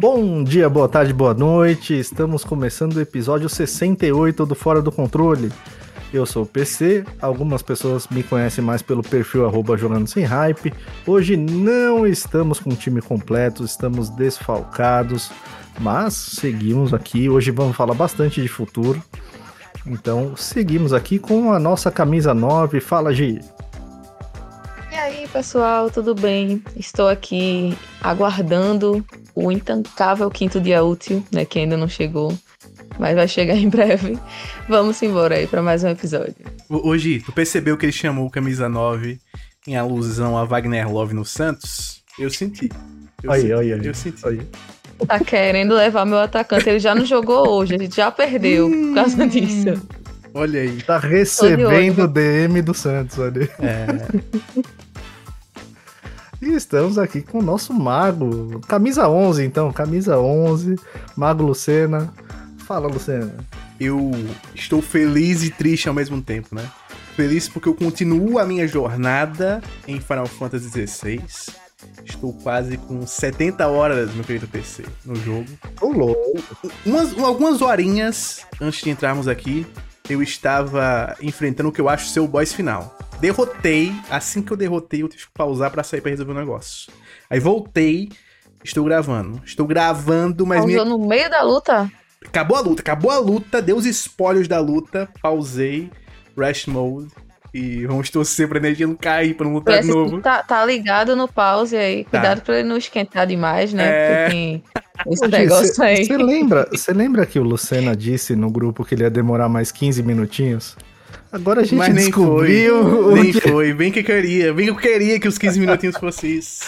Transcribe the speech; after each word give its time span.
Bom 0.00 0.44
dia, 0.44 0.68
boa 0.68 0.88
tarde, 0.88 1.12
boa 1.12 1.34
noite. 1.34 1.92
Estamos 1.98 2.44
começando 2.44 2.94
o 2.94 3.00
episódio 3.00 3.48
68 3.48 4.46
do 4.46 4.54
Fora 4.54 4.80
do 4.80 4.92
Controle. 4.92 5.50
Eu 6.14 6.24
sou 6.24 6.44
o 6.44 6.46
PC, 6.46 7.04
algumas 7.20 7.62
pessoas 7.62 8.06
me 8.06 8.22
conhecem 8.22 8.62
mais 8.62 8.80
pelo 8.80 9.02
perfil 9.02 9.44
arroba 9.44 9.76
jogando 9.76 10.06
sem 10.06 10.22
hype. 10.22 10.72
Hoje 11.04 11.36
não 11.36 12.06
estamos 12.06 12.60
com 12.60 12.70
o 12.70 12.76
time 12.76 13.02
completo, 13.02 13.64
estamos 13.64 14.08
desfalcados, 14.08 15.32
mas 15.80 16.14
seguimos 16.14 16.94
aqui. 16.94 17.28
Hoje 17.28 17.50
vamos 17.50 17.76
falar 17.76 17.94
bastante 17.94 18.40
de 18.40 18.46
futuro. 18.46 19.02
Então 19.84 20.36
seguimos 20.36 20.92
aqui 20.92 21.18
com 21.18 21.52
a 21.52 21.58
nossa 21.58 21.90
camisa 21.90 22.32
9. 22.32 22.78
Fala, 22.78 23.12
Gi. 23.12 23.40
E 24.92 24.94
aí, 24.94 25.26
pessoal, 25.26 25.90
tudo 25.90 26.14
bem? 26.14 26.62
Estou 26.76 27.08
aqui 27.08 27.76
aguardando 28.00 29.04
o 29.44 29.52
intancável 29.52 30.28
quinto 30.30 30.60
dia 30.60 30.82
útil, 30.82 31.24
né, 31.32 31.44
que 31.44 31.60
ainda 31.60 31.76
não 31.76 31.88
chegou, 31.88 32.36
mas 32.98 33.14
vai 33.14 33.28
chegar 33.28 33.54
em 33.56 33.68
breve. 33.68 34.18
Vamos 34.68 35.00
embora 35.02 35.36
aí 35.36 35.46
para 35.46 35.62
mais 35.62 35.84
um 35.84 35.88
episódio. 35.88 36.34
Hoje, 36.68 37.20
tu 37.20 37.32
percebeu 37.32 37.76
que 37.76 37.86
ele 37.86 37.92
chamou 37.92 38.26
o 38.26 38.30
camisa 38.30 38.68
9 38.68 39.18
em 39.66 39.76
alusão 39.76 40.36
a 40.36 40.44
Wagner 40.44 40.90
Love 40.90 41.14
no 41.14 41.24
Santos? 41.24 42.02
Eu 42.18 42.30
senti. 42.30 42.68
Eu 43.22 43.30
aí, 43.30 43.42
senti, 43.42 43.52
aí, 43.52 43.72
aí. 43.72 43.86
Eu 43.86 43.94
senti. 43.94 44.26
Aí. 44.26 44.40
Tá 45.06 45.20
querendo 45.20 45.74
levar 45.74 46.04
meu 46.04 46.18
atacante, 46.18 46.68
ele 46.68 46.80
já 46.80 46.92
não 46.92 47.04
jogou 47.04 47.48
hoje, 47.48 47.76
a 47.76 47.78
gente 47.78 47.94
já 47.94 48.10
perdeu 48.10 48.68
por 48.68 48.94
causa 48.94 49.26
disso. 49.28 49.80
Olha 50.34 50.60
aí. 50.60 50.82
Tá 50.82 50.98
recebendo 50.98 52.04
o 52.04 52.08
DM 52.08 52.60
do 52.62 52.74
Santos 52.74 53.20
ali. 53.20 53.48
É. 53.60 53.86
E 56.40 56.52
estamos 56.52 56.98
aqui 56.98 57.20
com 57.20 57.38
o 57.38 57.42
nosso 57.42 57.72
mago. 57.74 58.60
Camisa 58.68 59.08
11, 59.08 59.44
então. 59.44 59.72
Camisa 59.72 60.18
11. 60.18 60.76
Mago 61.16 61.42
Lucena. 61.42 62.12
Fala, 62.58 62.86
Lucena. 62.86 63.34
Eu 63.80 64.10
estou 64.54 64.80
feliz 64.80 65.42
e 65.42 65.50
triste 65.50 65.88
ao 65.88 65.94
mesmo 65.94 66.22
tempo, 66.22 66.54
né? 66.54 66.64
Feliz 67.16 67.48
porque 67.48 67.68
eu 67.68 67.74
continuo 67.74 68.38
a 68.38 68.44
minha 68.44 68.68
jornada 68.68 69.60
em 69.86 70.00
Final 70.00 70.26
Fantasy 70.26 70.86
XVI. 70.86 71.20
Estou 72.04 72.32
quase 72.32 72.76
com 72.76 73.04
70 73.04 73.66
horas, 73.66 74.14
meu 74.14 74.24
querido 74.24 74.46
PC, 74.46 74.84
no 75.04 75.16
jogo. 75.16 75.46
Ô, 75.80 75.88
louco. 75.92 76.42
Umas, 76.86 77.16
algumas 77.18 77.60
horinhas 77.60 78.46
antes 78.60 78.82
de 78.82 78.90
entrarmos 78.90 79.26
aqui, 79.26 79.66
eu 80.08 80.22
estava 80.22 81.16
enfrentando 81.20 81.68
o 81.68 81.72
que 81.72 81.80
eu 81.80 81.88
acho 81.88 82.08
ser 82.08 82.20
o 82.20 82.28
boss 82.28 82.52
final. 82.52 82.96
Derrotei, 83.20 83.92
assim 84.08 84.40
que 84.40 84.52
eu 84.52 84.56
derrotei, 84.56 85.02
eu 85.02 85.08
tive 85.08 85.24
que 85.24 85.32
pausar 85.32 85.70
pra 85.70 85.82
sair 85.82 86.00
pra 86.00 86.10
resolver 86.10 86.32
o 86.32 86.34
um 86.34 86.38
negócio. 86.38 86.92
Aí 87.28 87.40
voltei, 87.40 88.10
estou 88.64 88.84
gravando. 88.84 89.42
Estou 89.44 89.66
gravando, 89.66 90.46
mas 90.46 90.60
Pausou 90.60 90.84
minha... 90.84 90.96
no 90.96 91.06
meio 91.06 91.28
da 91.28 91.42
luta? 91.42 91.90
Acabou 92.24 92.56
a 92.56 92.60
luta, 92.60 92.82
acabou 92.82 93.10
a 93.10 93.18
luta, 93.18 93.60
deu 93.60 93.76
os 93.76 93.86
spoilers 93.86 94.46
da 94.46 94.60
luta, 94.60 95.08
pausei, 95.20 95.90
rest 96.36 96.68
mode. 96.68 97.08
E 97.52 97.86
vamos 97.86 98.10
torcer 98.10 98.46
pra 98.46 98.58
energia 98.58 98.86
não 98.86 98.94
cair, 98.94 99.34
pra 99.34 99.46
não 99.46 99.54
lutar 99.54 99.80
de 99.80 99.88
Parece 99.88 99.98
novo. 99.98 100.16
que 100.18 100.22
Tá, 100.22 100.42
tá 100.42 100.64
ligado 100.64 101.16
no 101.16 101.26
pause 101.26 101.76
aí. 101.76 102.04
Tá. 102.04 102.10
Cuidado 102.10 102.42
pra 102.42 102.58
ele 102.58 102.68
não 102.68 102.76
esquentar 102.76 103.26
demais, 103.26 103.72
né? 103.72 103.84
É. 103.88 104.22
Porque 104.22 104.36
tem 104.36 104.62
esse 105.12 105.26
negócio 105.26 105.82
aí. 105.82 106.04
Você 106.04 106.16
lembra, 106.18 106.68
você 106.70 106.92
lembra 106.92 107.24
que 107.24 107.38
o 107.38 107.42
Lucena 107.42 107.96
disse 107.96 108.36
no 108.36 108.50
grupo 108.50 108.84
que 108.84 108.94
ele 108.94 109.02
ia 109.02 109.10
demorar 109.10 109.48
mais 109.48 109.72
15 109.72 110.02
minutinhos? 110.02 110.76
Agora 111.30 111.60
a 111.60 111.64
gente 111.64 111.76
Mas 111.76 111.94
nem 111.94 112.04
descobriu 112.06 112.82
foi, 112.82 113.02
o 113.02 113.14
nem 113.16 113.32
que 113.32 113.40
foi. 113.40 113.74
Bem 113.74 113.92
que 113.92 114.00
eu 114.00 114.04
queria, 114.04 114.54
bem 114.54 114.64
que 114.66 114.70
eu 114.70 114.76
queria 114.76 115.20
que 115.20 115.28
os 115.28 115.36
15 115.38 115.60
minutinhos 115.60 115.96
fossem 115.96 116.30
isso. 116.38 116.64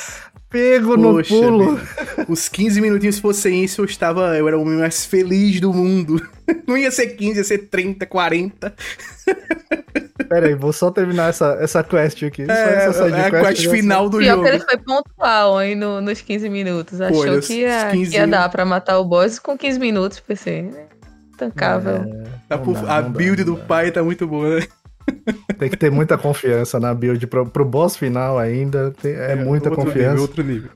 pego 0.50 0.97
no 0.97 1.14
Poxa 1.14 1.34
pulo. 1.34 1.77
vida. 1.77 2.27
Os 2.28 2.48
15 2.48 2.81
minutinhos 2.81 3.19
fossem 3.19 3.64
isso, 3.64 3.81
eu 3.81 3.84
estava. 3.86 4.36
Eu 4.36 4.47
era 4.48 4.58
o 4.58 4.62
homem 4.62 4.78
mais 4.78 5.06
feliz 5.06 5.61
do 5.61 5.72
mundo. 5.72 6.20
Não 6.66 6.76
ia 6.76 6.91
ser 6.91 7.06
15, 7.09 7.38
ia 7.38 7.44
ser 7.44 7.59
30, 7.69 8.04
40. 8.06 8.75
Pera 10.28 10.47
aí, 10.47 10.54
vou 10.54 10.72
só 10.72 10.91
terminar 10.91 11.31
essa, 11.31 11.56
essa 11.60 11.82
quest 11.82 12.22
aqui. 12.22 12.44
só 12.47 12.53
É, 12.53 12.87
essa 12.87 13.04
é 13.09 13.26
a 13.26 13.31
quest 13.31 13.47
quest 13.62 13.70
final 13.70 14.09
do 14.09 14.19
Pior 14.19 14.32
jogo. 14.37 14.43
que 14.44 14.49
ele 14.50 14.60
foi 14.60 14.76
pontual 14.78 15.59
aí 15.59 15.75
no- 15.75 16.00
nos 16.00 16.20
15 16.20 16.49
minutos. 16.49 17.00
Achou 17.00 17.26
nos 17.26 17.47
que, 17.47 17.60
ia, 17.60 17.88
15 17.91 18.10
que 18.10 18.16
ia 18.16 18.26
dar 18.26 18.49
pra 18.50 18.65
matar 18.65 18.99
o 18.99 19.04
boss 19.04 19.38
com 19.38 19.56
15 19.56 19.78
minutos, 19.78 20.20
PC. 20.20 20.62
né? 20.62 20.84
Tancável. 21.38 22.04
Tá 22.50 22.56
Não 22.59 22.72
dá, 22.72 22.81
a 22.97 23.03
não 23.03 23.12
dá, 23.12 23.19
build 23.19 23.44
não 23.44 23.55
do 23.55 23.61
dá. 23.61 23.65
pai 23.66 23.91
tá 23.93 24.03
muito 24.03 24.27
boa, 24.27 24.59
né? 24.59 24.66
Tem 25.59 25.71
que 25.71 25.77
ter 25.77 25.91
muita 25.91 26.19
confiança 26.19 26.78
na 26.81 26.93
build 26.93 27.27
pro, 27.28 27.47
pro 27.47 27.65
boss 27.65 27.97
final 27.97 28.38
ainda. 28.38 28.91
tem- 29.00 29.12
é, 29.15 29.34
muita 29.37 29.71
outro 29.71 29.84
confiança. 29.84 30.11
Nível, 30.11 30.22
outro 30.22 30.43
nível. 30.44 30.71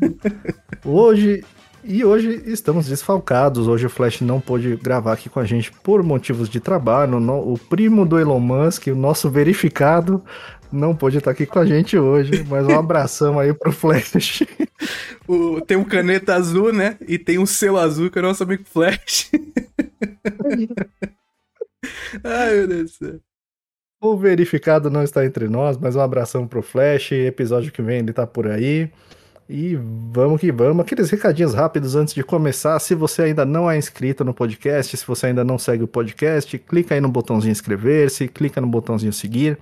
Hoje. 0.84 1.44
E 1.84 2.04
hoje 2.04 2.42
estamos 2.46 2.86
desfalcados. 2.86 3.66
Hoje 3.68 3.86
o 3.86 3.90
Flash 3.90 4.20
não 4.20 4.40
pôde 4.40 4.76
gravar 4.76 5.12
aqui 5.12 5.28
com 5.30 5.38
a 5.40 5.44
gente 5.44 5.70
por 5.82 6.02
motivos 6.02 6.48
de 6.48 6.60
trabalho. 6.60 7.20
No- 7.20 7.52
o 7.52 7.58
primo 7.58 8.04
do 8.04 8.18
Elon 8.18 8.40
Musk, 8.40 8.88
o 8.88 8.94
nosso 8.94 9.30
verificado, 9.30 10.22
não 10.72 10.94
pôde 10.94 11.18
estar 11.18 11.30
aqui 11.30 11.46
com 11.46 11.58
a 11.58 11.64
gente 11.64 11.96
hoje. 11.96 12.44
Mas 12.48 12.66
um 12.66 12.78
abração 12.78 13.38
aí 13.38 13.52
pro 13.54 13.70
Flash. 13.72 14.42
O- 15.26 15.60
tem 15.60 15.76
um 15.76 15.84
caneta 15.84 16.34
azul, 16.34 16.72
né? 16.72 16.96
E 17.06 17.18
tem 17.18 17.38
um 17.38 17.44
selo 17.44 17.76
azul 17.78 18.10
que 18.10 18.18
é 18.18 18.22
o 18.22 18.24
nosso 18.24 18.42
amigo 18.44 18.62
Flash. 18.64 19.30
Ai, 22.24 22.54
meu 22.54 22.68
Deus 22.68 22.92
do 22.92 23.06
céu. 23.06 23.20
O 24.00 24.16
verificado 24.16 24.88
não 24.88 25.02
está 25.02 25.24
entre 25.24 25.48
nós, 25.48 25.76
mas 25.76 25.96
um 25.96 26.00
abração 26.00 26.46
pro 26.46 26.62
Flash. 26.62 27.12
Episódio 27.12 27.72
que 27.72 27.82
vem 27.82 27.98
ele 27.98 28.12
tá 28.12 28.26
por 28.26 28.46
aí. 28.46 28.90
E 29.48 29.76
vamos 30.12 30.40
que 30.40 30.52
vamos. 30.52 30.84
Aqueles 30.84 31.10
recadinhos 31.10 31.54
rápidos 31.54 31.96
antes 31.96 32.14
de 32.14 32.22
começar. 32.22 32.78
Se 32.78 32.94
você 32.94 33.22
ainda 33.22 33.44
não 33.44 33.68
é 33.68 33.76
inscrito 33.76 34.24
no 34.24 34.34
podcast, 34.34 34.96
se 34.96 35.06
você 35.06 35.26
ainda 35.26 35.42
não 35.42 35.58
segue 35.58 35.82
o 35.82 35.88
podcast, 35.88 36.56
clica 36.58 36.94
aí 36.94 37.00
no 37.00 37.08
botãozinho 37.08 37.50
inscrever-se, 37.50 38.28
clica 38.28 38.60
no 38.60 38.68
botãozinho 38.68 39.12
seguir. 39.12 39.58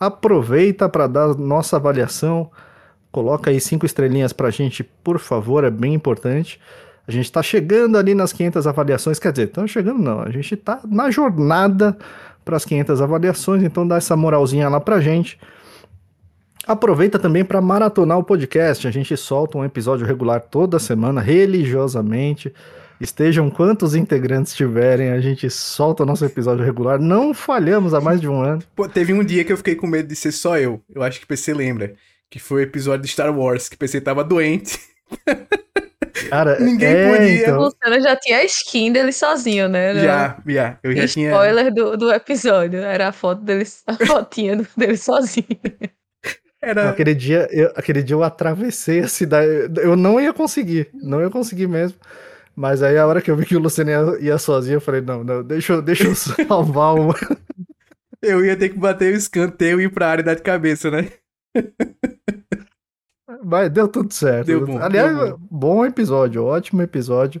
Aproveita 0.00 0.88
para 0.88 1.06
dar 1.06 1.36
nossa 1.36 1.76
avaliação. 1.76 2.50
Coloca 3.12 3.50
aí 3.50 3.60
cinco 3.60 3.86
estrelinhas 3.86 4.32
pra 4.32 4.50
gente, 4.50 4.82
por 4.82 5.18
favor, 5.18 5.62
é 5.62 5.70
bem 5.70 5.94
importante. 5.94 6.60
A 7.08 7.10
gente 7.10 7.32
tá 7.32 7.42
chegando 7.42 7.96
ali 7.96 8.14
nas 8.14 8.34
500 8.34 8.66
avaliações, 8.66 9.18
quer 9.18 9.32
dizer, 9.32 9.48
estamos 9.48 9.70
chegando 9.70 9.98
não, 9.98 10.20
a 10.20 10.30
gente 10.30 10.54
tá 10.58 10.78
na 10.86 11.10
jornada 11.10 11.96
para 12.44 12.54
as 12.54 12.66
500 12.66 13.00
avaliações, 13.00 13.62
então 13.62 13.88
dá 13.88 13.96
essa 13.96 14.14
moralzinha 14.14 14.68
lá 14.68 14.78
pra 14.78 15.00
gente. 15.00 15.40
Aproveita 16.66 17.18
também 17.18 17.46
para 17.46 17.62
maratonar 17.62 18.18
o 18.18 18.22
podcast, 18.22 18.86
a 18.86 18.90
gente 18.90 19.16
solta 19.16 19.56
um 19.56 19.64
episódio 19.64 20.06
regular 20.06 20.42
toda 20.42 20.78
semana, 20.78 21.18
religiosamente. 21.18 22.52
Estejam 23.00 23.48
quantos 23.48 23.94
integrantes 23.94 24.54
tiverem, 24.54 25.08
a 25.08 25.18
gente 25.18 25.48
solta 25.48 26.04
nosso 26.04 26.26
episódio 26.26 26.62
regular. 26.62 26.98
Não 26.98 27.32
falhamos 27.32 27.94
há 27.94 28.02
mais 28.02 28.20
de 28.20 28.28
um 28.28 28.42
ano. 28.42 28.62
Pô, 28.76 28.86
teve 28.86 29.14
um 29.14 29.24
dia 29.24 29.44
que 29.44 29.52
eu 29.52 29.56
fiquei 29.56 29.74
com 29.74 29.86
medo 29.86 30.08
de 30.08 30.16
ser 30.16 30.32
só 30.32 30.58
eu. 30.58 30.82
Eu 30.94 31.02
acho 31.02 31.20
que 31.20 31.24
o 31.24 31.28
PC 31.28 31.54
lembra. 31.54 31.94
Que 32.28 32.38
foi 32.38 32.60
o 32.60 32.64
episódio 32.64 33.06
de 33.06 33.08
Star 33.08 33.34
Wars, 33.34 33.66
que 33.66 33.76
o 33.76 33.78
PC 33.78 34.02
tava 34.02 34.22
doente. 34.22 34.78
Cara, 36.28 36.58
Ninguém 36.60 36.88
é, 36.88 37.10
podia. 37.10 37.30
O 37.32 37.36
então, 37.42 37.60
Luciano 37.60 38.02
já 38.02 38.16
tinha 38.16 38.38
a 38.38 38.44
skin 38.44 38.92
dele 38.92 39.12
sozinho, 39.12 39.68
né? 39.68 39.94
Já, 39.94 40.36
já. 40.46 40.78
Eu 40.82 40.94
já 40.96 41.06
tinha. 41.08 41.30
Spoiler 41.30 41.72
do, 41.74 41.96
do 41.96 42.12
episódio. 42.12 42.80
Era 42.80 43.08
a 43.08 43.12
foto 43.12 43.42
dele, 43.42 43.64
a 43.86 43.94
fotinha 44.06 44.56
dele 44.76 44.96
sozinho. 44.96 45.46
Era. 46.62 46.90
Aquele 46.90 47.14
dia, 47.14 47.48
eu, 47.50 47.72
aquele 47.76 48.02
dia 48.02 48.14
eu 48.14 48.22
atravessei 48.22 49.00
a 49.00 49.08
cidade. 49.08 49.48
Eu 49.80 49.96
não 49.96 50.20
ia 50.20 50.32
conseguir, 50.32 50.88
não 50.94 51.20
ia 51.20 51.30
conseguir 51.30 51.66
mesmo. 51.66 51.98
Mas 52.54 52.82
aí 52.82 52.98
a 52.98 53.06
hora 53.06 53.22
que 53.22 53.30
eu 53.30 53.36
vi 53.36 53.46
que 53.46 53.54
o 53.56 53.60
Luciano 53.60 53.90
ia, 53.90 54.30
ia 54.32 54.38
sozinho, 54.38 54.76
eu 54.76 54.80
falei, 54.80 55.00
não, 55.00 55.22
não, 55.22 55.44
deixa, 55.44 55.74
eu- 55.74 55.82
deixa 55.82 56.04
eu 56.04 56.14
salvar 56.16 56.94
uma. 56.94 57.14
Eu 58.20 58.44
ia 58.44 58.56
ter 58.56 58.70
que 58.70 58.78
bater 58.78 59.14
o 59.14 59.16
escanteio 59.16 59.80
e 59.80 59.84
ir 59.84 59.88
pra 59.92 60.08
área 60.08 60.22
e 60.22 60.24
dar 60.24 60.34
de 60.34 60.42
cabeça, 60.42 60.90
né? 60.90 61.08
Mas 63.44 63.70
deu 63.70 63.86
tudo 63.88 64.12
certo. 64.12 64.46
Deu 64.46 64.66
bom, 64.66 64.78
Aliás, 64.78 65.16
deu 65.16 65.38
bom 65.50 65.84
episódio, 65.86 66.44
ótimo 66.44 66.82
episódio. 66.82 67.40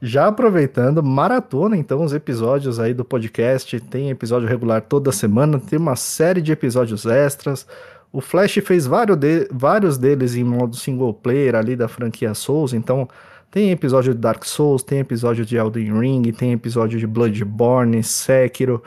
Já 0.00 0.26
aproveitando, 0.26 1.00
maratona 1.02 1.76
então 1.76 2.02
os 2.02 2.12
episódios 2.12 2.80
aí 2.80 2.92
do 2.92 3.04
podcast. 3.04 3.78
Tem 3.80 4.10
episódio 4.10 4.48
regular 4.48 4.82
toda 4.82 5.12
semana, 5.12 5.60
tem 5.60 5.78
uma 5.78 5.94
série 5.94 6.40
de 6.42 6.50
episódios 6.50 7.06
extras. 7.06 7.66
O 8.12 8.20
Flash 8.20 8.58
fez 8.64 8.84
vários, 8.86 9.16
de- 9.16 9.48
vários 9.52 9.96
deles 9.96 10.34
em 10.34 10.44
modo 10.44 10.76
single 10.76 11.14
player 11.14 11.54
ali 11.54 11.76
da 11.76 11.86
franquia 11.88 12.34
Souls, 12.34 12.72
então 12.74 13.08
tem 13.50 13.70
episódio 13.70 14.12
de 14.12 14.18
Dark 14.20 14.44
Souls, 14.44 14.82
tem 14.82 14.98
episódio 14.98 15.44
de 15.46 15.56
Elden 15.56 15.98
Ring, 16.00 16.32
tem 16.32 16.52
episódio 16.52 16.98
de 16.98 17.06
Bloodborne, 17.06 18.02
Sekiro. 18.02 18.82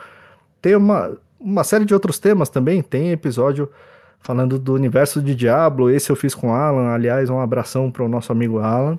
Tem 0.60 0.76
uma, 0.76 1.16
uma 1.40 1.64
série 1.64 1.84
de 1.84 1.94
outros 1.94 2.18
temas 2.18 2.48
também, 2.48 2.82
tem 2.82 3.10
episódio 3.10 3.68
falando 4.20 4.58
do 4.58 4.74
universo 4.74 5.22
de 5.22 5.34
Diablo, 5.34 5.90
esse 5.90 6.10
eu 6.10 6.16
fiz 6.16 6.34
com 6.34 6.48
o 6.48 6.52
Alan, 6.52 6.88
aliás, 6.88 7.30
um 7.30 7.40
abração 7.40 7.90
para 7.90 8.04
o 8.04 8.08
nosso 8.08 8.32
amigo 8.32 8.58
Alan. 8.58 8.98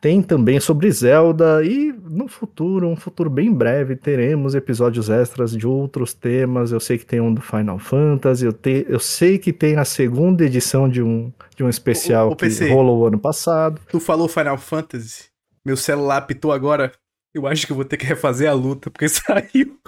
Tem 0.00 0.22
também 0.22 0.60
sobre 0.60 0.90
Zelda 0.92 1.64
e 1.64 1.92
no 2.08 2.28
futuro, 2.28 2.86
um 2.86 2.94
futuro 2.94 3.28
bem 3.28 3.52
breve, 3.52 3.96
teremos 3.96 4.54
episódios 4.54 5.10
extras 5.10 5.50
de 5.50 5.66
outros 5.66 6.14
temas. 6.14 6.70
Eu 6.70 6.78
sei 6.78 6.98
que 6.98 7.04
tem 7.04 7.20
um 7.20 7.34
do 7.34 7.40
Final 7.40 7.80
Fantasy, 7.80 8.44
eu, 8.44 8.52
te, 8.52 8.86
eu 8.88 9.00
sei 9.00 9.38
que 9.38 9.52
tem 9.52 9.76
a 9.76 9.84
segunda 9.84 10.44
edição 10.44 10.88
de 10.88 11.02
um, 11.02 11.32
de 11.56 11.64
um 11.64 11.68
especial 11.68 12.28
o, 12.28 12.32
o 12.32 12.36
que 12.36 12.44
PC, 12.44 12.72
rolou 12.72 13.08
ano 13.08 13.18
passado. 13.18 13.80
Tu 13.90 13.98
falou 13.98 14.28
Final 14.28 14.56
Fantasy? 14.56 15.24
Meu 15.64 15.76
celular 15.76 16.18
apitou 16.18 16.52
agora. 16.52 16.92
Eu 17.34 17.46
acho 17.46 17.66
que 17.66 17.72
eu 17.72 17.76
vou 17.76 17.84
ter 17.84 17.96
que 17.96 18.06
refazer 18.06 18.48
a 18.48 18.54
luta, 18.54 18.90
porque 18.90 19.08
saiu. 19.10 19.78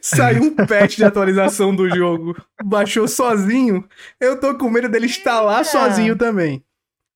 Saiu 0.00 0.42
um 0.42 0.54
patch 0.66 0.96
de 0.96 1.04
atualização 1.04 1.74
do 1.74 1.88
jogo. 1.88 2.36
Baixou 2.64 3.08
sozinho. 3.08 3.86
Eu 4.20 4.38
tô 4.38 4.56
com 4.56 4.70
medo 4.70 4.88
dele 4.88 5.06
instalar 5.06 5.64
sozinho 5.64 6.16
também. 6.16 6.64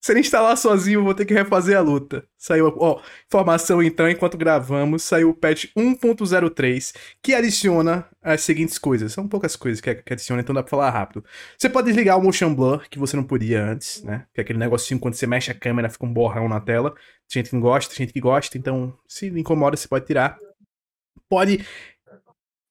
Se 0.01 0.13
ele 0.13 0.21
instalar 0.21 0.57
sozinho, 0.57 1.01
eu 1.01 1.03
vou 1.03 1.13
ter 1.13 1.25
que 1.25 1.33
refazer 1.33 1.77
a 1.77 1.81
luta. 1.81 2.25
Saiu, 2.37 2.73
ó, 2.77 3.01
informação 3.27 3.83
então, 3.83 4.09
enquanto 4.09 4.37
gravamos, 4.37 5.03
saiu 5.03 5.31
o 5.31 5.33
patch 5.33 5.65
1.03, 5.75 6.95
que 7.21 7.33
adiciona 7.33 8.07
as 8.21 8.41
seguintes 8.41 8.77
coisas. 8.77 9.11
São 9.11 9.27
poucas 9.27 9.57
coisas 9.57 9.81
que, 9.81 9.93
que 9.93 10.13
adiciona, 10.13 10.41
então 10.41 10.55
dá 10.55 10.63
pra 10.63 10.69
falar 10.69 10.89
rápido. 10.89 11.23
Você 11.57 11.69
pode 11.69 11.87
desligar 11.87 12.17
o 12.17 12.23
motion 12.23 12.55
blur, 12.55 12.87
que 12.89 12.97
você 12.97 13.17
não 13.17 13.25
podia 13.25 13.61
antes, 13.61 14.01
né? 14.03 14.25
Que 14.33 14.39
é 14.39 14.43
aquele 14.43 14.59
negocinho 14.59 15.01
quando 15.01 15.15
você 15.15 15.27
mexe 15.27 15.51
a 15.51 15.53
câmera, 15.55 15.89
fica 15.89 16.05
um 16.05 16.13
borrão 16.13 16.47
na 16.47 16.61
tela. 16.61 16.91
Tem 17.27 17.41
gente 17.41 17.49
que 17.49 17.55
não 17.55 17.61
gosta, 17.61 17.93
tem 17.93 18.05
gente 18.05 18.13
que 18.13 18.21
gosta, 18.21 18.57
então 18.57 18.97
se 19.05 19.27
incomoda, 19.27 19.75
você 19.75 19.87
pode 19.87 20.05
tirar. 20.05 20.37
Pode 21.27 21.65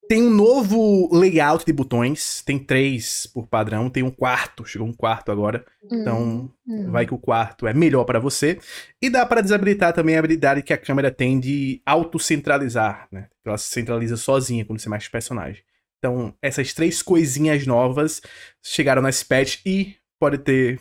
tem 0.08 0.22
um 0.22 0.30
novo 0.30 1.08
layout 1.12 1.64
de 1.66 1.72
botões. 1.72 2.42
Tem 2.42 2.58
três 2.58 3.26
por 3.26 3.46
padrão. 3.46 3.90
Tem 3.90 4.02
um 4.02 4.10
quarto. 4.10 4.64
Chegou 4.64 4.88
um 4.88 4.92
quarto 4.92 5.30
agora. 5.30 5.64
Hum, 5.84 6.00
então, 6.00 6.50
hum. 6.66 6.90
vai 6.90 7.06
que 7.06 7.14
o 7.14 7.18
quarto 7.18 7.66
é 7.66 7.74
melhor 7.74 8.04
para 8.04 8.18
você. 8.18 8.58
E 9.00 9.10
dá 9.10 9.26
para 9.26 9.42
desabilitar 9.42 9.92
também 9.92 10.16
a 10.16 10.18
habilidade 10.18 10.62
que 10.62 10.72
a 10.72 10.78
câmera 10.78 11.10
tem 11.10 11.38
de 11.38 11.82
autocentralizar, 11.84 13.06
né? 13.12 13.28
Ela 13.44 13.58
se 13.58 13.70
centraliza 13.70 14.16
sozinha 14.16 14.64
quando 14.64 14.80
você 14.80 14.88
mexe 14.88 15.08
o 15.08 15.12
personagem. 15.12 15.62
Então, 15.98 16.34
essas 16.40 16.72
três 16.72 17.02
coisinhas 17.02 17.66
novas 17.66 18.22
chegaram 18.62 19.02
nesse 19.02 19.24
patch 19.24 19.60
e 19.66 19.96
pode 20.18 20.38
ter 20.38 20.80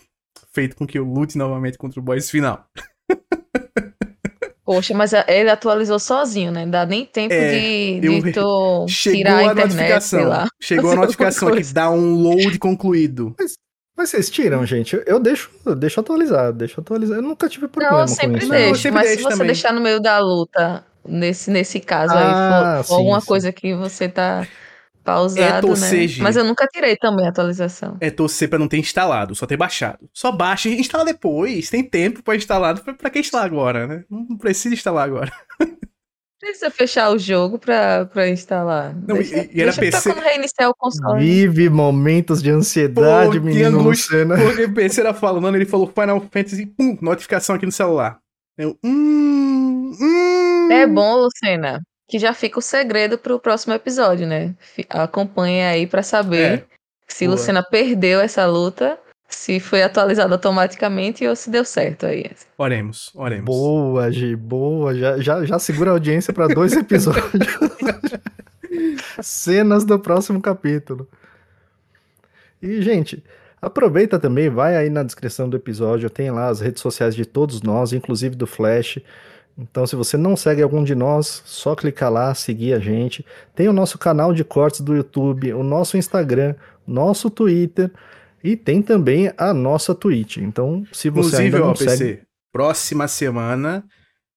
feito 0.53 0.75
com 0.75 0.87
que 0.87 0.97
eu 0.97 1.03
lute 1.03 1.37
novamente 1.37 1.77
contra 1.77 1.99
o 1.99 2.03
boss 2.03 2.29
final. 2.29 2.65
Poxa, 4.67 4.93
mas 4.93 5.13
ele 5.13 5.49
atualizou 5.49 5.97
sozinho, 5.97 6.51
né? 6.51 6.65
Não 6.65 6.71
dá 6.71 6.85
nem 6.85 7.05
tempo 7.05 7.33
é, 7.33 7.51
de, 7.51 7.99
de 8.01 8.33
tu 8.33 8.85
tirar 8.91 9.35
a, 9.35 9.39
a 9.39 9.53
internet, 9.53 10.03
sei 10.03 10.25
lá. 10.25 10.45
Chegou 10.61 10.91
a 10.91 10.95
notificação 10.97 11.47
aqui, 11.47 11.63
download 11.73 12.59
concluído. 12.59 13.33
Mas, 13.39 13.53
mas, 13.97 14.09
vocês 14.09 14.29
tiram, 14.29 14.65
gente. 14.65 15.01
Eu 15.05 15.21
deixo, 15.21 15.49
eu 15.65 15.73
deixo 15.73 16.01
atualizado, 16.01 16.57
deixo 16.57 16.81
atualizado. 16.81 17.21
Eu 17.21 17.23
nunca 17.23 17.47
tive 17.47 17.69
problema 17.69 17.99
não, 17.99 18.07
sempre 18.09 18.31
com 18.31 18.37
isso. 18.39 18.49
Deixo, 18.49 18.67
não, 18.67 18.75
sempre 18.75 18.91
mas 18.91 19.07
deixo 19.07 19.17
se 19.17 19.23
você 19.23 19.29
também. 19.29 19.47
deixar 19.47 19.71
no 19.71 19.79
meio 19.79 20.01
da 20.01 20.19
luta, 20.19 20.83
nesse, 21.07 21.49
nesse 21.49 21.79
caso 21.79 22.13
ah, 22.13 22.79
aí, 22.79 22.83
for, 22.83 22.89
for 22.89 22.95
alguma 22.95 23.21
coisa 23.21 23.53
que 23.53 23.73
você 23.73 24.09
tá 24.09 24.45
pausado, 25.07 25.41
é 25.41 25.61
torcer, 25.61 26.01
né? 26.01 26.07
Gente. 26.07 26.21
Mas 26.21 26.35
eu 26.35 26.43
nunca 26.43 26.67
tirei 26.67 26.97
também 26.97 27.25
a 27.25 27.29
atualização. 27.29 27.95
É 28.01 28.11
torcer 28.11 28.49
pra 28.49 28.59
não 28.59 28.67
ter 28.67 28.77
instalado, 28.77 29.33
só 29.33 29.45
ter 29.45 29.55
baixado. 29.55 30.09
Só 30.13 30.33
baixa 30.33 30.67
e 30.67 30.77
instala 30.77 31.05
depois. 31.05 31.69
Tem 31.69 31.81
tempo 31.81 32.21
pra 32.21 32.35
instalar. 32.35 32.77
Pra, 32.81 32.93
pra 32.93 33.09
que 33.09 33.19
instalar 33.19 33.45
agora, 33.45 33.87
né? 33.87 34.03
Não 34.09 34.37
precisa 34.37 34.75
instalar 34.75 35.05
agora. 35.05 35.31
Precisa 36.39 36.69
fechar 36.69 37.09
o 37.09 37.17
jogo 37.17 37.57
pra, 37.57 38.05
pra 38.05 38.29
instalar. 38.29 38.95
Não, 38.95 39.15
deixa, 39.15 39.37
e, 39.37 39.49
e 39.55 39.61
era 39.61 39.73
PC. 39.73 40.13
quando 40.13 40.23
reiniciar 40.23 40.69
o 40.69 40.75
console. 40.75 41.19
Vive 41.19 41.67
momentos 41.67 42.43
de 42.43 42.51
ansiedade, 42.51 43.39
Pô, 43.39 43.45
menino 43.45 43.79
angústia, 43.79 44.23
Lucena. 44.23 44.37
Porque 44.37 44.63
o 44.65 44.73
PC 44.73 45.01
era 45.01 45.15
falando, 45.15 45.55
ele 45.55 45.65
falou 45.65 45.91
Final 45.91 46.21
Fantasy, 46.21 46.67
pum, 46.67 46.95
notificação 47.01 47.55
aqui 47.55 47.65
no 47.65 47.71
celular. 47.71 48.19
Eu, 48.55 48.77
hum, 48.83 49.91
hum. 49.99 50.71
É 50.71 50.85
bom, 50.85 51.23
Lucena, 51.23 51.81
que 52.07 52.17
já 52.17 52.33
fica 52.33 52.59
o 52.59 52.61
segredo 52.61 53.17
para 53.17 53.35
o 53.35 53.39
próximo 53.39 53.73
episódio, 53.73 54.25
né? 54.25 54.55
Acompanhe 54.89 55.63
aí 55.63 55.85
para 55.85 56.01
saber 56.01 56.59
é. 56.59 56.65
se 57.07 57.25
Boa. 57.25 57.35
Lucena 57.35 57.61
perdeu 57.61 58.21
essa 58.21 58.45
luta, 58.45 58.97
se 59.27 59.59
foi 59.59 59.83
atualizado 59.83 60.33
automaticamente 60.33 61.27
ou 61.27 61.35
se 61.35 61.49
deu 61.49 61.65
certo 61.65 62.05
aí. 62.05 62.31
Oremos, 62.57 63.11
oremos. 63.13 63.45
Boa, 63.45 64.09
Gi, 64.09 64.35
boa. 64.35 64.95
Já, 64.95 65.17
já, 65.17 65.45
já 65.45 65.59
segura 65.59 65.91
a 65.91 65.93
audiência 65.93 66.31
para 66.31 66.47
dois 66.47 66.71
episódios. 66.77 67.23
Cenas 69.21 69.83
do 69.83 69.99
próximo 69.99 70.41
capítulo. 70.41 71.07
E, 72.61 72.81
gente, 72.81 73.21
aproveita 73.61 74.17
também, 74.17 74.49
vai 74.49 74.77
aí 74.77 74.89
na 74.89 75.03
descrição 75.03 75.49
do 75.49 75.57
episódio, 75.57 76.09
tem 76.09 76.31
lá 76.31 76.47
as 76.47 76.61
redes 76.61 76.81
sociais 76.81 77.13
de 77.13 77.25
todos 77.25 77.61
nós, 77.61 77.91
inclusive 77.91 78.35
do 78.35 78.47
Flash. 78.47 78.99
Então, 79.57 79.87
se 79.87 79.95
você 79.95 80.17
não 80.17 80.35
segue 80.35 80.61
algum 80.61 80.83
de 80.83 80.93
nós, 80.93 81.41
só 81.45 81.75
clicar 81.75 82.11
lá, 82.11 82.33
seguir 82.35 82.73
a 82.73 82.79
gente. 82.79 83.25
Tem 83.55 83.67
o 83.67 83.73
nosso 83.73 83.97
canal 83.97 84.33
de 84.33 84.43
cortes 84.43 84.81
do 84.81 84.95
YouTube, 84.95 85.51
o 85.53 85.63
nosso 85.63 85.97
Instagram, 85.97 86.53
nosso 86.85 87.29
Twitter 87.29 87.91
e 88.43 88.55
tem 88.55 88.81
também 88.81 89.33
a 89.35 89.53
nossa 89.53 89.95
Twitch. 89.95 90.37
Então, 90.37 90.85
se 90.93 91.09
você 91.09 91.37
Inclusive, 91.37 91.43
ainda 91.43 91.59
não 91.59 91.73
PC, 91.73 91.97
segue... 91.97 92.21
próxima 92.51 93.07
semana, 93.07 93.83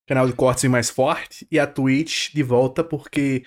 canal 0.07 0.27
de 0.27 0.33
cortes 0.33 0.65
mais 0.71 0.89
forte 0.89 1.47
e 1.51 1.59
a 1.59 1.67
Twitch 1.67 2.33
de 2.33 2.43
volta 2.43 2.83
porque 2.83 3.45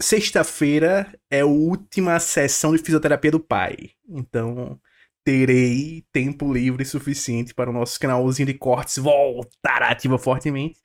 sexta-feira 0.00 1.06
é 1.30 1.40
a 1.40 1.46
última 1.46 2.18
sessão 2.18 2.74
de 2.74 2.82
fisioterapia 2.82 3.30
do 3.30 3.38
pai. 3.38 3.90
Então, 4.08 4.80
terei 5.24 6.04
tempo 6.12 6.52
livre 6.52 6.84
suficiente 6.84 7.54
para 7.54 7.70
o 7.70 7.72
nosso 7.72 7.98
canalzinho 7.98 8.46
de 8.46 8.54
cortes 8.54 8.98
voltar 8.98 9.82
ativa 9.82 10.18
fortemente. 10.18 10.80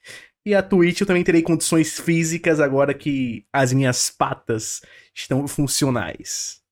E 0.46 0.54
a 0.54 0.62
Twitch 0.62 1.00
eu 1.00 1.06
também 1.06 1.24
terei 1.24 1.42
condições 1.42 1.98
físicas 1.98 2.60
agora 2.60 2.94
que 2.94 3.44
as 3.52 3.72
minhas 3.72 4.10
patas 4.10 4.80
estão 5.14 5.46
funcionais. 5.46 6.62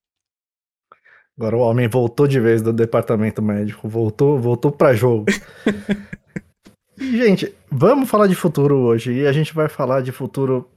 Agora 1.37 1.57
o 1.57 1.61
homem 1.61 1.87
voltou 1.87 2.27
de 2.27 2.41
vez 2.41 2.63
do 2.63 2.73
departamento 2.73 3.43
médico, 3.43 3.89
voltou, 3.89 4.41
voltou 4.41 4.73
para 4.73 4.95
jogo. 4.95 5.27
gente, 6.97 7.55
vamos 7.71 8.09
falar 8.09 8.27
de 8.27 8.35
futuro 8.35 8.77
hoje. 8.77 9.13
E 9.13 9.27
a 9.27 9.33
gente 9.33 9.53
vai 9.53 9.69
falar 9.69 10.01
de 10.01 10.13
futuro 10.13 10.71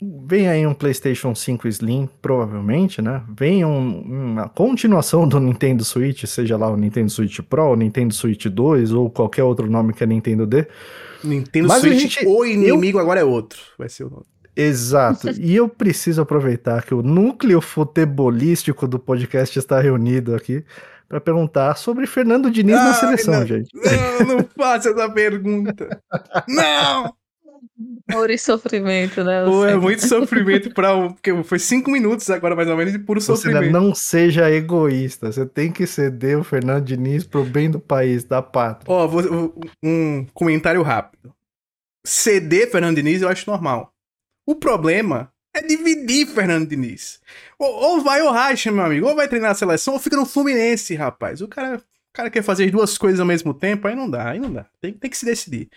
Vem 0.00 0.48
aí 0.48 0.64
um 0.64 0.74
PlayStation 0.74 1.34
5 1.34 1.66
Slim, 1.66 2.08
provavelmente, 2.22 3.02
né? 3.02 3.22
Vem 3.36 3.64
um, 3.64 4.00
uma 4.02 4.48
continuação 4.48 5.26
do 5.26 5.40
Nintendo 5.40 5.84
Switch, 5.84 6.24
seja 6.24 6.56
lá 6.56 6.70
o 6.70 6.76
Nintendo 6.76 7.10
Switch 7.10 7.40
Pro, 7.40 7.72
o 7.72 7.76
Nintendo 7.76 8.14
Switch 8.14 8.46
2 8.46 8.92
ou 8.92 9.10
qualquer 9.10 9.42
outro 9.42 9.68
nome 9.68 9.92
que 9.92 10.04
a 10.04 10.06
Nintendo 10.06 10.46
dê. 10.46 10.68
Nintendo 11.24 11.66
Mas 11.66 11.80
Switch, 11.80 11.98
gente, 11.98 12.26
o 12.26 12.44
inimigo 12.44 12.98
eu... 12.98 13.02
agora 13.02 13.20
é 13.20 13.24
outro, 13.24 13.58
vai 13.76 13.88
ser 13.88 14.04
o 14.04 14.10
nome. 14.10 14.24
Exato. 14.54 15.30
e 15.40 15.56
eu 15.56 15.68
preciso 15.68 16.22
aproveitar 16.22 16.84
que 16.84 16.94
o 16.94 17.02
núcleo 17.02 17.60
futebolístico 17.60 18.86
do 18.86 19.00
podcast 19.00 19.58
está 19.58 19.80
reunido 19.80 20.32
aqui 20.32 20.64
para 21.08 21.20
perguntar 21.20 21.76
sobre 21.76 22.06
Fernando 22.06 22.50
Diniz 22.50 22.76
ah, 22.76 22.84
na 22.84 22.94
seleção, 22.94 23.40
não, 23.40 23.46
gente. 23.46 23.70
Não, 23.74 24.36
não 24.36 24.48
faça 24.56 24.90
essa 24.90 25.10
pergunta. 25.10 26.00
não! 26.46 27.12
E 28.30 28.38
sofrimento, 28.38 29.22
né? 29.22 29.44
Pô, 29.44 29.64
é 29.66 29.76
muito 29.76 30.00
sofrimento 30.06 30.72
para 30.72 30.96
um. 30.96 31.12
Porque 31.12 31.42
foi 31.42 31.58
cinco 31.58 31.90
minutos 31.90 32.28
agora, 32.30 32.56
mais 32.56 32.68
ou 32.68 32.76
menos, 32.76 32.92
de 32.92 32.98
puro 32.98 33.20
sofrimento. 33.20 33.64
Você 33.64 33.70
não 33.70 33.94
seja 33.94 34.50
egoísta. 34.50 35.30
Você 35.30 35.44
tem 35.44 35.70
que 35.70 35.86
ceder 35.86 36.38
o 36.38 36.44
Fernando 36.44 36.84
Diniz 36.84 37.24
pro 37.24 37.44
bem 37.44 37.70
do 37.70 37.78
país, 37.78 38.24
da 38.24 38.40
pátria. 38.40 38.92
Ó, 38.92 39.06
oh, 39.06 39.52
um 39.84 40.26
comentário 40.32 40.82
rápido. 40.82 41.34
Ceder 42.06 42.70
Fernando 42.70 42.96
Diniz 42.96 43.22
eu 43.22 43.28
acho 43.28 43.50
normal. 43.50 43.92
O 44.46 44.54
problema 44.54 45.30
é 45.54 45.60
dividir 45.60 46.26
Fernando 46.26 46.68
Diniz. 46.68 47.20
Ou, 47.58 47.70
ou 47.70 48.00
vai 48.00 48.22
ou 48.22 48.32
racha, 48.32 48.72
meu 48.72 48.84
amigo. 48.84 49.06
Ou 49.06 49.14
vai 49.14 49.28
treinar 49.28 49.50
a 49.50 49.54
seleção 49.54 49.94
ou 49.94 50.00
fica 50.00 50.16
no 50.16 50.24
Fluminense, 50.24 50.94
rapaz. 50.94 51.42
O 51.42 51.48
cara, 51.48 51.76
o 51.76 51.82
cara 52.12 52.30
quer 52.30 52.42
fazer 52.42 52.64
as 52.64 52.70
duas 52.70 52.96
coisas 52.96 53.20
ao 53.20 53.26
mesmo 53.26 53.52
tempo, 53.52 53.86
aí 53.86 53.94
não 53.94 54.08
dá, 54.08 54.30
aí 54.30 54.38
não 54.38 54.52
dá. 54.52 54.66
Tem, 54.80 54.92
tem 54.92 55.10
que 55.10 55.18
se 55.18 55.26
decidir. 55.26 55.68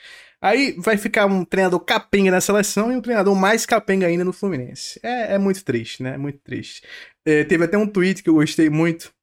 Aí 0.41 0.75
vai 0.79 0.97
ficar 0.97 1.27
um 1.27 1.45
treinador 1.45 1.79
capenga 1.81 2.31
na 2.31 2.41
seleção 2.41 2.91
e 2.91 2.95
um 2.95 3.01
treinador 3.01 3.35
mais 3.35 3.63
capenga 3.63 4.07
ainda 4.07 4.25
no 4.25 4.33
Fluminense. 4.33 4.99
É, 5.03 5.35
é 5.35 5.37
muito 5.37 5.63
triste, 5.63 6.01
né? 6.01 6.17
Muito 6.17 6.39
triste. 6.39 6.81
É, 7.23 7.43
teve 7.43 7.63
até 7.63 7.77
um 7.77 7.85
tweet 7.85 8.23
que 8.23 8.29
eu 8.29 8.33
gostei 8.33 8.67
muito 8.67 9.13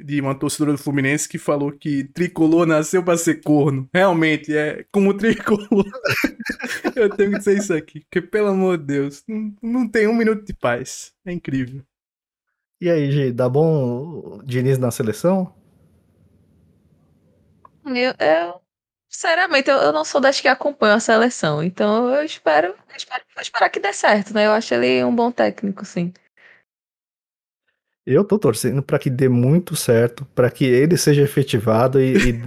de 0.00 0.18
uma 0.20 0.34
torcedora 0.34 0.72
do 0.72 0.78
Fluminense 0.78 1.28
que 1.28 1.36
falou 1.36 1.70
que 1.70 2.04
tricolor 2.04 2.66
nasceu 2.66 3.04
para 3.04 3.18
ser 3.18 3.42
corno. 3.42 3.86
Realmente, 3.92 4.56
é 4.56 4.86
como 4.90 5.12
tricolor. 5.12 5.84
eu 6.96 7.10
tenho 7.10 7.32
que 7.32 7.38
dizer 7.38 7.58
isso 7.58 7.74
aqui, 7.74 8.00
porque 8.00 8.22
pelo 8.22 8.48
amor 8.48 8.78
de 8.78 8.84
Deus, 8.84 9.22
não, 9.28 9.54
não 9.62 9.88
tem 9.88 10.08
um 10.08 10.14
minuto 10.14 10.42
de 10.42 10.54
paz. 10.54 11.12
É 11.26 11.32
incrível. 11.32 11.82
E 12.80 12.90
aí, 12.90 13.12
Gi, 13.12 13.30
dá 13.30 13.46
bom 13.46 14.40
Diniz 14.42 14.78
na 14.78 14.90
seleção? 14.90 15.54
Eu, 17.84 18.14
eu 18.18 18.61
Sinceramente, 19.12 19.68
eu, 19.68 19.76
eu 19.76 19.92
não 19.92 20.04
sou 20.04 20.20
das 20.20 20.40
que 20.40 20.48
acompanham 20.48 20.96
a 20.96 21.00
seleção, 21.00 21.62
então 21.62 22.08
eu 22.14 22.24
espero, 22.24 22.68
eu 22.68 22.96
espero 22.96 23.22
vou 23.34 23.42
esperar 23.42 23.68
que 23.68 23.78
dê 23.78 23.92
certo, 23.92 24.32
né? 24.32 24.46
Eu 24.46 24.52
acho 24.52 24.72
ele 24.72 25.04
um 25.04 25.14
bom 25.14 25.30
técnico, 25.30 25.84
sim. 25.84 26.12
Eu 28.04 28.24
tô 28.24 28.36
torcendo 28.36 28.82
para 28.82 28.98
que 28.98 29.08
dê 29.08 29.28
muito 29.28 29.76
certo, 29.76 30.24
para 30.34 30.50
que 30.50 30.64
ele 30.64 30.96
seja 30.96 31.22
efetivado 31.22 32.00
e, 32.00 32.14
e 32.14 32.42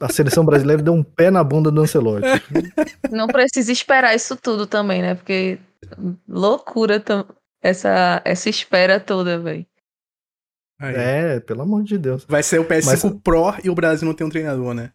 a 0.00 0.08
seleção 0.08 0.44
brasileira 0.44 0.82
dê 0.82 0.90
um 0.90 1.02
pé 1.02 1.30
na 1.30 1.44
bunda 1.44 1.70
do 1.70 1.80
Ancelotti. 1.80 2.26
Não 3.12 3.28
precisa 3.28 3.70
esperar 3.70 4.16
isso 4.16 4.36
tudo 4.36 4.66
também, 4.66 5.00
né? 5.00 5.14
Porque 5.14 5.60
loucura 6.26 7.00
essa, 7.62 8.20
essa 8.24 8.48
espera 8.48 8.98
toda, 8.98 9.38
velho. 9.38 9.66
É, 10.80 11.38
pelo 11.40 11.62
amor 11.62 11.84
de 11.84 11.98
Deus. 11.98 12.24
Vai 12.24 12.42
ser 12.42 12.58
o 12.58 12.64
PS5 12.64 12.86
Mas... 12.86 13.22
Pro 13.22 13.54
e 13.62 13.68
o 13.68 13.74
Brasil 13.74 14.08
não 14.08 14.14
tem 14.14 14.26
um 14.26 14.30
treinador, 14.30 14.72
né? 14.72 14.92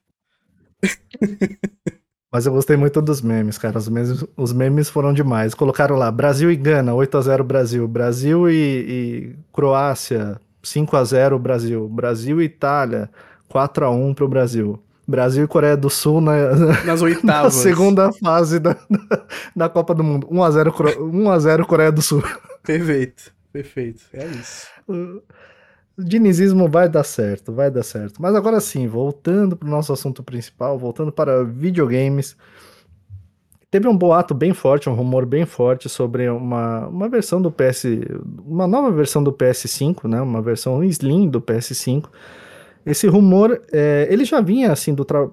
Mas 2.31 2.45
eu 2.45 2.51
gostei 2.51 2.75
muito 2.75 3.01
dos 3.01 3.21
memes, 3.21 3.57
cara. 3.57 3.77
Os 3.77 3.87
memes, 3.87 4.25
os 4.35 4.51
memes 4.51 4.89
foram 4.89 5.13
demais. 5.13 5.53
Colocaram 5.53 5.95
lá 5.95 6.11
Brasil 6.11 6.51
e 6.51 6.55
Gana, 6.57 6.93
8 6.93 7.17
a 7.17 7.21
0 7.21 7.43
Brasil. 7.45 7.87
Brasil 7.87 8.49
e, 8.49 8.53
e 8.53 9.35
Croácia, 9.53 10.37
5 10.61 10.97
a 10.97 11.03
0 11.05 11.39
Brasil. 11.39 11.87
Brasil 11.87 12.41
e 12.41 12.45
Itália, 12.45 13.09
4 13.47 13.85
a 13.85 13.89
1 13.89 14.13
pro 14.13 14.27
Brasil. 14.27 14.77
Brasil 15.07 15.45
e 15.45 15.47
Coreia 15.47 15.77
do 15.77 15.89
Sul 15.89 16.19
na, 16.19 16.33
nas 16.83 17.01
oitavas. 17.01 17.55
Na 17.55 17.61
segunda 17.61 18.11
fase 18.11 18.59
da, 18.59 18.75
da, 18.89 19.25
da 19.55 19.69
Copa 19.69 19.95
do 19.95 20.03
Mundo. 20.03 20.27
1 20.29 20.43
a 20.43 20.51
0 20.51 20.73
1 20.99 21.31
a 21.31 21.39
0 21.39 21.65
Coreia 21.65 21.91
do 21.91 22.01
Sul. 22.01 22.21
Perfeito, 22.63 23.31
perfeito. 23.53 24.01
É 24.11 24.25
isso. 24.25 24.67
O 25.97 26.03
dinizismo 26.03 26.67
vai 26.67 26.89
dar 26.89 27.03
certo, 27.03 27.53
vai 27.53 27.71
dar 27.71 27.83
certo. 27.83 28.21
Mas 28.21 28.35
agora 28.35 28.59
sim, 28.59 28.85
voltando 28.87 29.55
para 29.55 29.67
o 29.67 29.71
nosso 29.71 29.93
assunto 29.93 30.21
principal, 30.21 30.77
voltando 30.77 31.11
para 31.11 31.43
videogames. 31.43 32.35
Teve 33.71 33.87
um 33.87 33.97
boato 33.97 34.33
bem 34.33 34.53
forte, 34.53 34.89
um 34.89 34.93
rumor 34.93 35.25
bem 35.25 35.45
forte 35.45 35.87
sobre 35.89 36.29
uma, 36.29 36.87
uma 36.87 37.09
versão 37.09 37.41
do 37.41 37.51
PS. 37.51 37.85
Uma 38.45 38.67
nova 38.67 38.91
versão 38.91 39.23
do 39.23 39.31
PS5, 39.31 40.07
né? 40.07 40.21
Uma 40.21 40.41
versão 40.41 40.83
Slim 40.83 41.29
do 41.29 41.41
PS5. 41.41 42.05
Esse 42.85 43.07
rumor, 43.07 43.61
é, 43.71 44.07
ele 44.09 44.25
já 44.25 44.41
vinha 44.41 44.71
assim 44.71 44.93
do. 44.93 45.03
Tra... 45.03 45.29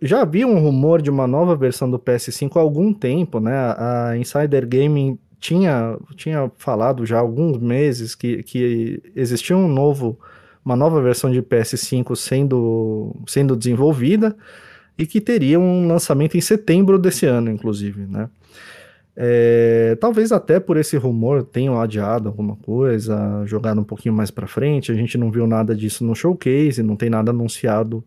Já 0.00 0.22
havia 0.22 0.46
um 0.46 0.58
rumor 0.60 1.02
de 1.02 1.10
uma 1.10 1.26
nova 1.26 1.56
versão 1.56 1.90
do 1.90 1.98
PS5 1.98 2.56
há 2.56 2.60
algum 2.60 2.92
tempo, 2.92 3.40
né? 3.40 3.52
A 3.76 4.16
Insider 4.16 4.66
Gaming 4.66 5.18
tinha, 5.40 5.96
tinha 6.16 6.50
falado 6.56 7.06
já 7.06 7.16
há 7.16 7.20
alguns 7.20 7.58
meses 7.58 8.14
que, 8.14 8.42
que 8.42 9.02
existia 9.14 9.56
um 9.56 9.68
novo, 9.68 10.18
uma 10.64 10.76
nova 10.76 11.00
versão 11.00 11.30
de 11.30 11.40
PS5 11.42 12.16
sendo, 12.16 13.14
sendo 13.26 13.56
desenvolvida 13.56 14.36
e 14.96 15.06
que 15.06 15.20
teria 15.20 15.60
um 15.60 15.86
lançamento 15.86 16.36
em 16.36 16.40
setembro 16.40 16.98
desse 16.98 17.24
ano, 17.24 17.50
inclusive, 17.50 18.06
né? 18.06 18.28
É, 19.20 19.96
talvez 20.00 20.30
até 20.30 20.60
por 20.60 20.76
esse 20.76 20.96
rumor 20.96 21.42
tenham 21.42 21.80
adiado 21.80 22.28
alguma 22.28 22.54
coisa, 22.54 23.44
jogado 23.46 23.80
um 23.80 23.84
pouquinho 23.84 24.14
mais 24.14 24.30
para 24.30 24.46
frente. 24.46 24.92
A 24.92 24.94
gente 24.94 25.18
não 25.18 25.28
viu 25.28 25.44
nada 25.44 25.74
disso 25.74 26.04
no 26.04 26.14
showcase, 26.14 26.84
não 26.84 26.94
tem 26.94 27.10
nada 27.10 27.32
anunciado, 27.32 28.04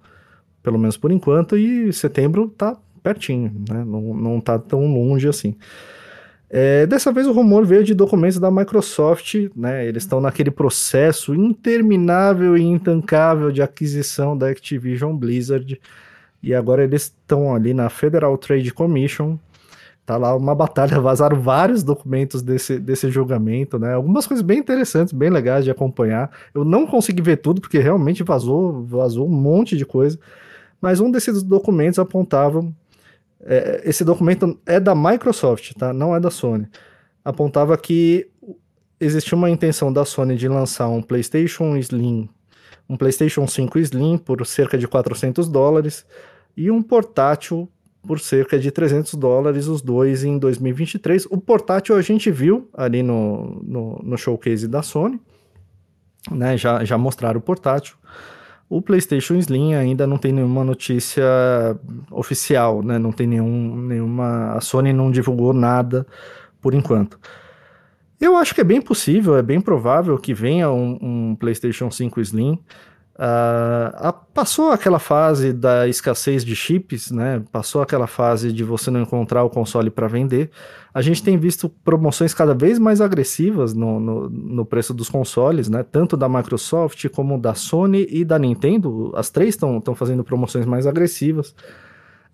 pelo 0.63 0.79
menos 0.79 0.95
por 0.95 1.11
enquanto, 1.11 1.57
e 1.57 1.91
setembro 1.91 2.47
tá 2.47 2.77
pertinho, 3.03 3.51
né? 3.69 3.83
Não, 3.85 4.13
não 4.13 4.39
tá 4.39 4.57
tão 4.57 4.85
longe 4.85 5.27
assim. 5.27 5.55
É, 6.53 6.85
dessa 6.85 7.13
vez 7.13 7.25
o 7.27 7.31
rumor 7.31 7.65
veio 7.65 7.81
de 7.81 7.93
documentos 7.93 8.37
da 8.37 8.51
Microsoft, 8.51 9.35
né? 9.55 9.87
Eles 9.87 10.03
estão 10.03 10.19
naquele 10.19 10.51
processo 10.51 11.33
interminável 11.33 12.57
e 12.57 12.61
intancável 12.61 13.53
de 13.53 13.61
aquisição 13.61 14.37
da 14.37 14.49
Activision 14.49 15.15
Blizzard. 15.15 15.79
E 16.43 16.53
agora 16.53 16.83
eles 16.83 17.03
estão 17.03 17.55
ali 17.55 17.73
na 17.73 17.89
Federal 17.89 18.37
Trade 18.37 18.73
Commission. 18.73 19.37
Tá 20.05 20.17
lá 20.17 20.35
uma 20.35 20.53
batalha, 20.53 20.99
vazaram 20.99 21.39
vários 21.39 21.83
documentos 21.83 22.41
desse, 22.41 22.77
desse 22.77 23.09
julgamento, 23.09 23.79
né? 23.79 23.93
Algumas 23.93 24.27
coisas 24.27 24.45
bem 24.45 24.59
interessantes, 24.59 25.13
bem 25.13 25.29
legais 25.29 25.63
de 25.63 25.71
acompanhar. 25.71 26.29
Eu 26.53 26.65
não 26.65 26.85
consegui 26.85 27.21
ver 27.21 27.37
tudo, 27.37 27.61
porque 27.61 27.79
realmente 27.79 28.23
vazou, 28.23 28.83
vazou 28.83 29.25
um 29.25 29.31
monte 29.31 29.77
de 29.77 29.85
coisa. 29.85 30.19
Mas 30.81 30.99
um 30.99 31.09
desses 31.09 31.43
documentos 31.43 31.97
apontava 31.97 32.61
é, 33.43 33.81
esse 33.85 34.03
documento 34.03 34.59
é 34.65 34.79
da 34.79 34.93
Microsoft, 34.95 35.73
tá? 35.73 35.93
Não 35.93 36.15
é 36.15 36.19
da 36.19 36.29
Sony. 36.29 36.67
Apontava 37.23 37.77
que 37.77 38.29
existia 38.99 39.37
uma 39.37 39.49
intenção 39.49 39.91
da 39.91 40.05
Sony 40.05 40.35
de 40.35 40.47
lançar 40.47 40.87
um 40.87 41.01
PlayStation 41.01 41.75
Slim, 41.77 42.29
um 42.87 42.95
PlayStation 42.95 43.47
5 43.47 43.79
Slim 43.79 44.17
por 44.17 44.45
cerca 44.45 44.77
de 44.77 44.87
400 44.87 45.47
dólares 45.49 46.05
e 46.55 46.69
um 46.69 46.81
portátil 46.81 47.69
por 48.03 48.19
cerca 48.19 48.57
de 48.59 48.71
300 48.71 49.13
dólares, 49.15 49.67
os 49.67 49.81
dois 49.81 50.23
em 50.23 50.37
2023. 50.37 51.27
O 51.27 51.37
portátil 51.37 51.95
a 51.95 52.01
gente 52.01 52.31
viu 52.31 52.69
ali 52.73 53.03
no, 53.03 53.61
no, 53.63 54.01
no 54.03 54.17
showcase 54.17 54.67
da 54.67 54.81
Sony, 54.81 55.19
né? 56.31 56.57
Já, 56.57 56.83
já 56.83 56.97
mostraram 56.97 57.39
o 57.39 57.43
portátil. 57.43 57.95
O 58.71 58.81
PlayStation 58.81 59.35
Slim 59.35 59.73
ainda 59.73 60.07
não 60.07 60.17
tem 60.17 60.31
nenhuma 60.31 60.63
notícia 60.63 61.25
oficial, 62.09 62.81
né? 62.81 62.97
Não 62.97 63.11
tem 63.11 63.27
nenhum, 63.27 63.75
nenhuma. 63.75 64.53
A 64.53 64.61
Sony 64.61 64.93
não 64.93 65.11
divulgou 65.11 65.51
nada 65.51 66.07
por 66.61 66.73
enquanto. 66.73 67.19
Eu 68.17 68.37
acho 68.37 68.55
que 68.55 68.61
é 68.61 68.63
bem 68.63 68.81
possível, 68.81 69.35
é 69.35 69.41
bem 69.41 69.59
provável 69.59 70.17
que 70.17 70.33
venha 70.33 70.71
um, 70.71 70.97
um 71.01 71.35
PlayStation 71.35 71.91
5 71.91 72.21
Slim. 72.21 72.57
Uh, 73.21 74.13
passou 74.33 74.71
aquela 74.71 74.97
fase 74.97 75.53
da 75.53 75.87
escassez 75.87 76.43
de 76.43 76.55
chips, 76.55 77.11
né? 77.11 77.43
Passou 77.51 77.79
aquela 77.79 78.07
fase 78.07 78.51
de 78.51 78.63
você 78.63 78.89
não 78.89 78.99
encontrar 78.99 79.43
o 79.43 79.49
console 79.49 79.91
para 79.91 80.07
vender. 80.07 80.49
A 80.91 81.03
gente 81.03 81.21
tem 81.21 81.37
visto 81.37 81.69
promoções 81.69 82.33
cada 82.33 82.55
vez 82.55 82.79
mais 82.79 82.99
agressivas 82.99 83.75
no, 83.75 83.99
no, 83.99 84.27
no, 84.27 84.65
preço 84.65 84.91
dos 84.91 85.07
consoles, 85.07 85.69
né? 85.69 85.83
Tanto 85.83 86.17
da 86.17 86.27
Microsoft 86.27 87.07
como 87.09 87.39
da 87.39 87.53
Sony 87.53 88.07
e 88.09 88.25
da 88.25 88.39
Nintendo. 88.39 89.11
As 89.15 89.29
três 89.29 89.49
estão 89.49 89.93
fazendo 89.93 90.23
promoções 90.23 90.65
mais 90.65 90.87
agressivas. 90.87 91.53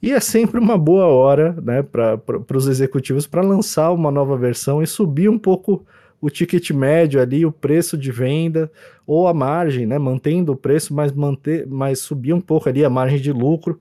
E 0.01 0.13
é 0.13 0.21
sempre 0.21 0.57
uma 0.57 0.77
boa 0.77 1.07
hora, 1.07 1.57
né, 1.61 1.81
para 1.81 2.21
os 2.55 2.67
executivos 2.67 3.25
para 3.25 3.41
lançar 3.41 3.91
uma 3.91 4.11
nova 4.11 4.37
versão 4.37 4.81
e 4.81 4.85
subir 4.85 5.27
um 5.27 5.39
pouco 5.39 5.83
o 6.19 6.29
ticket 6.29 6.71
médio 6.71 7.21
ali, 7.21 7.45
o 7.45 7.51
preço 7.51 7.97
de 7.97 8.11
venda 8.11 8.71
ou 9.05 9.27
a 9.27 9.33
margem, 9.33 9.85
né? 9.85 9.97
Mantendo 9.97 10.51
o 10.51 10.55
preço, 10.55 10.93
mas 10.93 11.11
manter, 11.11 11.67
mas 11.67 11.99
subir 11.99 12.33
um 12.33 12.41
pouco 12.41 12.67
ali 12.67 12.83
a 12.83 12.89
margem 12.89 13.19
de 13.19 13.31
lucro. 13.31 13.79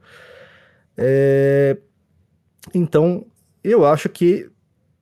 É... 0.97 1.77
Então, 2.75 3.27
eu 3.65 3.85
acho 3.85 4.09
que 4.09 4.51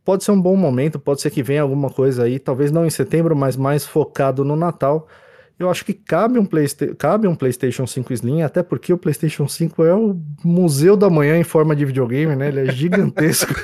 pode 0.05 0.23
ser 0.23 0.33
um 0.33 0.41
bom 0.41 0.57
momento, 0.57 0.99
pode 0.99 1.21
ser 1.21 1.31
que 1.31 1.43
venha 1.43 1.63
alguma 1.63 1.91
coisa 1.91 2.25
aí, 2.25 2.39
talvez 2.39 2.71
não 2.71 2.85
em 2.87 2.91
setembro, 2.91 3.35
mas 3.35 3.57
mais 3.57 3.85
focado 3.85 4.45
no 4.45 4.55
Natal. 4.55 5.09
Eu 5.59 5.71
acho 5.71 5.85
que 5.85 5.95
cabe 5.95 6.39
um, 6.39 6.45
Playsta 6.45 6.95
cabe 6.97 7.29
um 7.29 7.35
PlayStation 7.35 7.87
5 7.87 8.13
Slim, 8.13 8.43
até 8.43 8.63
porque 8.63 8.93
o 8.93 8.99
PlayStation 8.99 9.47
5 9.47 9.85
é 9.85 9.95
o 9.95 10.21
museu 10.45 10.97
da 10.97 11.09
manhã 11.09 11.39
em 11.39 11.45
forma 11.45 11.77
de 11.77 11.85
videogame, 11.85 12.35
né? 12.35 12.49
Ele 12.49 12.61
é 12.61 12.73
gigantesco. 12.73 13.55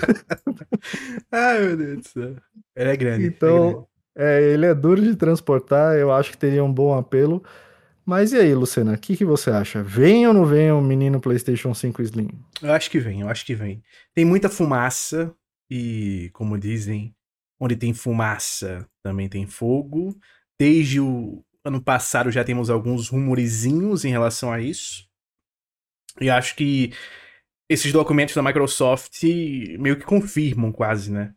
Ai, 1.33 1.61
meu 1.61 1.77
Deus 1.77 1.97
do 1.99 2.09
céu. 2.09 2.37
Ele 2.77 2.91
é 2.91 2.97
grande. 2.97 3.27
Então, 3.27 3.89
é, 4.15 4.41
grande. 4.41 4.45
é, 4.51 4.53
ele 4.55 4.67
é 4.67 4.75
duro 4.75 5.03
de 5.03 5.17
transportar, 5.17 5.97
eu 5.97 6.13
acho 6.13 6.31
que 6.31 6.39
teria 6.39 6.63
um 6.63 6.73
bom 6.73 6.97
apelo. 6.97 7.43
Mas 8.07 8.33
e 8.33 8.39
aí, 8.39 8.55
Luciana, 8.55 8.95
o 8.95 8.99
que, 8.99 9.17
que 9.17 9.25
você 9.25 9.51
acha? 9.51 9.83
Vem 9.83 10.27
ou 10.27 10.33
não 10.33 10.47
vem 10.47 10.71
o 10.73 10.81
menino 10.81 11.21
PlayStation 11.21 11.75
5 11.75 12.03
Slim? 12.03 12.29
Eu 12.63 12.73
acho 12.73 12.91
que 12.91 12.99
vem, 12.99 13.21
eu 13.21 13.29
acho 13.29 13.45
que 13.45 13.55
vem. 13.55 13.83
Tem 14.15 14.25
muita 14.25 14.49
fumaça 14.49 15.33
e, 15.69 16.31
como 16.33 16.59
dizem, 16.59 17.15
onde 17.59 17.77
tem 17.77 17.93
fumaça 17.93 18.87
também 19.03 19.29
tem 19.29 19.47
fogo. 19.47 20.17
Desde 20.59 21.01
o 21.01 21.45
ano 21.65 21.83
passado 21.83 22.31
já 22.31 22.45
temos 22.45 22.71
alguns 22.71 23.09
rumorizinhos 23.09 24.05
em 24.05 24.11
relação 24.11 24.53
a 24.53 24.61
isso. 24.61 25.09
E 26.21 26.29
acho 26.29 26.57
que 26.57 26.93
esses 27.69 27.93
documentos 27.93 28.35
da 28.35 28.43
Microsoft 28.43 29.23
meio 29.79 29.99
que 29.99 30.05
confirmam 30.05 30.73
quase, 30.73 31.13
né? 31.13 31.35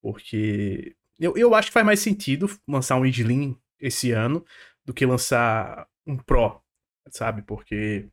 Porque 0.00 0.96
eu, 1.18 1.36
eu 1.36 1.54
acho 1.54 1.68
que 1.68 1.74
faz 1.74 1.84
mais 1.84 2.00
sentido 2.00 2.48
lançar 2.66 2.96
um 2.96 3.04
Slim 3.06 3.56
esse 3.80 4.12
ano 4.12 4.44
do 4.84 4.94
que 4.94 5.04
lançar 5.04 5.86
um 6.06 6.16
Pro, 6.16 6.60
sabe? 7.10 7.42
Porque 7.42 8.08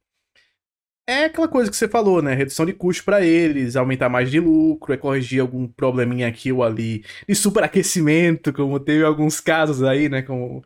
é 1.07 1.25
aquela 1.25 1.47
coisa 1.47 1.69
que 1.69 1.75
você 1.75 1.87
falou, 1.87 2.21
né? 2.21 2.33
Redução 2.33 2.65
de 2.65 2.73
custo 2.73 3.03
para 3.03 3.25
eles, 3.25 3.75
aumentar 3.75 4.09
mais 4.09 4.31
de 4.31 4.39
lucro, 4.39 4.93
é 4.93 4.97
corrigir 4.97 5.41
algum 5.41 5.67
probleminha 5.67 6.27
aqui 6.27 6.51
ou 6.51 6.63
ali 6.63 7.03
de 7.27 7.35
superaquecimento, 7.35 8.53
como 8.53 8.79
teve 8.79 9.03
alguns 9.03 9.39
casos 9.39 9.83
aí, 9.83 10.07
né? 10.09 10.21
Como 10.21 10.63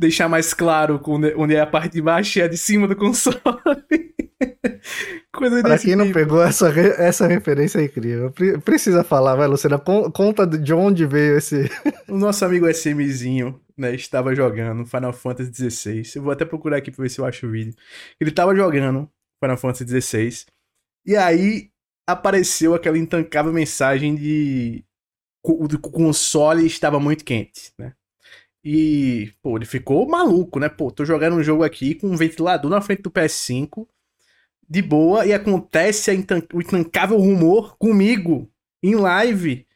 deixar 0.00 0.30
mais 0.30 0.54
claro 0.54 0.98
onde 1.36 1.54
é 1.54 1.60
a 1.60 1.66
parte 1.66 1.92
de 1.92 2.00
baixo 2.00 2.38
e 2.38 2.42
a 2.42 2.48
de 2.48 2.56
cima 2.56 2.88
do 2.88 2.96
console. 2.96 3.36
Coisa 5.30 5.60
pra 5.60 5.78
quem 5.78 5.90
tipo. 5.90 5.96
não 5.98 6.10
pegou 6.10 6.42
essa, 6.42 6.70
essa 6.70 7.26
referência 7.26 7.78
é 7.78 7.84
incrível. 7.84 8.32
Precisa 8.64 9.04
falar, 9.04 9.36
vai, 9.36 9.46
Luciana. 9.46 9.78
Conta 9.78 10.46
de 10.46 10.72
onde 10.72 11.04
veio 11.04 11.36
esse. 11.36 11.70
o 12.08 12.16
nosso 12.16 12.42
amigo 12.46 12.66
SMzinho, 12.66 13.60
né? 13.76 13.94
Estava 13.94 14.34
jogando 14.34 14.86
Final 14.86 15.12
Fantasy 15.12 15.70
XVI. 15.70 16.02
Eu 16.16 16.22
vou 16.22 16.32
até 16.32 16.46
procurar 16.46 16.78
aqui 16.78 16.90
pra 16.90 17.02
ver 17.02 17.10
se 17.10 17.20
eu 17.20 17.26
acho 17.26 17.46
o 17.46 17.50
vídeo. 17.50 17.74
Ele 18.18 18.30
estava 18.30 18.56
jogando 18.56 19.08
Final 19.44 19.58
Fantasy 19.58 20.00
XVI. 20.00 20.46
E 21.06 21.14
aí 21.14 21.70
apareceu 22.08 22.74
aquela 22.74 22.96
intancável 22.96 23.52
mensagem 23.52 24.14
de. 24.14 24.82
O 25.44 25.68
console 25.90 26.66
estava 26.66 26.98
muito 26.98 27.24
quente, 27.24 27.72
né? 27.78 27.94
E, 28.64 29.32
pô, 29.42 29.56
ele 29.56 29.64
ficou 29.64 30.06
maluco, 30.06 30.58
né? 30.58 30.68
Pô, 30.68 30.90
tô 30.90 31.04
jogando 31.04 31.36
um 31.36 31.42
jogo 31.42 31.64
aqui 31.64 31.94
com 31.94 32.08
um 32.08 32.16
ventilador 32.16 32.70
na 32.70 32.80
frente 32.80 33.02
do 33.02 33.10
PS5, 33.10 33.86
de 34.68 34.82
boa, 34.82 35.26
e 35.26 35.32
acontece 35.32 36.12
intan 36.14 36.42
o 36.52 36.60
intancável 36.60 37.18
rumor 37.18 37.76
comigo, 37.78 38.50
em 38.82 38.94
live. 38.94 39.66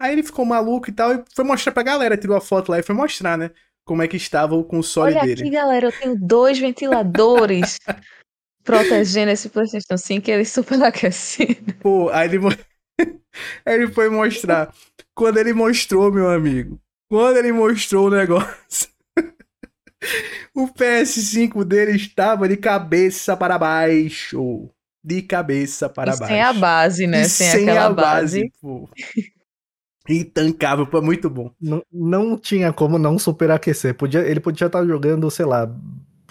Aí 0.00 0.12
ele 0.12 0.22
ficou 0.22 0.44
maluco 0.44 0.90
e 0.90 0.92
tal, 0.92 1.14
e 1.14 1.24
foi 1.34 1.44
mostrar 1.44 1.72
pra 1.72 1.82
galera, 1.82 2.16
tirou 2.16 2.36
a 2.36 2.40
foto 2.40 2.70
lá 2.70 2.78
e 2.78 2.82
foi 2.82 2.94
mostrar, 2.94 3.38
né? 3.38 3.50
Como 3.86 4.02
é 4.02 4.08
que 4.08 4.16
estava 4.16 4.54
o 4.54 4.64
console 4.64 5.12
Olha 5.12 5.22
dele. 5.22 5.42
aqui, 5.42 5.50
galera, 5.50 5.86
eu 5.86 5.92
tenho 5.92 6.18
dois 6.18 6.58
ventiladores 6.58 7.78
protegendo 8.64 9.30
esse 9.30 9.48
PlayStation 9.48 9.96
5 9.96 10.28
e 10.28 10.32
ele 10.32 10.44
superaquecido. 10.44 11.74
Pô, 11.74 12.08
aí 12.10 12.28
ele, 12.28 12.38
aí 13.64 13.74
ele 13.74 13.88
foi 13.92 14.08
mostrar. 14.08 14.74
Quando 15.14 15.38
ele 15.38 15.52
mostrou, 15.52 16.10
meu 16.10 16.28
amigo, 16.28 16.80
quando 17.08 17.36
ele 17.36 17.52
mostrou 17.52 18.06
o 18.06 18.10
negócio, 18.10 18.88
o 20.54 20.68
PS5 20.68 21.64
dele 21.64 21.92
estava 21.96 22.48
de 22.48 22.56
cabeça 22.56 23.36
para 23.36 23.58
baixo. 23.58 24.68
De 25.02 25.20
cabeça 25.22 25.88
para 25.88 26.14
E 26.14 26.18
baixo. 26.18 26.32
sem 26.32 26.42
a 26.42 26.52
base, 26.52 27.06
né? 27.06 27.22
E 27.22 27.28
Sem, 27.28 27.68
aquela 27.68 27.90
base. 27.92 28.50
pô. 28.60 28.88
Intancável, 30.08 30.86
pô, 30.86 31.00
muito 31.00 31.30
bom. 31.30 31.50
Não, 31.60 31.82
não 31.92 32.38
tinha 32.38 32.72
como 32.72 32.98
não 32.98 33.18
superaquecer. 33.18 33.94
Podia, 33.94 34.20
ele 34.20 34.40
podia 34.40 34.66
estar 34.66 34.84
jogando, 34.84 35.30
sei 35.30 35.46
lá, 35.46 35.70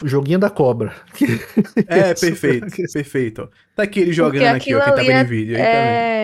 joguinho 0.03 0.39
da 0.39 0.49
cobra. 0.49 0.95
É, 1.87 2.13
perfeito, 2.13 2.67
perfeito. 2.93 3.41
ó. 3.43 3.47
Tá 3.75 3.83
aqui 3.83 3.99
ele 3.99 4.13
jogando 4.13 4.55
aqui, 4.55 4.73
ó, 4.75 4.83
quem 4.83 4.93
tá 4.95 5.01
vendo 5.01 5.25
em 5.25 5.25
vídeo. 5.25 5.55
Aí 5.55 5.61
tá 5.63 5.69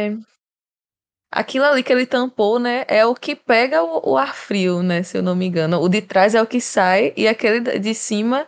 vendo. 0.10 0.26
É. 1.34 1.40
Aquilo 1.40 1.66
ali 1.66 1.84
que 1.84 1.92
ele 1.94 2.06
tampou, 2.06 2.60
né? 2.60 2.86
É 2.88 3.06
o 3.06 3.14
que 3.16 3.36
pega 3.36 3.84
o, 3.84 4.12
o 4.12 4.18
ar 4.18 4.36
frio, 4.36 4.82
né? 4.82 5.04
Se 5.04 5.18
eu 5.18 5.22
não 5.24 5.36
me 5.36 5.46
engano. 5.46 5.80
O 5.82 5.88
de 5.90 6.02
trás 6.02 6.34
é 6.36 6.42
o 6.42 6.48
que 6.48 6.60
sai 6.60 7.14
e 7.16 7.28
aquele 7.28 7.80
de 7.80 7.94
cima, 7.94 8.48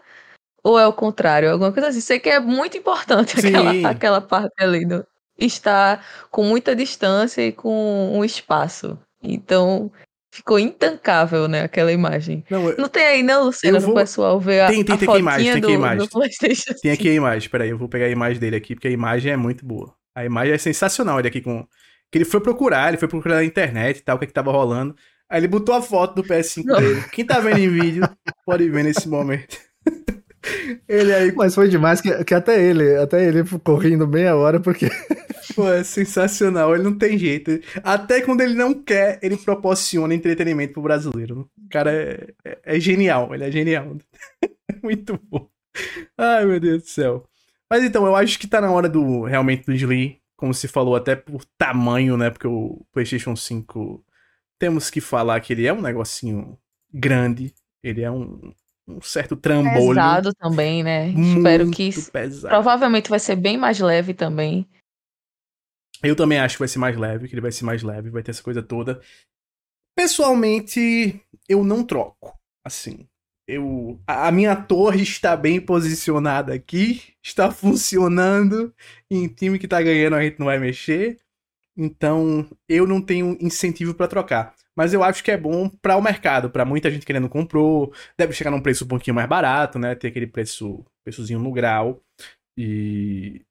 ou 0.64 0.80
é 0.80 0.88
o 0.88 0.94
contrário? 0.94 1.52
Alguma 1.52 1.72
coisa 1.72 1.90
assim. 1.90 2.02
Sei 2.02 2.20
que 2.20 2.30
é 2.30 2.40
muito 2.40 2.78
importante 2.78 3.36
Sim. 3.42 3.48
aquela, 3.56 3.90
aquela 3.90 4.22
parte 4.22 4.54
ali. 4.64 4.86
Do, 4.86 5.06
estar 5.40 6.06
com 6.30 6.44
muita 6.44 6.76
distância 6.76 7.42
e 7.42 7.52
com 7.52 8.12
um 8.16 8.24
espaço. 8.24 8.98
Então, 9.24 9.92
ficou 10.34 10.60
intancável, 10.60 11.48
né? 11.48 11.62
Aquela 11.64 11.92
imagem. 11.92 12.44
Não, 12.50 12.70
eu- 12.70 12.78
Não 12.78 12.88
tem 12.88 13.04
aí, 13.04 13.24
não, 13.24 13.46
Luciana, 13.46 13.78
Eu 13.78 13.82
vou- 13.82 13.94
pro 13.94 14.02
pessoal 14.04 14.40
ver 14.40 14.62
a, 14.62 14.68
Tem, 14.68 14.84
tem, 14.84 14.96
a 14.96 14.98
tem 15.00 15.10
que 15.10 15.18
imagem, 15.18 15.40
fotinha 15.40 15.54
tem 15.54 15.62
do, 15.62 15.68
que 15.68 15.74
imagem. 15.74 15.98
do 16.00 16.10
PlayStation 16.10 16.74
Tem 16.74 16.92
5. 16.92 16.94
aqui 16.94 17.10
a 17.10 17.14
imagem, 17.14 17.50
peraí, 17.50 17.70
eu 17.70 17.78
vou 17.78 17.90
pegar 17.90 18.06
a 18.06 18.10
imagem 18.10 18.40
dele 18.40 18.56
aqui, 18.56 18.76
porque 18.76 18.88
a 18.88 18.92
imagem 18.92 19.32
é 19.32 19.38
muito 19.38 19.66
boa. 19.66 19.94
A 20.16 20.24
imagem 20.26 20.54
é 20.54 20.58
sensacional, 20.60 21.18
ele 21.20 21.28
aqui 21.28 21.42
com... 21.42 21.66
Que 22.12 22.18
ele 22.18 22.26
foi 22.26 22.42
procurar, 22.42 22.90
ele 22.90 22.98
foi 22.98 23.08
procurar 23.08 23.36
na 23.36 23.44
internet 23.46 23.98
e 24.00 24.02
tal, 24.02 24.16
o 24.16 24.20
que 24.20 24.26
é 24.26 24.28
que 24.28 24.34
tava 24.34 24.52
rolando. 24.52 24.96
Aí 25.30 25.40
ele 25.40 25.48
botou 25.48 25.74
a 25.74 25.82
foto 25.82 26.16
do 26.16 26.24
PS5 26.28 26.66
Não. 26.66 26.78
dele. 26.80 27.04
Quem 27.12 27.26
tá 27.26 27.40
vendo 27.40 27.60
em 27.60 27.70
vídeo, 27.70 28.04
pode 28.46 28.70
ver 28.70 28.84
nesse 28.84 29.08
momento. 29.08 29.58
ele 30.88 31.14
aí, 31.14 31.32
Mas 31.34 31.56
foi 31.56 31.70
demais 31.70 32.02
que, 32.02 32.24
que 32.26 32.34
até 32.34 32.62
ele, 32.62 32.98
até 32.98 33.26
ele 33.26 33.46
ficou 33.46 33.78
rindo 33.78 34.08
meia 34.08 34.36
hora, 34.36 34.60
porque 34.60 34.90
pô, 35.56 35.72
é 35.72 35.84
sensacional, 35.84 36.74
ele 36.76 36.84
não 36.84 36.98
tem 36.98 37.18
jeito. 37.18 37.60
Até 37.84 38.22
quando 38.22 38.42
ele 38.42 38.56
não 38.56 38.74
quer, 38.74 39.20
ele 39.22 39.38
proporciona 39.38 40.14
entretenimento 40.14 40.74
pro 40.74 40.82
brasileiro. 40.82 41.50
O 41.66 41.70
cara 41.70 41.92
é, 41.94 42.28
é- 42.44 42.60
é 42.76 42.80
genial, 42.80 43.34
ele 43.34 43.46
é 43.46 43.52
genial. 43.52 43.96
muito 44.84 45.18
bom. 45.30 45.48
Ai, 46.18 46.46
meu 46.46 46.60
Deus 46.60 46.84
do 46.84 46.90
céu. 46.90 47.26
Mas 47.70 47.84
então, 47.86 48.06
eu 48.06 48.16
acho 48.16 48.38
que 48.38 48.48
tá 48.48 48.60
na 48.60 48.70
hora 48.70 48.90
do 48.90 49.24
realmente 49.24 49.66
do 49.66 49.74
Slim, 49.74 50.18
como 50.42 50.56
se 50.56 50.68
falou, 50.68 50.96
até 50.96 51.16
por 51.16 51.46
tamanho, 51.56 52.18
né? 52.18 52.32
Porque 52.32 52.48
o 52.48 52.84
PlayStation 52.92 53.36
5 53.36 54.04
temos 54.58 54.90
que 54.90 55.00
falar 55.00 55.40
que 55.40 55.54
ele 55.54 55.68
é 55.68 55.72
um 55.72 55.82
negocinho 55.82 56.58
grande, 56.92 57.54
ele 57.84 58.02
é 58.02 58.10
um, 58.10 58.52
um 58.88 59.00
certo 59.04 59.36
trambolho. 59.36 59.90
Pesado 59.90 60.34
também, 60.34 60.82
né? 60.82 61.10
Muito 61.10 61.38
Espero 61.38 61.70
que. 61.70 62.12
pesado. 62.12 62.50
Provavelmente 62.50 63.08
vai 63.08 63.20
ser 63.20 63.36
bem 63.36 63.56
mais 63.56 63.80
leve 63.80 64.16
também. 64.16 64.68
Eu 66.02 66.16
também 66.16 66.40
acho 66.40 66.56
que 66.56 66.62
vai 66.62 66.68
ser 66.68 66.80
mais 66.80 66.98
leve, 66.98 67.28
que 67.28 67.36
ele 67.36 67.42
vai 67.42 67.52
ser 67.52 67.64
mais 67.64 67.84
leve, 67.84 68.10
vai 68.10 68.24
ter 68.24 68.32
essa 68.32 68.42
coisa 68.42 68.64
toda. 68.64 69.00
Pessoalmente, 69.96 71.24
eu 71.48 71.64
não 71.64 71.84
troco. 71.84 72.36
Assim, 72.66 73.08
eu 73.48 74.00
a 74.08 74.32
minha 74.32 74.56
torre 74.56 75.02
está 75.04 75.36
bem 75.36 75.60
posicionada 75.60 76.54
aqui, 76.54 77.02
está 77.24 77.52
funcionando. 77.52 78.74
Em 79.10 79.28
time 79.28 79.60
que 79.60 79.68
tá 79.68 79.82
ganhando 79.82 80.16
a 80.16 80.24
gente 80.24 80.40
não 80.40 80.48
vai 80.48 80.60
mexer. 80.60 81.18
Então, 81.76 82.50
eu 82.68 82.86
não 82.86 83.02
tenho 83.02 83.38
incentivo 83.42 83.94
para 83.94 84.08
trocar. 84.08 84.54
Mas 84.76 84.94
eu 84.94 85.04
acho 85.04 85.24
que 85.24 85.32
é 85.32 85.38
bom 85.38 85.70
para 85.70 85.98
o 85.98 86.02
mercado, 86.02 86.50
para 86.50 86.66
muita 86.66 86.90
gente 86.90 87.06
querendo 87.06 87.30
comprou, 87.30 87.94
deve 88.18 88.34
chegar 88.34 88.52
num 88.52 88.62
preço 88.62 88.86
um 88.86 88.88
pouquinho 88.88 89.16
mais 89.16 89.28
barato, 89.28 89.78
né? 89.80 89.96
Ter 89.96 90.08
aquele 90.08 90.28
preço, 90.28 90.86
preçozinho 91.04 91.40
no 91.40 91.52
grau. 91.52 92.02
E 92.58 93.42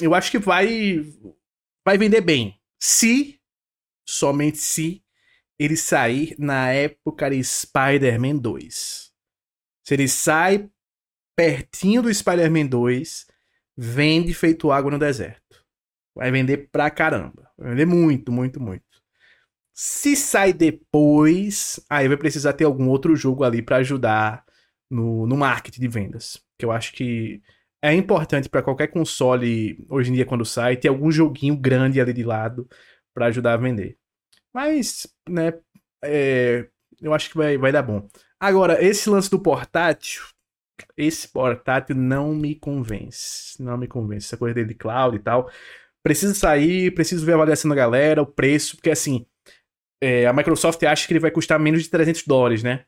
eu 0.00 0.14
acho 0.14 0.30
que 0.30 0.38
vai 0.38 1.04
vai 1.84 1.98
vender 1.98 2.20
bem. 2.20 2.58
Se, 2.80 3.40
somente 4.06 4.58
se, 4.58 5.02
ele 5.58 5.76
sair 5.76 6.34
na 6.38 6.72
época 6.72 7.30
de 7.30 7.42
Spider-Man 7.42 8.36
2. 8.38 9.13
Se 9.84 9.94
ele 9.94 10.08
sai 10.08 10.68
pertinho 11.36 12.02
do 12.02 12.12
Spider-Man 12.12 12.66
2, 12.66 13.26
vende 13.76 14.32
feito 14.32 14.72
água 14.72 14.90
no 14.90 14.98
deserto. 14.98 15.64
Vai 16.14 16.30
vender 16.30 16.68
pra 16.70 16.90
caramba. 16.90 17.50
Vai 17.58 17.70
vender 17.70 17.86
muito, 17.86 18.32
muito, 18.32 18.60
muito. 18.60 18.84
Se 19.74 20.14
sai 20.16 20.52
depois, 20.52 21.80
aí 21.90 22.06
vai 22.06 22.16
precisar 22.16 22.52
ter 22.52 22.64
algum 22.64 22.88
outro 22.88 23.16
jogo 23.16 23.42
ali 23.42 23.60
pra 23.60 23.78
ajudar 23.78 24.44
no, 24.88 25.26
no 25.26 25.36
marketing 25.36 25.80
de 25.80 25.88
vendas. 25.88 26.40
Que 26.56 26.64
eu 26.64 26.70
acho 26.70 26.92
que 26.92 27.42
é 27.82 27.92
importante 27.92 28.48
pra 28.48 28.62
qualquer 28.62 28.86
console 28.86 29.84
hoje 29.90 30.10
em 30.10 30.14
dia 30.14 30.24
quando 30.24 30.44
sai 30.44 30.76
ter 30.76 30.88
algum 30.88 31.10
joguinho 31.10 31.56
grande 31.56 32.00
ali 32.00 32.12
de 32.12 32.22
lado 32.22 32.68
pra 33.12 33.26
ajudar 33.26 33.54
a 33.54 33.58
vender. 33.58 33.98
Mas, 34.52 35.06
né, 35.28 35.52
é, 36.02 36.68
eu 37.02 37.12
acho 37.12 37.28
que 37.30 37.36
vai, 37.36 37.58
vai 37.58 37.72
dar 37.72 37.82
bom. 37.82 38.08
Agora, 38.46 38.84
esse 38.84 39.08
lance 39.08 39.30
do 39.30 39.38
portátil, 39.38 40.22
esse 40.96 41.26
portátil 41.28 41.96
não 41.96 42.34
me 42.34 42.54
convence. 42.54 43.62
Não 43.62 43.76
me 43.78 43.86
convence. 43.86 44.26
Essa 44.26 44.36
coisa 44.36 44.54
dele 44.54 44.68
de 44.68 44.74
cloud 44.74 45.16
e 45.16 45.20
tal. 45.20 45.50
Precisa 46.02 46.34
sair, 46.34 46.92
preciso 46.94 47.24
ver 47.24 47.32
a 47.32 47.34
avaliação 47.36 47.68
da 47.70 47.74
galera, 47.74 48.20
o 48.20 48.26
preço, 48.26 48.76
porque 48.76 48.90
assim, 48.90 49.24
é, 50.02 50.26
a 50.26 50.32
Microsoft 50.34 50.82
acha 50.82 51.06
que 51.06 51.12
ele 51.14 51.20
vai 51.20 51.30
custar 51.30 51.58
menos 51.58 51.82
de 51.82 51.88
300 51.88 52.24
dólares, 52.26 52.62
né? 52.62 52.84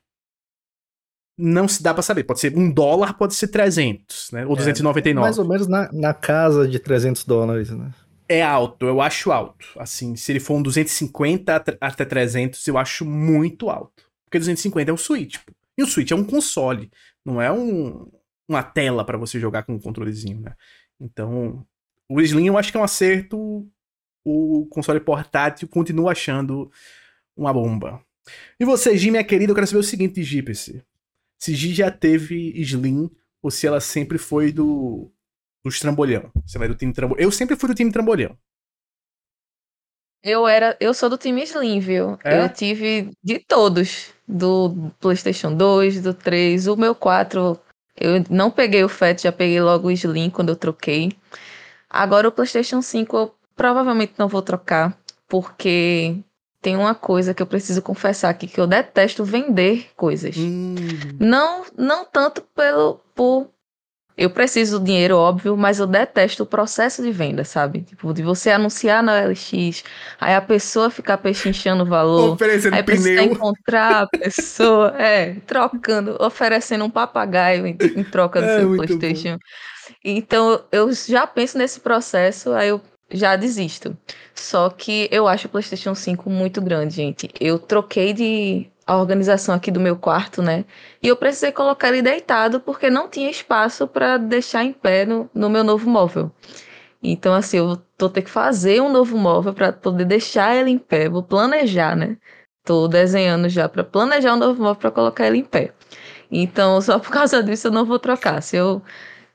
Não 1.38 1.68
se 1.68 1.82
dá 1.82 1.92
pra 1.92 2.02
saber. 2.02 2.24
Pode 2.24 2.40
ser 2.40 2.56
um 2.56 2.70
dólar, 2.70 3.14
pode 3.14 3.34
ser 3.34 3.48
300, 3.48 4.32
né? 4.32 4.44
Ou 4.46 4.56
299. 4.56 5.20
mais 5.20 5.38
ou 5.38 5.46
menos 5.46 5.66
na, 5.66 5.90
na 5.92 6.14
casa 6.14 6.66
de 6.66 6.78
300 6.78 7.24
dólares, 7.24 7.70
né? 7.70 7.92
É 8.28 8.42
alto, 8.42 8.86
eu 8.86 9.00
acho 9.00 9.30
alto. 9.30 9.66
Assim, 9.78 10.16
se 10.16 10.32
ele 10.32 10.40
for 10.40 10.54
um 10.54 10.62
250 10.62 11.54
at- 11.56 11.76
até 11.80 12.04
300, 12.04 12.66
eu 12.66 12.76
acho 12.76 13.04
muito 13.04 13.70
alto. 13.70 14.05
Porque 14.36 14.38
250 14.38 14.90
é 14.90 14.94
um 14.94 14.96
Switch. 14.96 15.38
pô. 15.44 15.52
E 15.78 15.82
o 15.82 15.86
Switch 15.86 16.10
é 16.10 16.14
um 16.14 16.24
console, 16.24 16.90
não 17.24 17.40
é 17.40 17.52
um, 17.52 18.10
uma 18.48 18.62
tela 18.62 19.04
pra 19.04 19.18
você 19.18 19.38
jogar 19.38 19.62
com 19.62 19.74
um 19.74 19.78
controlezinho, 19.78 20.40
né? 20.40 20.54
Então, 20.98 21.66
o 22.08 22.20
Slim 22.20 22.46
eu 22.46 22.56
acho 22.56 22.70
que 22.70 22.76
é 22.76 22.80
um 22.80 22.84
acerto. 22.84 23.68
O 24.24 24.66
console 24.70 25.00
portátil 25.00 25.68
continua 25.68 26.12
achando 26.12 26.70
uma 27.36 27.52
bomba. 27.52 28.02
E 28.58 28.64
você, 28.64 28.96
Gi, 28.96 29.10
minha 29.10 29.22
querida, 29.22 29.52
eu 29.52 29.54
quero 29.54 29.66
saber 29.66 29.80
o 29.80 29.84
seguinte, 29.84 30.22
Gi, 30.22 30.42
PC. 30.42 30.82
Se 31.38 31.54
Gi 31.54 31.74
já 31.74 31.90
teve 31.90 32.52
Slim 32.60 33.10
ou 33.42 33.50
se 33.50 33.66
ela 33.66 33.80
sempre 33.80 34.18
foi 34.18 34.50
do, 34.50 35.12
dos 35.62 35.78
trambolhão. 35.78 36.32
Você 36.44 36.58
vai 36.58 36.66
do 36.66 36.74
time 36.74 36.92
trambolhão. 36.92 37.22
Eu 37.22 37.30
sempre 37.30 37.54
fui 37.54 37.68
do 37.68 37.74
time 37.74 37.92
trambolhão. 37.92 38.36
Eu 40.28 40.48
era, 40.48 40.76
eu 40.80 40.92
sou 40.92 41.08
do 41.08 41.16
time 41.16 41.44
Slim, 41.44 41.78
viu? 41.78 42.18
É? 42.24 42.42
Eu 42.42 42.48
tive 42.48 43.12
de 43.22 43.38
todos, 43.38 44.08
do 44.26 44.90
PlayStation 44.98 45.54
2, 45.54 46.02
do 46.02 46.12
3, 46.12 46.66
o 46.66 46.76
meu 46.76 46.96
4. 46.96 47.56
Eu 47.96 48.24
não 48.28 48.50
peguei 48.50 48.82
o 48.82 48.88
Fat, 48.88 49.22
já 49.22 49.30
peguei 49.30 49.60
logo 49.60 49.86
o 49.86 49.90
Slim 49.92 50.28
quando 50.28 50.48
eu 50.48 50.56
troquei. 50.56 51.12
Agora 51.88 52.26
o 52.26 52.32
PlayStation 52.32 52.82
5 52.82 53.16
eu 53.16 53.34
provavelmente 53.54 54.14
não 54.18 54.26
vou 54.26 54.42
trocar, 54.42 54.98
porque 55.28 56.16
tem 56.60 56.76
uma 56.76 56.96
coisa 56.96 57.32
que 57.32 57.40
eu 57.40 57.46
preciso 57.46 57.80
confessar 57.80 58.28
aqui 58.28 58.48
que 58.48 58.60
eu 58.60 58.66
detesto 58.66 59.24
vender 59.24 59.90
coisas. 59.94 60.36
Hum, 60.36 60.74
Não, 61.20 61.64
não 61.78 62.04
tanto 62.04 62.42
pelo 62.52 63.00
por 63.14 63.48
eu 64.16 64.30
preciso 64.30 64.78
do 64.78 64.84
dinheiro, 64.86 65.16
óbvio, 65.16 65.56
mas 65.56 65.78
eu 65.78 65.86
detesto 65.86 66.42
o 66.42 66.46
processo 66.46 67.02
de 67.02 67.10
venda, 67.12 67.44
sabe? 67.44 67.82
Tipo, 67.82 68.14
de 68.14 68.22
você 68.22 68.50
anunciar 68.50 69.02
na 69.02 69.20
LX, 69.26 69.84
aí 70.20 70.34
a 70.34 70.40
pessoa 70.40 70.90
ficar 70.90 71.18
pechinchando 71.18 71.82
o 71.84 71.86
valor, 71.86 72.32
oferecendo 72.32 72.74
aí 72.74 72.82
precisa 72.82 73.22
pneu. 73.22 73.22
encontrar 73.22 74.04
a 74.04 74.06
pessoa, 74.18 74.94
é, 75.00 75.34
trocando, 75.46 76.16
oferecendo 76.20 76.84
um 76.84 76.90
papagaio 76.90 77.66
em, 77.66 77.82
em 77.94 78.04
troca 78.04 78.42
do 78.42 78.48
É, 78.48 78.48
seu 78.50 78.70
PlayStation. 78.70 79.38
Então, 80.04 80.64
eu 80.72 80.92
já 80.92 81.26
penso 81.26 81.58
nesse 81.58 81.80
processo, 81.80 82.52
aí 82.52 82.68
eu 82.68 82.80
já 83.10 83.36
desisto. 83.36 83.96
Só 84.34 84.70
que 84.70 85.08
eu 85.12 85.28
acho 85.28 85.46
o 85.46 85.50
PlayStation 85.50 85.94
5 85.94 86.28
muito 86.30 86.60
grande, 86.62 86.94
gente. 86.94 87.30
Eu 87.40 87.58
troquei 87.58 88.12
de 88.12 88.70
a 88.86 88.96
organização 88.96 89.54
aqui 89.54 89.70
do 89.70 89.80
meu 89.80 89.96
quarto, 89.96 90.40
né? 90.42 90.64
E 91.02 91.08
eu 91.08 91.16
precisei 91.16 91.50
colocar 91.50 91.88
ele 91.88 92.02
deitado 92.02 92.60
porque 92.60 92.88
não 92.88 93.08
tinha 93.08 93.28
espaço 93.28 93.86
para 93.88 94.16
deixar 94.16 94.64
em 94.64 94.72
pé 94.72 95.04
no, 95.04 95.28
no 95.34 95.50
meu 95.50 95.64
novo 95.64 95.90
móvel. 95.90 96.30
Então, 97.02 97.34
assim, 97.34 97.58
eu 97.58 97.80
vou 97.98 98.08
ter 98.10 98.22
que 98.22 98.30
fazer 98.30 98.80
um 98.80 98.90
novo 98.90 99.18
móvel 99.18 99.52
para 99.52 99.72
poder 99.72 100.04
deixar 100.04 100.54
ele 100.56 100.70
em 100.70 100.78
pé. 100.78 101.08
Vou 101.08 101.22
planejar, 101.22 101.96
né? 101.96 102.16
Tô 102.64 102.88
desenhando 102.88 103.48
já 103.48 103.68
para 103.68 103.84
planejar 103.84 104.34
um 104.34 104.38
novo 104.38 104.60
móvel 104.62 104.76
para 104.76 104.90
colocar 104.90 105.26
ele 105.26 105.38
em 105.38 105.44
pé. 105.44 105.72
Então, 106.30 106.80
só 106.82 106.98
por 106.98 107.10
causa 107.10 107.42
disso 107.42 107.68
eu 107.68 107.72
não 107.72 107.84
vou 107.84 107.98
trocar. 107.98 108.40
Se 108.42 108.56
eu 108.56 108.82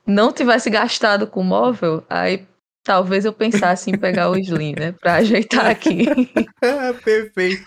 não 0.06 0.32
tivesse 0.32 0.70
gastado 0.70 1.26
com 1.26 1.42
móvel, 1.42 2.04
aí 2.08 2.46
talvez 2.84 3.24
eu 3.24 3.32
pensasse 3.32 3.90
em 3.90 3.98
pegar 3.98 4.30
o 4.30 4.36
Slim, 4.36 4.74
né? 4.78 4.92
Pra 4.92 5.16
ajeitar 5.16 5.66
aqui. 5.66 6.06
Perfeito. 7.04 7.64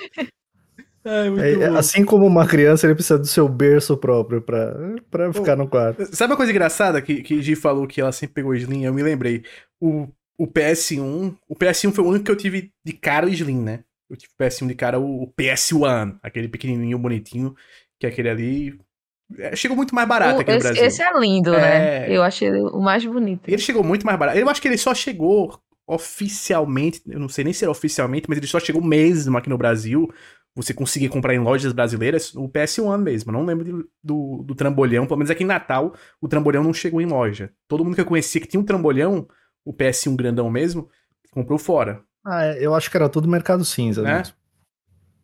Ai, 1.05 1.61
é, 1.61 1.65
assim 1.77 2.03
como 2.03 2.25
uma 2.25 2.47
criança, 2.47 2.87
ele 2.87 2.95
precisa 2.95 3.19
do 3.19 3.27
seu 3.27 3.47
berço 3.47 3.95
próprio 3.95 4.41
pra, 4.41 4.75
pra 5.11 5.31
ficar 5.31 5.55
no 5.55 5.67
quarto. 5.67 6.03
Sabe 6.15 6.33
uma 6.33 6.37
coisa 6.37 6.51
engraçada 6.51 6.99
que, 6.99 7.21
que 7.21 7.43
Gi 7.43 7.55
falou 7.55 7.85
que 7.85 8.01
ela 8.01 8.11
sempre 8.11 8.33
pegou 8.33 8.51
o 8.51 8.55
Slim? 8.55 8.85
Eu 8.85 8.93
me 8.93 9.03
lembrei. 9.03 9.43
O, 9.79 10.07
o 10.35 10.47
PS1. 10.47 11.35
O 11.47 11.55
PS1 11.55 11.93
foi 11.93 12.03
o 12.03 12.07
único 12.07 12.25
que 12.25 12.31
eu 12.31 12.35
tive 12.35 12.71
de 12.83 12.93
cara 12.93 13.27
o 13.27 13.29
Slim, 13.29 13.61
né? 13.61 13.81
Eu 14.09 14.17
tive 14.17 14.33
PS1 14.39 14.67
de 14.67 14.73
cara 14.73 14.99
o, 14.99 15.23
o 15.23 15.33
PS1, 15.33 16.17
aquele 16.23 16.47
pequenininho 16.47 16.97
bonitinho, 16.97 17.55
que 17.99 18.07
é 18.07 18.09
aquele 18.09 18.29
ali. 18.29 18.79
É, 19.37 19.55
chegou 19.55 19.77
muito 19.77 19.93
mais 19.93 20.07
barato 20.07 20.39
o, 20.39 20.41
aqui 20.41 20.51
no 20.51 20.57
esse, 20.57 20.67
Brasil. 20.67 20.85
Esse 20.85 21.03
é 21.03 21.19
lindo, 21.19 21.51
né? 21.51 21.57
é... 21.57 22.09
né? 22.09 22.17
Eu 22.17 22.23
achei 22.23 22.49
o 22.49 22.79
mais 22.79 23.05
bonito. 23.05 23.47
Ele 23.47 23.61
chegou 23.61 23.83
muito 23.83 24.07
mais 24.07 24.17
barato. 24.17 24.39
Eu 24.39 24.49
acho 24.49 24.59
que 24.59 24.67
ele 24.67 24.77
só 24.77 24.95
chegou 24.95 25.59
oficialmente, 25.87 26.99
eu 27.07 27.19
não 27.19 27.29
sei 27.29 27.43
nem 27.43 27.53
se 27.53 27.63
era 27.63 27.71
oficialmente, 27.71 28.27
mas 28.27 28.39
ele 28.39 28.47
só 28.47 28.59
chegou 28.59 28.83
mesmo 28.83 29.37
aqui 29.37 29.49
no 29.49 29.57
Brasil 29.57 30.11
você 30.55 30.73
conseguir 30.73 31.09
comprar 31.09 31.35
em 31.35 31.39
lojas 31.39 31.73
brasileiras, 31.73 32.33
o 32.33 32.47
PS1 32.47 32.97
mesmo. 32.97 33.31
Não 33.31 33.43
lembro 33.43 33.65
de, 33.65 33.89
do, 34.01 34.41
do 34.43 34.55
trambolhão, 34.55 35.05
pelo 35.05 35.17
menos 35.17 35.29
aqui 35.29 35.43
em 35.43 35.47
Natal, 35.47 35.93
o 36.21 36.27
trambolhão 36.29 36.63
não 36.63 36.73
chegou 36.73 37.01
em 37.01 37.05
loja. 37.05 37.53
Todo 37.67 37.83
mundo 37.83 37.95
que 37.95 38.01
eu 38.01 38.05
conhecia 38.05 38.39
que 38.39 38.47
tinha 38.47 38.59
um 38.59 38.65
trambolhão, 38.65 39.27
o 39.65 39.73
PS1 39.73 40.15
grandão 40.15 40.49
mesmo, 40.49 40.89
comprou 41.29 41.59
fora. 41.59 42.01
Ah, 42.25 42.45
é, 42.45 42.65
eu 42.65 42.73
acho 42.73 42.89
que 42.89 42.95
era 42.95 43.09
tudo 43.09 43.27
mercado 43.27 43.65
cinza 43.65 44.01
né? 44.01 44.17
mesmo. 44.17 44.35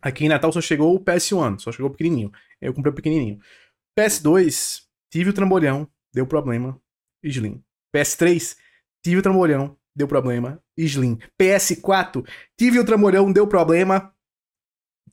Aqui 0.01 0.25
em 0.25 0.29
Natal 0.29 0.51
só 0.51 0.59
chegou 0.59 0.93
o 0.95 0.99
PS1, 0.99 1.59
só 1.59 1.71
chegou 1.71 1.87
o 1.87 1.91
pequenininho. 1.91 2.31
Eu 2.59 2.73
comprei 2.73 2.91
o 2.91 2.95
pequenininho. 2.95 3.39
PS2, 3.97 4.81
tive 5.09 5.29
o 5.29 5.33
trambolhão, 5.33 5.87
deu 6.13 6.27
problema, 6.27 6.79
Slim. 7.23 7.63
PS3, 7.95 8.57
tive 9.03 9.17
o 9.17 9.21
trambolhão, 9.21 9.77
deu 9.95 10.07
problema, 10.07 10.61
Slim. 10.77 11.19
PS4, 11.39 12.27
tive 12.57 12.79
o 12.79 12.85
trambolhão, 12.85 13.31
deu 13.31 13.47
problema, 13.47 14.13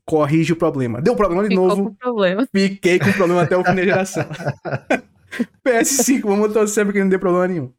corrige 0.09 0.55
o 0.55 0.57
problema. 0.57 1.03
Deu 1.03 1.15
problema 1.15 1.43
de 1.43 1.51
Ficou 1.51 1.69
novo. 1.69 1.85
Com 1.85 1.95
problema. 1.95 2.49
Fiquei 2.51 2.99
com 2.99 3.13
problema 3.13 3.43
até 3.43 3.55
o 3.55 3.63
fim 3.63 3.75
da 3.75 3.85
geração. 3.85 4.25
PS5, 5.63 6.23
vamos 6.23 6.53
torcer 6.55 6.87
porque 6.87 6.99
não 6.99 7.11
deu 7.11 7.21
problema 7.21 7.47
nenhum. 7.47 7.71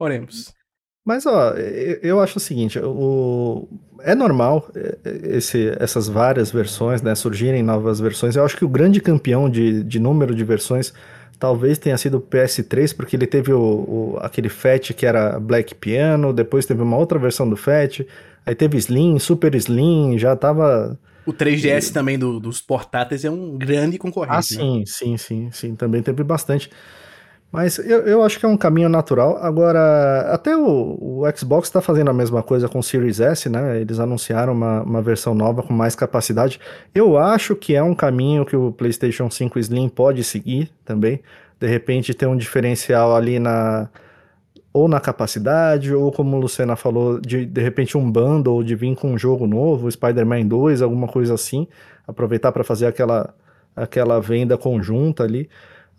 Oremos. 0.00 0.54
Mas, 1.04 1.26
ó, 1.26 1.52
eu 2.02 2.20
acho 2.20 2.38
o 2.38 2.40
seguinte, 2.40 2.78
o... 2.78 3.68
é 4.00 4.14
normal 4.14 4.70
esse, 5.04 5.76
essas 5.78 6.08
várias 6.08 6.50
versões, 6.50 7.02
né, 7.02 7.14
surgirem 7.14 7.62
novas 7.62 8.00
versões. 8.00 8.34
Eu 8.34 8.44
acho 8.44 8.56
que 8.56 8.64
o 8.64 8.68
grande 8.68 9.00
campeão 9.00 9.50
de, 9.50 9.84
de 9.84 9.98
número 9.98 10.34
de 10.34 10.44
versões 10.44 10.94
talvez 11.38 11.76
tenha 11.76 11.98
sido 11.98 12.18
o 12.18 12.22
PS3, 12.22 12.96
porque 12.96 13.16
ele 13.16 13.26
teve 13.26 13.52
o, 13.52 13.60
o, 13.60 14.18
aquele 14.22 14.48
FAT 14.48 14.94
que 14.94 15.04
era 15.04 15.38
Black 15.38 15.74
Piano, 15.74 16.32
depois 16.32 16.64
teve 16.64 16.80
uma 16.80 16.96
outra 16.96 17.18
versão 17.18 17.50
do 17.50 17.56
FAT, 17.56 18.06
aí 18.46 18.54
teve 18.54 18.78
Slim, 18.78 19.18
Super 19.18 19.54
Slim, 19.56 20.16
já 20.18 20.34
tava 20.36 20.96
o 21.26 21.32
3DS 21.32 21.90
e... 21.90 21.92
também 21.92 22.18
do, 22.18 22.40
dos 22.40 22.60
portáteis 22.60 23.24
é 23.24 23.30
um 23.30 23.56
grande 23.56 23.98
concorrente. 23.98 24.32
Ah, 24.32 24.36
né? 24.36 24.42
sim, 24.42 24.78
né? 24.78 24.84
sim, 24.86 25.16
sim, 25.16 25.50
sim. 25.52 25.74
Também 25.74 26.02
teve 26.02 26.22
bastante. 26.22 26.70
Mas 27.52 27.78
eu, 27.78 28.00
eu 28.06 28.22
acho 28.22 28.40
que 28.40 28.46
é 28.46 28.48
um 28.48 28.56
caminho 28.56 28.88
natural. 28.88 29.36
Agora, 29.36 30.32
até 30.32 30.56
o, 30.56 30.96
o 30.98 31.22
Xbox 31.36 31.68
está 31.68 31.82
fazendo 31.82 32.10
a 32.10 32.14
mesma 32.14 32.42
coisa 32.42 32.66
com 32.66 32.78
o 32.78 32.82
Series 32.82 33.20
S, 33.20 33.46
né? 33.50 33.78
Eles 33.78 34.00
anunciaram 34.00 34.54
uma, 34.54 34.82
uma 34.82 35.02
versão 35.02 35.34
nova 35.34 35.62
com 35.62 35.74
mais 35.74 35.94
capacidade. 35.94 36.58
Eu 36.94 37.18
acho 37.18 37.54
que 37.54 37.74
é 37.74 37.82
um 37.82 37.94
caminho 37.94 38.46
que 38.46 38.56
o 38.56 38.72
PlayStation 38.72 39.30
5 39.30 39.58
Slim 39.58 39.90
pode 39.90 40.24
seguir 40.24 40.72
também. 40.82 41.20
De 41.60 41.66
repente 41.66 42.14
ter 42.14 42.26
um 42.26 42.36
diferencial 42.36 43.14
ali 43.14 43.38
na, 43.38 43.90
ou 44.72 44.88
na 44.88 44.98
capacidade, 44.98 45.94
ou 45.94 46.10
como 46.10 46.36
o 46.36 46.40
Lucena 46.40 46.76
falou, 46.76 47.20
de 47.20 47.44
de 47.44 47.60
repente 47.60 47.98
um 47.98 48.10
bundle, 48.10 48.64
de 48.64 48.74
vir 48.74 48.96
com 48.96 49.12
um 49.12 49.18
jogo 49.18 49.46
novo, 49.46 49.90
Spider-Man 49.90 50.46
2, 50.46 50.80
alguma 50.80 51.06
coisa 51.06 51.34
assim, 51.34 51.68
aproveitar 52.06 52.52
para 52.52 52.64
fazer 52.64 52.86
aquela, 52.86 53.34
aquela 53.76 54.20
venda 54.20 54.56
conjunta 54.56 55.24
ali. 55.24 55.48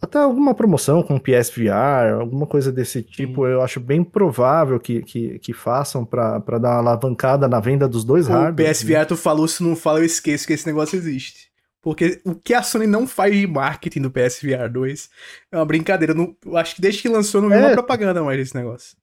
Até 0.02 0.18
alguma 0.18 0.54
promoção 0.54 1.02
com 1.02 1.18
PSVR, 1.18 2.20
alguma 2.20 2.46
coisa 2.46 2.74
desse 2.74 3.02
tipo, 3.02 3.46
Sim. 3.46 3.54
eu 3.54 3.62
acho 3.62 3.80
bem 3.80 4.04
provável 4.04 4.78
que, 4.78 5.02
que, 5.02 5.40
que 5.40 5.54
façam 5.54 6.04
para 6.04 6.40
dar 6.60 6.72
uma 6.72 6.78
alavancada 6.80 7.48
na 7.48 7.62
venda 7.62 7.88
dos 7.88 8.04
dois 8.04 8.28
o 8.28 8.32
hardwares. 8.32 8.80
PSVR, 8.80 8.94
né? 8.98 9.06
tu 9.06 9.16
falou, 9.16 9.48
se 9.48 9.64
não 9.64 9.78
fala, 9.78 10.00
eu 10.00 10.06
esqueço 10.06 10.46
que 10.46 10.52
esse 10.52 10.66
negócio 10.66 10.98
existe. 10.98 11.53
Porque 11.84 12.22
o 12.24 12.34
que 12.34 12.54
a 12.54 12.64
Sony 12.64 12.88
não 12.88 13.06
faz 13.06 13.36
de 13.36 13.46
marketing 13.46 14.04
do 14.04 14.10
PSVR 14.10 14.70
2 14.72 15.10
é 15.52 15.58
uma 15.58 15.66
brincadeira. 15.66 16.14
Eu, 16.14 16.18
não, 16.18 16.36
eu 16.46 16.56
acho 16.56 16.76
que 16.76 16.82
desde 16.82 17.02
que 17.02 17.10
lançou 17.10 17.42
não 17.42 17.50
vi 17.50 17.56
é, 17.56 17.60
uma 17.60 17.74
propaganda 17.74 18.24
mais 18.24 18.38
desse 18.38 18.56
negócio. 18.56 18.96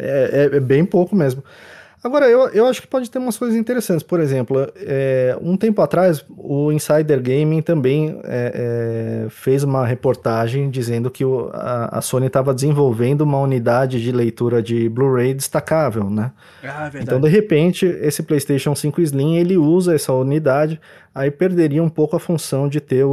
É, 0.00 0.48
é, 0.52 0.56
é, 0.56 0.60
bem 0.60 0.84
pouco 0.84 1.14
mesmo. 1.14 1.44
Agora, 2.04 2.28
eu, 2.28 2.48
eu 2.48 2.66
acho 2.66 2.82
que 2.82 2.88
pode 2.88 3.08
ter 3.08 3.18
umas 3.20 3.36
coisas 3.38 3.56
interessantes. 3.56 4.02
Por 4.02 4.18
exemplo, 4.18 4.66
é, 4.76 5.38
um 5.40 5.56
tempo 5.56 5.80
atrás, 5.80 6.24
o 6.36 6.72
Insider 6.72 7.22
Gaming 7.22 7.62
também 7.62 8.20
é, 8.24 9.26
é, 9.26 9.30
fez 9.30 9.62
uma 9.62 9.86
reportagem 9.86 10.68
dizendo 10.68 11.08
que 11.12 11.24
o, 11.24 11.48
a, 11.52 11.98
a, 11.98 12.00
Sony 12.00 12.26
estava 12.26 12.52
desenvolvendo 12.52 13.20
uma 13.20 13.38
unidade 13.38 14.02
de 14.02 14.10
leitura 14.10 14.60
de 14.60 14.88
Blu-ray 14.88 15.32
destacável, 15.32 16.10
né? 16.10 16.32
Ah, 16.64 16.88
verdade. 16.88 17.04
Então, 17.04 17.20
de 17.20 17.28
repente, 17.28 17.86
esse 17.86 18.24
PlayStation 18.24 18.74
5 18.74 19.00
Slim, 19.00 19.36
ele 19.36 19.56
usa 19.56 19.94
essa 19.94 20.12
unidade, 20.12 20.80
aí 21.14 21.30
perderia 21.30 21.84
um 21.84 21.88
pouco 21.88 22.16
a 22.16 22.20
função 22.20 22.68
de 22.68 22.80
ter 22.80 23.04
o, 23.04 23.10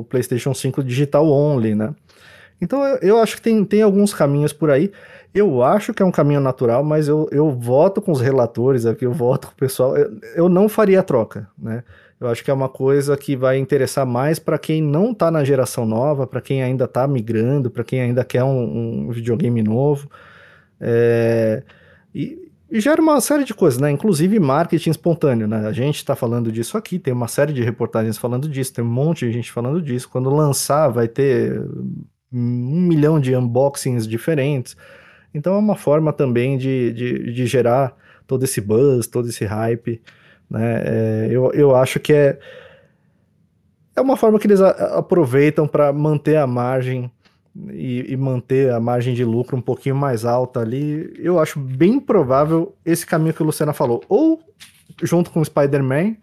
o 0.00 0.06
PlayStation 0.08 0.54
5 0.54 0.80
Digital 0.84 1.28
Only, 1.28 1.74
né? 1.74 1.92
Então, 2.60 2.84
eu, 2.84 2.98
eu 3.02 3.18
acho 3.18 3.36
que 3.36 3.42
tem, 3.42 3.64
tem 3.64 3.82
alguns 3.82 4.14
caminhos 4.14 4.52
por 4.52 4.70
aí. 4.70 4.92
Eu 5.36 5.62
acho 5.62 5.92
que 5.92 6.02
é 6.02 6.06
um 6.06 6.10
caminho 6.10 6.40
natural, 6.40 6.82
mas 6.82 7.08
eu, 7.08 7.28
eu 7.30 7.50
voto 7.50 8.00
com 8.00 8.10
os 8.10 8.22
relatores 8.22 8.86
aqui, 8.86 9.04
eu 9.04 9.12
voto 9.12 9.48
com 9.48 9.52
o 9.52 9.56
pessoal. 9.56 9.94
Eu, 9.94 10.18
eu 10.34 10.48
não 10.48 10.66
faria 10.66 11.02
troca, 11.02 11.46
né? 11.58 11.84
Eu 12.18 12.28
acho 12.28 12.42
que 12.42 12.50
é 12.50 12.54
uma 12.54 12.70
coisa 12.70 13.14
que 13.18 13.36
vai 13.36 13.58
interessar 13.58 14.06
mais 14.06 14.38
para 14.38 14.58
quem 14.58 14.80
não 14.82 15.12
está 15.12 15.30
na 15.30 15.44
geração 15.44 15.84
nova, 15.84 16.26
para 16.26 16.40
quem 16.40 16.62
ainda 16.62 16.86
está 16.86 17.06
migrando, 17.06 17.70
para 17.70 17.84
quem 17.84 18.00
ainda 18.00 18.24
quer 18.24 18.42
um, 18.44 19.08
um 19.08 19.10
videogame 19.10 19.62
novo. 19.62 20.08
É, 20.80 21.62
e, 22.14 22.50
e, 22.70 22.80
gera 22.80 23.02
uma 23.02 23.20
série 23.20 23.44
de 23.44 23.52
coisas, 23.52 23.78
né? 23.78 23.90
Inclusive 23.90 24.40
marketing 24.40 24.88
espontâneo, 24.88 25.46
né? 25.46 25.66
A 25.66 25.72
gente 25.72 25.96
está 25.96 26.16
falando 26.16 26.50
disso 26.50 26.78
aqui, 26.78 26.98
tem 26.98 27.12
uma 27.12 27.28
série 27.28 27.52
de 27.52 27.62
reportagens 27.62 28.16
falando 28.16 28.48
disso, 28.48 28.72
tem 28.72 28.82
um 28.82 28.88
monte 28.88 29.26
de 29.26 29.32
gente 29.32 29.52
falando 29.52 29.82
disso. 29.82 30.08
Quando 30.08 30.30
lançar, 30.30 30.88
vai 30.88 31.08
ter 31.08 31.60
um 32.32 32.80
milhão 32.88 33.20
de 33.20 33.36
unboxings 33.36 34.08
diferentes. 34.08 34.74
Então 35.36 35.54
é 35.54 35.58
uma 35.58 35.76
forma 35.76 36.14
também 36.14 36.56
de, 36.56 36.92
de, 36.94 37.32
de 37.34 37.46
gerar 37.46 37.94
todo 38.26 38.42
esse 38.42 38.58
buzz, 38.58 39.06
todo 39.06 39.28
esse 39.28 39.44
hype. 39.44 40.00
Né? 40.48 40.82
É, 40.84 41.28
eu, 41.30 41.52
eu 41.52 41.76
acho 41.76 42.00
que 42.00 42.10
é, 42.10 42.38
é 43.94 44.00
uma 44.00 44.16
forma 44.16 44.38
que 44.38 44.46
eles 44.46 44.62
a, 44.62 44.70
aproveitam 44.98 45.68
para 45.68 45.92
manter 45.92 46.36
a 46.36 46.46
margem 46.46 47.10
e, 47.70 48.12
e, 48.12 48.16
manter 48.16 48.72
a 48.72 48.80
margem 48.80 49.12
de 49.12 49.24
lucro 49.24 49.58
um 49.58 49.60
pouquinho 49.60 49.94
mais 49.94 50.24
alta 50.24 50.60
ali. 50.60 51.12
Eu 51.18 51.38
acho 51.38 51.60
bem 51.60 52.00
provável 52.00 52.74
esse 52.82 53.04
caminho 53.04 53.34
que 53.34 53.42
o 53.42 53.46
Luciana 53.46 53.74
falou. 53.74 54.02
Ou 54.08 54.40
junto 55.02 55.30
com 55.30 55.40
o 55.40 55.44
Spider-Man, 55.44 56.16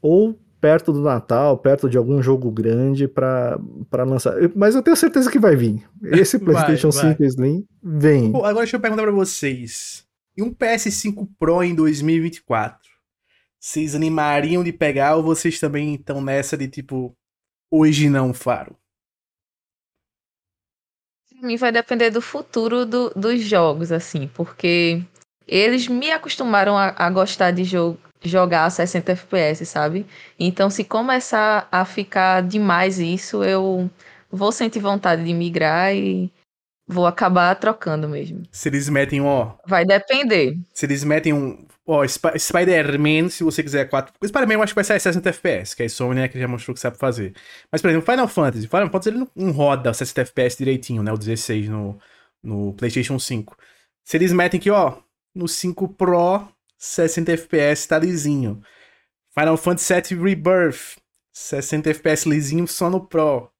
ou 0.00 0.38
perto 0.60 0.92
do 0.92 1.00
Natal, 1.00 1.56
perto 1.58 1.88
de 1.88 1.96
algum 1.96 2.22
jogo 2.22 2.50
grande 2.50 3.06
para 3.06 3.58
lançar. 3.92 4.34
Mas 4.54 4.74
eu 4.74 4.82
tenho 4.82 4.96
certeza 4.96 5.30
que 5.30 5.38
vai 5.38 5.56
vir. 5.56 5.88
Esse 6.02 6.38
PlayStation 6.40 6.90
vai, 6.90 7.10
5 7.10 7.18
vai. 7.18 7.28
Slim 7.28 7.66
vem. 7.82 8.32
Pô, 8.32 8.38
agora 8.38 8.64
deixa 8.64 8.76
eu 8.76 8.80
perguntar 8.80 9.02
para 9.02 9.12
vocês. 9.12 10.06
E 10.36 10.42
um 10.42 10.52
PS5 10.52 11.28
Pro 11.38 11.62
em 11.62 11.74
2024? 11.74 12.88
Vocês 13.60 13.94
animariam 13.94 14.62
de 14.62 14.72
pegar 14.72 15.16
ou 15.16 15.22
vocês 15.22 15.58
também 15.58 15.94
estão 15.94 16.20
nessa 16.20 16.56
de 16.56 16.68
tipo, 16.68 17.12
hoje 17.70 18.08
não, 18.08 18.32
Faro? 18.32 18.76
Pra 21.28 21.46
mim 21.46 21.56
vai 21.56 21.72
depender 21.72 22.10
do 22.10 22.20
futuro 22.20 22.86
do, 22.86 23.10
dos 23.10 23.40
jogos, 23.42 23.90
assim, 23.90 24.28
porque 24.34 25.02
eles 25.46 25.88
me 25.88 26.10
acostumaram 26.10 26.76
a, 26.76 26.94
a 26.96 27.10
gostar 27.10 27.50
de 27.50 27.64
jogo, 27.64 27.98
jogar 28.22 28.64
a 28.64 28.70
60 28.70 29.12
FPS, 29.12 29.66
sabe? 29.66 30.06
Então, 30.38 30.70
se 30.70 30.84
começar 30.84 31.68
a 31.70 31.84
ficar 31.84 32.42
demais 32.42 32.98
isso, 32.98 33.44
eu 33.44 33.90
vou 34.30 34.52
sentir 34.52 34.80
vontade 34.80 35.24
de 35.24 35.32
migrar 35.32 35.94
e 35.94 36.30
vou 36.86 37.06
acabar 37.06 37.54
trocando 37.56 38.08
mesmo. 38.08 38.42
Se 38.50 38.68
eles 38.68 38.88
metem, 38.88 39.20
ó. 39.20 39.52
Vai 39.66 39.84
depender. 39.84 40.56
Se 40.72 40.86
eles 40.86 41.04
metem 41.04 41.32
um. 41.32 41.66
Ó, 41.86 42.04
Sp 42.04 42.36
Spider-Man, 42.36 43.30
se 43.30 43.42
você 43.42 43.62
quiser 43.62 43.88
4. 43.88 44.12
O 44.20 44.26
Spider-Man 44.26 44.54
eu 44.54 44.62
acho 44.62 44.72
que 44.72 44.76
vai 44.76 44.84
sair 44.84 45.00
60 45.00 45.28
FPS, 45.30 45.74
que 45.74 45.82
a 45.82 45.88
Sony 45.88 46.20
né, 46.20 46.28
que 46.28 46.38
já 46.38 46.46
mostrou 46.46 46.74
que 46.74 46.80
sabe 46.80 46.98
fazer. 46.98 47.34
Mas, 47.72 47.80
por 47.80 47.88
exemplo, 47.88 48.10
Final 48.10 48.28
Fantasy. 48.28 48.66
Final 48.66 48.90
Fantasy 48.90 49.08
ele 49.08 49.26
não 49.34 49.52
roda 49.52 49.94
60 49.94 50.20
FPS 50.22 50.58
direitinho, 50.58 51.02
né? 51.02 51.12
O 51.12 51.16
16 51.16 51.68
no, 51.68 51.98
no 52.42 52.74
PlayStation 52.74 53.18
5. 53.18 53.56
Se 54.04 54.16
eles 54.16 54.32
metem 54.32 54.58
aqui, 54.58 54.70
ó, 54.70 54.98
no 55.34 55.48
5 55.48 55.88
Pro, 55.88 56.48
60 56.78 57.32
FPS 57.32 57.86
tá 57.88 57.98
lisinho. 57.98 58.62
Final 59.38 59.56
Fantasy 59.56 60.14
VII 60.14 60.22
Rebirth, 60.22 60.96
60 61.32 61.90
FPS 61.90 62.28
lisinho 62.28 62.66
só 62.66 62.88
no 62.88 63.06
Pro. 63.06 63.50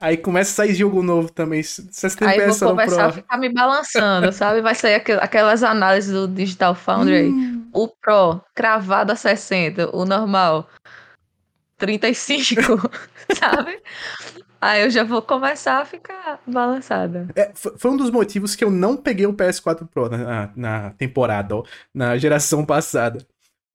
Aí 0.00 0.16
começa 0.16 0.50
a 0.50 0.54
sair 0.66 0.74
jogo 0.74 1.02
novo 1.02 1.30
também. 1.32 1.62
60 1.62 2.26
Aí 2.28 2.38
FPS 2.40 2.60
vou 2.60 2.70
começar 2.70 3.06
a 3.06 3.12
ficar 3.12 3.38
me 3.38 3.48
balançando, 3.52 4.32
sabe? 4.32 4.60
Vai 4.60 4.74
sair 4.74 4.96
aquel- 4.96 5.20
aquelas 5.20 5.62
análises 5.62 6.12
do 6.12 6.28
Digital 6.28 6.74
Foundry. 6.74 7.28
Hum. 7.28 7.70
O 7.72 7.88
Pro, 7.88 8.40
cravado 8.54 9.12
a 9.12 9.16
60. 9.16 9.96
O 9.96 10.04
normal, 10.04 10.68
35, 11.78 12.60
sabe? 13.38 13.80
Aí 14.64 14.82
eu 14.82 14.88
já 14.90 15.04
vou 15.04 15.20
começar 15.20 15.80
a 15.82 15.84
ficar 15.84 16.40
balançada. 16.46 17.28
É, 17.36 17.52
fo- 17.54 17.74
foi 17.76 17.90
um 17.90 17.96
dos 17.98 18.10
motivos 18.10 18.56
que 18.56 18.64
eu 18.64 18.70
não 18.70 18.96
peguei 18.96 19.26
o 19.26 19.34
PS4 19.34 19.86
Pro 19.86 20.08
na, 20.08 20.16
na- 20.16 20.52
na 20.56 20.90
temporada, 20.92 21.56
ó, 21.56 21.64
na 21.92 22.16
geração 22.16 22.64
passada. 22.64 23.26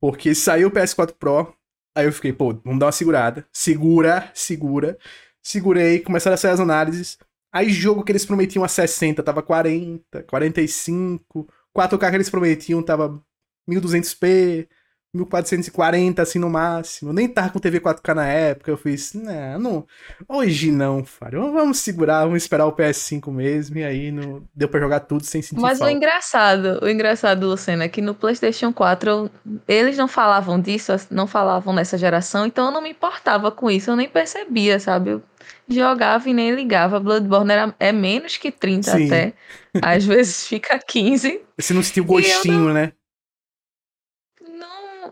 Porque 0.01 0.33
saiu 0.33 0.69
o 0.69 0.71
PS4 0.71 1.13
Pro, 1.13 1.53
aí 1.95 2.05
eu 2.07 2.11
fiquei, 2.11 2.33
pô, 2.33 2.53
vamos 2.65 2.79
dar 2.79 2.87
uma 2.87 2.91
segurada. 2.91 3.45
Segura, 3.53 4.31
segura. 4.33 4.97
Segurei, 5.43 5.99
começaram 5.99 6.33
a 6.33 6.37
sair 6.37 6.51
as 6.53 6.59
análises. 6.59 7.19
Aí 7.53 7.69
jogo 7.69 8.03
que 8.03 8.11
eles 8.11 8.25
prometiam 8.25 8.63
a 8.63 8.67
60 8.67 9.21
tava 9.21 9.43
40, 9.43 10.23
45. 10.23 11.47
4K 11.71 12.09
que 12.09 12.15
eles 12.15 12.29
prometiam 12.31 12.81
tava 12.81 13.21
1200p, 13.69 14.67
1440 15.13 16.21
assim 16.21 16.39
no 16.39 16.49
máximo. 16.49 17.09
Eu 17.09 17.13
nem 17.13 17.27
tava 17.27 17.49
com 17.49 17.59
TV 17.59 17.79
4K 17.79 18.13
na 18.13 18.27
época. 18.27 18.69
Eu 18.71 18.77
fiz, 18.77 19.13
não, 19.13 19.59
não 19.59 19.87
hoje 20.27 20.71
não, 20.71 21.03
Fábio. 21.03 21.51
Vamos 21.51 21.79
segurar, 21.79 22.25
vamos 22.25 22.43
esperar 22.43 22.65
o 22.65 22.71
PS5 22.73 23.31
mesmo. 23.31 23.77
E 23.77 23.83
aí 23.83 24.11
não 24.11 24.43
deu 24.53 24.67
pra 24.69 24.79
jogar 24.79 25.01
tudo 25.01 25.23
sem 25.25 25.41
sentir 25.41 25.59
Mas 25.61 25.77
o 25.77 25.79
falta. 25.79 25.93
engraçado, 25.93 26.79
o 26.83 26.89
engraçado, 26.89 27.47
Luciano, 27.47 27.83
é 27.83 27.89
que 27.89 28.01
no 28.01 28.13
PlayStation 28.13 28.71
4 28.71 29.09
eu- 29.09 29.29
eles 29.67 29.97
não 29.97 30.07
falavam 30.07 30.59
disso, 30.59 30.93
não 31.09 31.25
falavam 31.27 31.73
nessa 31.73 31.97
geração, 31.97 32.45
então 32.45 32.67
eu 32.67 32.71
não 32.71 32.81
me 32.81 32.91
importava 32.91 33.51
com 33.51 33.69
isso, 33.71 33.89
eu 33.91 33.95
nem 33.95 34.07
percebia, 34.07 34.79
sabe? 34.79 35.11
Eu 35.11 35.23
jogava 35.67 36.29
e 36.29 36.33
nem 36.33 36.53
ligava. 36.53 36.99
Bloodborne 36.99 37.51
era, 37.51 37.75
é 37.79 37.91
menos 37.91 38.37
que 38.37 38.51
30 38.51 38.91
Sim. 38.91 39.07
até. 39.07 39.33
Às 39.81 40.05
vezes 40.05 40.47
fica 40.47 40.77
15. 40.79 41.41
Você 41.57 41.73
não 41.73 41.81
sentiu 41.83 42.03
gostinho, 42.05 42.73
né? 42.73 42.91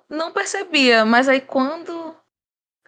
Não, 0.09 0.31
percebia, 0.31 1.05
mas 1.05 1.27
aí 1.27 1.41
quando 1.41 2.15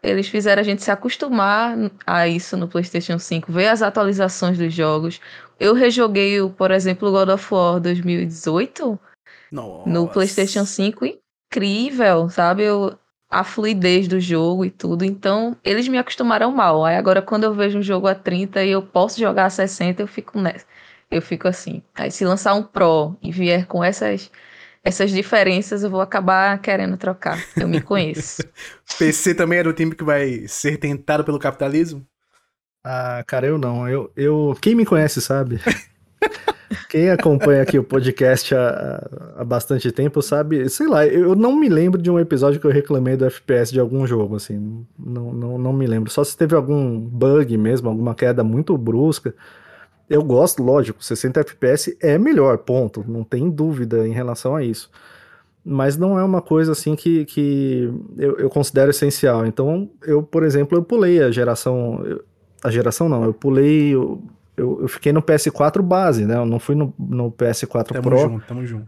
eles 0.01 0.27
fizeram 0.27 0.61
a 0.61 0.63
gente 0.63 0.81
se 0.81 0.91
acostumar 0.91 1.75
a 2.05 2.27
isso 2.27 2.55
no 2.55 2.67
PlayStation 2.67 3.19
5, 3.19 3.51
ver 3.51 3.67
as 3.67 3.81
atualizações 3.81 4.57
dos 4.57 4.73
jogos. 4.73 5.19
Eu 5.59 5.73
rejoguei, 5.73 6.37
por 6.57 6.71
exemplo, 6.71 7.09
o 7.09 7.11
God 7.11 7.29
of 7.29 7.53
War 7.53 7.79
2018 7.79 8.99
Nossa. 9.51 9.89
no 9.89 10.07
PlayStation 10.07 10.65
5, 10.65 11.05
incrível, 11.05 12.29
sabe? 12.29 12.63
Eu, 12.63 12.97
a 13.29 13.43
fluidez 13.43 14.07
do 14.07 14.19
jogo 14.19 14.63
e 14.65 14.71
tudo. 14.71 15.03
Então, 15.03 15.55
eles 15.63 15.87
me 15.87 15.97
acostumaram 15.97 16.51
mal. 16.51 16.85
Aí 16.85 16.95
agora, 16.95 17.21
quando 17.21 17.43
eu 17.43 17.53
vejo 17.53 17.79
um 17.79 17.83
jogo 17.83 18.07
a 18.07 18.15
30 18.15 18.63
e 18.63 18.71
eu 18.71 18.81
posso 18.81 19.19
jogar 19.19 19.45
a 19.45 19.49
60, 19.49 20.01
eu 20.01 20.07
fico 20.07 20.39
nessa. 20.39 20.65
Eu 21.11 21.21
fico 21.21 21.47
assim. 21.47 21.83
Aí, 21.93 22.09
se 22.09 22.23
lançar 22.23 22.53
um 22.53 22.63
Pro 22.63 23.17
e 23.21 23.31
vier 23.31 23.65
com 23.67 23.83
essas, 23.83 24.31
essas 24.83 25.11
diferenças, 25.11 25.83
eu 25.83 25.89
vou 25.89 26.01
acabar 26.01 26.59
querendo 26.59 26.97
trocar. 26.97 27.43
Eu 27.55 27.67
me 27.67 27.81
conheço. 27.81 28.43
PC 28.97 29.35
também 29.35 29.59
era 29.59 29.69
o 29.69 29.73
time 29.73 29.93
que 29.93 30.03
vai 30.03 30.47
ser 30.47 30.77
tentado 30.77 31.23
pelo 31.23 31.39
capitalismo? 31.39 32.05
Ah, 32.83 33.23
cara, 33.27 33.47
eu 33.47 33.57
não. 33.57 33.87
Eu, 33.87 34.11
eu, 34.15 34.57
quem 34.61 34.75
me 34.75 34.85
conhece 34.85 35.21
sabe. 35.21 35.59
Quem 36.87 37.09
acompanha 37.09 37.61
aqui 37.61 37.77
o 37.77 37.83
podcast 37.83 38.53
há, 38.53 39.09
há 39.37 39.43
bastante 39.43 39.91
tempo 39.91 40.21
sabe, 40.21 40.67
sei 40.69 40.87
lá, 40.87 41.05
eu 41.05 41.35
não 41.35 41.55
me 41.55 41.69
lembro 41.69 42.01
de 42.01 42.09
um 42.09 42.19
episódio 42.19 42.59
que 42.59 42.65
eu 42.65 42.71
reclamei 42.71 43.15
do 43.15 43.25
FPS 43.25 43.71
de 43.71 43.79
algum 43.79 44.05
jogo, 44.05 44.35
assim, 44.35 44.85
não, 44.97 45.33
não, 45.33 45.57
não 45.57 45.73
me 45.73 45.85
lembro. 45.87 46.11
Só 46.11 46.23
se 46.23 46.37
teve 46.37 46.55
algum 46.55 46.99
bug 46.99 47.57
mesmo, 47.57 47.89
alguma 47.89 48.15
queda 48.15 48.43
muito 48.43 48.77
brusca. 48.77 49.33
Eu 50.09 50.23
gosto, 50.23 50.63
lógico, 50.63 51.03
60 51.03 51.39
FPS 51.41 51.95
é 52.01 52.17
melhor, 52.17 52.57
ponto, 52.59 53.05
não 53.07 53.23
tem 53.23 53.49
dúvida 53.49 54.07
em 54.07 54.11
relação 54.11 54.55
a 54.55 54.63
isso. 54.63 54.89
Mas 55.63 55.97
não 55.97 56.17
é 56.17 56.23
uma 56.23 56.41
coisa 56.41 56.71
assim 56.71 56.95
que, 56.95 57.25
que 57.25 57.93
eu, 58.17 58.37
eu 58.39 58.49
considero 58.49 58.89
essencial. 58.89 59.45
Então, 59.45 59.89
eu, 60.03 60.23
por 60.23 60.43
exemplo, 60.43 60.77
eu 60.77 60.83
pulei 60.83 61.21
a 61.21 61.29
geração. 61.31 62.01
eu- 62.05 62.23
a 62.63 62.71
geração 62.71 63.07
não, 63.07 63.23
eu 63.23 63.33
pulei. 63.33 63.93
Eu, 63.93 64.21
eu, 64.57 64.81
eu 64.81 64.87
fiquei 64.87 65.11
no 65.13 65.21
PS4 65.21 65.81
base, 65.81 66.25
né? 66.25 66.35
Eu 66.37 66.45
não 66.45 66.59
fui 66.59 66.75
no, 66.75 66.93
no 66.97 67.31
PS4 67.31 67.87
Tamo 67.93 68.01
Pro. 68.01 68.17
junto, 68.17 68.45
tamo 68.47 68.65
junto. 68.65 68.87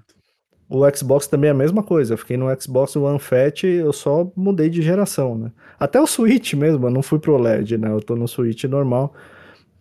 O 0.67 0.89
Xbox 0.95 1.27
também 1.27 1.49
é 1.49 1.51
a 1.51 1.53
mesma 1.55 1.83
coisa. 1.83 2.13
Eu 2.13 2.17
fiquei 2.17 2.37
no 2.37 2.47
Xbox 2.59 2.95
One 2.95 3.19
Fat, 3.19 3.63
eu 3.65 3.91
só 3.93 4.31
mudei 4.35 4.69
de 4.69 4.81
geração, 4.81 5.37
né? 5.37 5.51
Até 5.77 5.99
o 6.01 6.07
Switch 6.07 6.53
mesmo, 6.53 6.87
eu 6.87 6.91
não 6.91 7.03
fui 7.03 7.19
pro 7.19 7.37
LED, 7.37 7.77
né? 7.77 7.91
Eu 7.91 8.01
tô 8.01 8.15
no 8.15 8.27
Switch 8.27 8.63
normal. 8.63 9.13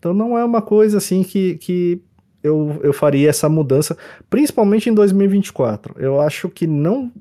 Então 0.01 0.13
não 0.13 0.37
é 0.37 0.45
uma 0.45 0.61
coisa 0.63 0.99
assim 0.99 1.23
que, 1.23 1.55
que 1.59 2.03
eu, 2.43 2.81
eu 2.83 2.93
faria 2.93 3.31
essa 3.31 3.49
mudança, 3.49 3.97
principalmente 4.29 4.91
em 4.91 4.95
2024. 4.95 5.95
Eu 5.99 6.21
acho 6.21 6.49
que 6.49 6.67
não. 6.67 7.13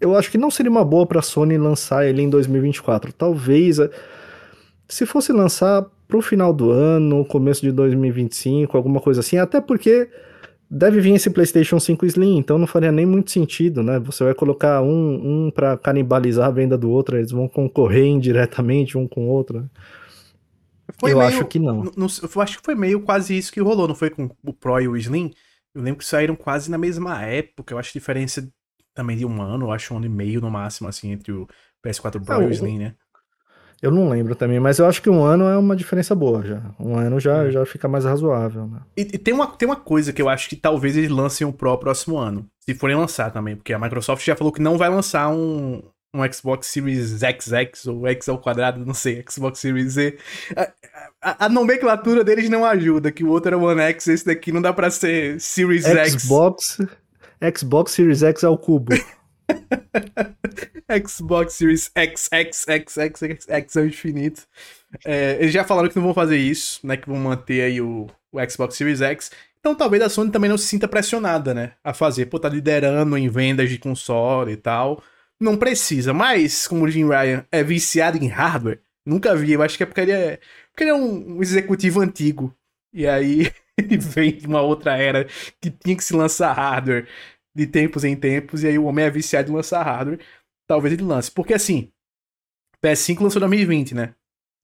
Eu 0.00 0.14
acho 0.16 0.30
que 0.30 0.36
não 0.36 0.50
seria 0.50 0.70
uma 0.70 0.84
boa 0.84 1.06
pra 1.06 1.22
Sony 1.22 1.56
lançar 1.56 2.06
ele 2.06 2.20
em 2.20 2.28
2024. 2.28 3.12
Talvez. 3.14 3.78
eh, 3.78 3.88
Se 4.88 5.06
fosse 5.06 5.32
lançar 5.32 5.86
pro 6.06 6.20
final 6.20 6.52
do 6.52 6.70
ano, 6.70 7.24
começo 7.24 7.62
de 7.62 7.72
2025, 7.72 8.76
alguma 8.76 9.00
coisa 9.00 9.20
assim, 9.20 9.38
até 9.38 9.60
porque 9.60 10.08
deve 10.70 11.00
vir 11.00 11.14
esse 11.14 11.30
PlayStation 11.30 11.80
5 11.80 12.04
Slim, 12.06 12.36
então 12.38 12.58
não 12.58 12.66
faria 12.66 12.92
nem 12.92 13.06
muito 13.06 13.30
sentido, 13.30 13.82
né? 13.82 13.98
Você 14.00 14.24
vai 14.24 14.34
colocar 14.34 14.82
um, 14.82 15.46
um 15.46 15.50
para 15.50 15.76
canibalizar 15.78 16.48
a 16.48 16.50
venda 16.50 16.76
do 16.76 16.90
outro, 16.90 17.16
eles 17.16 17.30
vão 17.30 17.48
concorrer 17.48 18.06
indiretamente 18.06 18.98
um 18.98 19.06
com 19.08 19.26
o 19.26 19.30
outro. 19.30 19.60
né? 19.60 19.66
Eu 21.02 21.20
acho 21.20 21.44
que 21.46 21.58
não. 21.58 21.84
eu 21.96 22.40
acho 22.42 22.58
que 22.58 22.64
foi 22.64 22.74
meio 22.74 23.00
quase 23.00 23.36
isso 23.36 23.52
que 23.52 23.60
rolou, 23.60 23.88
não 23.88 23.94
foi 23.94 24.10
com 24.10 24.28
o 24.44 24.52
Pro 24.52 24.80
e 24.80 24.88
o 24.88 24.96
Slim? 24.96 25.32
Eu 25.74 25.82
lembro 25.82 25.98
que 25.98 26.04
saíram 26.04 26.36
quase 26.36 26.70
na 26.70 26.78
mesma 26.78 27.20
época. 27.22 27.74
Eu 27.74 27.78
acho 27.78 27.92
diferença 27.92 28.48
também 28.94 29.16
de 29.16 29.26
um 29.26 29.42
ano, 29.42 29.66
eu 29.66 29.72
acho 29.72 29.92
um 29.92 29.96
ano 29.96 30.06
e 30.06 30.08
meio 30.08 30.40
no 30.40 30.50
máximo, 30.50 30.88
assim, 30.88 31.10
entre 31.10 31.32
o 31.32 31.48
PS4 31.84 32.24
Pro 32.24 32.36
Ah, 32.36 32.42
e 32.44 32.46
o 32.46 32.50
Slim, 32.50 32.78
né? 32.78 32.94
Eu 33.82 33.90
não 33.90 34.08
lembro 34.08 34.34
também, 34.34 34.58
mas 34.60 34.78
eu 34.78 34.86
acho 34.86 35.02
que 35.02 35.10
um 35.10 35.22
ano 35.24 35.44
é 35.44 35.58
uma 35.58 35.76
diferença 35.76 36.14
boa 36.14 36.42
já. 36.42 36.62
Um 36.78 36.96
ano 36.96 37.20
já, 37.20 37.44
É. 37.44 37.50
já 37.50 37.66
fica 37.66 37.86
mais 37.86 38.04
razoável, 38.04 38.66
né? 38.66 38.80
E, 38.96 39.02
e 39.02 39.18
tem, 39.18 39.34
uma, 39.34 39.46
tem 39.48 39.68
uma 39.68 39.76
coisa 39.76 40.12
que 40.12 40.22
eu 40.22 40.28
acho 40.28 40.48
que 40.48 40.56
talvez 40.56 40.96
eles 40.96 41.10
lancem 41.10 41.46
o 41.46 41.52
Pro 41.52 41.76
próximo 41.76 42.16
ano. 42.16 42.46
Se 42.60 42.74
forem 42.74 42.96
lançar 42.96 43.30
também, 43.30 43.56
porque 43.56 43.74
a 43.74 43.78
Microsoft 43.78 44.24
já 44.24 44.34
falou 44.36 44.52
que 44.52 44.62
não 44.62 44.78
vai 44.78 44.88
lançar 44.88 45.28
um, 45.28 45.82
um 46.14 46.32
Xbox 46.32 46.68
Series 46.68 47.10
XX 47.10 47.86
ou 47.88 48.06
X 48.06 48.28
ao 48.28 48.38
quadrado, 48.38 48.86
não 48.86 48.94
sei, 48.94 49.24
Xbox 49.28 49.58
Series 49.58 49.94
Z. 49.94 50.16
A, 50.56 50.72
a- 51.20 51.46
a 51.46 51.48
nomenclatura 51.48 52.22
deles 52.22 52.48
não 52.48 52.64
ajuda, 52.64 53.10
que 53.10 53.24
o 53.24 53.28
outro 53.30 53.48
era 53.48 53.58
One 53.58 53.80
X, 53.82 54.06
esse 54.06 54.24
daqui 54.24 54.52
não 54.52 54.62
dá 54.62 54.72
pra 54.72 54.88
ser 54.90 55.40
Series 55.40 55.84
X. 55.84 56.22
Xbox, 56.22 56.78
Xbox 57.56 57.90
Series 57.92 58.22
X 58.22 58.44
ao 58.44 58.56
cubo. 58.56 58.94
Xbox 61.06 61.54
Series 61.54 61.90
X, 61.94 62.28
X, 62.32 62.64
X, 62.68 62.98
X, 62.98 63.22
X, 63.22 63.46
X 63.48 63.76
ao 63.76 63.86
infinito. 63.86 64.42
É, 65.04 65.36
eles 65.40 65.52
já 65.52 65.64
falaram 65.64 65.88
que 65.88 65.96
não 65.96 66.04
vão 66.04 66.14
fazer 66.14 66.36
isso, 66.36 66.80
né? 66.86 66.96
Que 66.96 67.08
vão 67.08 67.18
manter 67.18 67.62
aí 67.62 67.80
o, 67.80 68.06
o 68.32 68.50
Xbox 68.50 68.76
Series 68.76 69.00
X. 69.00 69.30
Então 69.58 69.74
talvez 69.74 70.02
a 70.02 70.08
Sony 70.08 70.30
também 70.30 70.50
não 70.50 70.58
se 70.58 70.66
sinta 70.66 70.86
pressionada, 70.86 71.54
né? 71.54 71.72
A 71.82 71.94
fazer. 71.94 72.26
Pô, 72.26 72.38
tá 72.38 72.48
liderando 72.48 73.16
em 73.16 73.28
vendas 73.28 73.68
de 73.70 73.78
console 73.78 74.52
e 74.52 74.56
tal. 74.56 75.02
Não 75.40 75.56
precisa, 75.56 76.14
mas 76.14 76.66
como 76.66 76.84
o 76.84 76.90
Jim 76.90 77.06
Ryan 77.06 77.46
é 77.50 77.62
viciado 77.62 78.16
em 78.18 78.28
hardware, 78.28 78.80
nunca 79.04 79.34
vi. 79.34 79.52
Eu 79.52 79.62
acho 79.62 79.76
que 79.76 79.82
é 79.82 79.86
porque 79.86 80.00
ele 80.00 80.12
é, 80.12 80.40
porque 80.70 80.84
ele 80.84 80.90
é 80.90 80.94
um, 80.94 81.42
executivo 81.42 82.00
antigo. 82.00 82.54
E 82.92 83.06
aí 83.06 83.50
ele 83.76 83.98
vem 83.98 84.36
de 84.36 84.46
uma 84.46 84.62
outra 84.62 84.96
era 84.96 85.26
que 85.60 85.70
tinha 85.70 85.96
que 85.96 86.04
se 86.04 86.14
lançar 86.14 86.52
hardware 86.52 87.08
de 87.54 87.66
tempos 87.66 88.04
em 88.04 88.16
tempos. 88.16 88.62
E 88.62 88.68
aí 88.68 88.78
o 88.78 88.84
homem 88.84 89.04
é 89.04 89.10
viciado 89.10 89.50
em 89.50 89.54
lançar 89.54 89.82
hardware 89.82 90.20
talvez 90.66 90.94
ele 90.94 91.02
lance. 91.02 91.30
Porque 91.30 91.54
assim, 91.54 91.92
PS5 92.82 93.20
lançou 93.20 93.38
em 93.38 93.40
2020, 93.40 93.94
né? 93.94 94.14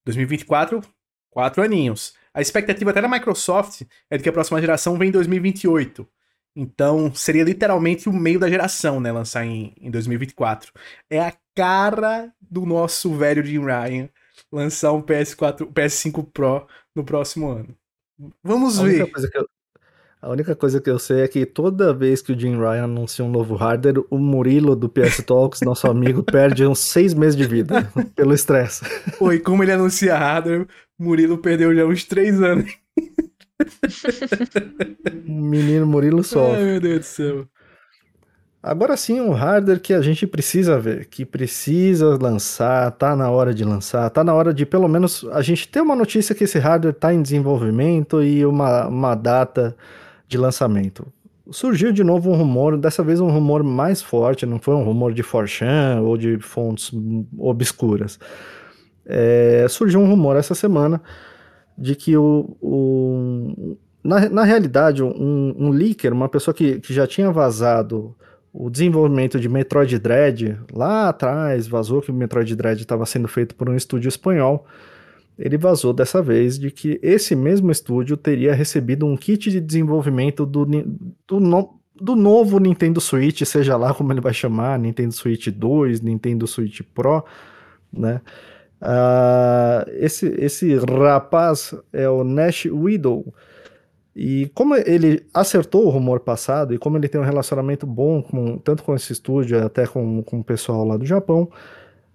2024, 0.05 0.83
quatro 1.31 1.63
aninhos. 1.63 2.15
A 2.33 2.41
expectativa 2.41 2.91
até 2.91 3.01
da 3.01 3.09
Microsoft 3.09 3.83
é 4.09 4.17
de 4.17 4.23
que 4.23 4.29
a 4.29 4.33
próxima 4.33 4.61
geração 4.61 4.97
vem 4.97 5.09
em 5.09 5.13
2028. 5.13 6.09
Então, 6.55 7.15
seria 7.15 7.45
literalmente 7.45 8.09
o 8.09 8.13
meio 8.13 8.41
da 8.41 8.49
geração, 8.49 9.01
né? 9.01 9.13
Lançar 9.13 9.45
em, 9.45 9.73
em 9.81 9.91
2024. 9.91 10.73
É 11.09 11.21
a 11.21 11.33
cara 11.55 12.33
do 12.41 12.67
nosso 12.67 13.15
velho 13.15 13.45
Jim 13.45 13.65
Ryan 13.65 14.09
lançar 14.53 14.93
um 14.93 15.03
PS4, 15.03 15.73
PS5 15.73 16.27
Pro 16.33 16.67
no 16.95 17.05
próximo 17.05 17.51
ano. 17.51 17.69
Vamos 18.43 18.79
A 18.79 18.85
ver. 18.85 19.11
eu, 19.35 19.49
A 20.21 20.31
única 20.31 20.55
coisa 20.55 20.81
que 20.81 20.91
eu 20.91 20.99
sei 20.99 21.23
é 21.23 21.29
que 21.29 21.47
toda 21.47 21.95
vez 21.95 22.21
que 22.21 22.33
o 22.33 22.39
Jim 22.39 22.57
Ryan 22.57 22.85
anuncia 22.85 23.25
um 23.25 23.31
novo 23.31 23.55
hardware, 23.55 24.05
o 24.11 24.19
Murilo 24.19 24.77
do 24.77 24.89
PS 24.89 25.23
Talks, 25.25 25.63
nosso 25.63 25.87
amigo, 25.87 26.23
perde 26.25 26.67
uns 26.67 26.81
seis 26.81 27.15
meses 27.15 27.37
de 27.37 27.47
vida 27.47 27.91
pelo 28.15 28.35
estresse. 28.35 28.85
Pô, 29.19 29.33
e 29.33 29.41
como 29.41 29.63
ele 29.63 29.73
anuncia 29.73 30.17
hardware, 30.17 30.67
Murilo 30.99 31.39
perdeu 31.39 31.75
já 31.75 31.87
uns 31.87 32.05
três 32.05 32.43
anos. 32.43 32.71
O 35.27 35.31
menino 35.31 35.87
Murilo 35.87 36.23
sofre. 36.25 36.59
Ai, 36.59 36.65
meu 36.65 36.81
Deus 36.81 36.99
do 37.01 37.05
céu. 37.05 37.49
Agora 38.63 38.95
sim, 38.95 39.23
um 39.23 39.33
hardware 39.33 39.81
que 39.81 39.95
a 39.95 40.03
gente 40.03 40.27
precisa 40.27 40.79
ver, 40.79 41.07
que 41.07 41.25
precisa 41.25 42.19
lançar, 42.21 42.91
tá 42.91 43.17
na 43.17 43.31
hora 43.31 43.55
de 43.55 43.65
lançar, 43.65 44.11
tá 44.11 44.23
na 44.23 44.35
hora 44.35 44.53
de 44.53 44.67
pelo 44.67 44.87
menos 44.87 45.27
a 45.33 45.41
gente 45.41 45.67
ter 45.67 45.81
uma 45.81 45.97
notícia 45.97 46.35
que 46.35 46.45
esse 46.45 46.59
hardware 46.59 46.93
tá 46.93 47.13
em 47.15 47.23
desenvolvimento 47.23 48.23
e 48.23 48.45
uma, 48.45 48.87
uma 48.87 49.15
data 49.15 49.75
de 50.29 50.37
lançamento. 50.37 51.07
Surgiu 51.51 51.91
de 51.91 52.05
novo 52.05 52.31
um 52.31 52.37
rumor, 52.37 52.77
dessa 52.77 53.03
vez 53.03 53.19
um 53.19 53.31
rumor 53.31 53.63
mais 53.63 54.03
forte, 54.03 54.45
não 54.45 54.59
foi 54.59 54.75
um 54.75 54.85
rumor 54.85 55.15
de 55.15 55.23
Forchan 55.23 56.03
ou 56.03 56.19
de 56.19 56.39
fontes 56.39 56.93
obscuras. 57.39 58.19
É, 59.07 59.67
surgiu 59.71 60.01
um 60.01 60.07
rumor 60.07 60.37
essa 60.37 60.55
semana 60.55 61.01
de 61.81 61.97
que 61.97 62.15
o, 62.17 62.57
o 62.61 63.77
na, 64.05 64.29
na 64.29 64.45
realidade, 64.45 65.03
um, 65.03 65.55
um 65.59 65.71
leaker, 65.71 66.13
uma 66.13 66.29
pessoa 66.29 66.55
que, 66.55 66.79
que 66.79 66.93
já 66.93 67.07
tinha 67.07 67.33
vazado 67.33 68.15
o 68.53 68.69
desenvolvimento 68.69 69.41
de 69.41 69.49
Metroid 69.49 69.99
Dread, 69.99 70.59
lá 70.73 71.09
atrás, 71.09 71.67
vazou 71.67 72.03
que 72.03 72.11
o 72.11 72.15
Metroid 72.15 72.55
Dread 72.55 72.81
estava 72.81 73.07
sendo 73.07 73.29
feito 73.29 73.55
por 73.55 73.69
um 73.69 73.77
estúdio 73.77 74.09
espanhol, 74.09 74.67
ele 75.39 75.57
vazou 75.57 75.93
dessa 75.93 76.21
vez 76.21 76.59
de 76.59 76.71
que 76.71 76.99
esse 77.03 77.35
mesmo 77.35 77.71
estúdio 77.71 78.17
teria 78.17 78.53
recebido 78.53 79.07
um 79.07 79.17
kit 79.17 79.51
de 79.51 79.61
desenvolvimento 79.61 80.45
do, 80.45 80.67
do, 81.27 81.41
no, 81.41 81.81
do 81.99 82.15
novo 82.15 82.59
Nintendo 82.59 83.01
Switch, 83.01 83.43
seja 83.45 83.77
lá 83.77 83.95
como 83.95 84.13
ele 84.13 84.21
vai 84.21 84.35
chamar, 84.35 84.79
Nintendo 84.79 85.13
Switch 85.13 85.49
2, 85.49 86.03
Nintendo 86.03 86.47
Switch 86.47 86.81
Pro, 86.95 87.25
né? 87.93 88.21
Uh, 88.81 89.91
esse, 89.99 90.27
esse 90.39 90.77
rapaz 90.77 91.75
é 91.93 92.09
o 92.09 92.25
Nash 92.25 92.67
Widow. 92.67 93.33
E 94.15 94.51
como 94.55 94.75
ele 94.75 95.25
acertou 95.33 95.87
o 95.87 95.91
rumor 95.91 96.21
passado, 96.21 96.75
e 96.75 96.79
como 96.79 96.97
ele 96.97 97.09
tem 97.09 97.21
um 97.21 97.25
relacionamento 97.25 97.87
bom 97.87 98.23
com, 98.23 98.59
tanto 98.59 98.83
com 98.83 98.95
esse 98.95 99.13
estúdio, 99.13 99.65
até 99.65 99.87
com, 99.87 100.23
com 100.23 100.41
o 100.41 100.45
pessoal 100.45 100.85
lá 100.85 100.97
do 100.97 101.07
Japão, 101.07 101.49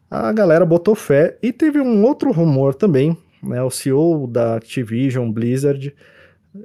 a 0.09 0.31
galera 0.31 0.65
botou 0.65 0.93
fé 0.93 1.37
e 1.41 1.51
teve 1.51 1.79
um 1.79 2.03
outro 2.03 2.31
rumor 2.31 2.75
também, 2.75 3.17
né, 3.41 3.61
o 3.63 3.69
CEO 3.69 4.27
da 4.27 4.55
Activision 4.55 5.31
Blizzard, 5.31 5.95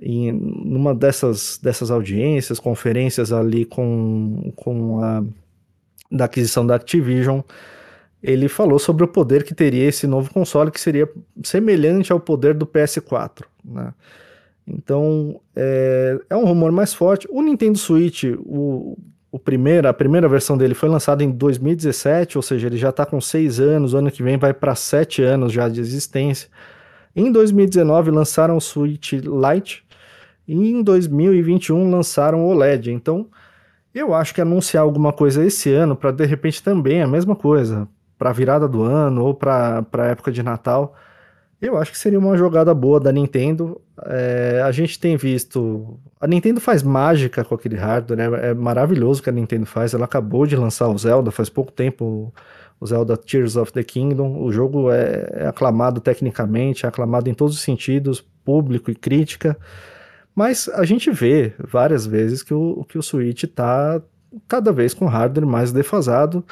em 0.01 0.33
numa 0.33 0.95
dessas, 0.95 1.59
dessas 1.63 1.91
audiências, 1.91 2.61
conferências 2.61 3.33
ali 3.33 3.65
com, 3.65 4.53
com 4.57 5.03
a 5.03 5.25
da 6.11 6.25
aquisição 6.25 6.67
da 6.67 6.75
Activision, 6.75 7.41
ele 8.23 8.49
falou 8.49 8.79
sobre 8.79 9.05
o 9.05 9.09
poder 9.09 9.45
que 9.45 9.55
teria 9.55 9.89
esse 9.89 10.07
novo 10.07 10.33
console, 10.33 10.71
que 10.71 10.81
seria 10.81 11.09
semelhante 11.43 12.13
ao 12.13 12.21
poder 12.21 12.55
do 12.55 12.67
PS4. 12.67 13.45
Né? 13.65 13.95
Então, 14.67 15.41
é, 15.57 16.19
é 16.29 16.37
um 16.37 16.45
rumor 16.45 16.71
mais 16.71 16.93
forte. 16.93 17.27
O 17.31 17.43
Nintendo 17.43 17.79
Switch, 17.79 18.25
o, 18.39 18.97
o 19.33 19.39
primeiro, 19.39 19.89
a 19.89 19.93
primeira 19.93 20.29
versão 20.29 20.57
dele 20.57 20.75
foi 20.75 20.89
lançada 20.89 21.25
em 21.25 21.31
2017, 21.31 22.37
ou 22.37 22.43
seja, 22.43 22.67
ele 22.67 22.77
já 22.77 22.91
está 22.91 23.07
com 23.07 23.21
seis 23.21 23.59
anos, 23.59 23.95
ano 23.95 24.11
que 24.11 24.23
vem 24.23 24.37
vai 24.37 24.53
para 24.53 24.75
sete 24.75 25.23
anos 25.23 25.53
já 25.53 25.69
de 25.69 25.81
existência. 25.81 26.49
Em 27.17 27.33
2019 27.33 28.11
lançaram 28.11 28.57
o 28.57 28.61
Switch 28.61 29.13
Lite 29.13 29.85
e 30.47 30.71
em 30.71 30.83
2021 30.83 31.91
lançaram 31.91 32.45
o 32.45 32.49
OLED. 32.49 32.93
Então, 32.93 33.29
eu 33.95 34.15
acho 34.15 34.35
que 34.35 34.41
anunciar 34.41 34.83
alguma 34.83 35.13
coisa 35.13 35.45
esse 35.45 35.73
ano 35.73 35.97
para 35.97 36.13
de 36.13 36.25
repente 36.25 36.63
também 36.63 37.03
a 37.03 37.07
mesma 37.07 37.35
coisa, 37.35 37.89
para 38.21 38.33
virada 38.33 38.69
do 38.69 38.83
ano 38.83 39.25
ou 39.25 39.35
para 39.35 39.83
época 40.11 40.31
de 40.31 40.43
Natal, 40.43 40.95
eu 41.59 41.79
acho 41.79 41.91
que 41.91 41.97
seria 41.97 42.19
uma 42.19 42.37
jogada 42.37 42.75
boa 42.75 43.01
da 43.01 43.11
Nintendo. 43.11 43.81
É, 44.05 44.61
a 44.63 44.71
gente 44.71 45.01
tem 45.01 45.17
visto. 45.17 45.99
A 46.21 46.27
Nintendo 46.27 46.61
faz 46.61 46.83
mágica 46.83 47.43
com 47.43 47.55
aquele 47.55 47.77
hardware, 47.77 48.19
né? 48.19 48.51
É 48.51 48.55
maravilhoso 48.55 49.21
o 49.21 49.23
que 49.23 49.31
a 49.31 49.33
Nintendo 49.33 49.65
faz. 49.65 49.95
Ela 49.95 50.05
acabou 50.05 50.47
de 50.47 50.55
lançar 50.55 50.89
o 50.89 50.99
Zelda 50.99 51.31
faz 51.31 51.49
pouco 51.49 51.73
tempo, 51.73 52.31
o 52.79 52.87
Zelda 52.87 53.17
Tears 53.17 53.57
of 53.57 53.73
the 53.73 53.83
Kingdom. 53.83 54.43
O 54.43 54.53
jogo 54.53 54.91
é, 54.91 55.27
é 55.33 55.47
aclamado 55.47 55.99
tecnicamente, 55.99 56.85
é 56.85 56.91
aclamado 56.91 57.31
em 57.31 57.35
todos 57.35 57.55
os 57.55 57.63
sentidos, 57.63 58.21
público 58.45 58.91
e 58.91 58.95
crítica. 58.95 59.57
Mas 60.35 60.69
a 60.69 60.85
gente 60.85 61.11
vê 61.11 61.55
várias 61.59 62.05
vezes 62.05 62.43
que 62.43 62.53
o, 62.53 62.85
que 62.87 62.99
o 62.99 63.03
Switch 63.03 63.45
está 63.45 64.03
cada 64.47 64.73
vez 64.73 64.93
com 64.93 65.07
hardware 65.07 65.47
mais 65.47 65.73
defasado. 65.73 66.45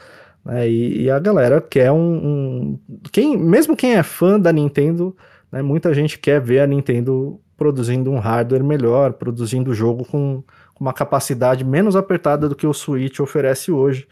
Né? 0.49 0.69
E, 0.69 1.03
e, 1.03 1.11
a 1.11 1.19
galera 1.19 1.61
quer 1.61 1.93
um, 1.93 1.99
um, 1.99 2.79
quem, 3.13 3.37
mesmo 3.37 3.77
quem 3.77 3.97
é 3.97 4.03
fã 4.03 4.41
da 4.41 4.51
Nintendo, 4.51 5.15
né, 5.53 5.61
muita 5.61 5.93
gente 5.93 6.19
quer 6.19 6.41
ver 6.41 6.61
a 6.61 6.67
Nintendo 6.67 7.39
produzindo 7.55 8.11
um 8.11 8.19
hardware 8.19 8.65
melhor, 8.65 9.13
produzindo 9.13 9.75
jogo 9.75 10.07
com, 10.07 10.43
uma 10.81 10.93
capacidade 10.93 11.65
menos 11.65 11.97
apertada 11.97 12.49
do 12.49 12.55
que 12.55 12.67
o 12.67 12.73
Switch 12.73 13.19
oferece 13.19 13.71
hoje. 13.73 14.07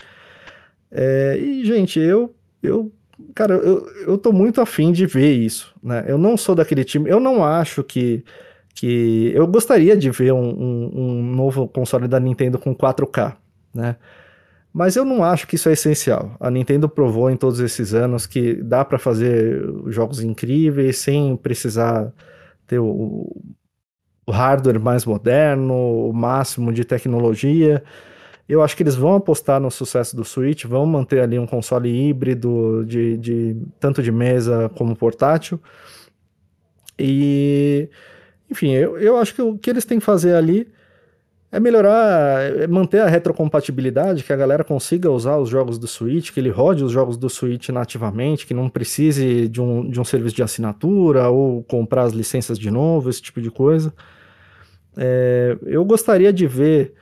É, 0.91 1.39
e, 1.39 1.65
gente, 1.65 2.01
eu, 2.01 2.35
eu 2.63 2.93
cara, 3.35 3.55
eu, 3.55 3.87
eu 4.07 4.19
tô 4.19 4.33
muito 4.33 4.61
afim 4.61 4.93
de 4.93 5.07
ver 5.07 5.33
isso, 5.33 5.73
né? 5.83 6.05
Eu 6.09 6.19
não 6.19 6.37
sou 6.37 6.55
daquele 6.55 6.85
time, 6.85 7.09
eu 7.09 7.21
não 7.21 7.45
acho 7.45 7.85
que, 7.85 8.25
que 8.75 9.31
eu 9.33 9.47
gostaria 9.47 9.97
de 9.97 10.11
ver 10.11 10.33
um, 10.33 10.49
um, 10.49 10.91
um 10.95 11.23
novo 11.23 11.69
console 11.69 12.09
da 12.09 12.19
Nintendo 12.19 12.59
com 12.59 12.75
4K, 12.75 13.37
né? 13.73 13.97
Mas 14.77 14.95
eu 14.95 15.07
não 15.07 15.25
acho 15.25 15.47
que 15.47 15.55
isso 15.55 15.71
é 15.71 15.73
essencial. 15.73 16.37
A 16.39 16.51
Nintendo 16.51 16.87
provou 16.87 17.31
em 17.31 17.37
todos 17.39 17.61
esses 17.61 17.95
anos 17.95 18.27
que 18.27 18.57
dá 18.57 18.85
para 18.85 18.99
fazer 18.99 19.65
jogos 19.87 20.21
incríveis 20.21 20.99
sem 20.99 21.35
precisar 21.35 22.13
ter 22.67 22.79
o, 22.79 23.43
o 24.27 24.31
hardware 24.31 24.79
mais 24.79 25.07
moderno, 25.07 25.73
o 25.75 26.13
máximo 26.13 26.75
de 26.75 26.85
tecnologia. 26.85 27.83
Eu 28.47 28.63
acho 28.63 28.77
que 28.77 28.83
eles 28.83 28.95
vão 28.95 29.15
apostar 29.15 29.59
no 29.59 29.71
sucesso 29.71 30.15
do 30.15 30.27
Switch, 30.27 30.67
vão 30.67 30.85
manter 30.85 31.21
ali 31.21 31.39
um 31.39 31.47
console 31.47 31.89
híbrido 31.89 32.85
de, 32.85 33.17
de 33.17 33.57
tanto 33.81 34.03
de 34.03 34.13
mesa 34.13 34.71
como 34.77 34.95
portátil. 34.95 35.59
E 36.99 37.89
enfim, 38.51 38.73
eu, 38.73 38.99
eu 38.99 39.17
acho 39.17 39.35
que 39.35 39.41
o 39.41 39.57
que 39.57 39.71
eles 39.71 39.87
têm 39.87 39.99
que 39.99 40.05
fazer 40.05 40.35
ali 40.35 40.69
é 41.57 41.61
melhorar, 41.61 42.43
é 42.43 42.67
manter 42.67 43.01
a 43.01 43.07
retrocompatibilidade, 43.07 44.23
que 44.23 44.33
a 44.33 44.37
galera 44.37 44.63
consiga 44.63 45.11
usar 45.11 45.39
os 45.39 45.49
jogos 45.49 45.79
do 45.79 45.87
Switch, 45.87 46.31
que 46.31 46.39
ele 46.39 46.51
rode 46.51 46.85
os 46.85 46.93
jogos 46.93 47.17
do 47.17 47.31
Switch 47.31 47.71
nativamente, 47.71 48.47
que 48.47 48.53
não 48.53 48.69
precise 48.69 49.49
de 49.49 49.59
um, 49.59 49.89
de 49.89 49.99
um 49.99 50.05
serviço 50.05 50.37
de 50.37 50.43
assinatura 50.43 51.31
ou 51.31 51.63
comprar 51.65 52.03
as 52.03 52.13
licenças 52.13 52.59
de 52.59 52.71
novo, 52.71 53.09
esse 53.09 53.23
tipo 53.23 53.41
de 53.41 53.51
coisa. 53.51 53.91
É, 54.99 55.57
eu 55.65 55.83
gostaria 55.83 56.31
de 56.31 56.47
ver 56.47 56.93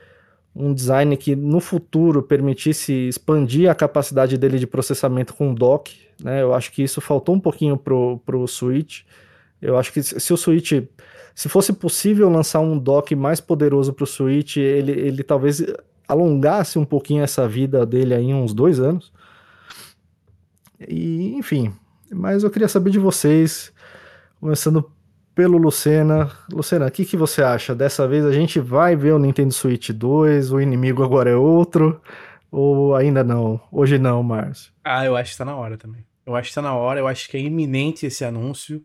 um 0.55 0.73
design 0.73 1.17
que 1.17 1.35
no 1.35 1.59
futuro 1.59 2.23
permitisse 2.23 2.93
expandir 3.09 3.69
a 3.69 3.75
capacidade 3.75 4.37
dele 4.37 4.57
de 4.57 4.65
processamento 4.65 5.33
com 5.33 5.53
dock. 5.53 5.99
Né? 6.23 6.41
Eu 6.41 6.53
acho 6.53 6.71
que 6.71 6.81
isso 6.81 7.01
faltou 7.01 7.35
um 7.35 7.41
pouquinho 7.41 7.75
pro, 7.75 8.21
pro 8.25 8.47
Switch. 8.47 9.01
Eu 9.61 9.77
acho 9.77 9.91
que 9.91 10.01
se 10.01 10.33
o 10.33 10.37
Switch 10.37 10.71
se 11.35 11.49
fosse 11.49 11.73
possível 11.73 12.29
lançar 12.29 12.61
um 12.61 12.79
dock 12.79 13.13
mais 13.13 13.41
poderoso 13.41 13.93
para 13.93 14.05
o 14.05 14.07
Switch, 14.07 14.55
ele, 14.55 14.93
ele 14.93 15.21
talvez 15.21 15.61
alongasse 16.07 16.79
um 16.79 16.85
pouquinho 16.85 17.23
essa 17.23 17.45
vida 17.45 17.85
dele 17.85 18.13
aí 18.13 18.33
uns 18.33 18.53
dois 18.53 18.79
anos. 18.79 19.11
E, 20.87 21.35
enfim, 21.35 21.73
mas 22.09 22.43
eu 22.43 22.49
queria 22.49 22.69
saber 22.69 22.89
de 22.89 22.99
vocês, 22.99 23.73
começando 24.39 24.89
pelo 25.35 25.57
Lucena. 25.57 26.31
Lucena, 26.49 26.87
o 26.87 26.91
que, 26.91 27.03
que 27.03 27.17
você 27.17 27.43
acha? 27.43 27.75
Dessa 27.75 28.07
vez 28.07 28.23
a 28.25 28.31
gente 28.31 28.57
vai 28.61 28.95
ver 28.95 29.11
o 29.11 29.19
Nintendo 29.19 29.53
Switch 29.53 29.89
2, 29.89 30.53
o 30.53 30.61
inimigo 30.61 31.03
agora 31.03 31.29
é 31.29 31.35
outro, 31.35 32.01
ou 32.49 32.95
ainda 32.95 33.25
não? 33.25 33.59
Hoje 33.69 33.99
não, 33.99 34.23
Márcio. 34.23 34.71
Ah, 34.85 35.05
eu 35.05 35.17
acho 35.17 35.31
que 35.31 35.33
está 35.33 35.43
na 35.43 35.57
hora 35.57 35.77
também. 35.77 36.05
Eu 36.25 36.33
acho 36.33 36.47
que 36.47 36.51
está 36.51 36.61
na 36.61 36.73
hora, 36.73 37.01
eu 37.01 37.07
acho 37.07 37.29
que 37.29 37.35
é 37.35 37.41
iminente 37.41 38.05
esse 38.05 38.23
anúncio. 38.23 38.81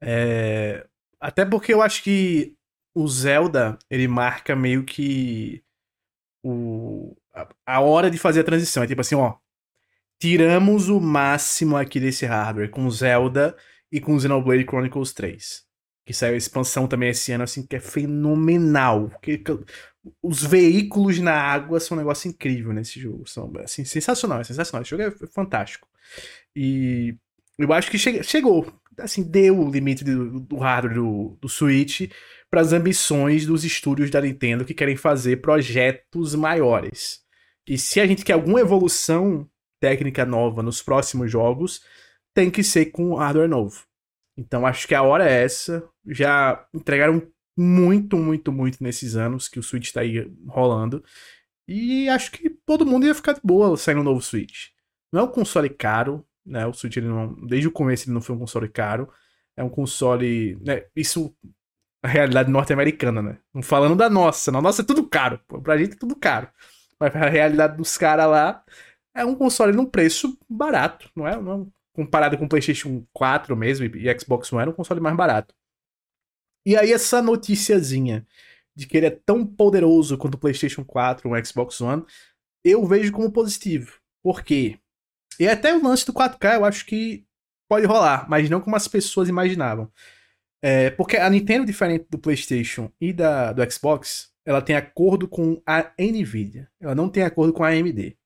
É... 0.00 0.86
Até 1.22 1.44
porque 1.44 1.72
eu 1.72 1.80
acho 1.80 2.02
que 2.02 2.56
o 2.92 3.06
Zelda, 3.06 3.78
ele 3.88 4.08
marca 4.08 4.56
meio 4.56 4.84
que 4.84 5.62
o, 6.42 7.16
a, 7.32 7.48
a 7.64 7.80
hora 7.80 8.10
de 8.10 8.18
fazer 8.18 8.40
a 8.40 8.44
transição. 8.44 8.82
É 8.82 8.88
tipo 8.88 9.00
assim, 9.00 9.14
ó. 9.14 9.36
Tiramos 10.20 10.88
o 10.88 11.00
máximo 11.00 11.76
aqui 11.76 12.00
desse 12.00 12.26
hardware 12.26 12.70
com 12.70 12.90
Zelda 12.90 13.56
e 13.90 14.00
com 14.00 14.18
Xenoblade 14.18 14.64
Chronicles 14.64 15.12
3. 15.12 15.64
Que 16.04 16.12
saiu 16.12 16.34
a 16.34 16.36
expansão 16.36 16.88
também 16.88 17.10
esse 17.10 17.30
ano, 17.30 17.44
assim, 17.44 17.64
que 17.64 17.76
é 17.76 17.80
fenomenal. 17.80 19.10
Que, 19.22 19.42
os 20.20 20.42
veículos 20.42 21.20
na 21.20 21.34
água 21.34 21.78
são 21.78 21.96
um 21.96 22.00
negócio 22.00 22.28
incrível 22.28 22.72
nesse 22.72 22.98
jogo. 22.98 23.28
São, 23.28 23.52
assim, 23.62 23.84
sensacional, 23.84 24.40
é 24.40 24.44
sensacional. 24.44 24.82
Esse 24.82 24.90
jogo 24.90 25.02
é 25.04 25.26
fantástico. 25.28 25.86
E 26.54 27.16
eu 27.56 27.72
acho 27.72 27.90
que 27.90 27.98
che 27.98 28.24
chegou. 28.24 28.81
Assim, 28.98 29.22
deu 29.22 29.58
o 29.58 29.70
limite 29.70 30.04
do, 30.04 30.40
do 30.40 30.56
hardware 30.56 30.94
do, 30.94 31.38
do 31.40 31.48
Switch 31.48 32.10
para 32.50 32.60
as 32.60 32.72
ambições 32.72 33.46
dos 33.46 33.64
estúdios 33.64 34.10
da 34.10 34.20
Nintendo 34.20 34.64
que 34.64 34.74
querem 34.74 34.96
fazer 34.96 35.40
projetos 35.40 36.34
maiores. 36.34 37.20
E 37.66 37.78
se 37.78 38.00
a 38.00 38.06
gente 38.06 38.24
quer 38.24 38.34
alguma 38.34 38.60
evolução 38.60 39.48
técnica 39.80 40.24
nova 40.24 40.62
nos 40.62 40.82
próximos 40.82 41.30
jogos, 41.30 41.80
tem 42.34 42.50
que 42.50 42.62
ser 42.62 42.86
com 42.86 43.14
hardware 43.14 43.48
novo. 43.48 43.84
Então 44.36 44.66
acho 44.66 44.86
que 44.86 44.94
a 44.94 45.02
hora 45.02 45.28
é 45.28 45.44
essa. 45.44 45.88
Já 46.06 46.66
entregaram 46.74 47.22
muito, 47.56 48.16
muito, 48.16 48.52
muito 48.52 48.82
nesses 48.82 49.16
anos 49.16 49.48
que 49.48 49.58
o 49.58 49.62
Switch 49.62 49.86
está 49.86 50.00
aí 50.00 50.30
rolando. 50.46 51.04
E 51.68 52.08
acho 52.08 52.32
que 52.32 52.50
todo 52.66 52.86
mundo 52.86 53.06
ia 53.06 53.14
ficar 53.14 53.34
de 53.34 53.40
boa 53.42 53.76
saindo 53.76 54.00
um 54.00 54.04
novo 54.04 54.20
Switch. 54.20 54.68
Não 55.12 55.20
é 55.20 55.24
um 55.24 55.30
console 55.30 55.68
caro, 55.68 56.26
né? 56.44 56.66
O 56.66 56.72
Switch 56.72 56.96
ele 56.96 57.08
não, 57.08 57.34
desde 57.46 57.68
o 57.68 57.72
começo 57.72 58.06
ele 58.06 58.14
não 58.14 58.20
foi 58.20 58.34
um 58.34 58.38
console 58.38 58.68
caro. 58.68 59.08
É 59.56 59.62
um 59.62 59.68
console, 59.68 60.56
né? 60.64 60.84
Isso 60.96 61.34
a 62.02 62.08
realidade 62.08 62.50
norte-americana, 62.50 63.22
né? 63.22 63.38
Não 63.54 63.62
falando 63.62 63.94
da 63.94 64.10
nossa, 64.10 64.50
na 64.50 64.60
nossa 64.60 64.82
é 64.82 64.84
tudo 64.84 65.06
caro. 65.08 65.38
Pra 65.62 65.78
gente 65.78 65.94
é 65.94 65.98
tudo 65.98 66.16
caro. 66.16 66.48
Mas 66.98 67.14
a 67.14 67.28
realidade 67.28 67.76
dos 67.76 67.96
caras 67.96 68.26
lá 68.26 68.64
é 69.14 69.24
um 69.24 69.34
console 69.34 69.72
num 69.72 69.86
preço 69.86 70.36
barato, 70.48 71.10
não 71.14 71.26
é? 71.26 71.40
Não, 71.40 71.72
comparado 71.92 72.36
com 72.38 72.46
o 72.46 72.48
PlayStation 72.48 73.06
4 73.12 73.56
mesmo 73.56 73.86
e 73.86 74.18
Xbox 74.18 74.52
One, 74.52 74.66
é 74.66 74.70
um 74.70 74.74
console 74.74 75.00
mais 75.00 75.16
barato. 75.16 75.54
E 76.66 76.76
aí 76.76 76.92
essa 76.92 77.20
noticiazinha 77.20 78.26
de 78.74 78.86
que 78.86 78.96
ele 78.96 79.06
é 79.06 79.10
tão 79.10 79.46
poderoso 79.46 80.16
quanto 80.16 80.34
o 80.34 80.38
PlayStation 80.38 80.84
4 80.84 81.28
ou 81.28 81.36
o 81.36 81.44
Xbox 81.44 81.80
One, 81.80 82.04
eu 82.64 82.86
vejo 82.86 83.12
como 83.12 83.30
positivo. 83.30 84.00
Por 84.22 84.42
quê? 84.42 84.78
E 85.38 85.48
até 85.48 85.74
o 85.74 85.82
lance 85.82 86.06
do 86.06 86.12
4K 86.12 86.56
eu 86.56 86.64
acho 86.64 86.86
que 86.86 87.24
pode 87.68 87.86
rolar, 87.86 88.26
mas 88.28 88.50
não 88.50 88.60
como 88.60 88.76
as 88.76 88.86
pessoas 88.86 89.28
imaginavam. 89.28 89.90
É, 90.62 90.90
porque 90.90 91.16
a 91.16 91.28
Nintendo, 91.28 91.66
diferente 91.66 92.06
do 92.08 92.18
PlayStation 92.18 92.90
e 93.00 93.12
da, 93.12 93.52
do 93.52 93.70
Xbox, 93.70 94.30
ela 94.44 94.62
tem 94.62 94.76
acordo 94.76 95.26
com 95.26 95.60
a 95.66 95.90
Nvidia. 95.98 96.68
Ela 96.80 96.94
não 96.94 97.08
tem 97.08 97.22
acordo 97.22 97.52
com 97.52 97.64
a 97.64 97.68
AMD. 97.68 98.16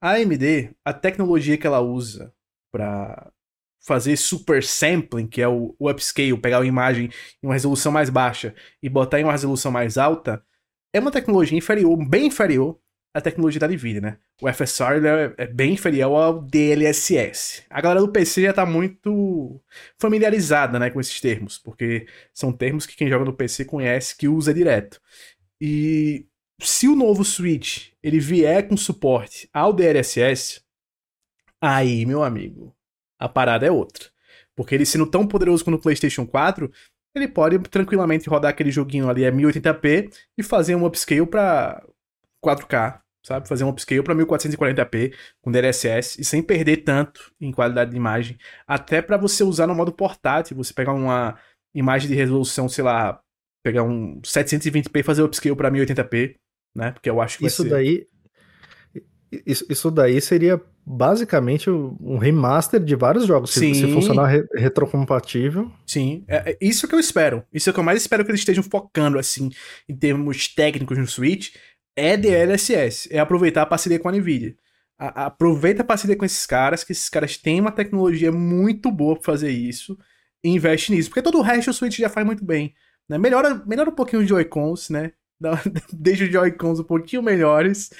A 0.00 0.12
AMD, 0.12 0.74
a 0.84 0.92
tecnologia 0.92 1.56
que 1.56 1.66
ela 1.66 1.80
usa 1.80 2.32
para 2.72 3.32
fazer 3.80 4.16
super 4.16 4.62
sampling, 4.62 5.26
que 5.26 5.40
é 5.40 5.48
o, 5.48 5.74
upscale, 5.80 6.36
pegar 6.38 6.58
uma 6.58 6.66
imagem 6.66 7.10
em 7.42 7.46
uma 7.46 7.54
resolução 7.54 7.90
mais 7.90 8.10
baixa 8.10 8.54
e 8.82 8.88
botar 8.88 9.20
em 9.20 9.24
uma 9.24 9.32
resolução 9.32 9.72
mais 9.72 9.96
alta, 9.96 10.44
é 10.92 11.00
uma 11.00 11.10
tecnologia 11.10 11.56
inferior, 11.56 11.96
bem 12.06 12.26
inferior 12.26 12.78
à 13.12 13.20
tecnologia 13.20 13.60
da 13.60 13.68
Nvidia, 13.68 14.00
né? 14.00 14.18
O 14.40 14.52
FSR 14.52 15.04
é, 15.04 15.44
é, 15.44 15.46
bem 15.46 15.72
inferior 15.72 16.14
ao 16.16 16.42
DLSS. 16.42 17.64
A 17.68 17.80
galera 17.80 18.00
do 18.00 18.12
PC 18.12 18.42
já 18.42 18.52
tá 18.52 18.66
muito 18.66 19.60
familiarizada, 19.98 20.78
né, 20.78 20.90
com 20.90 21.00
esses 21.00 21.20
termos, 21.20 21.58
porque 21.58 22.06
são 22.32 22.52
termos 22.52 22.86
que 22.86 22.96
quem 22.96 23.08
joga 23.08 23.24
no 23.24 23.32
PC 23.32 23.64
conhece, 23.64 24.16
que 24.16 24.28
usa 24.28 24.54
direto. 24.54 25.00
E 25.60 26.26
se 26.60 26.88
o 26.88 26.94
novo 26.94 27.24
Switch 27.24 27.88
ele 28.02 28.20
vier 28.20 28.68
com 28.68 28.76
suporte 28.76 29.48
ao 29.52 29.72
DLSS, 29.72 30.60
aí, 31.60 32.06
meu 32.06 32.22
amigo, 32.22 32.74
a 33.18 33.28
parada 33.28 33.66
é 33.66 33.70
outra. 33.70 34.06
Porque 34.54 34.74
ele 34.74 34.86
sendo 34.86 35.06
tão 35.06 35.26
poderoso 35.26 35.64
quanto 35.64 35.76
o 35.76 35.82
PlayStation 35.82 36.26
4, 36.26 36.70
ele 37.14 37.28
pode 37.28 37.58
tranquilamente 37.60 38.28
rodar 38.28 38.50
aquele 38.50 38.70
joguinho 38.70 39.08
ali 39.08 39.26
a 39.26 39.32
1080p 39.32 40.12
e 40.36 40.42
fazer 40.42 40.74
um 40.74 40.84
upscale 40.84 41.26
para 41.26 41.84
4K, 42.44 43.00
sabe? 43.24 43.48
Fazer 43.48 43.64
um 43.64 43.68
upscale 43.68 44.02
para 44.02 44.14
1440p 44.14 45.14
com 45.40 45.50
DLSS 45.50 46.20
e 46.20 46.24
sem 46.24 46.42
perder 46.42 46.78
tanto 46.78 47.32
em 47.40 47.52
qualidade 47.52 47.90
de 47.90 47.96
imagem, 47.96 48.38
até 48.66 49.02
para 49.02 49.16
você 49.16 49.44
usar 49.44 49.66
no 49.66 49.74
modo 49.74 49.92
portátil, 49.92 50.56
você 50.56 50.72
pegar 50.72 50.92
uma 50.92 51.38
imagem 51.74 52.08
de 52.08 52.14
resolução, 52.14 52.68
sei 52.68 52.84
lá, 52.84 53.20
pegar 53.62 53.82
um 53.82 54.20
720p 54.22 55.00
e 55.00 55.02
fazer 55.02 55.22
upscale 55.22 55.56
para 55.56 55.70
1080p, 55.70 56.36
né? 56.74 56.92
Porque 56.92 57.10
eu 57.10 57.20
acho 57.20 57.38
que 57.38 57.46
isso 57.46 57.62
ser... 57.62 57.68
daí 57.68 58.06
isso, 59.46 59.66
isso 59.68 59.90
daí 59.90 60.20
seria 60.20 60.60
basicamente 60.84 61.68
um 61.68 62.16
remaster 62.16 62.80
de 62.80 62.96
vários 62.96 63.26
jogos, 63.26 63.50
se, 63.50 63.74
se 63.74 63.92
funcionar 63.92 64.26
re 64.26 64.44
retrocompatível. 64.54 65.70
Sim, 65.86 66.24
é, 66.26 66.52
é, 66.52 66.58
isso 66.60 66.88
que 66.88 66.94
eu 66.94 66.98
espero. 66.98 67.44
Isso 67.52 67.68
é 67.68 67.72
que 67.72 67.78
eu 67.78 67.84
mais 67.84 68.00
espero 68.00 68.24
que 68.24 68.30
eles 68.30 68.40
estejam 68.40 68.64
focando, 68.64 69.18
assim, 69.18 69.50
em 69.86 69.94
termos 69.94 70.48
técnicos 70.48 70.96
no 70.96 71.06
Switch, 71.06 71.54
é 71.98 72.16
DLSS, 72.16 73.08
é 73.10 73.18
aproveitar 73.18 73.62
a 73.62 73.66
parceria 73.66 73.98
com 73.98 74.08
a 74.08 74.12
NVIDIA. 74.12 74.56
A, 74.98 75.26
aproveita 75.26 75.82
a 75.82 75.84
parceria 75.84 76.16
com 76.16 76.24
esses 76.24 76.44
caras, 76.46 76.84
que 76.84 76.92
esses 76.92 77.08
caras 77.08 77.36
têm 77.36 77.60
uma 77.60 77.72
tecnologia 77.72 78.32
muito 78.32 78.90
boa 78.90 79.14
para 79.14 79.24
fazer 79.24 79.50
isso, 79.50 79.98
e 80.42 80.50
investe 80.50 80.92
nisso, 80.92 81.10
porque 81.10 81.22
todo 81.22 81.38
o 81.38 81.42
resto 81.42 81.70
o 81.70 81.74
Switch 81.74 81.98
já 81.98 82.08
faz 82.08 82.26
muito 82.26 82.44
bem. 82.44 82.74
Né? 83.08 83.18
Melhora, 83.18 83.62
melhora 83.66 83.90
um 83.90 83.94
pouquinho 83.94 84.22
os 84.22 84.28
Joy-Cons, 84.28 84.90
né? 84.90 85.12
Deixa 85.92 86.24
os 86.24 86.32
Joy-Cons 86.32 86.80
um 86.80 86.84
pouquinho 86.84 87.22
melhores, 87.22 87.90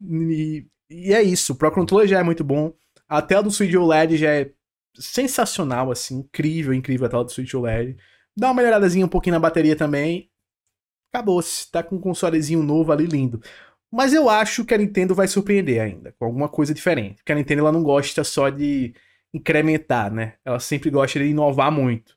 e 0.00 0.66
e 0.90 1.12
é 1.12 1.22
isso, 1.22 1.52
o 1.52 1.56
Pro 1.56 1.70
Controller 1.72 2.06
já 2.06 2.20
é 2.20 2.22
muito 2.22 2.44
bom. 2.44 2.72
A 3.08 3.20
tela 3.20 3.42
do 3.42 3.50
Switch 3.50 3.74
OLED 3.74 4.16
já 4.16 4.30
é 4.30 4.50
sensacional, 4.98 5.90
assim, 5.90 6.18
incrível, 6.18 6.72
incrível 6.72 7.06
a 7.06 7.08
tela 7.10 7.24
do 7.24 7.32
Switch 7.32 7.52
OLED. 7.54 7.96
Dá 8.36 8.48
uma 8.48 8.54
melhoradazinha 8.54 9.04
um 9.04 9.08
pouquinho 9.08 9.34
na 9.34 9.40
bateria 9.40 9.76
também. 9.76 10.30
Acabou-se, 11.16 11.70
tá 11.70 11.82
com 11.82 11.96
um 11.96 12.00
consolezinho 12.00 12.62
novo 12.62 12.92
ali 12.92 13.06
lindo. 13.06 13.40
Mas 13.90 14.12
eu 14.12 14.28
acho 14.28 14.66
que 14.66 14.74
a 14.74 14.78
Nintendo 14.78 15.14
vai 15.14 15.26
surpreender 15.26 15.80
ainda, 15.80 16.12
com 16.18 16.26
alguma 16.26 16.46
coisa 16.46 16.74
diferente. 16.74 17.16
Porque 17.16 17.32
a 17.32 17.34
Nintendo 17.34 17.62
ela 17.62 17.72
não 17.72 17.82
gosta 17.82 18.22
só 18.22 18.50
de 18.50 18.94
incrementar, 19.32 20.12
né? 20.12 20.34
Ela 20.44 20.60
sempre 20.60 20.90
gosta 20.90 21.18
de 21.18 21.26
inovar 21.26 21.72
muito. 21.72 22.14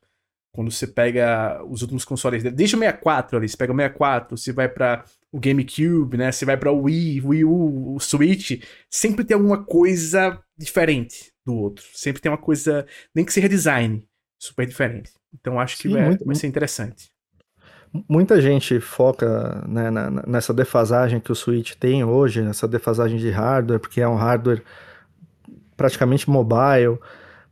Quando 0.52 0.70
você 0.70 0.86
pega 0.86 1.64
os 1.64 1.80
últimos 1.80 2.04
consoles 2.04 2.42
dele, 2.42 2.54
desde 2.54 2.76
o 2.76 2.78
64 2.78 3.38
ali, 3.38 3.48
você 3.48 3.56
pega 3.56 3.72
o 3.72 3.76
64, 3.76 4.36
você 4.36 4.52
vai 4.52 4.68
para 4.68 5.04
o 5.32 5.40
GameCube, 5.40 6.18
né? 6.18 6.30
Você 6.30 6.44
vai 6.44 6.58
para 6.58 6.70
o 6.70 6.82
Wii, 6.82 7.22
Wii 7.22 7.44
U, 7.44 7.94
o 7.94 8.00
Switch, 8.00 8.62
sempre 8.90 9.24
tem 9.24 9.34
alguma 9.34 9.64
coisa 9.64 10.38
diferente 10.58 11.32
do 11.46 11.54
outro. 11.54 11.86
Sempre 11.94 12.20
tem 12.20 12.30
uma 12.30 12.36
coisa, 12.36 12.86
nem 13.14 13.24
que 13.24 13.32
seja 13.32 13.48
design, 13.48 14.04
super 14.38 14.66
diferente. 14.66 15.10
Então 15.32 15.58
acho 15.58 15.76
que 15.76 15.84
Sim, 15.84 15.94
vai, 15.94 16.04
muito, 16.04 16.24
vai 16.26 16.34
ser 16.34 16.48
interessante. 16.48 17.10
Muita 18.08 18.40
gente 18.40 18.78
foca 18.78 19.64
né, 19.66 19.90
nessa 20.26 20.54
defasagem 20.54 21.18
que 21.18 21.32
o 21.32 21.34
Switch 21.34 21.74
tem 21.74 22.04
hoje, 22.04 22.40
nessa 22.40 22.68
defasagem 22.68 23.18
de 23.18 23.30
hardware, 23.30 23.80
porque 23.80 24.00
é 24.00 24.06
um 24.06 24.14
hardware 24.14 24.62
praticamente 25.76 26.30
mobile. 26.30 26.98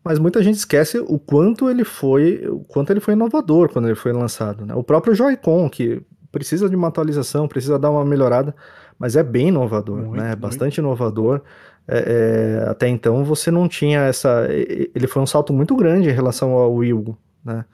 Mas 0.04 0.18
muita 0.18 0.42
gente 0.42 0.54
esquece 0.54 0.98
o 0.98 1.18
quanto 1.18 1.68
ele 1.68 1.84
foi, 1.84 2.46
o 2.48 2.60
quanto 2.60 2.90
ele 2.90 3.00
foi 3.00 3.14
inovador 3.14 3.68
quando 3.70 3.86
ele 3.86 3.96
foi 3.96 4.12
lançado. 4.12 4.64
Né? 4.64 4.74
O 4.74 4.82
próprio 4.82 5.14
Joy-Con, 5.14 5.68
que 5.68 6.02
precisa 6.30 6.68
de 6.68 6.76
uma 6.76 6.88
atualização, 6.88 7.48
precisa 7.48 7.78
dar 7.78 7.90
uma 7.90 8.04
melhorada, 8.04 8.54
mas 8.98 9.16
é 9.16 9.22
bem 9.22 9.48
inovador, 9.48 9.98
muito, 9.98 10.16
né? 10.16 10.32
É 10.32 10.36
bastante 10.36 10.78
inovador. 10.78 11.40
É, 11.86 12.62
é, 12.64 12.70
até 12.70 12.88
então 12.88 13.24
você 13.24 13.50
não 13.50 13.68
tinha 13.68 14.00
essa. 14.00 14.46
Ele 14.50 15.06
foi 15.06 15.22
um 15.22 15.26
salto 15.26 15.52
muito 15.52 15.74
grande 15.74 16.08
em 16.08 16.12
relação 16.12 16.52
ao 16.52 16.74
Wii 16.74 16.92
U, 16.92 17.16
né? 17.44 17.64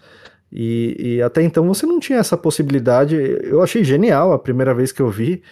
E, 0.55 1.16
e 1.16 1.22
até 1.22 1.42
então 1.42 1.66
você 1.66 1.84
não 1.84 1.98
tinha 1.98 2.20
essa 2.20 2.36
possibilidade. 2.36 3.16
Eu 3.42 3.61
achei 3.61 3.82
genial 3.82 4.32
a 4.32 4.38
primeira 4.38 4.72
vez 4.72 4.92
que 4.92 5.02
eu 5.02 5.11
vi 5.11 5.42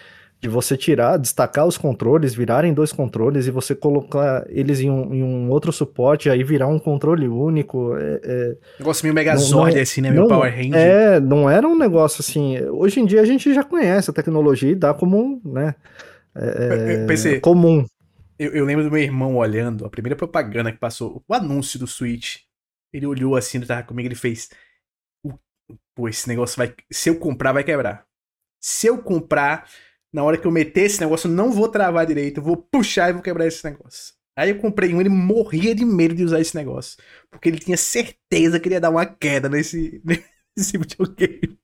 de 0.42 0.48
você 0.48 0.76
tirar, 0.76 1.18
destacar 1.18 1.66
os 1.66 1.78
controles, 1.78 2.34
virarem 2.34 2.74
dois 2.74 2.92
controles 2.92 3.46
e 3.46 3.50
você 3.52 3.76
colocar 3.76 4.44
eles 4.48 4.80
em 4.80 4.90
um, 4.90 5.14
em 5.14 5.22
um 5.22 5.48
outro 5.48 5.72
suporte, 5.72 6.28
aí 6.28 6.42
virar 6.42 6.66
um 6.66 6.80
controle 6.80 7.28
único. 7.28 7.96
É, 7.96 8.20
é, 8.24 8.56
negócio 8.80 9.04
meio 9.04 9.14
Megazord, 9.14 9.78
assim, 9.78 10.00
né? 10.00 10.10
Meio 10.10 10.26
Power 10.26 10.52
Ranger. 10.52 10.74
É, 10.74 11.20
não 11.20 11.48
era 11.48 11.66
um 11.66 11.78
negócio 11.78 12.20
assim. 12.20 12.60
Hoje 12.70 12.98
em 12.98 13.06
dia 13.06 13.20
a 13.20 13.24
gente 13.24 13.54
já 13.54 13.62
conhece 13.62 14.10
a 14.10 14.12
tecnologia 14.12 14.70
e 14.70 14.74
dá 14.74 14.92
como, 14.92 15.40
né? 15.44 15.76
É, 16.34 17.06
pensei, 17.06 17.38
comum. 17.38 17.84
Eu, 18.36 18.50
eu, 18.52 18.64
lembro 18.64 18.82
do 18.82 18.90
meu 18.90 19.00
irmão 19.00 19.36
olhando 19.36 19.84
a 19.84 19.90
primeira 19.90 20.16
propaganda 20.16 20.72
que 20.72 20.78
passou, 20.78 21.22
o 21.28 21.34
anúncio 21.34 21.78
do 21.78 21.86
Switch. 21.86 22.38
Ele 22.92 23.06
olhou 23.06 23.36
assim, 23.36 23.58
ele 23.58 23.66
tava 23.66 23.84
comigo, 23.84 24.08
ele 24.08 24.16
fez. 24.16 24.48
Pô, 25.94 26.08
esse 26.08 26.28
negócio 26.28 26.56
vai. 26.56 26.74
Se 26.90 27.10
eu 27.10 27.18
comprar, 27.18 27.52
vai 27.52 27.64
quebrar. 27.64 28.06
Se 28.60 28.86
eu 28.86 28.98
comprar, 29.02 29.68
na 30.12 30.22
hora 30.22 30.38
que 30.38 30.46
eu 30.46 30.50
meter 30.50 30.84
esse 30.84 31.00
negócio, 31.00 31.28
eu 31.28 31.34
não 31.34 31.50
vou 31.50 31.68
travar 31.68 32.06
direito, 32.06 32.38
eu 32.38 32.44
vou 32.44 32.56
puxar 32.56 33.10
e 33.10 33.12
vou 33.12 33.22
quebrar 33.22 33.46
esse 33.46 33.64
negócio. 33.64 34.14
Aí 34.36 34.50
eu 34.50 34.58
comprei 34.58 34.94
um, 34.94 35.00
ele 35.00 35.10
morria 35.10 35.74
de 35.74 35.84
medo 35.84 36.14
de 36.14 36.24
usar 36.24 36.40
esse 36.40 36.54
negócio. 36.54 36.96
Porque 37.30 37.48
ele 37.48 37.58
tinha 37.58 37.76
certeza 37.76 38.58
que 38.58 38.68
ele 38.68 38.76
ia 38.76 38.80
dar 38.80 38.90
uma 38.90 39.04
queda 39.04 39.48
nesse, 39.48 40.02
nesse 40.56 40.78
videogame. 40.78 41.58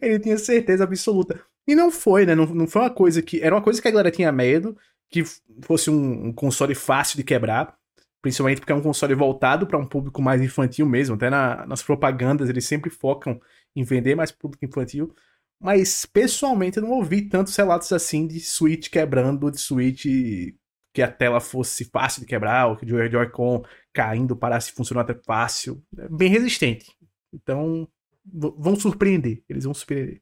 Ele 0.00 0.18
tinha 0.18 0.38
certeza 0.38 0.84
absoluta. 0.84 1.40
E 1.66 1.74
não 1.74 1.90
foi, 1.90 2.26
né? 2.26 2.34
Não, 2.34 2.46
não 2.46 2.66
foi 2.66 2.82
uma 2.82 2.90
coisa 2.90 3.22
que. 3.22 3.40
Era 3.40 3.54
uma 3.54 3.62
coisa 3.62 3.80
que 3.80 3.86
a 3.86 3.90
galera 3.90 4.10
tinha 4.10 4.32
medo, 4.32 4.76
que 5.10 5.22
fosse 5.62 5.90
um, 5.90 6.28
um 6.28 6.32
console 6.32 6.74
fácil 6.74 7.16
de 7.16 7.24
quebrar. 7.24 7.76
Principalmente 8.20 8.60
porque 8.60 8.72
é 8.72 8.74
um 8.74 8.82
console 8.82 9.14
voltado 9.14 9.66
para 9.66 9.78
um 9.78 9.86
público 9.86 10.20
mais 10.20 10.42
infantil 10.42 10.86
mesmo. 10.86 11.14
Até 11.14 11.30
na, 11.30 11.66
nas 11.66 11.82
propagandas 11.82 12.48
eles 12.48 12.64
sempre 12.64 12.90
focam 12.90 13.40
em 13.78 13.84
vender 13.84 14.14
mais 14.14 14.32
público 14.32 14.64
infantil. 14.64 15.14
Mas 15.60 16.06
pessoalmente 16.06 16.78
eu 16.78 16.82
não 16.82 16.90
ouvi 16.90 17.22
tantos 17.22 17.54
relatos 17.56 17.92
assim 17.92 18.26
de 18.26 18.40
Switch 18.40 18.88
quebrando, 18.88 19.50
de 19.50 19.58
Switch 19.58 20.04
que 20.94 21.02
a 21.02 21.10
tela 21.10 21.40
fosse 21.40 21.84
fácil 21.84 22.20
de 22.20 22.26
quebrar, 22.26 22.68
ou 22.68 22.76
que 22.76 22.84
o 22.84 23.10
Joy-Con 23.10 23.62
caindo 23.92 24.36
parasse 24.36 24.72
funcionar 24.72 25.02
até 25.02 25.14
fácil. 25.14 25.82
É 25.96 26.08
bem 26.08 26.28
resistente. 26.28 26.86
Então, 27.32 27.86
vão 28.24 28.74
surpreender. 28.74 29.42
Eles 29.48 29.64
vão 29.64 29.74
surpreender. 29.74 30.20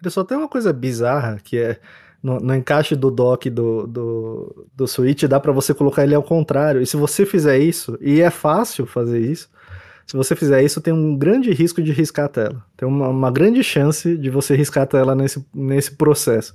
Ele 0.00 0.10
só 0.10 0.24
tem 0.24 0.36
uma 0.36 0.48
coisa 0.48 0.72
bizarra 0.72 1.38
que 1.42 1.58
é 1.58 1.80
no, 2.22 2.38
no 2.38 2.54
encaixe 2.54 2.96
do 2.96 3.10
dock 3.10 3.50
do, 3.50 3.86
do, 3.86 4.68
do 4.74 4.86
Switch 4.86 5.24
dá 5.24 5.38
para 5.38 5.52
você 5.52 5.74
colocar 5.74 6.04
ele 6.04 6.14
ao 6.14 6.22
contrário. 6.22 6.80
E 6.80 6.86
se 6.86 6.96
você 6.96 7.26
fizer 7.26 7.58
isso, 7.58 7.98
e 8.00 8.22
é 8.22 8.30
fácil 8.30 8.86
fazer 8.86 9.20
isso, 9.20 9.50
se 10.06 10.16
você 10.16 10.36
fizer 10.36 10.62
isso, 10.62 10.80
tem 10.80 10.92
um 10.92 11.16
grande 11.16 11.50
risco 11.52 11.82
de 11.82 11.92
riscar 11.92 12.26
a 12.26 12.28
tela. 12.28 12.64
Tem 12.76 12.86
uma, 12.86 13.08
uma 13.08 13.30
grande 13.30 13.62
chance 13.62 14.16
de 14.16 14.30
você 14.30 14.54
riscar 14.54 14.84
a 14.84 14.86
tela 14.86 15.14
nesse, 15.14 15.44
nesse 15.54 15.92
processo. 15.92 16.54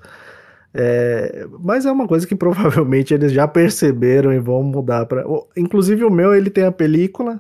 É, 0.71 1.47
mas 1.59 1.85
é 1.85 1.91
uma 1.91 2.07
coisa 2.07 2.27
que 2.27 2.35
provavelmente 2.37 3.13
eles 3.13 3.31
já 3.31 3.47
perceberam 3.47 4.31
e 4.31 4.39
vão 4.39 4.61
mudar 4.61 5.05
para. 5.05 5.23
Inclusive 5.57 6.03
o 6.03 6.11
meu 6.11 6.33
ele 6.33 6.49
tem 6.49 6.65
a 6.65 6.71
película 6.71 7.39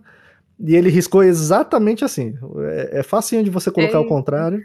e 0.59 0.75
ele 0.75 0.89
riscou 0.89 1.23
exatamente 1.23 2.03
assim. 2.03 2.35
É, 2.57 2.99
é 2.99 3.03
facinho 3.03 3.43
de 3.43 3.49
você 3.49 3.71
colocar 3.71 3.97
ao 3.97 4.07
contrário. 4.07 4.63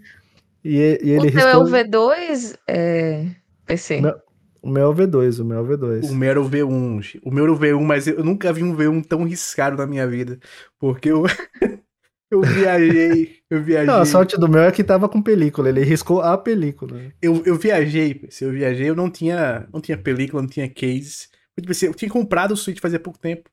E, 0.64 0.98
e 1.02 1.10
ele 1.10 1.28
o 1.28 1.30
riscou... 1.30 1.50
é 1.50 1.56
o 1.58 1.64
V2 1.64 2.56
é, 2.66 3.26
PC. 3.66 4.00
Meu, 4.00 4.16
o 4.64 4.70
meu 4.70 4.84
é 4.84 4.88
o 4.88 4.94
V2, 4.94 5.40
o 5.40 5.44
meu 5.44 5.58
é 5.58 5.60
o 5.60 5.66
V2. 5.66 6.10
O 6.10 6.14
meu 6.14 6.30
era 6.30 6.40
o 6.40 6.48
V1. 6.48 7.20
O 7.22 7.30
meu 7.30 7.44
era 7.44 7.52
o 7.52 7.58
V1, 7.58 7.82
mas 7.82 8.06
eu 8.06 8.24
nunca 8.24 8.50
vi 8.50 8.62
um 8.62 8.74
V1 8.74 9.04
tão 9.04 9.22
riscado 9.24 9.76
na 9.76 9.86
minha 9.86 10.06
vida. 10.06 10.38
Porque 10.78 11.10
eu. 11.10 11.24
Eu 12.30 12.40
viajei, 12.40 13.36
eu 13.48 13.62
viajei. 13.62 13.86
Não, 13.86 14.00
a 14.00 14.04
sorte 14.04 14.36
do 14.36 14.48
meu 14.48 14.62
é 14.62 14.72
que 14.72 14.82
tava 14.82 15.08
com 15.08 15.22
película, 15.22 15.68
ele 15.68 15.84
riscou 15.84 16.20
a 16.20 16.36
película. 16.36 17.00
Eu, 17.22 17.40
eu 17.46 17.54
viajei, 17.54 18.26
se 18.28 18.44
eu 18.44 18.50
viajei, 18.50 18.88
eu 18.88 18.96
não 18.96 19.08
tinha, 19.08 19.68
não 19.72 19.80
tinha 19.80 19.96
película, 19.96 20.42
não 20.42 20.48
tinha 20.48 20.68
case. 20.68 21.28
Eu, 21.56 21.88
eu 21.88 21.94
tinha 21.94 22.10
comprado 22.10 22.50
o 22.50 22.56
Switch 22.56 22.80
fazia 22.80 22.98
pouco 22.98 23.20
tempo. 23.20 23.48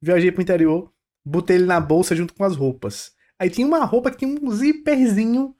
Viajei 0.00 0.32
pro 0.32 0.40
interior, 0.40 0.90
botei 1.22 1.56
ele 1.56 1.66
na 1.66 1.78
bolsa 1.78 2.16
junto 2.16 2.32
com 2.32 2.42
as 2.42 2.56
roupas. 2.56 3.12
Aí 3.38 3.50
tinha 3.50 3.66
uma 3.66 3.84
roupa 3.84 4.10
que 4.10 4.18
tinha 4.18 4.40
um 4.40 4.50
zíperzinho. 4.50 5.54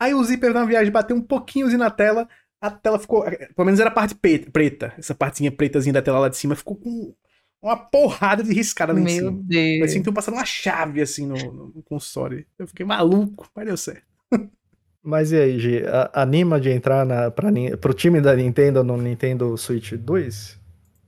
Aí 0.00 0.12
o 0.12 0.24
zíper 0.24 0.52
na 0.52 0.64
viagem 0.64 0.90
bateu 0.90 1.14
um 1.14 1.22
pouquinhozinho 1.22 1.78
na 1.78 1.90
tela. 1.90 2.26
A 2.60 2.70
tela 2.70 2.98
ficou. 2.98 3.22
Pelo 3.24 3.64
menos 3.64 3.80
era 3.80 3.90
a 3.90 3.92
parte 3.92 4.14
preta. 4.14 4.94
Essa 4.98 5.14
partezinha 5.14 5.52
pretazinha 5.52 5.92
da 5.92 6.02
tela 6.02 6.18
lá 6.18 6.28
de 6.28 6.36
cima 6.36 6.56
ficou 6.56 6.76
com 6.76 7.14
uma 7.62 7.76
porrada 7.76 8.42
de 8.42 8.52
riscada 8.52 8.92
ali 8.92 9.02
Meu 9.02 9.10
em 9.10 9.14
cima. 9.16 9.30
Meu 9.30 9.42
Deus. 9.42 9.78
Parecia 9.80 10.02
que 10.02 10.12
passando 10.12 10.34
uma 10.34 10.44
chave 10.44 11.00
assim 11.00 11.26
no, 11.26 11.36
no, 11.36 11.82
console. 11.82 12.46
Eu 12.58 12.66
fiquei 12.66 12.86
maluco, 12.86 13.48
mas 13.54 13.66
deu 13.66 13.76
certo. 13.76 14.06
Mas 15.02 15.30
e 15.30 15.36
aí, 15.36 15.56
G, 15.56 15.84
anima 16.12 16.60
de 16.60 16.68
entrar 16.68 17.06
na, 17.06 17.30
pra, 17.30 17.48
pro 17.80 17.94
time 17.94 18.20
da 18.20 18.34
Nintendo 18.34 18.82
no 18.82 18.96
Nintendo 18.96 19.56
Switch 19.56 19.92
2? 19.92 20.58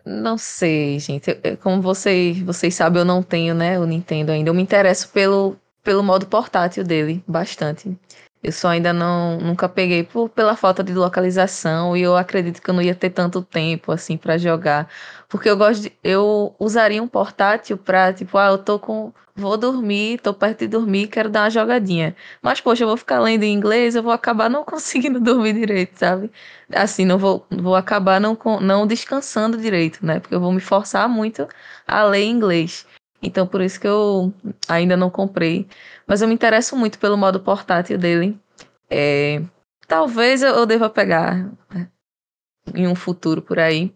Não 0.07 0.39
sei, 0.39 1.01
gente. 1.01 1.35
Como 1.61 1.83
vocês, 1.83 2.41
vocês 2.41 2.77
sabem, 2.77 3.01
eu 3.01 3.05
não 3.05 3.25
tenho, 3.25 3.57
né, 3.57 3.77
o 3.77 3.85
Nintendo 3.85 4.31
ainda. 4.31 4.51
Eu 4.51 4.55
me 4.55 4.63
interesso 4.63 5.09
pelo, 5.09 5.57
pelo 5.83 6.05
modo 6.05 6.27
portátil 6.27 6.85
dele, 6.85 7.25
bastante. 7.27 7.99
Eu 8.43 8.53
só 8.53 8.69
ainda 8.69 8.93
não 8.93 9.39
nunca 9.39 9.69
peguei 9.69 10.05
por, 10.05 10.29
pela 10.29 10.57
falta 10.57 10.83
de 10.85 10.95
localização 10.95 11.97
e 11.97 12.03
eu 12.03 12.17
acredito 12.17 12.63
que 12.63 12.71
eu 12.71 12.75
não 12.75 12.83
ia 12.83 12.95
ter 12.95 13.11
tanto 13.11 13.43
tempo 13.43 13.91
assim 13.93 14.17
para 14.17 14.39
jogar, 14.39 14.89
porque 15.29 15.49
eu 15.51 15.57
gosto 15.57 15.83
de, 15.83 15.93
eu 16.05 16.55
usaria 16.59 17.03
um 17.03 17.09
portátil 17.09 17.77
para 17.77 18.13
tipo, 18.13 18.39
ah, 18.39 18.49
eu 18.49 18.59
tô 18.59 18.79
com 18.79 19.13
vou 19.35 19.57
dormir, 19.57 20.19
tô 20.21 20.35
perto 20.35 20.61
de 20.61 20.69
dormir, 20.69 21.07
quero 21.09 21.29
dar 21.31 21.43
uma 21.45 21.51
jogadinha. 21.51 22.15
Mas 22.43 22.61
poxa, 22.61 22.83
eu 22.83 22.89
vou 22.89 22.97
ficar 22.97 23.21
lendo 23.21 23.45
em 23.45 23.53
inglês, 23.55 23.95
eu 23.95 24.03
vou 24.03 24.13
acabar 24.13 24.51
não 24.51 24.65
conseguindo 24.67 25.21
dormir 25.21 25.55
direito, 25.55 25.97
sabe? 25.97 26.31
Assim, 26.75 27.05
não 27.05 27.19
vou 27.19 27.47
vou 27.51 27.75
acabar 27.77 28.21
não 28.21 28.37
não 28.61 28.87
descansando 28.87 29.57
direito, 29.57 30.05
né? 30.05 30.21
Porque 30.21 30.35
eu 30.35 30.41
vou 30.41 30.53
me 30.53 30.61
forçar 30.61 31.09
muito 31.09 31.47
a 31.87 32.05
ler 32.05 32.25
inglês. 32.25 32.87
Então 33.23 33.47
por 33.47 33.61
isso 33.61 33.81
que 33.81 33.87
eu 33.87 34.33
ainda 34.69 34.97
não 34.97 35.11
comprei. 35.11 35.67
Mas 36.09 36.23
eu 36.23 36.29
me 36.29 36.35
interesso 36.35 36.75
muito 36.75 36.99
pelo 36.99 37.19
modo 37.19 37.39
portátil 37.39 37.99
dele. 37.99 38.41
É, 38.91 39.43
talvez 39.87 40.43
eu, 40.43 40.65
deva 40.65 40.89
pegar 40.89 41.51
né, 41.71 41.89
em 42.75 42.89
um 42.89 42.95
futuro 42.95 43.43
por 43.43 43.59
aí. 43.59 43.95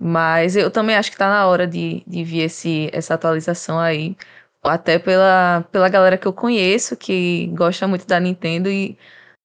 Mas 0.00 0.56
eu 0.56 0.70
também 0.70 0.96
acho 0.96 1.10
que 1.10 1.18
tá 1.18 1.28
na 1.28 1.46
hora 1.46 1.66
de, 1.66 2.02
de 2.06 2.24
vir 2.24 2.42
esse, 2.44 2.88
essa 2.92 3.14
atualização 3.14 3.78
aí. 3.78 4.16
Até 4.64 4.98
pela, 4.98 5.66
pela 5.70 5.88
galera 5.88 6.16
que 6.16 6.26
eu 6.26 6.32
conheço, 6.32 6.96
que 6.96 7.48
gosta 7.48 7.86
muito 7.86 8.06
da 8.06 8.18
Nintendo. 8.18 8.70
E 8.70 8.98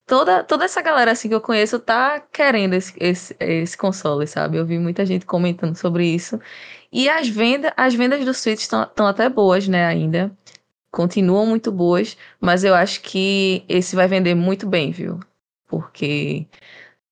toda, 0.06 0.42
toda 0.44 0.64
essa 0.64 0.80
galera 0.82 1.12
assim 1.12 1.28
que 1.28 1.34
eu 1.34 1.40
conheço 1.40 1.78
tá 1.78 2.20
querendo 2.32 2.74
esse, 2.74 2.94
esse, 2.98 3.36
esse 3.40 3.76
console, 3.76 4.26
sabe? 4.26 4.56
Eu 4.56 4.66
vi 4.66 4.78
muita 4.78 5.04
gente 5.04 5.26
comentando 5.26 5.76
sobre 5.76 6.06
isso. 6.06 6.40
E 6.92 7.08
as 7.08 7.28
vendas, 7.28 7.72
as 7.76 7.94
vendas 7.94 8.24
do 8.24 8.32
Switch 8.34 8.60
estão 8.62 9.06
até 9.06 9.28
boas, 9.28 9.68
né, 9.68 9.84
ainda. 9.86 10.32
Continuam 10.90 11.46
muito 11.46 11.70
boas, 11.70 12.16
mas 12.40 12.64
eu 12.64 12.74
acho 12.74 13.02
que 13.02 13.64
esse 13.68 13.94
vai 13.94 14.08
vender 14.08 14.34
muito 14.34 14.66
bem, 14.66 14.90
viu? 14.90 15.20
Porque 15.66 16.46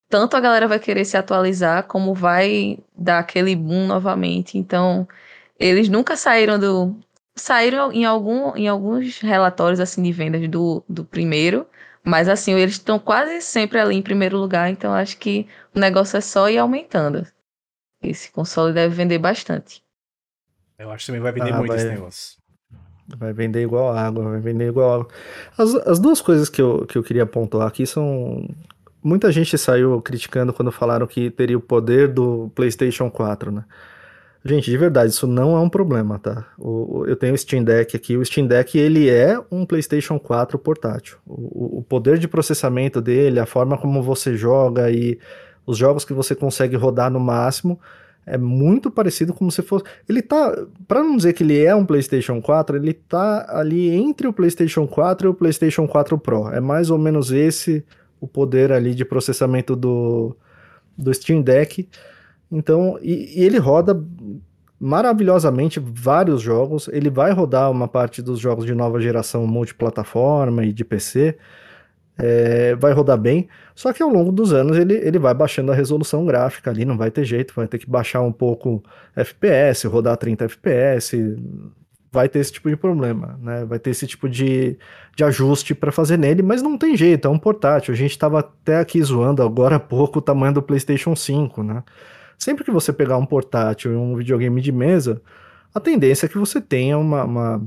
tanto 0.09 0.37
a 0.37 0.41
galera 0.41 0.69
vai 0.69 0.79
querer 0.79 1.05
se 1.05 1.17
atualizar, 1.17 1.85
como 1.85 2.15
vai 2.15 2.79
dar 2.97 3.19
aquele 3.19 3.55
boom 3.55 3.87
novamente. 3.87 4.57
Então, 4.57 5.07
eles 5.59 5.89
nunca 5.89 6.17
saíram 6.17 6.59
do. 6.59 6.97
Saíram 7.35 7.93
em, 7.93 8.05
algum, 8.07 8.57
em 8.57 8.67
alguns 8.67 9.19
relatórios 9.21 9.79
assim 9.79 10.03
de 10.03 10.11
vendas 10.11 10.49
do, 10.49 10.83
do 10.89 11.05
primeiro, 11.05 11.67
mas 12.03 12.31
assim, 12.31 12.55
eles 12.55 12.77
estão 12.77 12.99
quase 12.99 13.43
sempre 13.43 13.79
ali 13.79 13.95
em 13.95 14.01
primeiro 14.01 14.39
lugar, 14.39 14.71
então 14.71 14.95
acho 14.95 15.19
que 15.19 15.47
o 15.75 15.79
negócio 15.79 16.17
é 16.17 16.21
só 16.23 16.49
ir 16.49 16.57
aumentando. 16.57 17.27
Esse 18.03 18.31
console 18.31 18.73
deve 18.73 18.95
vender 18.95 19.19
bastante. 19.19 19.85
Eu 20.79 20.91
acho 20.91 21.05
que 21.05 21.07
também 21.09 21.21
vai 21.21 21.33
vender 21.33 21.53
ah, 21.53 21.57
muito 21.59 21.69
vai, 21.69 21.77
esse 21.77 21.89
negócio. 21.89 22.39
Vai 23.17 23.33
vender 23.33 23.63
igual 23.63 23.97
água, 23.97 24.25
vai 24.31 24.41
vender 24.41 24.69
igual 24.69 24.95
água. 24.95 25.09
As, 25.57 25.75
as 25.87 25.99
duas 25.99 26.21
coisas 26.21 26.49
que 26.49 26.61
eu, 26.61 26.85
que 26.87 26.99
eu 26.99 27.03
queria 27.03 27.27
pontuar 27.27 27.69
aqui 27.69 27.87
são. 27.87 28.49
Muita 29.03 29.31
gente 29.31 29.57
saiu 29.57 30.01
criticando 30.03 30.53
quando 30.53 30.73
falaram 30.73 31.07
que 31.07 31.31
teria 31.31 31.57
o 31.57 31.61
poder 31.61 32.09
do 32.09 32.51
PlayStation 32.55 33.09
4, 33.09 33.53
né? 33.53 33.65
Gente, 34.45 34.71
de 34.71 34.77
verdade, 34.77 35.11
isso 35.11 35.27
não 35.27 35.57
é 35.57 35.61
um 35.61 35.69
problema, 35.69 36.19
tá? 36.19 36.47
O, 36.57 37.05
eu 37.07 37.17
tenho 37.17 37.35
o 37.35 37.39
Steam 37.39 37.65
Deck 37.65 37.97
aqui. 37.97 38.17
O 38.17 38.25
Steam 38.25 38.47
Deck 38.47 38.79
ele 38.79 39.09
é 39.09 39.41
um 39.51 39.67
PlayStation 39.67 40.19
4 40.19 40.59
portátil. 40.59 41.19
O, 41.27 41.79
o 41.79 41.83
poder 41.83 42.19
de 42.19 42.29
processamento 42.29 43.01
dele, 43.01 43.41
a 43.41 43.47
forma 43.47 43.77
como 43.77 44.03
você 44.03 44.37
joga 44.37 44.91
e 44.91 45.19
os 45.67 45.77
jogos 45.77 46.05
que 46.05 46.13
você 46.13 46.35
consegue 46.35 46.77
rodar 46.77 47.11
no 47.11 47.19
máximo 47.19 47.81
é 48.27 48.37
muito 48.37 48.91
parecido 48.91 49.33
como 49.33 49.51
se 49.53 49.63
fosse. 49.63 49.85
Ele 50.09 50.21
tá. 50.21 50.53
Para 50.89 51.03
não 51.03 51.17
dizer 51.17 51.33
que 51.33 51.45
ele 51.45 51.65
é 51.65 51.75
um 51.75 51.87
PlayStation 51.87 52.43
4, 52.43 52.77
ele 52.77 52.93
tá 52.93 53.47
ali 53.49 53.89
entre 53.89 54.27
o 54.27 54.33
PlayStation 54.33 54.87
4 54.87 55.29
e 55.29 55.31
o 55.31 55.35
PlayStation 55.35 55.87
4 55.87 56.19
Pro. 56.19 56.49
É 56.49 56.61
mais 56.61 56.91
ou 56.91 56.99
menos 56.99 57.31
esse 57.31 57.85
o 58.21 58.27
poder 58.27 58.73
ali 58.73 58.95
de 58.95 59.05
processamento 59.05 59.77
do, 59.77 60.37
do 60.99 61.15
Steam 61.15 61.41
Deck. 61.41 61.89
Então, 62.51 62.99
e, 63.01 63.41
e 63.41 63.45
ele 63.45 63.59
roda 63.59 64.03
maravilhosamente 64.81 65.81
vários 65.81 66.43
jogos. 66.43 66.89
Ele 66.89 67.09
vai 67.09 67.31
rodar 67.31 67.71
uma 67.71 67.87
parte 67.87 68.21
dos 68.21 68.41
jogos 68.41 68.67
de 68.67 68.75
nova 68.75 69.01
geração 69.01 69.47
multiplataforma 69.47 70.65
e 70.65 70.73
de 70.73 70.85
PC 70.85 71.39
é, 72.19 72.75
vai 72.77 72.93
rodar 72.93 73.19
bem, 73.19 73.49
só 73.75 73.93
que 73.93 74.03
ao 74.03 74.09
longo 74.09 74.33
dos 74.33 74.53
anos 74.53 74.77
ele, 74.77 74.95
ele 74.95 75.19
vai 75.19 75.35
baixando 75.35 75.71
a 75.71 75.75
resolução 75.75 76.25
gráfica 76.25 76.71
ali, 76.71 76.85
não 76.85 76.97
vai 76.97 77.11
ter 77.11 77.25
jeito, 77.25 77.53
vai 77.55 77.69
ter 77.69 77.79
que 77.79 77.89
baixar 77.89 78.23
um 78.23 78.33
pouco 78.33 78.83
FPS, 79.15 79.87
rodar 79.87 80.17
30 80.17 80.45
FPS, 80.45 81.37
vai 82.17 82.29
ter 82.29 82.39
esse 82.39 82.53
tipo 82.53 82.71
de 82.71 82.77
problema, 82.77 83.39
né? 83.43 83.65
Vai 83.67 83.79
ter 83.79 83.91
esse 83.91 84.07
tipo 84.07 84.29
de, 84.29 84.79
de 85.15 85.25
ajuste 85.25 85.75
para 85.75 85.93
fazer 85.93 86.17
nele, 86.17 86.43
mas 86.43 86.63
não 86.63 86.79
tem 86.79 86.97
jeito, 86.97 87.29
é 87.29 87.31
um 87.31 87.39
portátil. 87.39 87.93
A 87.93 87.97
gente 87.97 88.13
estava 88.13 88.41
até 88.41 88.79
aqui 88.79 89.03
zoando 89.03 89.43
agora 89.43 89.77
há 89.77 89.81
pouco 89.81 90.19
o 90.19 90.23
tamanho 90.23 90.55
do 90.55 90.63
PlayStation 90.63 91.15
5, 91.15 91.63
né? 91.63 91.83
Sempre 92.39 92.65
que 92.65 92.71
você 92.71 92.93
pegar 92.93 93.19
um 93.19 93.27
portátil 93.27 93.93
e 93.93 93.97
um 93.97 94.17
videogame 94.17 94.61
de 94.63 94.73
mesa, 94.73 95.21
a 95.75 95.81
tendência 95.81 96.25
é 96.27 96.29
que 96.29 96.39
você 96.39 96.59
tenha 96.59 96.97
uma, 96.97 97.25
uma 97.25 97.67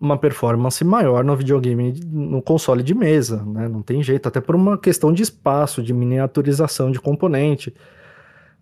uma 0.00 0.16
performance 0.16 0.84
maior 0.84 1.24
no 1.24 1.36
videogame, 1.36 2.00
no 2.06 2.40
console 2.40 2.82
de 2.82 2.94
mesa, 2.94 3.42
né? 3.44 3.68
Não 3.68 3.82
tem 3.82 4.02
jeito, 4.02 4.28
até 4.28 4.40
por 4.40 4.54
uma 4.54 4.78
questão 4.78 5.12
de 5.12 5.22
espaço, 5.22 5.82
de 5.82 5.92
miniaturização 5.92 6.90
de 6.90 7.00
componente. 7.00 7.74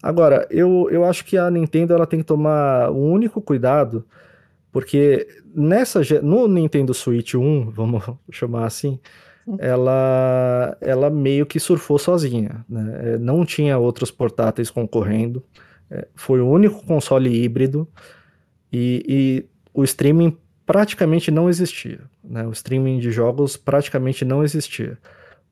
Agora, 0.03 0.47
eu, 0.51 0.89
eu 0.91 1.05
acho 1.05 1.25
que 1.25 1.37
a 1.37 1.51
Nintendo 1.51 1.93
ela 1.93 2.07
tem 2.07 2.21
que 2.21 2.25
tomar 2.25 2.91
um 2.91 3.11
único 3.11 3.41
cuidado, 3.43 4.05
porque 4.73 5.27
nessa 5.55 6.01
no 6.23 6.49
Nintendo 6.49 6.95
Switch 6.95 7.35
1, 7.35 7.71
vamos 7.71 8.03
chamar 8.31 8.67
assim, 8.67 8.99
ela, 9.59 10.77
ela 10.81 11.11
meio 11.11 11.47
que 11.47 11.61
surfou 11.61 11.99
sozinha, 11.99 12.65
né? 12.69 13.15
É, 13.15 13.19
não 13.19 13.45
tinha 13.45 13.79
outros 13.79 14.11
portáteis 14.11 14.71
concorrendo, 14.71 15.45
é, 15.91 16.09
foi 16.15 16.41
o 16.41 16.49
único 16.49 16.85
console 16.85 17.31
híbrido 17.31 17.87
e, 18.73 19.05
e 19.07 19.47
o 19.73 19.85
streaming 19.85 20.37
praticamente 20.67 21.31
não 21.31 21.49
existia. 21.49 22.01
Né? 22.23 22.47
O 22.47 22.51
streaming 22.51 22.99
de 22.99 23.11
jogos 23.11 23.57
praticamente 23.57 24.25
não 24.25 24.43
existia. 24.45 24.99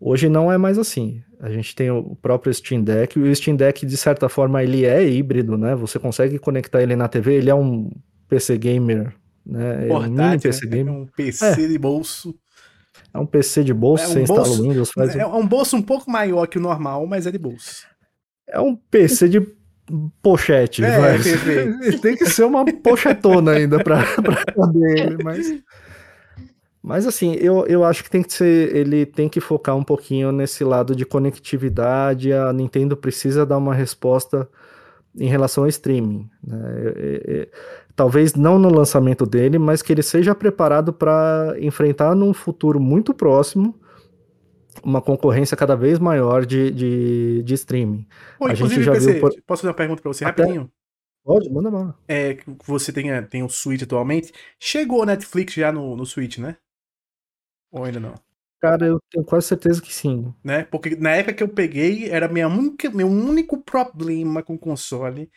Hoje 0.00 0.28
não 0.28 0.52
é 0.52 0.58
mais 0.58 0.76
assim. 0.76 1.22
A 1.40 1.48
gente 1.50 1.74
tem 1.74 1.90
o 1.90 2.16
próprio 2.20 2.52
Steam 2.52 2.82
Deck, 2.82 3.18
e 3.18 3.22
o 3.22 3.34
Steam 3.34 3.56
Deck, 3.56 3.86
de 3.86 3.96
certa 3.96 4.28
forma, 4.28 4.62
ele 4.62 4.84
é 4.84 5.06
híbrido, 5.08 5.56
né? 5.56 5.74
Você 5.76 5.98
consegue 5.98 6.38
conectar 6.38 6.82
ele 6.82 6.96
na 6.96 7.06
TV, 7.08 7.34
ele 7.36 7.48
é 7.48 7.54
um 7.54 7.90
PC 8.28 8.58
gamer, 8.58 9.14
né? 9.46 9.86
Portátil, 9.86 9.92
é 9.92 9.98
um 10.08 10.28
mini 10.30 10.40
PC 10.40 10.66
né? 10.66 10.76
gamer. 10.76 10.94
É 10.94 10.96
um 10.98 11.06
PC 11.06 11.44
É. 11.46 11.68
de 11.68 11.78
bolso. 11.78 12.34
É 13.12 13.18
um 13.18 13.26
PC 13.26 13.62
de 13.64 13.72
bolso, 13.72 14.04
É 14.04 14.08
um 14.08 14.10
você 14.12 14.22
instala 14.22 14.40
bolso- 14.40 14.60
o 14.62 14.68
Windows, 14.68 14.90
faz... 14.90 15.14
É 15.16 15.24
um 15.26 15.46
bolso 15.46 15.76
um 15.76 15.82
pouco 15.82 16.10
maior 16.10 16.46
que 16.48 16.58
o 16.58 16.60
normal, 16.60 17.06
mas 17.06 17.26
é 17.26 17.30
de 17.30 17.38
bolso. 17.38 17.86
É 18.48 18.60
um 18.60 18.74
PC 18.74 19.28
de 19.28 19.40
pochete, 20.22 20.84
É, 20.84 21.18
perfeito. 21.18 22.00
Tem 22.00 22.16
que 22.16 22.26
ser 22.26 22.44
uma 22.44 22.64
pochetona 22.64 23.52
ainda 23.52 23.82
pra 23.82 24.04
caber 24.54 24.98
ele, 24.98 25.22
mas... 25.22 25.46
Mas 26.86 27.06
assim, 27.06 27.32
eu, 27.36 27.66
eu 27.66 27.82
acho 27.82 28.04
que 28.04 28.10
tem 28.10 28.22
que 28.22 28.30
ser, 28.30 28.76
ele 28.76 29.06
tem 29.06 29.26
que 29.26 29.40
focar 29.40 29.74
um 29.74 29.82
pouquinho 29.82 30.30
nesse 30.30 30.62
lado 30.62 30.94
de 30.94 31.06
conectividade, 31.06 32.30
a 32.30 32.52
Nintendo 32.52 32.94
precisa 32.94 33.46
dar 33.46 33.56
uma 33.56 33.74
resposta 33.74 34.46
em 35.18 35.26
relação 35.26 35.64
ao 35.64 35.68
streaming, 35.68 36.28
né? 36.46 36.58
É- 36.96 37.22
é- 37.26 37.48
talvez 37.96 38.34
não 38.34 38.58
no 38.58 38.68
lançamento 38.68 39.24
dele, 39.24 39.58
mas 39.58 39.80
que 39.80 39.92
ele 39.92 40.02
seja 40.02 40.34
preparado 40.34 40.92
para 40.92 41.54
enfrentar 41.58 42.14
num 42.14 42.34
futuro 42.34 42.78
muito 42.78 43.14
próximo 43.14 43.74
uma 44.82 45.00
concorrência 45.02 45.56
cada 45.56 45.76
vez 45.76 45.98
maior 45.98 46.44
de, 46.46 46.70
de, 46.70 47.42
de 47.42 47.54
streaming. 47.54 48.06
Pô, 48.38 48.46
A 48.46 48.52
inclusive, 48.52 48.82
gente 48.82 48.84
já 48.86 48.92
PC, 48.92 49.12
viu 49.12 49.20
por- 49.20 49.42
posso 49.46 49.62
fazer 49.62 49.68
uma 49.68 49.74
pergunta 49.74 50.02
pra 50.02 50.12
você 50.12 50.24
Até- 50.24 50.42
rapidinho? 50.42 50.70
Pode, 51.24 51.48
manda 51.50 51.70
bala. 51.70 51.98
É, 52.06 52.36
você 52.66 52.92
tem, 52.92 53.10
a- 53.10 53.22
tem 53.22 53.42
o 53.42 53.48
Switch 53.48 53.82
atualmente. 53.82 54.32
Chegou 54.58 55.02
a 55.02 55.06
Netflix 55.06 55.54
já 55.54 55.72
no, 55.72 55.96
no 55.96 56.04
Switch, 56.04 56.38
né? 56.38 56.56
Ou 57.70 57.84
ainda 57.84 57.98
não? 58.00 58.14
Cara, 58.60 58.86
eu 58.86 58.98
tenho 59.10 59.24
quase 59.24 59.46
certeza 59.48 59.80
que 59.82 59.92
sim. 59.92 60.32
Né? 60.42 60.64
Porque 60.64 60.96
na 60.96 61.10
época 61.10 61.34
que 61.34 61.42
eu 61.42 61.48
peguei, 61.48 62.08
era 62.10 62.28
minha 62.28 62.48
única, 62.48 62.90
meu 62.90 63.06
único 63.08 63.58
problema 63.62 64.42
com 64.42 64.54
o 64.54 64.58
console. 64.58 65.30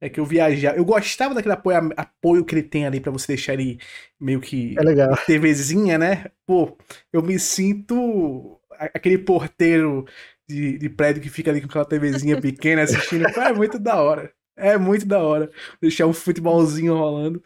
É 0.00 0.08
que 0.08 0.18
eu 0.18 0.24
viajava. 0.24 0.78
Eu 0.78 0.84
gostava 0.84 1.34
daquele 1.34 1.52
apoio, 1.54 1.90
apoio 1.96 2.44
que 2.44 2.54
ele 2.54 2.62
tem 2.62 2.86
ali 2.86 3.00
pra 3.00 3.12
você 3.12 3.28
deixar 3.28 3.52
ele 3.54 3.78
meio 4.18 4.40
que 4.40 4.74
É 4.78 4.82
legal. 4.82 5.14
TVzinha, 5.26 5.98
né? 5.98 6.26
Pô, 6.46 6.76
eu 7.12 7.22
me 7.22 7.38
sinto 7.38 8.58
aquele 8.80 9.18
porteiro 9.18 10.04
de, 10.48 10.78
de 10.78 10.88
prédio 10.88 11.22
que 11.22 11.28
fica 11.28 11.50
ali 11.50 11.60
com 11.60 11.66
aquela 11.66 11.84
TVzinha 11.84 12.40
pequena 12.40 12.82
assistindo. 12.82 13.26
É 13.26 13.52
muito 13.52 13.78
da 13.78 14.00
hora. 14.00 14.32
É 14.56 14.76
muito 14.76 15.06
da 15.06 15.20
hora. 15.20 15.50
Deixar 15.80 16.06
um 16.06 16.12
futebolzinho 16.12 16.94
rolando. 16.94 17.42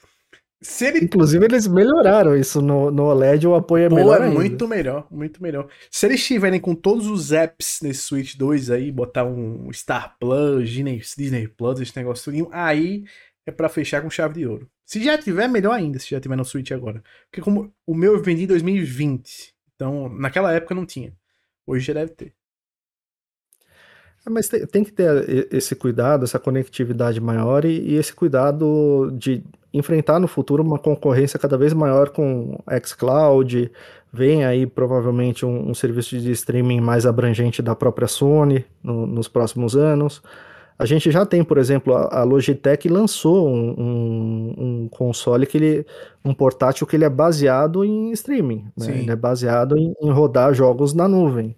Se 0.64 0.86
ele. 0.86 1.04
Inclusive, 1.04 1.44
eles 1.44 1.66
melhoraram 1.66 2.34
isso 2.34 2.62
no, 2.62 2.90
no 2.90 3.04
OLED, 3.04 3.46
o 3.46 3.54
apoio 3.54 3.84
é 3.84 3.88
Pô, 3.88 3.96
melhor 3.96 4.20
é 4.20 4.24
ainda. 4.24 4.34
muito 4.34 4.66
melhor, 4.66 5.06
muito 5.10 5.42
melhor. 5.42 5.68
Se 5.90 6.06
eles 6.06 6.24
tiverem 6.24 6.58
com 6.58 6.74
todos 6.74 7.06
os 7.06 7.32
apps 7.32 7.80
nesse 7.82 8.00
Switch 8.00 8.34
2 8.36 8.70
aí, 8.70 8.90
botar 8.90 9.24
um 9.24 9.70
Star 9.72 10.16
Plus, 10.18 10.70
Disney, 10.70 11.48
Plus, 11.48 11.80
esse 11.80 11.94
negócio 11.96 12.24
tudinho, 12.24 12.48
aí 12.50 13.04
é 13.46 13.52
pra 13.52 13.68
fechar 13.68 14.00
com 14.00 14.08
chave 14.08 14.34
de 14.34 14.46
ouro. 14.46 14.66
Se 14.86 15.02
já 15.02 15.18
tiver, 15.18 15.48
melhor 15.48 15.72
ainda, 15.72 15.98
se 15.98 16.10
já 16.10 16.20
tiver 16.20 16.36
no 16.36 16.44
Switch 16.44 16.70
agora. 16.72 17.02
Porque 17.30 17.42
como 17.42 17.72
o 17.86 17.94
meu 17.94 18.14
eu 18.14 18.22
vendi 18.22 18.44
em 18.44 18.46
2020, 18.46 19.52
então 19.74 20.08
naquela 20.08 20.52
época 20.52 20.74
não 20.74 20.86
tinha. 20.86 21.12
Hoje 21.66 21.86
já 21.86 21.94
deve 21.94 22.12
ter. 22.12 22.34
É, 24.26 24.30
Mas 24.30 24.48
tem, 24.48 24.66
tem 24.66 24.84
que 24.84 24.92
ter 24.92 25.28
e- 25.28 25.48
esse 25.56 25.74
cuidado, 25.74 26.24
essa 26.24 26.38
conectividade 26.38 27.20
maior 27.20 27.64
e, 27.64 27.78
e 27.80 27.94
esse 27.94 28.12
cuidado 28.14 29.10
de 29.18 29.42
enfrentar 29.72 30.18
no 30.20 30.28
futuro 30.28 30.62
uma 30.62 30.78
concorrência 30.78 31.38
cada 31.38 31.58
vez 31.58 31.72
maior 31.72 32.10
com 32.10 32.58
xCloud. 32.84 33.70
Vem 34.12 34.44
aí 34.44 34.66
provavelmente 34.66 35.44
um, 35.44 35.70
um 35.70 35.74
serviço 35.74 36.16
de 36.18 36.30
streaming 36.30 36.80
mais 36.80 37.04
abrangente 37.06 37.60
da 37.60 37.74
própria 37.74 38.06
Sony 38.06 38.64
no- 38.82 39.06
nos 39.06 39.28
próximos 39.28 39.76
anos. 39.76 40.22
A 40.78 40.84
gente 40.86 41.10
já 41.10 41.24
tem, 41.24 41.44
por 41.44 41.56
exemplo, 41.58 41.94
a, 41.94 42.20
a 42.20 42.24
Logitech 42.24 42.88
lançou 42.88 43.48
um, 43.48 43.74
um- 43.78 44.54
um 44.84 44.88
console 44.88 45.46
que 45.46 45.56
ele, 45.56 45.86
um 46.24 46.34
portátil 46.34 46.86
que 46.86 46.96
ele 46.96 47.04
é 47.04 47.08
baseado 47.08 47.84
em 47.84 48.10
streaming, 48.12 48.64
né? 48.76 48.86
Sim. 48.86 48.92
Ele 48.92 49.10
é 49.10 49.16
baseado 49.16 49.76
em, 49.78 49.94
em 50.02 50.10
rodar 50.10 50.52
jogos 50.52 50.92
na 50.92 51.06
nuvem. 51.06 51.54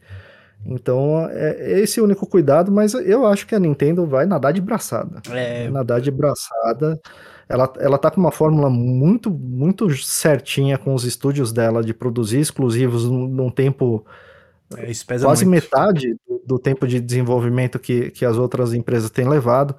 Então, 0.65 1.27
é 1.31 1.81
esse 1.81 2.01
o 2.01 2.05
único 2.05 2.27
cuidado, 2.27 2.73
mas 2.73 2.93
eu 2.93 3.25
acho 3.25 3.47
que 3.47 3.55
a 3.55 3.59
Nintendo 3.61 4.05
vai 4.05 4.27
nadar 4.27 4.53
de 4.53 4.61
braçada. 4.61 5.23
É, 5.31 5.63
Vai 5.65 5.71
nadar 5.71 6.01
de 6.01 6.11
braçada. 6.11 7.01
Ela, 7.49 7.73
ela 7.79 7.97
tá 7.99 8.11
com 8.11 8.21
uma 8.21 8.33
fórmula 8.33 8.69
muito, 8.69 9.31
muito 9.31 9.89
certinha 9.97 10.77
com 10.77 10.93
os 10.93 11.05
estúdios 11.05 11.53
dela 11.53 11.83
de 11.85 11.95
produzir 11.95 12.41
exclusivos 12.41 13.09
num, 13.09 13.29
num 13.29 13.51
tempo 13.51 14.05
é, 14.77 14.91
quase 15.23 15.45
muito. 15.45 15.63
metade 15.63 16.17
do, 16.47 16.59
tempo 16.59 16.87
de 16.87 17.01
desenvolvimento 17.01 17.79
que, 17.79 18.11
que 18.11 18.25
as 18.25 18.37
outras 18.37 18.73
empresas 18.73 19.11
têm 19.11 19.29
levado. 19.29 19.75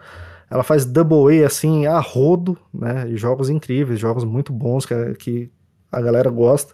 Ela 0.49 0.63
faz 0.63 0.85
double 0.85 1.43
A 1.43 1.47
assim 1.47 1.85
a 1.85 1.99
rodo, 1.99 2.57
né? 2.73 3.07
Jogos 3.15 3.49
incríveis, 3.49 3.99
jogos 3.99 4.23
muito 4.23 4.53
bons 4.53 4.85
que, 4.85 5.13
que 5.15 5.51
a 5.91 6.01
galera 6.01 6.29
gosta. 6.29 6.73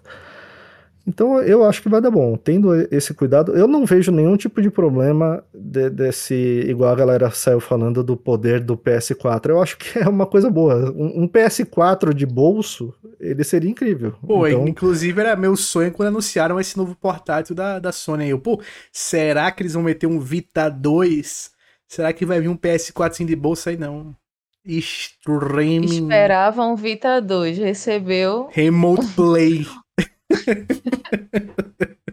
Então 1.06 1.42
eu 1.42 1.66
acho 1.66 1.82
que 1.82 1.90
vai 1.90 2.00
dar 2.00 2.10
bom. 2.12 2.38
Tendo 2.38 2.74
esse 2.90 3.14
cuidado, 3.14 3.52
eu 3.54 3.68
não 3.68 3.86
vejo 3.86 4.10
nenhum 4.12 4.38
tipo 4.38 4.62
de 4.62 4.70
problema 4.70 5.44
de- 5.54 5.90
desse, 5.90 6.34
igual 6.66 6.92
a 6.92 6.96
galera 6.96 7.30
saiu 7.30 7.60
falando 7.60 8.02
do 8.02 8.16
poder 8.16 8.62
do 8.62 8.78
PS4. 8.78 9.50
Eu 9.50 9.62
acho 9.62 9.78
que 9.78 10.00
é 10.00 10.08
uma 10.08 10.26
coisa 10.26 10.50
boa. 10.50 10.92
Um, 10.96 11.24
um 11.24 11.28
PS4 11.28 12.14
de 12.14 12.26
bolso, 12.26 12.94
ele 13.20 13.44
seria 13.44 13.70
incrível. 13.70 14.14
Pô, 14.26 14.48
então, 14.48 14.68
inclusive 14.68 15.20
era 15.20 15.36
meu 15.36 15.58
sonho 15.58 15.92
quando 15.92 16.08
anunciaram 16.08 16.58
esse 16.60 16.78
novo 16.78 16.96
portátil 16.96 17.54
da, 17.54 17.80
da 17.80 17.92
Sony 17.92 18.24
aí. 18.24 18.30
Eu, 18.30 18.40
pô, 18.40 18.62
será 18.92 19.52
que 19.52 19.62
eles 19.62 19.74
vão 19.74 19.84
meter 19.84 20.08
um 20.08 20.20
Vita 20.22 20.70
2? 20.70 21.52
Será 21.86 22.14
que 22.14 22.26
vai 22.26 22.40
vir 22.40 22.48
um 22.48 22.56
PS4 22.58 23.12
assim 23.12 23.26
de 23.26 23.36
bolsa 23.36 23.70
aí? 23.72 23.78
Não. 23.78 24.16
Streaming. 24.66 25.86
Esperava 25.86 26.64
um 26.66 26.76
Vita 26.76 27.20
2, 27.22 27.58
recebeu. 27.58 28.48
Remote 28.52 29.06
Play. 29.16 29.66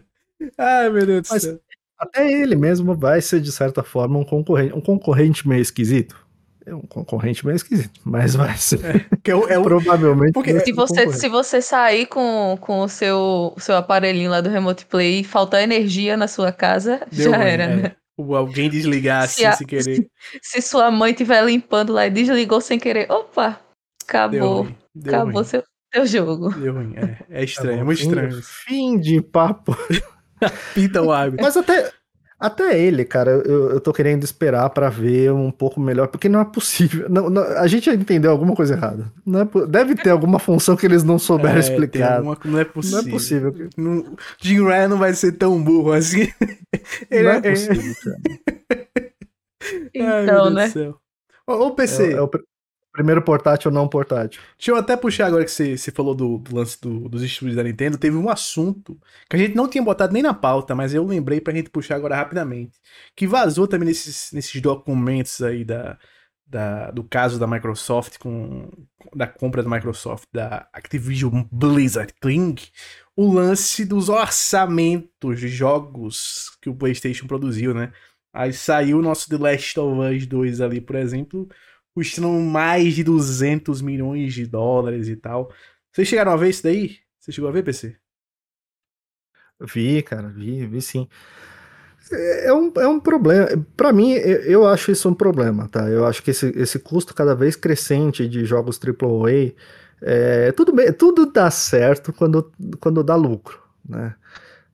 Ai, 0.58 0.90
meu 0.90 1.06
Deus 1.06 1.28
do 1.28 1.40
céu. 1.40 1.58
Até 1.98 2.30
ele 2.30 2.56
mesmo 2.56 2.94
vai 2.94 3.20
ser, 3.20 3.40
de 3.40 3.52
certa 3.52 3.82
forma, 3.82 4.18
um 4.18 4.24
concorrente, 4.24 4.72
um 4.74 4.80
concorrente 4.80 5.46
meio 5.46 5.60
esquisito. 5.60 6.16
É 6.64 6.74
um 6.74 6.80
concorrente 6.82 7.44
meio 7.44 7.56
esquisito, 7.56 8.00
mas 8.04 8.34
vai 8.34 8.56
ser. 8.56 9.06
Que 9.22 9.30
é 9.30 9.34
o- 9.36 9.46
é 9.48 9.58
o- 9.58 9.62
Provavelmente. 9.62 10.32
porque- 10.32 10.58
Se 10.60 10.72
um 10.72 10.76
você, 10.76 11.12
se 11.12 11.28
você 11.28 11.60
sair 11.60 12.06
com, 12.06 12.56
com 12.60 12.80
o 12.80 12.88
seu, 12.88 13.54
seu 13.58 13.76
aparelhinho 13.76 14.30
lá 14.30 14.40
do 14.40 14.48
Remote 14.48 14.86
Play 14.86 15.20
e 15.20 15.24
faltar 15.24 15.62
energia 15.62 16.16
na 16.16 16.28
sua 16.28 16.52
casa, 16.52 17.00
deu 17.12 17.30
já 17.30 17.36
ruim, 17.36 17.46
era, 17.48 17.62
é. 17.64 17.76
né? 17.76 17.92
Ou 18.16 18.36
alguém 18.36 18.70
desligar 18.70 19.26
Se 19.28 19.44
assim 19.44 19.46
a- 19.46 19.52
sem 19.56 19.66
querer. 19.66 20.06
Se 20.42 20.62
sua 20.62 20.90
mãe 20.90 21.12
estiver 21.12 21.42
limpando 21.44 21.92
lá 21.92 22.06
e 22.06 22.10
desligou 22.10 22.60
sem 22.60 22.78
querer, 22.78 23.10
opa, 23.10 23.50
Deu 23.50 23.58
acabou. 24.06 24.62
ruim. 24.62 24.76
Deu 24.94 25.14
Acabou 25.14 25.34
ruim. 25.34 25.44
seu, 25.44 25.62
seu 25.92 26.06
jogo. 26.06 26.50
Deu 26.54 26.74
ruim. 26.74 26.94
É, 26.96 27.16
é 27.40 27.44
estranho, 27.44 27.70
Tá 27.70 27.76
é 27.76 27.78
bom, 27.80 27.86
muito 27.86 27.98
fim- 28.00 28.08
estranho. 28.08 28.40
Fim 28.42 28.98
de 29.00 29.20
papo. 29.22 29.76
Pinta 30.74 31.02
o 31.02 31.12
água. 31.12 31.36
Mas 31.40 31.56
até, 31.56 31.90
até 32.38 32.78
ele, 32.80 33.04
cara, 33.04 33.30
eu, 33.30 33.70
eu 33.72 33.80
tô 33.80 33.92
querendo 33.92 34.24
esperar 34.24 34.70
pra 34.70 34.88
ver 34.88 35.30
um 35.32 35.50
pouco 35.50 35.78
melhor, 35.78 36.08
porque 36.08 36.28
não 36.28 36.40
é 36.40 36.44
possível. 36.44 37.08
Não, 37.10 37.28
não- 37.28 37.42
a 37.42 37.66
gente 37.66 37.86
já 37.86 37.94
entendeu 37.94 38.30
alguma 38.30 38.54
coisa 38.54 38.74
errada. 38.74 39.12
Não 39.26 39.40
é 39.40 39.48
deve 39.68 39.94
ter 39.94 40.10
alguma 40.10 40.38
função 40.38 40.76
que 40.76 40.86
eles 40.86 41.02
não 41.04 41.18
souberam 41.18 41.56
É, 41.56 41.60
explicar. 41.60 42.16
alguma- 42.18 42.38
não 42.44 42.58
é 42.58 42.64
Não 42.64 42.70
possível. 42.70 43.00
é 43.00 43.10
possível. 43.10 43.54
Não, 43.76 44.16
Jim 44.40 44.62
Ryan 44.64 44.88
não 44.88 44.98
vai 44.98 45.12
ser 45.12 45.32
tão 45.32 45.62
burro 45.62 45.92
assim. 45.92 46.28
Ele 47.10 47.24
Não 47.24 47.30
é 47.32 47.36
é- 47.36 47.50
possível, 47.50 47.94
cara. 48.02 48.18
Ai, 49.62 50.00
meu 50.00 50.22
Então, 50.22 50.24
Deus 50.34 50.48
do 50.48 50.54
né? 50.54 50.68
céu. 50.70 50.96
Ô, 51.46 51.52
ô, 51.52 51.70
PC, 51.74 52.12
É, 52.14 52.16
é 52.16 52.20
o 52.22 52.30
primeiro 52.92 53.22
portátil 53.22 53.70
não 53.70 53.88
portátil. 53.88 54.40
deixa 54.58 54.70
eu 54.72 54.76
até 54.76 54.96
puxar 54.96 55.26
agora 55.26 55.44
que 55.44 55.50
você, 55.50 55.76
você 55.76 55.90
falou 55.92 56.14
do, 56.14 56.38
do 56.38 56.54
lance 56.56 56.80
do- 56.80 57.08
dos 57.08 57.22
estúdios 57.22 57.56
da 57.56 57.62
Nintendo. 57.62 57.96
Teve 57.98 58.16
um 58.16 58.28
assunto 58.28 58.98
que 59.28 59.36
a 59.36 59.38
gente 59.38 59.54
não 59.54 59.68
tinha 59.68 59.82
botado 59.84 60.12
nem 60.12 60.22
na 60.22 60.34
pauta, 60.34 60.74
mas 60.74 60.92
eu 60.94 61.04
lembrei 61.06 61.40
pra 61.40 61.54
gente 61.54 61.70
puxar 61.70 61.96
agora 61.96 62.16
rapidamente. 62.16 62.78
Que 63.16 63.26
vazou 63.26 63.66
também 63.68 63.88
nesses, 63.88 64.30
nesses 64.32 64.60
documentos 64.60 65.40
aí 65.42 65.64
da, 65.64 65.98
da- 66.46 66.90
do 66.90 67.04
caso 67.04 67.38
da 67.38 67.46
Microsoft 67.46 68.18
com 68.18 68.68
da 69.14 69.26
compra 69.26 69.62
da 69.62 69.70
Microsoft 69.70 70.24
da 70.32 70.68
Activision 70.72 71.44
Blizzard 71.50 72.12
King, 72.20 72.60
o 73.16 73.32
lance 73.32 73.84
dos 73.84 74.08
orçamentos 74.08 75.38
de 75.40 75.48
jogos 75.48 76.50
que 76.60 76.68
o 76.68 76.74
PlayStation 76.74 77.26
produziu, 77.26 77.72
né? 77.74 77.92
Aí 78.32 78.52
saiu 78.52 78.98
o 78.98 79.02
nosso 79.02 79.28
The 79.28 79.36
Last 79.38 79.78
of 79.80 80.00
Us 80.16 80.26
2 80.26 80.60
ali, 80.60 80.80
por 80.80 80.96
exemplo, 80.96 81.48
custando 81.94 82.28
mais 82.28 82.94
de 82.94 83.04
200 83.04 83.82
milhões 83.82 84.34
de 84.34 84.46
dólares 84.46 85.08
e 85.08 85.16
tal. 85.16 85.52
Vocês 85.92 86.08
chegaram 86.08 86.32
a 86.32 86.36
ver 86.36 86.50
isso 86.50 86.62
daí? 86.62 86.98
Você 87.18 87.32
chegou 87.32 87.48
a 87.48 87.52
ver, 87.52 87.64
PC? 87.64 87.96
Vi, 89.60 90.02
cara, 90.02 90.28
vi, 90.28 90.66
vi 90.66 90.80
sim. 90.80 91.08
É 92.12 92.46
é 92.46 92.52
um, 92.52 92.72
é 92.76 92.88
um 92.88 92.98
problema. 92.98 93.48
Pra 93.76 93.92
mim, 93.92 94.12
eu, 94.12 94.42
eu 94.42 94.66
acho 94.66 94.90
isso 94.90 95.08
um 95.08 95.14
problema, 95.14 95.68
tá? 95.68 95.88
Eu 95.88 96.06
acho 96.06 96.22
que 96.22 96.30
esse, 96.30 96.46
esse 96.56 96.78
custo 96.78 97.14
cada 97.14 97.34
vez 97.34 97.56
crescente 97.56 98.28
de 98.28 98.44
jogos 98.44 98.78
AAA, 98.82 99.52
é, 100.02 100.52
tudo 100.52 100.72
bem, 100.72 100.92
tudo 100.92 101.26
dá 101.30 101.50
certo 101.50 102.12
quando, 102.12 102.50
quando 102.80 103.04
dá 103.04 103.14
lucro, 103.16 103.60
né? 103.86 104.14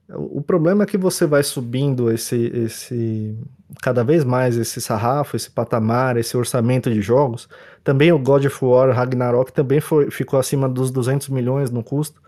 O 0.09 0.41
problema 0.41 0.85
é 0.85 0.87
que 0.87 0.97
você 0.97 1.27
vai 1.27 1.43
subindo 1.43 2.13
esse, 2.13 2.37
esse 2.55 3.37
cada 3.83 4.05
vez 4.05 4.23
mais 4.25 4.57
esse 4.57 4.81
sarrafo, 4.81 5.35
esse 5.35 5.51
patamar, 5.51 6.17
esse 6.17 6.37
orçamento 6.37 6.89
de 6.89 7.03
jogos. 7.03 7.49
Também 7.83 8.13
o 8.13 8.19
God 8.19 8.45
of 8.45 8.65
War 8.65 8.95
Ragnarok 8.95 9.53
também 9.53 9.81
foi, 9.81 10.11
ficou 10.11 10.39
acima 10.39 10.69
dos 10.69 10.93
200 10.93 11.29
milhões 11.29 11.71
no 11.71 11.83
custo. 11.83 12.21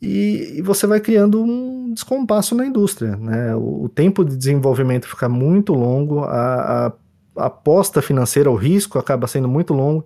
E, 0.00 0.58
e 0.58 0.62
você 0.62 0.86
vai 0.86 1.00
criando 1.00 1.42
um 1.42 1.92
descompasso 1.92 2.54
na 2.54 2.66
indústria. 2.66 3.16
Né? 3.16 3.54
O, 3.54 3.84
o 3.84 3.88
tempo 3.88 4.22
de 4.22 4.36
desenvolvimento 4.36 5.08
fica 5.08 5.28
muito 5.28 5.72
longo, 5.72 6.20
a, 6.20 6.86
a, 6.86 7.46
aposta 7.46 8.02
financeira, 8.02 8.50
o 8.50 8.54
risco 8.56 8.98
acaba 8.98 9.26
sendo 9.26 9.48
muito 9.48 9.72
longo. 9.72 10.04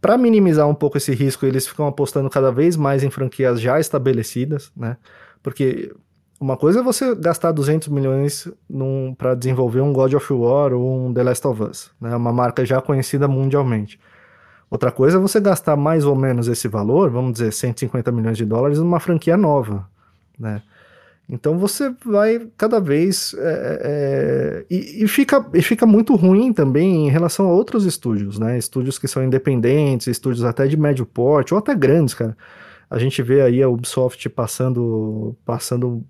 Para 0.00 0.18
minimizar 0.18 0.68
um 0.68 0.74
pouco 0.74 0.98
esse 0.98 1.14
risco, 1.14 1.46
eles 1.46 1.66
ficam 1.66 1.86
apostando 1.86 2.28
cada 2.28 2.52
vez 2.52 2.76
mais 2.76 3.02
em 3.02 3.10
franquias 3.10 3.58
já 3.58 3.80
estabelecidas, 3.80 4.70
né? 4.76 4.98
Porque 5.44 5.94
uma 6.40 6.56
coisa 6.56 6.80
é 6.80 6.82
você 6.82 7.14
gastar 7.14 7.52
200 7.52 7.88
milhões 7.88 8.48
para 9.18 9.34
desenvolver 9.34 9.82
um 9.82 9.92
God 9.92 10.14
of 10.14 10.32
War 10.32 10.72
ou 10.72 11.06
um 11.06 11.12
The 11.12 11.22
Last 11.22 11.46
of 11.46 11.62
Us, 11.62 11.90
né? 12.00 12.16
Uma 12.16 12.32
marca 12.32 12.64
já 12.64 12.80
conhecida 12.80 13.28
mundialmente. 13.28 14.00
Outra 14.70 14.90
coisa 14.90 15.18
é 15.18 15.20
você 15.20 15.38
gastar 15.38 15.76
mais 15.76 16.06
ou 16.06 16.16
menos 16.16 16.48
esse 16.48 16.66
valor, 16.66 17.10
vamos 17.10 17.34
dizer 17.34 17.52
150 17.52 18.10
milhões 18.10 18.38
de 18.38 18.46
dólares, 18.46 18.78
numa 18.78 18.98
franquia 18.98 19.36
nova, 19.36 19.86
né? 20.38 20.62
Então 21.28 21.58
você 21.58 21.94
vai 22.04 22.48
cada 22.56 22.80
vez. 22.80 23.34
É, 23.38 23.80
é, 23.82 24.64
e, 24.70 25.04
e, 25.04 25.08
fica, 25.08 25.44
e 25.52 25.60
fica 25.60 25.84
muito 25.84 26.14
ruim 26.16 26.54
também 26.54 27.06
em 27.06 27.10
relação 27.10 27.46
a 27.46 27.52
outros 27.52 27.84
estúdios, 27.84 28.38
né? 28.38 28.56
Estúdios 28.56 28.98
que 28.98 29.06
são 29.06 29.22
independentes, 29.22 30.06
estúdios 30.06 30.42
até 30.42 30.66
de 30.66 30.76
médio 30.76 31.04
porte, 31.04 31.52
ou 31.52 31.58
até 31.58 31.74
grandes, 31.74 32.14
cara. 32.14 32.34
A 32.88 32.98
gente 32.98 33.22
vê 33.22 33.42
aí 33.42 33.62
a 33.62 33.68
Ubisoft 33.68 34.28
passando. 34.28 35.36
passando 35.44 36.04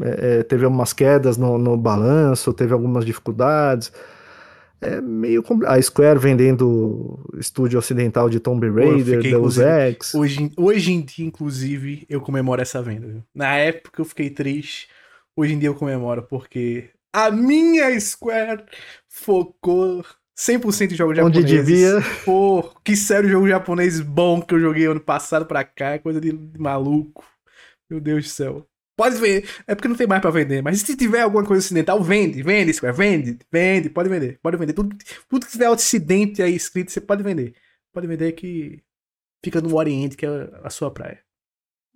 é, 0.00 0.38
é 0.38 0.42
teve 0.42 0.66
umas 0.66 0.92
quedas 0.92 1.36
no, 1.36 1.58
no 1.58 1.76
balanço, 1.76 2.52
teve 2.52 2.72
algumas 2.72 3.04
dificuldades 3.04 3.92
é 4.80 5.00
meio 5.00 5.42
A 5.66 5.80
Square 5.80 6.18
vendendo 6.18 7.18
estúdio 7.38 7.78
ocidental 7.78 8.28
de 8.28 8.38
Tomb 8.38 8.68
Raider, 8.68 9.22
Deus 9.22 9.58
Ex. 9.58 10.14
Hoje, 10.14 10.52
hoje 10.56 10.92
em 10.92 11.00
dia, 11.00 11.26
inclusive, 11.26 12.06
eu 12.08 12.20
comemoro 12.20 12.60
essa 12.60 12.82
venda. 12.82 13.06
Viu? 13.06 13.22
Na 13.34 13.56
época 13.56 14.00
eu 14.00 14.04
fiquei 14.04 14.30
triste. 14.30 14.88
Hoje 15.34 15.54
em 15.54 15.58
dia 15.58 15.68
eu 15.68 15.74
comemoro 15.74 16.22
porque 16.22 16.90
a 17.12 17.30
minha 17.30 17.98
Square 17.98 18.64
focou 19.08 20.04
100% 20.38 20.92
em 20.92 20.94
jogos 20.94 21.16
japoneses. 21.16 21.44
Onde 21.44 21.56
devia. 21.56 21.92
Pô, 22.24 22.62
que 22.84 22.94
sério 22.94 23.28
jogo 23.28 23.48
japonês 23.48 24.00
bom 24.00 24.42
que 24.42 24.54
eu 24.54 24.60
joguei 24.60 24.86
ano 24.86 25.00
passado 25.00 25.46
pra 25.46 25.64
cá. 25.64 25.98
Coisa 25.98 26.20
de 26.20 26.32
maluco. 26.58 27.24
Meu 27.88 28.00
Deus 28.00 28.24
do 28.24 28.30
céu. 28.30 28.68
Pode 28.96 29.16
vender. 29.16 29.48
É 29.66 29.74
porque 29.74 29.88
não 29.88 29.96
tem 29.96 30.06
mais 30.06 30.22
para 30.22 30.30
vender. 30.30 30.62
Mas 30.62 30.80
se 30.80 30.96
tiver 30.96 31.20
alguma 31.20 31.44
coisa 31.44 31.64
ocidental, 31.64 32.02
vende, 32.02 32.42
vende, 32.42 32.72
Square, 32.72 32.96
vende, 32.96 33.38
vende, 33.50 33.90
pode 33.90 34.08
vender. 34.08 34.38
Pode 34.42 34.56
vender. 34.56 34.72
Tudo, 34.72 34.96
tudo 35.28 35.46
que 35.46 35.52
tiver 35.52 35.68
ocidente 35.70 36.42
aí 36.42 36.54
escrito, 36.54 36.90
você 36.90 37.00
pode 37.00 37.22
vender. 37.22 37.54
Pode 37.92 38.06
vender 38.06 38.32
que 38.32 38.82
fica 39.44 39.60
no 39.60 39.74
Oriente, 39.74 40.16
que 40.16 40.26
é 40.26 40.50
a 40.62 40.70
sua 40.70 40.90
praia. 40.90 41.25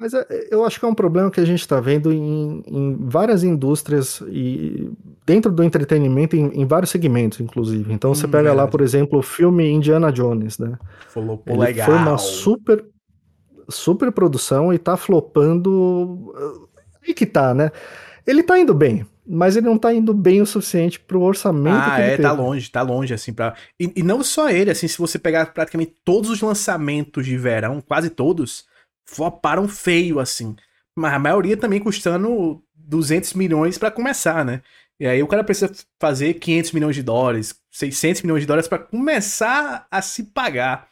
Mas 0.00 0.14
é, 0.14 0.26
eu 0.50 0.64
acho 0.64 0.80
que 0.80 0.86
é 0.86 0.88
um 0.88 0.94
problema 0.94 1.30
que 1.30 1.40
a 1.40 1.44
gente 1.44 1.60
está 1.60 1.78
vendo 1.78 2.10
em, 2.10 2.62
em, 2.66 2.96
várias 2.98 3.44
indústrias 3.44 4.22
e 4.28 4.90
dentro 5.26 5.52
do 5.52 5.62
entretenimento, 5.62 6.34
em, 6.34 6.46
em 6.62 6.66
vários 6.66 6.90
segmentos, 6.90 7.38
inclusive. 7.38 7.92
Então 7.92 8.14
você 8.14 8.26
hum, 8.26 8.30
pega 8.30 8.44
verdade. 8.44 8.64
lá, 8.64 8.66
por 8.66 8.80
exemplo, 8.80 9.18
o 9.18 9.22
filme 9.22 9.68
Indiana 9.70 10.10
Jones, 10.10 10.58
né? 10.58 10.78
Falou, 11.08 11.42
Ele 11.46 11.58
legal. 11.58 11.86
Foi 11.86 11.96
uma 11.96 12.16
super, 12.16 12.82
super 13.68 14.10
produção 14.10 14.72
e 14.72 14.78
tá 14.78 14.96
flopando 14.96 16.32
Aí 17.06 17.14
que 17.14 17.26
tá, 17.26 17.54
né? 17.54 17.70
Ele 18.26 18.42
tá 18.42 18.58
indo 18.58 18.74
bem, 18.74 19.06
mas 19.26 19.56
ele 19.56 19.66
não 19.66 19.78
tá 19.78 19.92
indo 19.92 20.12
bem 20.12 20.40
o 20.40 20.46
suficiente 20.46 21.00
pro 21.00 21.22
orçamento 21.22 21.76
ah, 21.76 21.94
que 21.96 22.00
ele 22.00 22.02
é, 22.02 22.10
teve. 22.16 22.22
tá 22.22 22.32
longe, 22.32 22.70
tá 22.70 22.82
longe, 22.82 23.14
assim, 23.14 23.32
pra... 23.32 23.54
E, 23.78 23.92
e, 23.96 24.02
não 24.02 24.22
só 24.22 24.50
ele, 24.50 24.70
assim, 24.70 24.86
se 24.86 24.98
você 24.98 25.18
pegar 25.18 25.46
praticamente 25.52 25.96
todos 26.04 26.30
os 26.30 26.40
lançamentos 26.40 27.24
de 27.24 27.36
verão, 27.36 27.80
quase 27.80 28.10
todos, 28.10 28.66
floparam 29.10 29.66
feio, 29.66 30.20
assim. 30.20 30.54
Mas 30.96 31.12
a 31.12 31.18
maioria 31.18 31.56
também 31.56 31.80
custando 31.80 32.62
200 32.74 33.34
milhões 33.34 33.76
para 33.76 33.90
começar, 33.90 34.44
né? 34.44 34.62
E 34.98 35.06
aí 35.06 35.22
o 35.22 35.26
cara 35.26 35.42
precisa 35.42 35.72
fazer 35.98 36.34
500 36.34 36.72
milhões 36.72 36.94
de 36.94 37.02
dólares, 37.02 37.54
600 37.70 38.22
milhões 38.22 38.42
de 38.42 38.46
dólares 38.46 38.68
para 38.68 38.78
começar 38.78 39.86
a 39.90 40.02
se 40.02 40.24
pagar. 40.24 40.88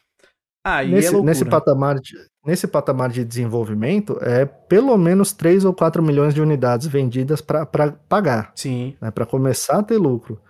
Aí 0.63 0.91
nesse, 0.91 1.07
é 1.07 1.11
loucura. 1.11 1.31
Nesse 1.31 1.45
patamar, 1.45 1.99
de, 1.99 2.13
nesse 2.45 2.67
patamar 2.67 3.09
de 3.09 3.23
desenvolvimento, 3.23 4.17
é 4.21 4.45
pelo 4.45 4.97
menos 4.97 5.31
3 5.31 5.63
ou 5.63 5.73
4 5.73 6.03
milhões 6.03 6.33
de 6.33 6.41
unidades 6.41 6.87
vendidas 6.87 7.39
para 7.39 7.65
pagar. 8.09 8.51
Sim. 8.55 8.97
Né, 8.99 9.11
para 9.11 9.25
começar 9.25 9.79
a 9.79 9.83
ter 9.83 9.97
lucro. 9.97 10.41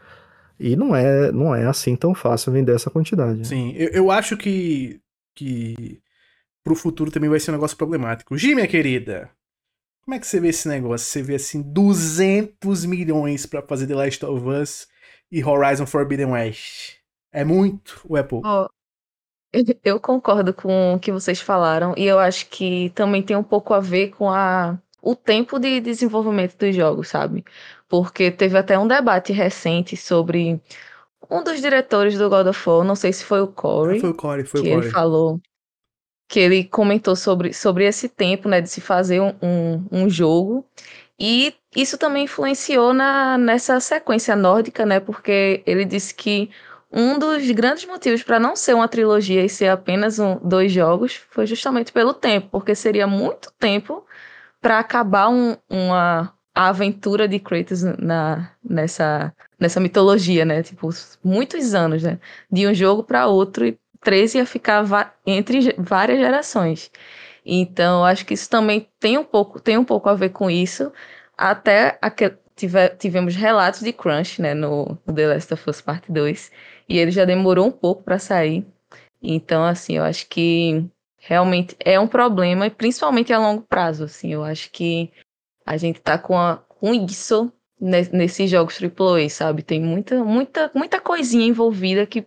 E 0.59 0.75
não 0.75 0.95
é, 0.95 1.31
não 1.31 1.53
é 1.53 1.65
assim 1.65 1.95
tão 1.95 2.15
fácil 2.15 2.51
vender 2.51 2.75
essa 2.75 2.89
quantidade. 2.89 3.47
Sim, 3.47 3.73
eu, 3.75 3.89
eu 3.89 4.11
acho 4.11 4.35
que, 4.35 4.99
que 5.35 6.01
pro 6.63 6.75
futuro 6.75 7.11
também 7.11 7.29
vai 7.29 7.39
ser 7.39 7.51
um 7.51 7.55
negócio 7.55 7.77
problemático. 7.77 8.37
Gi, 8.37 8.53
minha 8.55 8.67
querida, 8.67 9.31
como 10.09 10.15
é 10.15 10.19
que 10.19 10.25
você 10.25 10.39
vê 10.39 10.47
esse 10.47 10.67
negócio? 10.67 11.05
Você 11.05 11.21
vê 11.21 11.35
assim 11.35 11.61
200 11.61 12.85
milhões 12.85 13.45
para 13.45 13.61
fazer 13.61 13.85
The 13.85 13.95
Last 13.95 14.25
of 14.25 14.47
Us 14.47 14.87
e 15.31 15.43
Horizon 15.43 15.85
Forbidden 15.85 16.31
West. 16.31 16.95
É 17.31 17.43
muito 17.43 18.01
ou 18.09 18.17
é 18.17 18.23
pouco? 18.23 18.47
Oh, 18.47 18.67
eu 19.85 19.99
concordo 19.99 20.53
com 20.53 20.95
o 20.95 20.99
que 20.99 21.11
vocês 21.11 21.39
falaram 21.39 21.93
e 21.95 22.05
eu 22.05 22.17
acho 22.17 22.49
que 22.49 22.89
também 22.95 23.21
tem 23.21 23.37
um 23.37 23.43
pouco 23.43 23.73
a 23.73 23.79
ver 23.79 24.09
com 24.09 24.29
a, 24.29 24.79
o 25.01 25.15
tempo 25.15 25.59
de 25.59 25.79
desenvolvimento 25.79 26.57
dos 26.57 26.75
jogos, 26.75 27.07
sabe? 27.07 27.45
Porque 27.87 28.31
teve 28.31 28.57
até 28.57 28.79
um 28.79 28.87
debate 28.87 29.31
recente 29.31 29.95
sobre 29.95 30.59
um 31.29 31.43
dos 31.43 31.61
diretores 31.61 32.17
do 32.17 32.29
God 32.29 32.47
of 32.47 32.69
War, 32.69 32.83
não 32.83 32.95
sei 32.95 33.13
se 33.13 33.23
foi 33.23 33.41
o 33.41 33.47
Corey. 33.47 33.97
Ah, 33.97 34.01
foi 34.01 34.09
o 34.09 34.15
Corey, 34.15 34.45
foi 34.45 34.61
que 34.61 34.67
o 34.67 34.71
Corey. 34.71 34.85
ele 34.85 34.91
falou 34.91 35.39
que 36.29 36.39
ele 36.39 36.63
comentou 36.63 37.15
sobre, 37.15 37.53
sobre 37.53 37.85
esse 37.85 38.07
tempo, 38.07 38.47
né, 38.47 38.61
de 38.61 38.69
se 38.69 38.79
fazer 38.79 39.19
um, 39.19 39.33
um, 39.41 39.85
um 39.91 40.09
jogo. 40.09 40.63
E 41.19 41.55
isso 41.75 41.97
também 41.97 42.25
influenciou 42.25 42.93
na, 42.93 43.37
nessa 43.37 43.79
sequência 43.79 44.35
nórdica, 44.35 44.85
né? 44.85 44.99
Porque 44.99 45.63
ele 45.65 45.83
disse 45.85 46.13
que 46.13 46.49
um 46.91 47.19
dos 47.19 47.49
grandes 47.51 47.85
motivos 47.85 48.23
para 48.23 48.39
não 48.39 48.55
ser 48.55 48.75
uma 48.75 48.87
trilogia 48.87 49.43
e 49.43 49.49
ser 49.49 49.69
apenas 49.69 50.19
um, 50.19 50.37
dois 50.37 50.71
jogos 50.71 51.15
foi 51.31 51.45
justamente 51.47 51.91
pelo 51.91 52.13
tempo, 52.13 52.47
porque 52.51 52.75
seria 52.75 53.07
muito 53.07 53.51
tempo 53.59 54.05
para 54.61 54.79
acabar 54.79 55.29
um, 55.29 55.57
uma 55.69 56.33
aventura 56.53 57.27
de 57.27 57.39
Kratos 57.39 57.83
na, 57.83 58.51
nessa, 58.63 59.33
nessa 59.59 59.79
mitologia, 59.79 60.45
né? 60.45 60.61
Tipo, 60.63 60.89
muitos 61.23 61.73
anos, 61.73 62.03
né? 62.03 62.19
De 62.51 62.67
um 62.67 62.73
jogo 62.73 63.03
para 63.03 63.27
outro 63.27 63.65
e 63.65 63.79
13 64.01 64.37
ia 64.37 64.45
ficar 64.45 65.15
entre 65.25 65.73
várias 65.77 66.19
gerações. 66.19 66.91
Então, 67.45 68.03
acho 68.05 68.25
que 68.25 68.33
isso 68.33 68.49
também 68.49 68.87
tem 68.99 69.17
um 69.17 69.23
pouco, 69.23 69.59
tem 69.59 69.77
um 69.77 69.85
pouco 69.85 70.09
a 70.09 70.13
ver 70.13 70.29
com 70.29 70.49
isso. 70.49 70.91
Até 71.37 71.97
tive, 72.55 72.89
tivemos 72.89 73.35
relatos 73.35 73.79
de 73.81 73.93
crunch, 73.93 74.41
né, 74.41 74.53
no, 74.53 74.97
no 75.05 75.13
The 75.13 75.27
Last 75.27 75.53
of 75.53 75.69
Us 75.69 75.81
Part 75.81 76.11
2, 76.11 76.51
e 76.87 76.97
ele 76.97 77.11
já 77.11 77.23
demorou 77.25 77.67
um 77.67 77.71
pouco 77.71 78.03
para 78.03 78.19
sair. 78.19 78.65
Então, 79.21 79.63
assim, 79.63 79.97
eu 79.97 80.03
acho 80.03 80.27
que 80.27 80.85
realmente 81.17 81.75
é 81.79 81.99
um 81.99 82.07
problema, 82.07 82.67
e 82.67 82.69
principalmente 82.69 83.33
a 83.33 83.39
longo 83.39 83.61
prazo, 83.63 84.03
assim, 84.03 84.33
eu 84.33 84.43
acho 84.43 84.69
que 84.71 85.11
a 85.65 85.77
gente 85.77 86.01
tá 86.01 86.17
com, 86.17 86.37
a, 86.37 86.57
com 86.67 86.93
isso 86.93 87.51
nesses 87.79 88.49
jogos 88.49 88.77
AAA, 88.81 89.29
sabe? 89.29 89.63
Tem 89.63 89.81
muita, 89.81 90.23
muita, 90.23 90.71
muita 90.75 90.99
coisinha 90.99 91.45
envolvida 91.45 92.05
que 92.05 92.25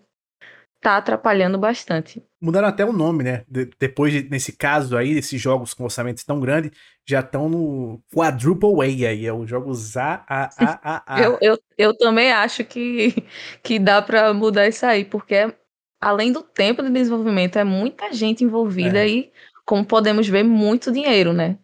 tá 0.83 0.97
atrapalhando 0.97 1.57
bastante. 1.57 2.21
Mudaram 2.41 2.67
até 2.67 2.85
o 2.85 2.93
nome, 2.93 3.23
né? 3.23 3.45
De, 3.49 3.71
depois, 3.79 4.13
de, 4.13 4.29
nesse 4.29 4.53
caso 4.53 4.97
aí, 4.97 5.15
desses 5.15 5.41
jogos 5.41 5.73
com 5.73 5.85
orçamentos 5.85 6.25
tão 6.25 6.41
grande, 6.41 6.73
já 7.09 7.21
estão 7.21 7.49
no 7.49 8.03
Quadruple 8.13 8.81
A 8.81 9.09
aí, 9.09 9.25
é 9.25 9.33
os 9.33 9.49
jogos 9.49 9.97
A, 9.97 10.25
A, 10.29 10.51
A, 10.59 10.81
A, 10.83 11.15
A. 11.15 11.21
eu, 11.23 11.39
eu, 11.41 11.59
eu 11.79 11.97
também 11.97 12.33
acho 12.33 12.65
que, 12.65 13.15
que 13.63 13.79
dá 13.79 14.03
para 14.03 14.35
mudar 14.35 14.67
isso 14.67 14.85
aí, 14.85 15.05
porque 15.05 15.55
além 16.01 16.33
do 16.33 16.43
tempo 16.43 16.83
de 16.83 16.91
desenvolvimento, 16.91 17.61
é 17.61 17.65
muita 17.65 18.13
gente 18.13 18.43
envolvida 18.43 19.05
é. 19.05 19.09
e, 19.09 19.33
como 19.65 19.87
podemos 19.87 20.27
ver, 20.27 20.43
muito 20.43 20.91
dinheiro, 20.91 21.33
né? 21.33 21.59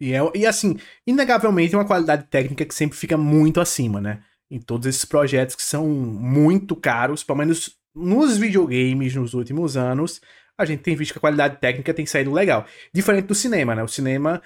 E, 0.00 0.14
é, 0.14 0.20
e 0.36 0.46
assim, 0.46 0.76
inegavelmente 1.04 1.74
é 1.74 1.78
uma 1.78 1.86
qualidade 1.86 2.26
técnica 2.30 2.64
que 2.64 2.74
sempre 2.74 2.96
fica 2.96 3.16
muito 3.16 3.60
acima, 3.60 4.00
né? 4.00 4.22
Em 4.48 4.60
todos 4.60 4.86
esses 4.86 5.04
projetos 5.04 5.56
que 5.56 5.62
são 5.62 5.88
muito 5.88 6.76
caros, 6.76 7.24
pelo 7.24 7.38
menos 7.38 7.81
nos 7.94 8.38
videogames 8.38 9.14
nos 9.14 9.34
últimos 9.34 9.76
anos, 9.76 10.20
a 10.56 10.64
gente 10.64 10.82
tem 10.82 10.96
visto 10.96 11.12
que 11.12 11.18
a 11.18 11.20
qualidade 11.20 11.58
técnica 11.58 11.94
tem 11.94 12.06
saído 12.06 12.32
legal. 12.32 12.66
Diferente 12.92 13.26
do 13.26 13.34
cinema, 13.34 13.74
né? 13.74 13.82
O 13.82 13.88
cinema, 13.88 14.42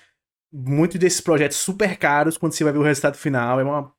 muitos 0.53 0.99
desses 0.99 1.21
projetos 1.21 1.57
super 1.57 1.97
caros, 1.97 2.37
quando 2.39 2.53
você 2.53 2.65
vai 2.65 2.73
ver 2.73 2.79
o 2.79 2.83
resultado 2.83 3.17
final, 3.17 3.61
é 3.61 3.65
uma 3.65 3.93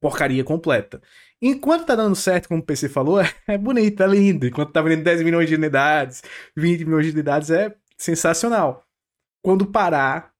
porcaria 0.00 0.44
completa. 0.44 1.00
Enquanto 1.40 1.86
tá 1.86 1.94
dando 1.94 2.14
certo, 2.14 2.48
como 2.48 2.60
o 2.60 2.64
PC 2.64 2.88
falou, 2.88 3.20
é 3.46 3.58
bonito, 3.58 4.02
é 4.02 4.06
lindo. 4.06 4.46
Enquanto 4.46 4.72
tá 4.72 4.82
vendendo 4.82 5.04
10 5.04 5.22
milhões 5.22 5.48
de 5.48 5.54
unidades, 5.54 6.22
20 6.56 6.84
milhões 6.84 7.06
de 7.06 7.12
unidades, 7.12 7.50
é 7.50 7.74
sensacional. 7.98 8.86
Quando 9.42 9.66
parar, 9.66 10.32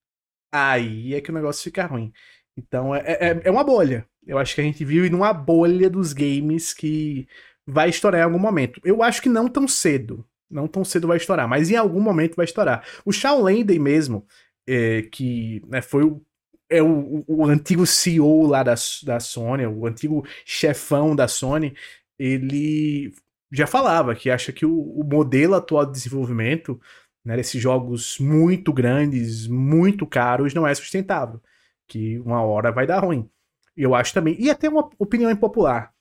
aí 0.53 1.15
é 1.15 1.21
que 1.21 1.31
o 1.31 1.35
negócio 1.35 1.63
fica 1.65 1.87
ruim. 1.87 2.13
Então 2.57 2.95
é, 2.95 3.01
é, 3.01 3.41
é 3.45 3.51
uma 3.51 3.65
bolha. 3.65 4.07
Eu 4.27 4.39
acho 4.39 4.55
que 4.55 4.61
a 4.61 4.65
gente 4.65 4.85
vive 4.85 5.11
numa 5.11 5.33
bolha 5.33 5.89
dos 5.89 6.13
games 6.13 6.75
que 6.75 7.29
vai 7.67 7.89
estourar 7.89 8.21
em 8.21 8.25
algum 8.25 8.39
momento. 8.39 8.81
Eu 8.85 9.03
acho 9.03 9.21
que 9.21 9.29
não 9.29 9.49
tão 9.49 9.67
cedo. 9.67 10.25
Não 10.49 10.69
tão 10.69 10.85
cedo 10.85 11.09
vai 11.09 11.17
estourar, 11.17 11.49
mas 11.49 11.71
em 11.71 11.77
algum 11.77 12.01
momento 12.01 12.37
vai 12.37 12.45
estourar. 12.45 12.85
O 13.05 13.13
Shawn 13.13 13.43
Landen 13.43 13.79
mesmo, 13.81 14.25
é, 14.67 15.03
que 15.03 15.61
né, 15.67 15.83
foi 15.83 16.05
o, 16.05 16.23
é 16.71 16.83
o, 16.83 17.25
o, 17.27 17.45
antigo 17.45 17.85
CEO 17.85 18.47
lá 18.47 18.63
da, 18.63 18.75
da 19.05 19.21
Sony, 19.21 19.67
o 19.67 19.87
antigo 19.87 20.25
chefão 20.45 21.17
da 21.17 21.27
Sony, 21.27 21.75
ele 22.19 23.13
já 23.51 23.67
falava 23.67 24.15
que 24.15 24.31
acha 24.31 24.53
que 24.53 24.65
o, 24.65 24.73
o 24.73 25.05
modelo 25.05 25.55
atual 25.55 25.87
de 25.87 25.93
desenvolvimento 25.93 26.81
né, 27.25 27.37
desses 27.37 27.61
jogos 27.61 28.19
muito 28.21 28.73
grandes, 28.73 29.49
muito 29.49 30.07
caros, 30.07 30.55
não 30.55 30.67
é 30.67 30.75
sustentável. 30.75 31.41
Que 31.89 32.19
uma 32.21 32.43
hora 32.43 32.71
vai 32.71 32.87
dar 32.87 33.01
ruim. 33.01 33.29
Eu 33.77 33.95
acho 33.95 34.15
também. 34.15 34.37
E 34.41 34.51
até 34.51 34.69
uma 34.69 34.89
opinião 34.99 35.31
impopular. 35.31 35.93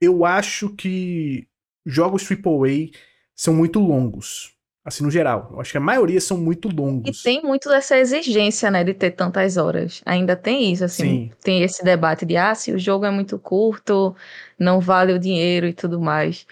Eu 0.00 0.24
acho 0.24 0.70
que 0.70 1.46
jogos 1.84 2.26
AAA 2.30 2.90
são 3.34 3.54
muito 3.54 3.78
longos. 3.78 4.54
Assim, 4.82 5.04
no 5.04 5.10
geral. 5.10 5.50
Eu 5.52 5.60
acho 5.60 5.72
que 5.72 5.78
a 5.78 5.80
maioria 5.80 6.20
são 6.20 6.38
muito 6.38 6.68
longos. 6.68 7.20
E 7.20 7.22
tem 7.22 7.42
muito 7.42 7.68
dessa 7.68 7.98
exigência, 7.98 8.70
né, 8.70 8.82
de 8.82 8.94
ter 8.94 9.10
tantas 9.10 9.58
horas. 9.58 10.00
Ainda 10.06 10.34
tem 10.34 10.72
isso, 10.72 10.84
assim. 10.84 11.04
Sim. 11.04 11.32
Tem 11.42 11.62
esse 11.62 11.84
debate 11.84 12.24
de, 12.24 12.36
ah, 12.36 12.54
se 12.54 12.72
o 12.72 12.78
jogo 12.78 13.04
é 13.04 13.10
muito 13.10 13.38
curto, 13.38 14.16
não 14.58 14.80
vale 14.80 15.12
o 15.12 15.18
dinheiro 15.18 15.66
e 15.66 15.74
tudo 15.74 16.00
mais. 16.00 16.46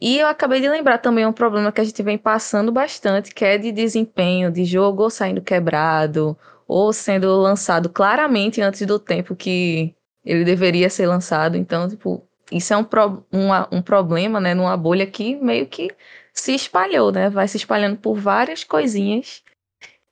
E 0.00 0.18
eu 0.18 0.26
acabei 0.26 0.60
de 0.60 0.68
lembrar 0.68 0.98
também 0.98 1.24
um 1.24 1.32
problema 1.32 1.72
que 1.72 1.80
a 1.80 1.84
gente 1.84 2.02
vem 2.02 2.18
passando 2.18 2.72
bastante, 2.72 3.32
que 3.32 3.44
é 3.44 3.56
de 3.56 3.70
desempenho 3.72 4.50
de 4.50 4.64
jogo 4.64 5.04
ou 5.04 5.10
saindo 5.10 5.40
quebrado, 5.40 6.36
ou 6.66 6.92
sendo 6.92 7.34
lançado 7.40 7.88
claramente 7.88 8.60
antes 8.60 8.84
do 8.86 8.98
tempo 8.98 9.34
que 9.34 9.94
ele 10.24 10.44
deveria 10.44 10.90
ser 10.90 11.06
lançado. 11.06 11.56
Então, 11.56 11.88
tipo, 11.88 12.27
isso 12.50 12.72
é 12.72 12.76
um, 12.76 12.84
pro, 12.84 13.24
uma, 13.30 13.68
um 13.70 13.82
problema, 13.82 14.40
né, 14.40 14.54
numa 14.54 14.76
bolha 14.76 15.06
que 15.06 15.36
meio 15.36 15.66
que 15.66 15.90
se 16.32 16.54
espalhou, 16.54 17.12
né? 17.12 17.28
Vai 17.28 17.46
se 17.48 17.56
espalhando 17.56 17.96
por 17.96 18.16
várias 18.16 18.64
coisinhas 18.64 19.42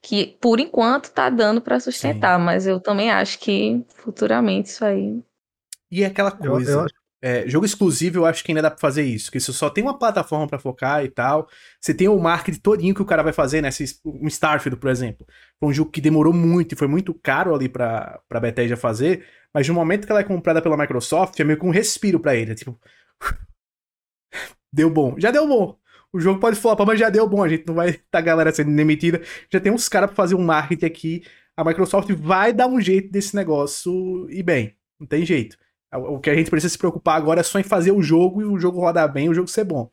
que, 0.01 0.37
por 0.39 0.59
enquanto, 0.59 1.11
tá 1.11 1.29
dando 1.29 1.61
para 1.61 1.79
sustentar, 1.79 2.37
Sim. 2.37 2.45
mas 2.45 2.67
eu 2.67 2.79
também 2.79 3.11
acho 3.11 3.39
que 3.39 3.83
futuramente 3.95 4.69
isso 4.69 4.85
aí. 4.85 5.21
E 5.91 6.03
é 6.03 6.07
aquela 6.07 6.31
coisa. 6.31 6.71
Eu, 6.71 6.81
eu... 6.81 6.87
É, 7.19 7.49
jogo 7.49 7.65
exclusivo, 7.65 8.19
eu 8.19 8.25
acho 8.25 8.43
que 8.43 8.51
ainda 8.51 8.61
dá 8.61 8.69
pra 8.69 8.79
fazer 8.79 9.03
isso. 9.03 9.31
Que 9.31 9.39
você 9.39 9.51
só 9.51 9.69
tem 9.69 9.83
uma 9.83 9.97
plataforma 9.97 10.47
para 10.47 10.59
focar 10.59 11.03
e 11.03 11.09
tal. 11.09 11.47
Você 11.81 11.93
tem 11.93 12.07
o 12.07 12.19
marketing 12.19 12.59
todinho 12.59 12.93
que 12.93 13.01
o 13.01 13.05
cara 13.05 13.23
vai 13.23 13.33
fazer, 13.33 13.61
né? 13.61 13.69
Um 14.05 14.27
Starfield, 14.27 14.79
por 14.79 14.89
exemplo. 14.89 15.25
Foi 15.59 15.69
um 15.69 15.73
jogo 15.73 15.89
que 15.89 15.99
demorou 15.99 16.31
muito 16.31 16.73
e 16.73 16.77
foi 16.77 16.87
muito 16.87 17.13
caro 17.15 17.55
ali 17.55 17.67
pra, 17.67 18.19
pra 18.29 18.39
Bethesda 18.39 18.77
fazer. 18.77 19.25
Mas 19.57 19.67
no 19.67 19.73
momento 19.73 20.05
que 20.05 20.11
ela 20.11 20.21
é 20.21 20.23
comprada 20.23 20.61
pela 20.61 20.77
Microsoft, 20.77 21.39
é 21.39 21.43
meio 21.43 21.57
que 21.57 21.65
um 21.65 21.71
respiro 21.71 22.19
para 22.19 22.35
ele. 22.35 22.51
É 22.51 22.53
tipo. 22.53 22.79
Deu 24.71 24.87
bom. 24.87 25.15
Já 25.17 25.31
deu 25.31 25.47
bom. 25.47 25.75
O 26.13 26.19
jogo 26.19 26.39
pode 26.39 26.55
flopar, 26.57 26.85
mas 26.85 26.99
já 26.99 27.09
deu 27.09 27.27
bom. 27.27 27.41
A 27.43 27.47
gente 27.49 27.65
não 27.65 27.73
vai 27.73 27.93
tá 28.11 28.21
galera 28.21 28.53
sendo 28.53 28.75
demitida. 28.75 29.19
Já 29.51 29.59
tem 29.59 29.71
uns 29.71 29.89
caras 29.89 30.11
pra 30.11 30.15
fazer 30.15 30.35
um 30.35 30.43
marketing 30.43 30.85
aqui. 30.85 31.23
A 31.55 31.63
Microsoft 31.63 32.07
vai 32.11 32.53
dar 32.53 32.67
um 32.67 32.79
jeito 32.79 33.11
desse 33.11 33.35
negócio 33.35 34.29
e 34.29 34.43
bem. 34.43 34.75
Não 34.99 35.07
tem 35.07 35.25
jeito. 35.25 35.57
O 35.91 36.19
que 36.19 36.29
a 36.29 36.35
gente 36.35 36.51
precisa 36.51 36.73
se 36.73 36.77
preocupar 36.77 37.17
agora 37.17 37.39
é 37.39 37.43
só 37.43 37.59
em 37.59 37.63
fazer 37.63 37.89
o 37.91 38.03
jogo 38.03 38.43
e 38.43 38.45
o 38.45 38.59
jogo 38.59 38.79
rodar 38.79 39.11
bem, 39.11 39.27
o 39.27 39.33
jogo 39.33 39.47
ser 39.47 39.63
bom. 39.63 39.89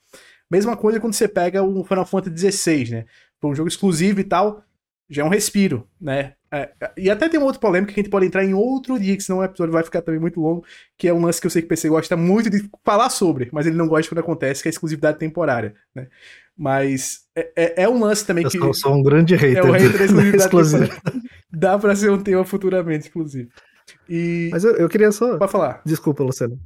Mesma 0.50 0.76
coisa 0.76 1.00
quando 1.00 1.14
você 1.14 1.26
pega 1.26 1.62
o 1.62 1.82
Final 1.84 2.04
Fantasy 2.04 2.52
XVI, 2.52 2.90
né? 2.90 3.06
Foi 3.40 3.50
um 3.50 3.54
jogo 3.54 3.68
exclusivo 3.68 4.20
e 4.20 4.24
tal, 4.24 4.62
já 5.08 5.22
é 5.22 5.24
um 5.24 5.30
respiro, 5.30 5.88
né? 5.98 6.34
É, 6.54 6.70
e 6.96 7.10
até 7.10 7.28
tem 7.28 7.40
uma 7.40 7.46
outra 7.46 7.60
polêmica 7.60 7.92
que 7.92 7.98
a 7.98 8.02
gente 8.02 8.10
pode 8.10 8.26
entrar 8.26 8.44
em 8.44 8.54
outro 8.54 8.96
dia, 8.96 9.16
que 9.16 9.22
senão 9.24 9.40
o 9.40 9.44
episódio 9.44 9.72
vai 9.72 9.82
ficar 9.82 10.02
também 10.02 10.20
muito 10.20 10.40
longo, 10.40 10.64
que 10.96 11.08
é 11.08 11.12
um 11.12 11.20
lance 11.20 11.40
que 11.40 11.48
eu 11.48 11.50
sei 11.50 11.62
que 11.62 11.66
o 11.66 11.68
PC 11.68 11.88
gosta 11.88 12.16
muito 12.16 12.48
de 12.48 12.70
falar 12.84 13.10
sobre, 13.10 13.48
mas 13.52 13.66
ele 13.66 13.76
não 13.76 13.88
gosta 13.88 14.08
quando 14.08 14.20
acontece, 14.20 14.62
que 14.62 14.68
é 14.68 14.70
a 14.70 14.74
exclusividade 14.74 15.18
temporária, 15.18 15.74
né? 15.92 16.06
Mas 16.56 17.22
é, 17.34 17.50
é, 17.56 17.82
é 17.82 17.88
um 17.88 17.98
lance 17.98 18.24
também 18.24 18.44
eu 18.44 18.50
que... 18.50 18.56
Eu 18.56 18.72
sou 18.72 18.94
um 18.94 19.02
grande 19.02 19.34
hater. 19.34 19.58
É 19.58 19.64
um 19.64 19.72
hater 19.72 19.98
da 20.38 20.44
exclusividade 20.44 21.00
Dá 21.52 21.76
pra 21.76 21.96
ser 21.96 22.10
um 22.10 22.22
tema 22.22 22.44
futuramente, 22.44 23.08
inclusive. 23.08 23.48
E... 24.08 24.48
Mas 24.52 24.62
eu, 24.62 24.76
eu 24.76 24.88
queria 24.88 25.10
só. 25.10 25.36
Pode 25.36 25.50
falar. 25.50 25.82
Desculpa, 25.84 26.22
Luciano. 26.22 26.56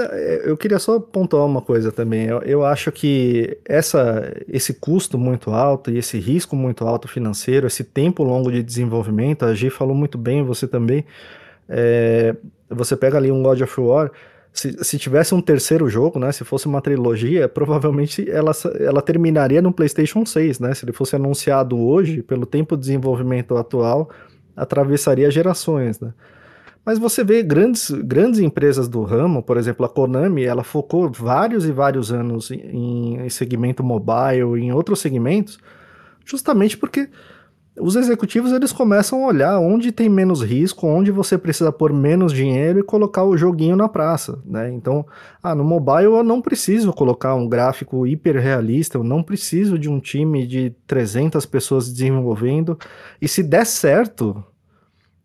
É, 0.00 0.42
eu 0.44 0.56
queria 0.56 0.78
só 0.78 0.98
pontuar 1.00 1.44
uma 1.46 1.60
coisa 1.60 1.90
também. 1.90 2.26
Eu, 2.26 2.40
eu, 2.42 2.64
acho 2.64 2.90
que 2.92 3.58
essa, 3.64 4.32
esse 4.48 4.74
custo 4.74 5.18
muito 5.18 5.50
alto 5.50 5.90
e 5.90 5.98
esse 5.98 6.18
risco 6.18 6.54
muito 6.54 6.86
alto 6.86 7.08
financeiro, 7.08 7.66
esse 7.66 7.84
tempo 7.84 8.22
longo 8.22 8.50
de 8.50 8.62
desenvolvimento, 8.62 9.44
a 9.44 9.54
Gi 9.54 9.70
falou 9.70 9.94
muito 9.94 10.18
bem, 10.18 10.42
você 10.42 10.66
também. 10.66 11.04
É, 11.68 12.34
você 12.68 12.96
pega 12.96 13.16
ali 13.16 13.30
um 13.30 13.42
God 13.42 13.60
of 13.60 13.80
War. 13.80 14.10
Se, 14.52 14.72
se, 14.82 14.98
tivesse 14.98 15.34
um 15.34 15.40
terceiro 15.40 15.88
jogo, 15.88 16.18
né, 16.18 16.32
se 16.32 16.42
fosse 16.42 16.66
uma 16.66 16.80
trilogia, 16.80 17.48
provavelmente 17.48 18.28
ela, 18.28 18.52
ela 18.80 19.00
terminaria 19.00 19.62
no 19.62 19.72
PlayStation 19.72 20.26
6, 20.26 20.58
né? 20.58 20.74
Se 20.74 20.84
ele 20.84 20.92
fosse 20.92 21.14
anunciado 21.14 21.78
hoje, 21.78 22.22
pelo 22.22 22.44
tempo 22.44 22.74
de 22.76 22.80
desenvolvimento 22.80 23.56
atual, 23.56 24.10
atravessaria 24.56 25.30
gerações, 25.30 26.00
né? 26.00 26.12
Mas 26.88 26.98
você 26.98 27.22
vê 27.22 27.42
grandes, 27.42 27.90
grandes 27.90 28.40
empresas 28.40 28.88
do 28.88 29.02
ramo, 29.02 29.42
por 29.42 29.58
exemplo, 29.58 29.84
a 29.84 29.90
Konami, 29.90 30.44
ela 30.44 30.64
focou 30.64 31.12
vários 31.12 31.66
e 31.66 31.70
vários 31.70 32.10
anos 32.10 32.50
em, 32.50 33.20
em 33.20 33.28
segmento 33.28 33.84
mobile, 33.84 34.58
em 34.58 34.72
outros 34.72 34.98
segmentos, 35.00 35.58
justamente 36.24 36.78
porque 36.78 37.10
os 37.78 37.94
executivos 37.94 38.52
eles 38.52 38.72
começam 38.72 39.22
a 39.22 39.26
olhar 39.26 39.58
onde 39.58 39.92
tem 39.92 40.08
menos 40.08 40.42
risco, 40.42 40.86
onde 40.86 41.10
você 41.10 41.36
precisa 41.36 41.70
pôr 41.70 41.92
menos 41.92 42.32
dinheiro 42.32 42.78
e 42.78 42.82
colocar 42.82 43.22
o 43.22 43.36
joguinho 43.36 43.76
na 43.76 43.86
praça, 43.86 44.38
né? 44.42 44.72
Então, 44.72 45.04
ah, 45.42 45.54
no 45.54 45.64
mobile 45.64 46.04
eu 46.04 46.24
não 46.24 46.40
preciso 46.40 46.90
colocar 46.94 47.34
um 47.34 47.46
gráfico 47.46 48.06
hiper 48.06 48.40
realista, 48.40 48.96
eu 48.96 49.04
não 49.04 49.22
preciso 49.22 49.78
de 49.78 49.90
um 49.90 50.00
time 50.00 50.46
de 50.46 50.74
300 50.86 51.44
pessoas 51.44 51.92
desenvolvendo. 51.92 52.78
E 53.20 53.28
se 53.28 53.42
der 53.42 53.66
certo, 53.66 54.42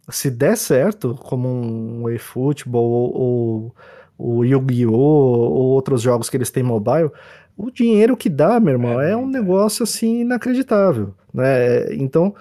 se 0.09 0.29
der 0.29 0.57
certo, 0.57 1.15
como 1.15 1.47
um 1.49 2.09
eFootball 2.09 3.11
ou 3.13 3.75
o 4.17 4.43
Yu-Gi-Oh! 4.43 4.93
ou 4.93 5.69
outros 5.71 6.01
jogos 6.01 6.29
que 6.29 6.37
eles 6.37 6.51
têm 6.51 6.63
mobile, 6.63 7.09
o 7.57 7.71
dinheiro 7.71 8.17
que 8.17 8.29
dá, 8.29 8.59
meu 8.59 8.73
irmão, 8.73 8.99
é, 9.01 9.11
é 9.11 9.17
um 9.17 9.27
negócio 9.27 9.83
assim 9.83 10.21
inacreditável, 10.21 11.13
né? 11.33 11.93
Então 11.93 12.33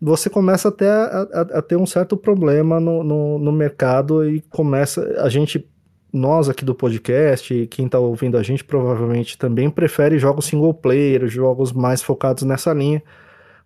você 0.00 0.28
começa 0.28 0.68
até 0.68 0.88
a, 0.88 1.28
a, 1.32 1.40
a 1.58 1.62
ter 1.62 1.76
um 1.76 1.86
certo 1.86 2.16
problema 2.16 2.80
no, 2.80 3.02
no, 3.02 3.38
no, 3.38 3.52
mercado 3.52 4.28
e 4.28 4.40
começa 4.42 5.02
a 5.18 5.28
gente 5.28 5.66
nós 6.12 6.48
aqui 6.48 6.64
do 6.64 6.74
podcast, 6.74 7.66
quem 7.68 7.86
está 7.86 7.98
ouvindo 7.98 8.36
a 8.36 8.42
gente 8.42 8.62
provavelmente 8.62 9.36
também 9.36 9.68
prefere 9.70 10.18
jogos 10.18 10.44
single 10.46 10.74
player, 10.74 11.26
jogos 11.26 11.72
mais 11.72 12.02
focados 12.02 12.44
nessa 12.44 12.72
linha 12.72 13.02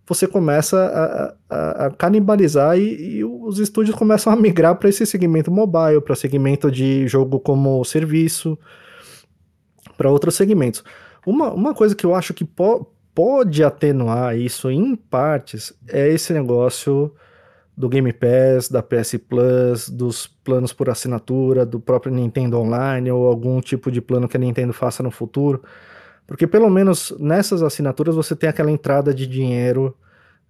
você 0.08 0.26
começa 0.26 0.76
a, 0.78 1.54
a, 1.54 1.86
a 1.86 1.90
canibalizar 1.90 2.78
e, 2.78 3.18
e, 3.18 3.24
os 3.24 3.58
estúdios 3.58 3.94
começam 3.94 4.32
a 4.32 4.36
migrar 4.40 4.76
para 4.76 4.88
esse 4.88 5.04
segmento 5.04 5.50
mobile, 5.50 6.00
para 6.00 6.16
segmento 6.16 6.70
de 6.70 7.06
jogo 7.06 7.38
como 7.38 7.84
serviço, 7.84 8.58
para 9.96 10.10
outros 10.10 10.34
segmentos. 10.34 10.82
Uma, 11.26 11.52
uma 11.52 11.74
coisa 11.74 11.94
que 11.94 12.06
eu 12.06 12.14
acho 12.14 12.32
que 12.32 12.44
po 12.44 12.86
pode 13.14 13.64
atenuar 13.64 14.38
isso 14.38 14.70
em 14.70 14.94
partes 14.94 15.74
é 15.88 16.08
esse 16.08 16.32
negócio 16.32 17.12
do 17.76 17.88
Game 17.88 18.12
Pass, 18.12 18.68
da 18.68 18.80
PS 18.80 19.16
Plus, 19.28 19.88
dos 19.88 20.26
planos 20.26 20.72
por 20.72 20.88
assinatura, 20.88 21.66
do 21.66 21.80
próprio 21.80 22.14
Nintendo 22.14 22.60
Online 22.60 23.10
ou 23.10 23.26
algum 23.26 23.60
tipo 23.60 23.90
de 23.90 24.00
plano 24.00 24.28
que 24.28 24.36
a 24.36 24.40
Nintendo 24.40 24.72
faça 24.72 25.02
no 25.02 25.10
futuro 25.10 25.62
porque 26.28 26.46
pelo 26.46 26.68
menos 26.68 27.12
nessas 27.18 27.62
assinaturas 27.62 28.14
você 28.14 28.36
tem 28.36 28.50
aquela 28.50 28.70
entrada 28.70 29.14
de 29.14 29.26
dinheiro 29.26 29.96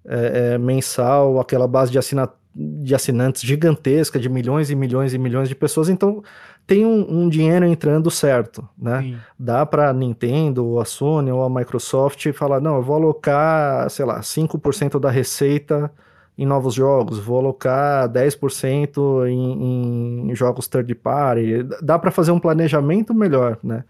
é, 0.04 0.54
é, 0.54 0.58
mensal, 0.58 1.38
aquela 1.38 1.68
base 1.68 1.92
de, 1.92 1.98
assina 1.98 2.28
de 2.52 2.96
assinantes 2.96 3.42
gigantesca, 3.42 4.18
de 4.18 4.28
milhões 4.28 4.70
e 4.70 4.74
milhões 4.74 5.14
e 5.14 5.18
milhões 5.18 5.48
de 5.48 5.54
pessoas, 5.54 5.88
então 5.88 6.20
tem 6.66 6.84
um, 6.84 7.22
um 7.22 7.28
dinheiro 7.28 7.64
entrando 7.64 8.10
certo, 8.10 8.68
né? 8.76 9.02
Sim. 9.02 9.16
Dá 9.38 9.64
para 9.64 9.92
Nintendo, 9.92 10.66
ou 10.66 10.80
a 10.80 10.84
Sony, 10.84 11.30
ou 11.30 11.44
a 11.44 11.48
Microsoft 11.48 12.32
falar, 12.32 12.60
não, 12.60 12.76
eu 12.76 12.82
vou 12.82 12.96
alocar, 12.96 13.88
sei 13.88 14.04
lá, 14.04 14.20
5% 14.20 14.98
da 14.98 15.10
receita 15.10 15.90
em 16.36 16.44
novos 16.44 16.74
jogos, 16.74 17.20
vou 17.20 17.38
alocar 17.38 18.08
10% 18.08 19.28
em, 19.28 20.30
em 20.30 20.34
jogos 20.34 20.66
third 20.66 20.92
party, 20.96 21.62
dá 21.80 21.98
para 21.98 22.10
fazer 22.10 22.32
um 22.32 22.40
planejamento 22.40 23.14
melhor, 23.14 23.58
né? 23.62 23.84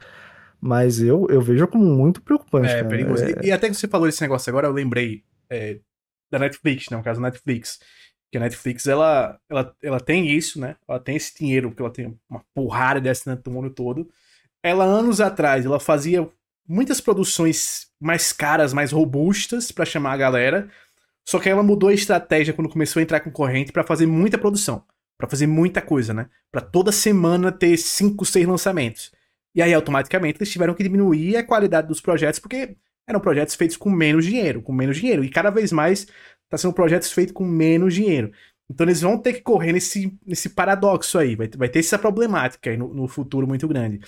Mas 0.60 1.00
eu, 1.00 1.26
eu 1.30 1.40
vejo 1.40 1.66
como 1.68 1.84
muito 1.84 2.20
preocupante. 2.20 2.68
É, 2.68 2.76
cara. 2.76 2.88
perigoso. 2.88 3.24
É... 3.24 3.30
E, 3.42 3.48
e, 3.48 3.52
até 3.52 3.68
que 3.68 3.74
você 3.74 3.86
falou 3.86 4.06
desse 4.06 4.20
negócio 4.20 4.50
agora, 4.50 4.66
eu 4.66 4.72
lembrei 4.72 5.22
é, 5.48 5.78
da 6.30 6.38
Netflix, 6.38 6.86
né? 6.90 6.96
No 6.96 7.02
caso 7.02 7.20
da 7.20 7.28
Netflix. 7.28 7.78
Que 8.30 8.36
a 8.36 8.40
Netflix, 8.40 8.86
ela, 8.86 9.38
ela, 9.48 9.74
ela 9.82 10.00
tem 10.00 10.28
isso, 10.28 10.60
né? 10.60 10.76
Ela 10.86 11.00
tem 11.00 11.16
esse 11.16 11.34
dinheiro, 11.38 11.70
porque 11.70 11.82
ela 11.82 11.92
tem 11.92 12.18
uma 12.28 12.44
porrada 12.54 13.00
de 13.00 13.08
assinante 13.08 13.42
do 13.42 13.50
mundo 13.50 13.70
todo. 13.70 14.08
Ela, 14.62 14.84
anos 14.84 15.20
atrás, 15.20 15.64
ela 15.64 15.80
fazia 15.80 16.28
muitas 16.68 17.00
produções 17.00 17.86
mais 17.98 18.32
caras, 18.32 18.74
mais 18.74 18.92
robustas 18.92 19.72
para 19.72 19.86
chamar 19.86 20.12
a 20.12 20.16
galera. 20.18 20.68
Só 21.26 21.38
que 21.38 21.48
ela 21.48 21.62
mudou 21.62 21.88
a 21.88 21.94
estratégia 21.94 22.52
quando 22.52 22.68
começou 22.68 23.00
a 23.00 23.02
entrar 23.02 23.20
concorrente 23.20 23.72
para 23.72 23.84
fazer 23.84 24.06
muita 24.06 24.36
produção, 24.36 24.84
para 25.16 25.28
fazer 25.28 25.46
muita 25.46 25.80
coisa, 25.80 26.12
né? 26.12 26.28
Para 26.50 26.60
toda 26.60 26.92
semana 26.92 27.52
ter 27.52 27.76
5, 27.76 28.24
6 28.24 28.46
lançamentos. 28.46 29.12
E 29.54 29.62
aí 29.62 29.72
automaticamente 29.74 30.38
eles 30.38 30.50
tiveram 30.50 30.74
que 30.74 30.82
diminuir 30.82 31.36
a 31.36 31.44
qualidade 31.44 31.88
dos 31.88 32.00
projetos 32.00 32.38
porque 32.38 32.76
eram 33.06 33.20
projetos 33.20 33.54
feitos 33.54 33.76
com 33.76 33.90
menos 33.90 34.24
dinheiro, 34.24 34.62
com 34.62 34.72
menos 34.72 34.98
dinheiro. 34.98 35.24
E 35.24 35.30
cada 35.30 35.50
vez 35.50 35.72
mais 35.72 36.06
tá 36.48 36.58
sendo 36.58 36.74
projetos 36.74 37.10
feitos 37.10 37.32
com 37.32 37.44
menos 37.44 37.94
dinheiro. 37.94 38.32
Então 38.70 38.86
eles 38.86 39.00
vão 39.00 39.18
ter 39.18 39.32
que 39.32 39.40
correr 39.40 39.72
nesse, 39.72 40.16
nesse 40.26 40.50
paradoxo 40.50 41.18
aí. 41.18 41.34
Vai, 41.34 41.48
vai 41.48 41.68
ter 41.68 41.78
essa 41.78 41.98
problemática 41.98 42.70
aí 42.70 42.76
no, 42.76 42.92
no 42.92 43.08
futuro 43.08 43.46
muito 43.46 43.66
grande. 43.66 44.00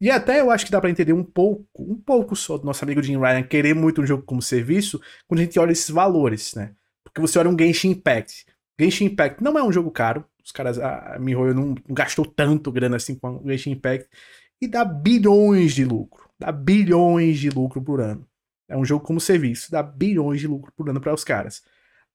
E 0.00 0.10
até 0.10 0.40
eu 0.40 0.50
acho 0.50 0.64
que 0.64 0.70
dá 0.70 0.80
para 0.80 0.90
entender 0.90 1.12
um 1.12 1.24
pouco, 1.24 1.66
um 1.78 1.96
pouco 1.96 2.36
só 2.36 2.56
do 2.56 2.64
nosso 2.64 2.84
amigo 2.84 3.02
Jim 3.02 3.18
Ryan 3.18 3.42
querer 3.42 3.74
muito 3.74 4.00
um 4.00 4.06
jogo 4.06 4.22
como 4.22 4.40
serviço, 4.40 5.00
quando 5.26 5.40
a 5.40 5.42
gente 5.42 5.58
olha 5.58 5.72
esses 5.72 5.90
valores, 5.90 6.54
né? 6.54 6.72
Porque 7.02 7.20
você 7.20 7.38
olha 7.38 7.50
um 7.50 7.58
Genshin 7.58 7.90
Impact. 7.90 8.46
Genshin 8.80 9.06
Impact 9.06 9.42
não 9.42 9.58
é 9.58 9.62
um 9.62 9.72
jogo 9.72 9.90
caro. 9.90 10.24
Os 10.42 10.52
caras, 10.52 10.78
a 10.78 11.18
MiHoYo 11.18 11.52
não, 11.52 11.66
não 11.66 11.94
gastou 11.94 12.24
tanto 12.24 12.70
grana 12.70 12.96
assim 12.96 13.16
com 13.16 13.38
o 13.38 13.42
Genshin 13.44 13.72
Impact. 13.72 14.08
E 14.60 14.66
dá 14.66 14.84
bilhões 14.84 15.74
de 15.74 15.84
lucro. 15.84 16.28
Dá 16.38 16.52
bilhões 16.52 17.38
de 17.38 17.50
lucro 17.50 17.82
por 17.82 18.00
ano. 18.00 18.26
É 18.68 18.76
um 18.76 18.84
jogo 18.84 19.04
como 19.04 19.20
serviço. 19.20 19.70
Dá 19.70 19.82
bilhões 19.82 20.40
de 20.40 20.46
lucro 20.46 20.72
por 20.76 20.88
ano 20.88 21.00
para 21.00 21.14
os 21.14 21.24
caras. 21.24 21.62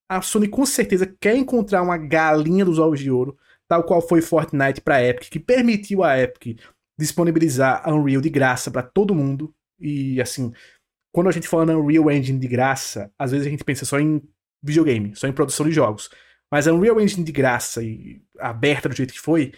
A 0.07 0.21
Sony 0.21 0.47
com 0.47 0.65
certeza 0.65 1.07
quer 1.19 1.35
encontrar 1.35 1.81
uma 1.81 1.97
galinha 1.97 2.65
dos 2.65 2.77
ovos 2.77 2.99
de 2.99 3.09
ouro, 3.09 3.37
tal 3.67 3.83
qual 3.83 4.01
foi 4.01 4.21
Fortnite 4.21 4.81
para 4.81 5.03
Epic, 5.03 5.29
que 5.29 5.39
permitiu 5.39 6.03
a 6.03 6.19
Epic 6.19 6.59
disponibilizar 6.97 7.89
Unreal 7.89 8.21
de 8.21 8.29
graça 8.29 8.69
para 8.69 8.83
todo 8.83 9.15
mundo. 9.15 9.53
E 9.79 10.21
assim, 10.21 10.51
quando 11.11 11.29
a 11.29 11.31
gente 11.31 11.47
fala 11.47 11.65
na 11.65 11.77
Unreal 11.77 12.11
Engine 12.11 12.39
de 12.39 12.47
graça, 12.47 13.11
às 13.17 13.31
vezes 13.31 13.47
a 13.47 13.49
gente 13.49 13.63
pensa 13.63 13.85
só 13.85 13.99
em 13.99 14.21
videogame, 14.61 15.15
só 15.15 15.27
em 15.27 15.33
produção 15.33 15.65
de 15.65 15.71
jogos. 15.71 16.09
Mas 16.51 16.67
a 16.67 16.73
Unreal 16.73 16.99
Engine 16.99 17.23
de 17.23 17.31
graça 17.31 17.83
e 17.83 18.21
aberta 18.39 18.87
do 18.87 18.95
jeito 18.95 19.13
que 19.13 19.19
foi, 19.19 19.53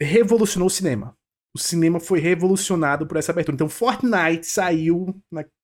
revolucionou 0.00 0.66
o 0.66 0.70
cinema. 0.70 1.16
O 1.54 1.58
cinema 1.58 2.00
foi 2.00 2.18
revolucionado 2.18 3.06
por 3.06 3.16
essa 3.16 3.30
abertura. 3.30 3.54
Então, 3.54 3.68
Fortnite 3.68 4.46
saiu, 4.46 5.14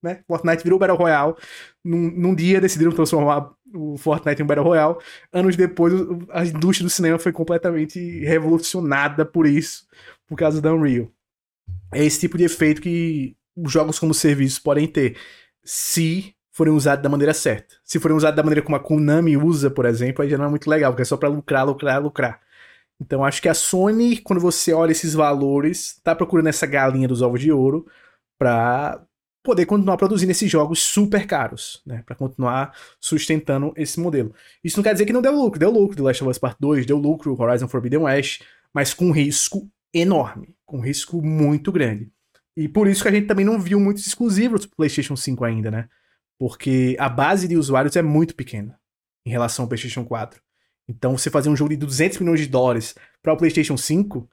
né? 0.03 0.21
Fortnite 0.27 0.63
virou 0.63 0.79
Battle 0.79 0.99
Royale. 0.99 1.35
Num, 1.83 2.11
num 2.11 2.35
dia 2.35 2.61
decidiram 2.61 2.93
transformar 2.93 3.51
o 3.75 3.97
Fortnite 3.97 4.43
em 4.43 4.47
Battle 4.47 4.67
Royale. 4.67 4.97
Anos 5.33 5.57
depois, 5.57 5.95
a 6.31 6.45
indústria 6.45 6.87
do 6.87 6.91
cinema 6.91 7.19
foi 7.19 7.33
completamente 7.33 7.99
revolucionada 8.21 9.25
por 9.25 9.47
isso 9.47 9.87
por 10.27 10.37
causa 10.37 10.61
da 10.61 10.73
Unreal. 10.75 11.09
É 11.93 12.05
esse 12.05 12.21
tipo 12.21 12.37
de 12.37 12.45
efeito 12.45 12.83
que 12.83 13.35
os 13.57 13.73
jogos 13.73 13.99
como 13.99 14.15
serviço 14.15 14.63
podem 14.63 14.87
ter, 14.87 15.17
se 15.65 16.35
forem 16.53 16.73
usados 16.73 17.03
da 17.03 17.09
maneira 17.09 17.33
certa. 17.33 17.77
Se 17.85 17.99
forem 17.99 18.17
usados 18.17 18.37
da 18.37 18.43
maneira 18.43 18.63
como 18.63 18.77
a 18.77 18.81
Konami 18.81 19.37
usa, 19.37 19.71
por 19.71 19.87
exemplo, 19.87 20.23
aí 20.23 20.29
já 20.29 20.37
não 20.37 20.47
é 20.47 20.49
muito 20.49 20.69
legal, 20.69 20.93
porque 20.93 21.03
é 21.03 21.05
só 21.05 21.17
para 21.17 21.29
lucrar, 21.29 21.67
lucrar, 21.67 22.03
lucrar. 22.03 22.41
Então 23.01 23.25
acho 23.25 23.41
que 23.41 23.49
a 23.49 23.55
Sony, 23.55 24.19
quando 24.19 24.41
você 24.41 24.73
olha 24.73 24.93
esses 24.93 25.15
valores, 25.15 26.01
tá 26.03 26.15
procurando 26.15 26.49
essa 26.49 26.67
galinha 26.67 27.07
dos 27.07 27.23
ovos 27.23 27.41
de 27.41 27.53
ouro 27.53 27.87
para 28.39 29.05
poder 29.43 29.67
continuar 29.67 29.97
produzindo 29.97 30.33
esses 30.33 30.51
jogos 30.51 30.81
super 30.81 31.27
caros, 31.27 31.81
né? 31.87 32.03
Para 32.05 32.17
continuar 32.17 32.77
sustentando 33.01 33.73
esse 33.77 33.99
modelo. 34.01 34.35
Isso 34.63 34.77
não 34.77 34.85
quer 34.85 34.93
dizer 34.93 35.07
que 35.07 35.13
não 35.13 35.23
deu 35.23 35.35
lucro, 35.35 35.59
deu 35.59 35.71
lucro 35.71 35.97
The 35.97 36.03
Last 36.03 36.23
of 36.23 36.31
Us 36.31 36.39
Part 36.39 36.57
2, 36.61 36.85
deu 36.85 36.99
lucro 36.99 37.41
Horizon 37.41 37.69
Forbidden 37.69 38.01
West, 38.01 38.43
mas 38.75 38.93
com 38.93 39.11
risco 39.11 39.71
enorme, 39.95 40.55
com 40.67 40.81
risco 40.81 41.23
muito 41.23 41.73
grande. 41.73 42.13
E 42.57 42.69
por 42.69 42.89
isso 42.89 43.03
que 43.03 43.09
a 43.09 43.13
gente 43.13 43.27
também 43.27 43.45
não 43.45 43.59
viu 43.59 43.79
muitos 43.79 44.07
exclusivos 44.07 44.63
do 44.63 44.77
PlayStation 44.77 45.17
5 45.17 45.45
ainda, 45.45 45.71
né? 45.71 45.89
Porque 46.39 46.97
a 46.99 47.09
base 47.09 47.49
de 47.49 47.57
usuários 47.57 47.97
é 47.97 48.03
muito 48.03 48.35
pequena 48.35 48.79
em 49.25 49.31
relação 49.31 49.65
ao 49.65 49.69
PlayStation 49.69 50.05
4. 50.05 50.43
Então, 50.89 51.17
você 51.17 51.31
fazer 51.31 51.51
um 51.51 51.57
jogo 51.57 51.71
de 51.71 51.77
200 51.77 52.19
milhões 52.19 52.41
de 52.41 52.47
dólares 52.47 52.95
para 53.23 53.33
o 53.33 53.37
PlayStation 53.37 53.77
5 53.77 54.29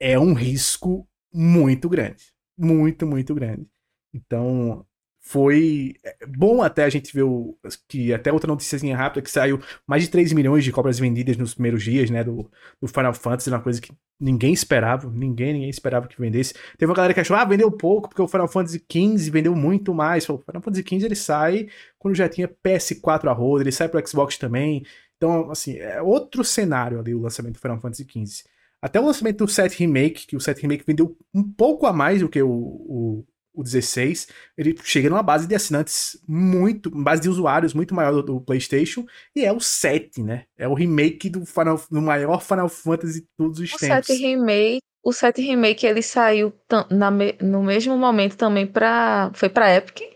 é 0.00 0.18
um 0.18 0.32
risco 0.32 1.08
muito 1.32 1.88
grande. 1.88 2.32
Muito, 2.56 3.06
muito 3.06 3.34
grande. 3.34 3.66
Então, 4.14 4.86
foi 5.24 5.94
é, 6.04 6.26
bom 6.26 6.62
até 6.62 6.84
a 6.84 6.90
gente 6.90 7.14
ver 7.14 7.22
o, 7.22 7.56
que 7.88 8.12
até 8.12 8.32
outra 8.32 8.48
notícia 8.48 8.96
rápida 8.96 9.22
que 9.22 9.30
saiu 9.30 9.60
mais 9.86 10.02
de 10.02 10.10
3 10.10 10.32
milhões 10.32 10.64
de 10.64 10.72
cópias 10.72 10.98
vendidas 10.98 11.36
nos 11.36 11.54
primeiros 11.54 11.82
dias, 11.82 12.10
né, 12.10 12.24
do, 12.24 12.50
do 12.80 12.88
Final 12.88 13.14
Fantasy, 13.14 13.48
uma 13.48 13.60
coisa 13.60 13.80
que 13.80 13.92
ninguém 14.20 14.52
esperava, 14.52 15.08
ninguém, 15.08 15.52
ninguém 15.52 15.70
esperava 15.70 16.08
que 16.08 16.20
vendesse. 16.20 16.54
Teve 16.76 16.90
uma 16.90 16.96
galera 16.96 17.14
que 17.14 17.20
achou, 17.20 17.36
ah, 17.36 17.44
vendeu 17.44 17.70
pouco, 17.70 18.08
porque 18.08 18.20
o 18.20 18.28
Final 18.28 18.48
Fantasy 18.48 18.84
XV 18.90 19.30
vendeu 19.30 19.54
muito 19.54 19.94
mais. 19.94 20.28
O 20.28 20.38
Final 20.38 20.60
Fantasy 20.60 20.82
XV 20.82 21.06
ele 21.06 21.16
sai 21.16 21.68
quando 21.98 22.16
já 22.16 22.28
tinha 22.28 22.48
PS4 22.48 23.28
a 23.28 23.32
roda, 23.32 23.62
ele 23.62 23.72
sai 23.72 23.88
pro 23.88 24.06
Xbox 24.06 24.36
também. 24.36 24.84
Então, 25.22 25.52
assim, 25.52 25.76
é 25.78 26.02
outro 26.02 26.42
cenário 26.42 26.98
ali 26.98 27.14
o 27.14 27.20
lançamento 27.20 27.54
do 27.54 27.60
Final 27.60 27.78
Fantasy 27.78 28.02
XV. 28.02 28.42
Até 28.82 28.98
o 28.98 29.06
lançamento 29.06 29.44
do 29.44 29.48
7 29.48 29.78
Remake, 29.78 30.26
que 30.26 30.34
o 30.34 30.40
7 30.40 30.62
Remake 30.62 30.82
vendeu 30.84 31.16
um 31.32 31.44
pouco 31.44 31.86
a 31.86 31.92
mais 31.92 32.20
do 32.20 32.28
que 32.28 32.42
o, 32.42 32.50
o 32.50 33.24
o 33.54 33.62
16, 33.62 34.28
ele 34.56 34.74
chega 34.82 35.10
numa 35.10 35.22
base 35.22 35.46
de 35.46 35.54
assinantes 35.54 36.18
muito, 36.26 36.90
base 36.90 37.20
de 37.20 37.28
usuários 37.28 37.74
muito 37.74 37.94
maior 37.94 38.10
do, 38.12 38.22
do, 38.22 38.40
PlayStation, 38.40 39.04
e 39.36 39.44
é 39.44 39.52
o 39.52 39.60
7, 39.60 40.22
né? 40.22 40.46
É 40.56 40.66
o 40.66 40.72
remake 40.72 41.28
do, 41.28 41.44
Final, 41.44 41.78
do 41.90 42.00
maior 42.00 42.40
Final 42.40 42.70
Fantasy 42.70 43.20
de 43.20 43.26
todos 43.36 43.58
os 43.58 43.74
o 43.74 43.76
tempos. 43.76 44.06
7 44.06 44.18
remake, 44.22 44.80
o 45.04 45.12
7 45.12 45.42
remake 45.42 45.86
ele 45.86 46.00
saiu 46.00 46.50
na, 46.90 47.10
no 47.42 47.62
mesmo 47.62 47.94
momento 47.98 48.38
também 48.38 48.66
para 48.66 49.30
foi 49.34 49.50
para 49.50 49.76
Epic? 49.76 50.11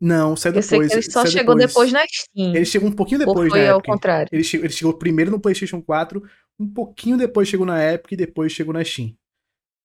Não, 0.00 0.34
saiu 0.34 0.54
depois. 0.54 0.70
Eu 0.72 0.78
sei 0.78 0.88
que 0.88 0.94
ele 0.94 1.12
só 1.12 1.26
chegou 1.26 1.54
depois. 1.54 1.90
depois. 1.90 1.92
na 1.92 2.06
Steam. 2.08 2.54
Ele 2.54 2.64
chegou 2.64 2.88
um 2.88 2.92
pouquinho 2.92 3.18
depois 3.18 3.36
ou 3.36 3.50
foi 3.50 3.64
na 3.64 3.72
ao 3.72 3.78
Epic. 3.78 3.90
contrário? 3.90 4.28
Ele 4.32 4.42
chegou, 4.42 4.66
ele 4.66 4.72
chegou 4.72 4.94
primeiro 4.94 5.30
no 5.30 5.40
PlayStation 5.40 5.82
4, 5.82 6.22
um 6.58 6.68
pouquinho 6.68 7.18
depois 7.18 7.48
chegou 7.48 7.66
na 7.66 7.84
Epic 7.92 8.12
e 8.12 8.16
depois 8.16 8.52
chegou 8.52 8.72
na 8.72 8.82
Steam. 8.82 9.14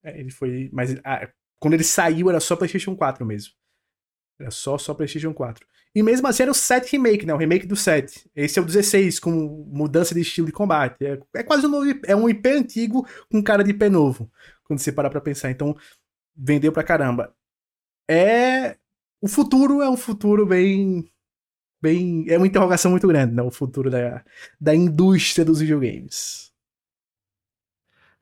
É, 0.04 0.20
ele 0.20 0.32
foi, 0.32 0.70
mas 0.72 0.96
ah, 1.04 1.30
quando 1.60 1.74
ele 1.74 1.84
saiu, 1.84 2.30
era 2.30 2.40
só 2.40 2.56
PlayStation 2.56 2.96
4 2.96 3.26
mesmo. 3.26 3.52
Era 4.40 4.52
só, 4.52 4.78
só 4.78 4.94
PlayStation 4.94 5.34
4. 5.34 5.66
E 5.96 6.04
mesmo 6.04 6.28
assim 6.28 6.44
era 6.44 6.52
o 6.52 6.56
7 6.56 6.92
Remake, 6.92 7.26
né? 7.26 7.34
O 7.34 7.38
remake 7.38 7.66
do 7.66 7.76
7. 7.76 8.30
Esse 8.36 8.60
é 8.60 8.62
o 8.62 8.66
16, 8.66 9.20
com 9.20 9.32
mudança 9.32 10.14
de 10.14 10.22
estilo 10.22 10.48
de 10.48 10.54
combate. 10.54 11.06
É, 11.06 11.20
é 11.36 11.44
quase 11.44 11.66
um 11.66 11.70
novo, 11.70 11.86
é 12.06 12.16
um 12.16 12.30
IP 12.30 12.50
antigo 12.50 13.08
com 13.32 13.42
cara 13.42 13.64
de 13.64 13.72
IP 13.72 13.90
novo. 13.90 14.30
Quando 14.66 14.80
você 14.80 14.92
parar 14.92 15.10
pra 15.10 15.22
pensar. 15.22 15.50
Então, 15.52 15.76
vendeu 16.36 16.72
pra 16.72 16.84
caramba. 16.84 17.34
É. 18.10 18.78
O 19.26 19.28
futuro 19.28 19.82
é 19.82 19.90
um 19.90 19.98
futuro 19.98 20.46
bem. 20.46 21.04
bem. 21.82 22.28
É 22.30 22.38
uma 22.38 22.46
interrogação 22.46 22.92
muito 22.92 23.08
grande, 23.08 23.34
né? 23.34 23.42
O 23.42 23.50
futuro 23.50 23.90
da, 23.90 24.24
da 24.62 24.76
indústria 24.76 25.44
dos 25.44 25.62
videogames. 25.62 26.52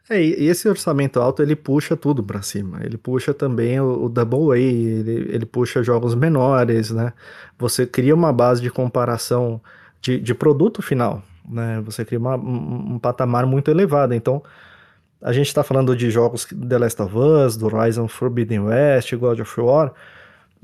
É, 0.10 0.24
e 0.24 0.47
esse 0.47 0.66
orçamento 0.70 1.20
alto 1.20 1.41
ele 1.41 1.58
puxa 1.58 1.97
tudo 1.97 2.24
para 2.24 2.41
cima. 2.41 2.80
Ele 2.86 2.97
puxa 2.97 3.34
também 3.34 3.82
o, 3.82 4.06
o 4.06 4.08
Double 4.08 4.54
A, 4.54 4.58
ele, 4.58 5.28
ele 5.30 5.45
puxa 5.45 5.84
jogos 5.84 6.16
menores, 6.16 6.89
né? 6.91 7.12
Você 7.60 7.86
cria 7.86 8.16
uma 8.16 8.32
base 8.32 8.62
de 8.62 8.72
comparação 8.72 9.62
de, 9.99 10.18
de 10.18 10.34
produto 10.34 10.82
final, 10.82 11.22
né? 11.45 11.82
Você 11.82 12.06
cria 12.06 12.20
uma, 12.20 12.38
um, 12.38 12.93
um 12.93 12.97
patamar 12.97 13.45
muito 13.45 13.70
elevado. 13.70 14.14
Então, 14.14 14.41
a 15.22 15.34
gente 15.34 15.47
está 15.47 15.66
falando 15.66 15.97
de 15.97 16.10
jogos 16.10 16.45
The 16.45 16.78
Last 16.78 17.01
of 17.01 17.14
Us, 17.14 17.58
do 17.58 17.66
Horizon 17.66 18.08
Forbidden 18.08 18.62
West, 18.62 19.14
God 19.16 19.41
of 19.41 19.60
War 19.60 19.93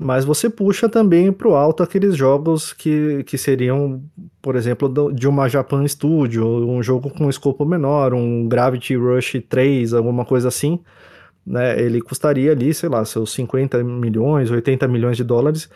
mas 0.02 0.24
você 0.24 0.48
puxa 0.48 0.88
também 0.88 1.30
para 1.30 1.46
o 1.46 1.54
alto 1.54 1.82
aqueles 1.82 2.16
jogos 2.16 2.72
que, 2.72 3.22
que 3.24 3.36
seriam, 3.36 4.02
por 4.40 4.56
exemplo, 4.56 5.12
de 5.12 5.28
uma 5.28 5.46
Japan 5.46 5.86
Studio, 5.86 6.42
um 6.66 6.82
jogo 6.82 7.10
com 7.10 7.26
um 7.26 7.28
escopo 7.28 7.66
menor, 7.66 8.14
um 8.14 8.48
Gravity 8.48 8.96
Rush 8.96 9.42
3, 9.46 9.92
alguma 9.92 10.24
coisa 10.24 10.48
assim, 10.48 10.80
né? 11.46 11.78
Ele 11.78 12.00
custaria 12.00 12.52
ali, 12.52 12.72
sei 12.72 12.88
lá, 12.88 13.04
seus 13.04 13.30
50 13.34 13.84
milhões, 13.84 14.50
80 14.50 14.88
milhões 14.88 15.18
de 15.18 15.24
dólares, 15.24 15.68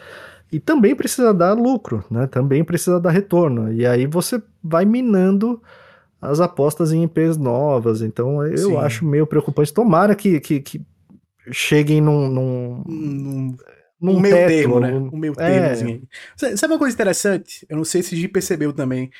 e 0.51 0.59
também 0.59 0.97
precisa 0.97 1.35
dar 1.35 1.53
lucro, 1.53 2.03
né? 2.11 2.27
Também 2.27 2.65
precisa 2.65 2.99
dar 2.99 3.11
retorno. 3.11 3.75
E 3.75 3.87
aí 3.87 4.07
você 4.07 4.43
vai 4.63 4.87
minando 4.87 5.61
as 6.19 6.41
apostas 6.41 6.95
em 6.95 7.03
IPs 7.05 7.37
novas. 7.37 8.01
Então 8.01 8.43
eu 8.43 8.71
Sim. 8.71 8.77
acho 8.79 9.05
meio 9.05 9.27
preocupante. 9.27 9.75
Tomara 9.75 10.15
que, 10.15 10.41
que, 10.41 10.61
que 10.61 10.81
cheguem 11.53 12.01
num, 12.01 12.31
num, 12.31 12.85
num 12.87 13.57
num 14.01 14.21
meio 14.21 14.35
teto, 14.35 14.49
termo, 14.49 14.81
né? 14.81 14.93
Um 14.93 15.17
meio 15.17 15.35
é. 15.39 15.75
termo. 15.75 16.09
Sabe 16.37 16.73
uma 16.73 16.79
coisa 16.79 16.95
interessante? 16.95 17.67
Eu 17.69 17.77
não 17.77 17.85
sei 17.85 18.03
se 18.03 18.15
o 18.15 18.19
G 18.19 18.29
percebeu 18.29 18.73
também. 18.73 19.11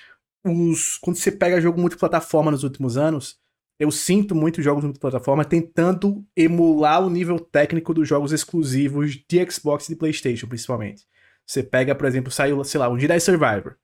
Os, 0.45 0.99
quando 0.99 1.17
você 1.17 1.33
pega 1.33 1.61
jogo 1.61 1.81
multiplataforma 1.81 2.51
nos 2.51 2.65
últimos 2.65 2.97
anos, 2.97 3.39
eu 3.79 3.91
sinto 3.91 4.35
muito 4.35 4.63
jogos 4.63 4.85
multiplataforma 4.85 5.45
tentando 5.45 6.25
emular 6.37 7.05
o 7.05 7.11
nível 7.11 7.41
técnico 7.41 7.95
dos 7.95 8.09
jogos 8.09 8.33
exclusivos 8.33 9.19
de 9.29 9.51
Xbox 9.51 9.87
e 9.87 9.93
de 9.93 9.97
PlayStation, 9.97 10.47
principalmente. 10.47 11.07
Você 11.47 11.63
pega, 11.63 11.95
por 11.95 12.07
exemplo, 12.07 12.31
saiu, 12.31 12.63
sei 12.65 12.79
lá, 12.79 12.89
um 12.89 12.99
Jedi 12.99 13.19
Survivor, 13.21 13.77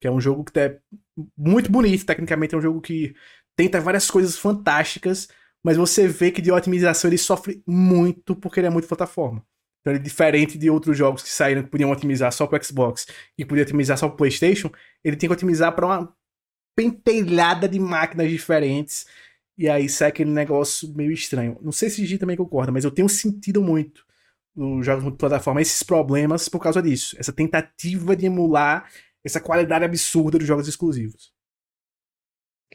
que 0.00 0.06
é 0.06 0.10
um 0.10 0.20
jogo 0.20 0.44
que 0.44 0.58
é 0.58 0.78
muito 1.36 1.70
bonito, 1.70 2.04
tecnicamente 2.04 2.54
é 2.54 2.58
um 2.58 2.62
jogo 2.62 2.80
que 2.80 3.14
tenta 3.56 3.80
várias 3.80 4.10
coisas 4.10 4.36
fantásticas, 4.36 5.28
mas 5.62 5.76
você 5.76 6.06
vê 6.06 6.30
que 6.30 6.40
de 6.42 6.52
otimização 6.52 7.10
ele 7.10 7.18
sofre 7.18 7.62
muito 7.66 8.34
porque 8.34 8.60
ele 8.60 8.66
é 8.66 8.70
muito 8.70 8.88
plataforma. 8.88 9.44
Então, 9.80 9.92
ele, 9.92 10.02
diferente 10.02 10.58
de 10.58 10.68
outros 10.68 10.96
jogos 10.96 11.22
que 11.22 11.30
saíram 11.30 11.62
que 11.62 11.70
podiam 11.70 11.90
otimizar 11.90 12.32
só 12.32 12.46
pro 12.46 12.62
Xbox 12.62 13.06
e 13.36 13.44
podia 13.44 13.62
otimizar 13.62 13.96
só 13.96 14.08
pro 14.08 14.18
PlayStation, 14.18 14.70
ele 15.02 15.16
tem 15.16 15.28
que 15.28 15.32
otimizar 15.32 15.74
para 15.74 15.86
uma 15.86 16.14
pentelhada 16.76 17.68
de 17.68 17.78
máquinas 17.80 18.30
diferentes. 18.30 19.06
E 19.56 19.68
aí 19.68 19.88
sai 19.88 20.08
aquele 20.08 20.30
negócio 20.30 20.92
meio 20.94 21.12
estranho. 21.12 21.58
Não 21.62 21.72
sei 21.72 21.90
se 21.90 22.02
o 22.02 22.06
G 22.06 22.18
também 22.18 22.36
concorda, 22.36 22.72
mas 22.72 22.84
eu 22.84 22.90
tenho 22.90 23.08
sentido 23.08 23.62
muito 23.62 24.04
nos 24.54 24.84
jogos 24.84 25.04
multiplataforma 25.04 25.60
esses 25.62 25.82
problemas 25.82 26.48
por 26.48 26.60
causa 26.60 26.82
disso. 26.82 27.16
Essa 27.18 27.32
tentativa 27.32 28.16
de 28.16 28.26
emular 28.26 28.90
essa 29.24 29.40
qualidade 29.40 29.84
absurda 29.84 30.38
dos 30.38 30.46
jogos 30.46 30.68
exclusivos. 30.68 31.32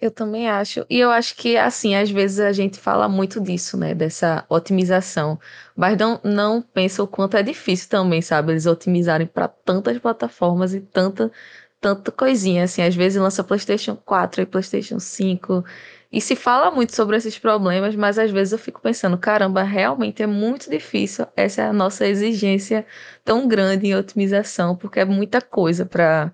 Eu 0.01 0.11
também 0.11 0.49
acho. 0.49 0.85
E 0.89 0.99
eu 0.99 1.09
acho 1.09 1.35
que, 1.37 1.55
assim, 1.57 1.95
às 1.95 2.11
vezes 2.11 2.39
a 2.39 2.51
gente 2.51 2.77
fala 2.77 3.07
muito 3.07 3.39
disso, 3.39 3.77
né? 3.77 3.95
Dessa 3.95 4.45
otimização. 4.49 5.39
Mas 5.75 5.97
não, 5.97 6.19
não 6.23 6.61
pensa 6.61 7.01
o 7.01 7.07
quanto 7.07 7.37
é 7.37 7.43
difícil 7.43 7.89
também, 7.89 8.21
sabe? 8.21 8.51
Eles 8.51 8.65
otimizarem 8.65 9.25
para 9.25 9.47
tantas 9.47 9.97
plataformas 9.97 10.73
e 10.73 10.81
tanta, 10.81 11.31
tanta 11.79 12.11
coisinha. 12.11 12.65
Assim, 12.65 12.81
às 12.81 12.93
vezes 12.93 13.21
lança 13.21 13.43
PlayStation 13.43 13.95
4 13.95 14.41
e 14.41 14.45
PlayStation 14.45 14.99
5. 14.99 15.63
E 16.11 16.19
se 16.21 16.35
fala 16.35 16.71
muito 16.71 16.93
sobre 16.93 17.15
esses 17.15 17.39
problemas, 17.39 17.95
mas 17.95 18.19
às 18.19 18.31
vezes 18.31 18.51
eu 18.51 18.59
fico 18.59 18.81
pensando, 18.81 19.17
caramba, 19.17 19.63
realmente 19.63 20.21
é 20.21 20.27
muito 20.27 20.69
difícil. 20.69 21.25
Essa 21.37 21.61
é 21.63 21.67
a 21.67 21.73
nossa 21.73 22.05
exigência 22.05 22.85
tão 23.23 23.47
grande 23.47 23.87
em 23.87 23.95
otimização, 23.95 24.75
porque 24.75 24.99
é 24.99 25.05
muita 25.05 25.41
coisa 25.41 25.85
para 25.85 26.33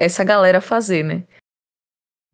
essa 0.00 0.24
galera 0.24 0.60
fazer, 0.60 1.04
né? 1.04 1.24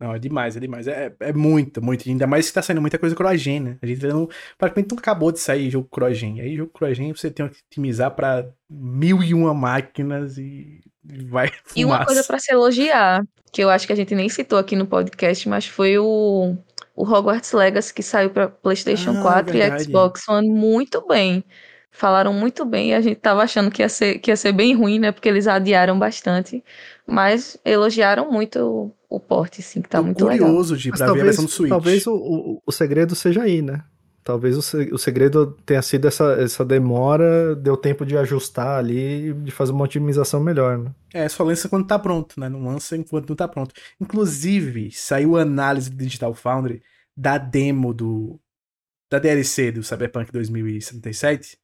Não, 0.02 0.12
é 0.12 0.18
demais, 0.18 0.56
é 0.56 0.60
demais. 0.60 0.88
É, 0.88 1.14
é 1.20 1.32
muito, 1.32 1.80
muito. 1.80 2.08
Ainda 2.08 2.26
mais 2.26 2.48
que 2.48 2.52
tá 2.52 2.60
saindo 2.60 2.80
muita 2.80 2.98
coisa 2.98 3.14
crogen, 3.14 3.60
né? 3.60 3.78
A 3.80 3.86
gente 3.86 4.04
não, 4.04 4.28
praticamente 4.58 4.92
não 4.92 4.98
acabou 4.98 5.30
de 5.30 5.38
sair 5.38 5.70
jogo 5.70 5.86
crogen. 5.88 6.40
Aí 6.40 6.56
jogo 6.56 6.72
crogen 6.72 7.12
você 7.12 7.30
tem 7.30 7.48
que 7.48 7.60
otimizar 7.70 8.10
para 8.10 8.50
mil 8.68 9.22
e 9.22 9.32
uma 9.32 9.54
máquinas 9.54 10.38
e 10.38 10.80
vai 11.04 11.46
fumaça. 11.46 11.62
E 11.78 11.84
uma 11.84 12.04
coisa 12.04 12.24
para 12.24 12.40
se 12.40 12.52
elogiar, 12.52 13.22
que 13.52 13.62
eu 13.62 13.70
acho 13.70 13.86
que 13.86 13.92
a 13.92 13.96
gente 13.96 14.12
nem 14.12 14.28
citou 14.28 14.58
aqui 14.58 14.74
no 14.74 14.86
podcast, 14.86 15.48
mas 15.48 15.66
foi 15.66 15.96
o, 15.96 16.56
o 16.96 17.04
Hogwarts 17.04 17.52
Legacy 17.52 17.94
que 17.94 18.02
saiu 18.02 18.30
para 18.30 18.48
PlayStation 18.48 19.12
ah, 19.18 19.22
4 19.22 19.52
verdade. 19.52 19.82
e 19.82 19.84
Xbox 19.84 20.28
One 20.28 20.48
muito 20.48 21.06
bem. 21.06 21.44
Falaram 21.94 22.32
muito 22.32 22.64
bem 22.64 22.90
e 22.90 22.94
a 22.94 23.00
gente 23.02 23.16
tava 23.16 23.42
achando 23.42 23.70
que 23.70 23.82
ia, 23.82 23.88
ser, 23.88 24.18
que 24.18 24.30
ia 24.30 24.36
ser 24.36 24.52
bem 24.52 24.74
ruim, 24.74 24.98
né? 24.98 25.12
Porque 25.12 25.28
eles 25.28 25.46
adiaram 25.46 25.98
bastante. 25.98 26.64
Mas 27.06 27.58
elogiaram 27.64 28.32
muito 28.32 28.90
o 29.10 29.20
porte, 29.20 29.60
sim, 29.60 29.82
que 29.82 29.90
tá 29.90 29.98
Tô 29.98 30.04
muito 30.04 30.24
curioso 30.24 30.72
legal. 30.72 30.76
de 30.76 30.88
pra 30.88 30.98
talvez, 30.98 31.14
ver 31.16 31.20
a 31.20 31.24
versão 31.24 31.44
do 31.44 31.50
Switch. 31.50 31.68
Talvez 31.68 32.06
o, 32.06 32.14
o, 32.14 32.62
o 32.64 32.72
segredo 32.72 33.14
seja 33.14 33.42
aí, 33.42 33.60
né? 33.60 33.84
Talvez 34.24 34.56
o, 34.56 34.94
o 34.94 34.98
segredo 34.98 35.54
tenha 35.66 35.82
sido 35.82 36.08
essa, 36.08 36.32
essa 36.40 36.64
demora, 36.64 37.54
deu 37.56 37.76
tempo 37.76 38.06
de 38.06 38.16
ajustar 38.16 38.78
ali, 38.78 39.34
de 39.34 39.50
fazer 39.50 39.72
uma 39.72 39.84
otimização 39.84 40.40
melhor, 40.40 40.78
né? 40.78 40.92
É, 41.12 41.28
só 41.28 41.44
lança 41.44 41.68
quando 41.68 41.86
tá 41.86 41.98
pronto, 41.98 42.40
né? 42.40 42.48
Não 42.48 42.64
lança 42.64 42.96
enquanto 42.96 43.28
não 43.28 43.36
tá 43.36 43.46
pronto. 43.46 43.74
Inclusive, 44.00 44.90
saiu 44.92 45.36
análise 45.36 45.90
do 45.90 45.96
Digital 45.96 46.32
Foundry 46.34 46.82
da 47.14 47.36
demo 47.36 47.92
do 47.92 48.40
da 49.10 49.18
DLC 49.18 49.70
do 49.70 49.82
Cyberpunk 49.82 50.32
2077. 50.32 51.58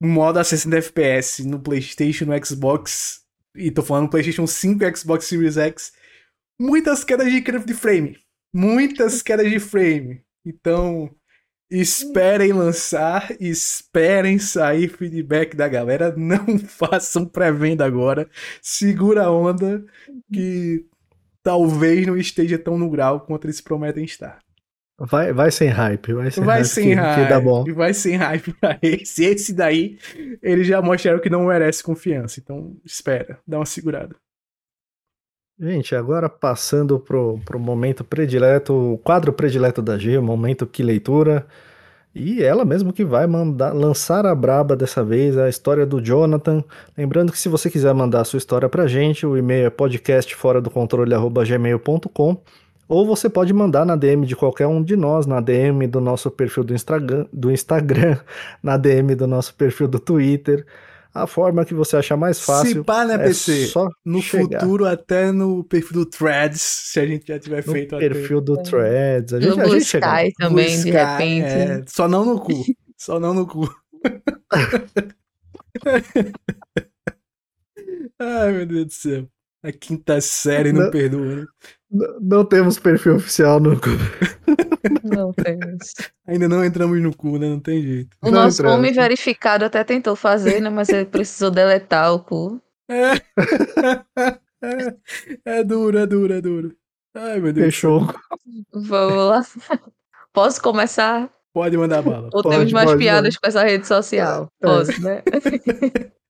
Modo 0.00 0.38
a 0.38 0.44
60 0.44 0.76
FPS 0.78 1.44
no 1.44 1.60
PlayStation, 1.60 2.24
no 2.24 2.46
Xbox, 2.46 3.20
e 3.54 3.70
tô 3.70 3.82
falando 3.82 4.08
PlayStation 4.08 4.46
5 4.46 4.82
e 4.82 4.96
Xbox 4.96 5.26
Series 5.26 5.56
X 5.56 5.92
muitas 6.60 7.02
quedas 7.02 7.32
de, 7.32 7.40
de 7.40 7.74
frame. 7.74 8.18
Muitas 8.52 9.22
quedas 9.22 9.50
de 9.50 9.58
frame. 9.58 10.22
Então, 10.44 11.10
esperem 11.70 12.52
lançar, 12.52 13.34
esperem 13.40 14.38
sair 14.38 14.88
feedback 14.88 15.56
da 15.56 15.66
galera. 15.66 16.14
Não 16.16 16.58
façam 16.58 17.24
pré-venda 17.24 17.84
agora. 17.84 18.28
Segura 18.60 19.24
a 19.24 19.32
onda 19.32 19.82
que 20.30 20.84
talvez 21.42 22.06
não 22.06 22.18
esteja 22.18 22.58
tão 22.58 22.76
no 22.76 22.90
grau 22.90 23.22
quanto 23.22 23.46
eles 23.46 23.62
prometem 23.62 24.04
estar. 24.04 24.40
Vai, 25.02 25.32
vai 25.32 25.50
sem 25.50 25.68
hype, 25.68 26.12
vai 26.12 26.30
sem 26.30 26.44
vai 26.44 26.58
hype. 26.58 26.66
Sem 26.66 26.88
que, 26.88 26.94
hype 26.94 27.22
que 27.22 27.28
dá 27.30 27.40
bom. 27.40 27.64
Vai 27.72 27.94
sem 27.94 28.16
hype 28.16 28.52
pra 28.52 28.78
esse. 28.82 29.24
Esse 29.24 29.54
daí, 29.54 29.96
eles 30.42 30.66
já 30.66 30.82
mostraram 30.82 31.18
que 31.18 31.30
não 31.30 31.46
merece 31.46 31.82
confiança. 31.82 32.38
Então, 32.38 32.76
espera, 32.84 33.38
dá 33.46 33.58
uma 33.58 33.64
segurada. 33.64 34.14
Gente, 35.58 35.94
agora 35.94 36.28
passando 36.28 37.00
pro, 37.00 37.40
pro 37.46 37.58
momento 37.58 38.04
predileto, 38.04 38.74
o 38.74 38.98
quadro 38.98 39.32
predileto 39.32 39.80
da 39.80 39.96
G, 39.96 40.18
o 40.18 40.22
momento 40.22 40.66
que 40.66 40.82
leitura. 40.82 41.46
E 42.14 42.42
ela 42.42 42.66
mesmo 42.66 42.92
que 42.92 43.04
vai 43.04 43.26
mandar 43.26 43.72
lançar 43.72 44.26
a 44.26 44.34
braba 44.34 44.76
dessa 44.76 45.02
vez, 45.02 45.38
a 45.38 45.48
história 45.48 45.86
do 45.86 46.02
Jonathan. 46.02 46.62
Lembrando 46.96 47.32
que 47.32 47.38
se 47.38 47.48
você 47.48 47.70
quiser 47.70 47.94
mandar 47.94 48.20
a 48.20 48.24
sua 48.24 48.36
história 48.36 48.68
pra 48.68 48.86
gente, 48.86 49.24
o 49.24 49.34
e-mail 49.34 49.64
é 49.66 49.70
podcastforadocontrole@gmail.com 49.70 52.42
ou 52.90 53.06
você 53.06 53.30
pode 53.30 53.52
mandar 53.52 53.86
na 53.86 53.94
DM 53.94 54.26
de 54.26 54.34
qualquer 54.34 54.66
um 54.66 54.82
de 54.82 54.96
nós, 54.96 55.24
na 55.24 55.40
DM 55.40 55.86
do 55.86 56.00
nosso 56.00 56.28
perfil 56.28 56.64
do 56.64 56.74
Instagram, 56.74 57.24
do 57.32 57.52
Instagram 57.52 58.18
na 58.60 58.76
DM 58.76 59.14
do 59.14 59.28
nosso 59.28 59.54
perfil 59.54 59.86
do 59.86 60.00
Twitter 60.00 60.66
a 61.14 61.24
forma 61.24 61.64
que 61.64 61.72
você 61.72 61.96
achar 61.96 62.16
mais 62.16 62.40
fácil. 62.40 62.72
Se 62.72 62.84
pá, 62.84 63.04
né, 63.04 63.14
é 63.14 63.18
PC? 63.18 63.66
Só 63.66 63.88
no 64.04 64.20
chegar. 64.20 64.60
futuro, 64.60 64.86
até 64.86 65.30
no 65.30 65.62
perfil 65.62 66.04
do 66.04 66.06
Threads, 66.06 66.60
se 66.60 66.98
a 66.98 67.06
gente 67.06 67.28
já 67.28 67.38
tiver 67.38 67.64
no 67.64 67.72
feito. 67.72 67.94
No 67.94 68.00
perfil 68.00 68.40
do 68.40 68.60
Threads. 68.60 69.34
A 69.34 69.40
gente, 69.40 69.56
no 69.56 69.62
a 69.62 69.66
gente 69.66 69.82
Sky 69.82 69.90
chega. 69.90 70.32
também, 70.38 70.66
Blue 70.66 70.66
de 70.66 70.88
Sky, 70.88 70.90
repente. 70.90 71.46
É, 71.46 71.84
só 71.86 72.08
não 72.08 72.24
no 72.24 72.40
cu. 72.40 72.64
só 72.98 73.20
não 73.20 73.34
no 73.34 73.46
cu. 73.46 73.72
Ai, 78.18 78.52
meu 78.52 78.66
Deus 78.66 78.86
do 78.86 78.92
céu. 78.92 79.28
A 79.62 79.70
quinta 79.72 80.20
série 80.20 80.72
não, 80.72 80.84
não 80.84 80.90
perdoa, 80.90 81.36
né? 81.36 81.46
Não, 81.90 82.20
não 82.20 82.44
temos 82.44 82.78
perfil 82.78 83.16
oficial 83.16 83.58
no 83.58 83.78
cu. 83.78 83.88
Não 85.02 85.32
temos. 85.32 85.94
Ainda 86.26 86.48
não 86.48 86.64
entramos 86.64 87.00
no 87.02 87.14
cu, 87.14 87.36
né? 87.38 87.48
Não 87.48 87.60
tem 87.60 87.82
jeito. 87.82 88.16
O 88.22 88.30
não 88.30 88.44
nosso 88.44 88.62
entramos. 88.62 88.94
verificado 88.94 89.64
até 89.64 89.82
tentou 89.82 90.14
fazer, 90.14 90.60
né? 90.60 90.70
Mas 90.70 90.88
ele 90.88 91.04
precisou 91.04 91.50
deletar 91.50 92.12
o 92.14 92.20
cu. 92.20 92.62
É. 92.88 93.20
é 95.44 95.64
duro, 95.64 95.98
é 95.98 96.06
duro, 96.06 96.32
é 96.32 96.40
duro. 96.40 96.76
Ai, 97.14 97.40
meu 97.40 97.52
Deus. 97.52 97.66
Fechou. 97.66 98.06
Vamos 98.72 99.16
lá. 99.16 99.42
Posso 100.32 100.62
começar? 100.62 101.28
Pode 101.52 101.76
mandar 101.76 102.02
bala. 102.02 102.30
Ou 102.32 102.42
pode, 102.42 102.56
temos 102.56 102.72
mais 102.72 102.94
piadas 102.94 103.36
com 103.36 103.48
essa 103.48 103.64
rede 103.64 103.86
social? 103.86 104.50
É. 104.62 104.66
Posso, 104.66 105.02
né? 105.02 105.22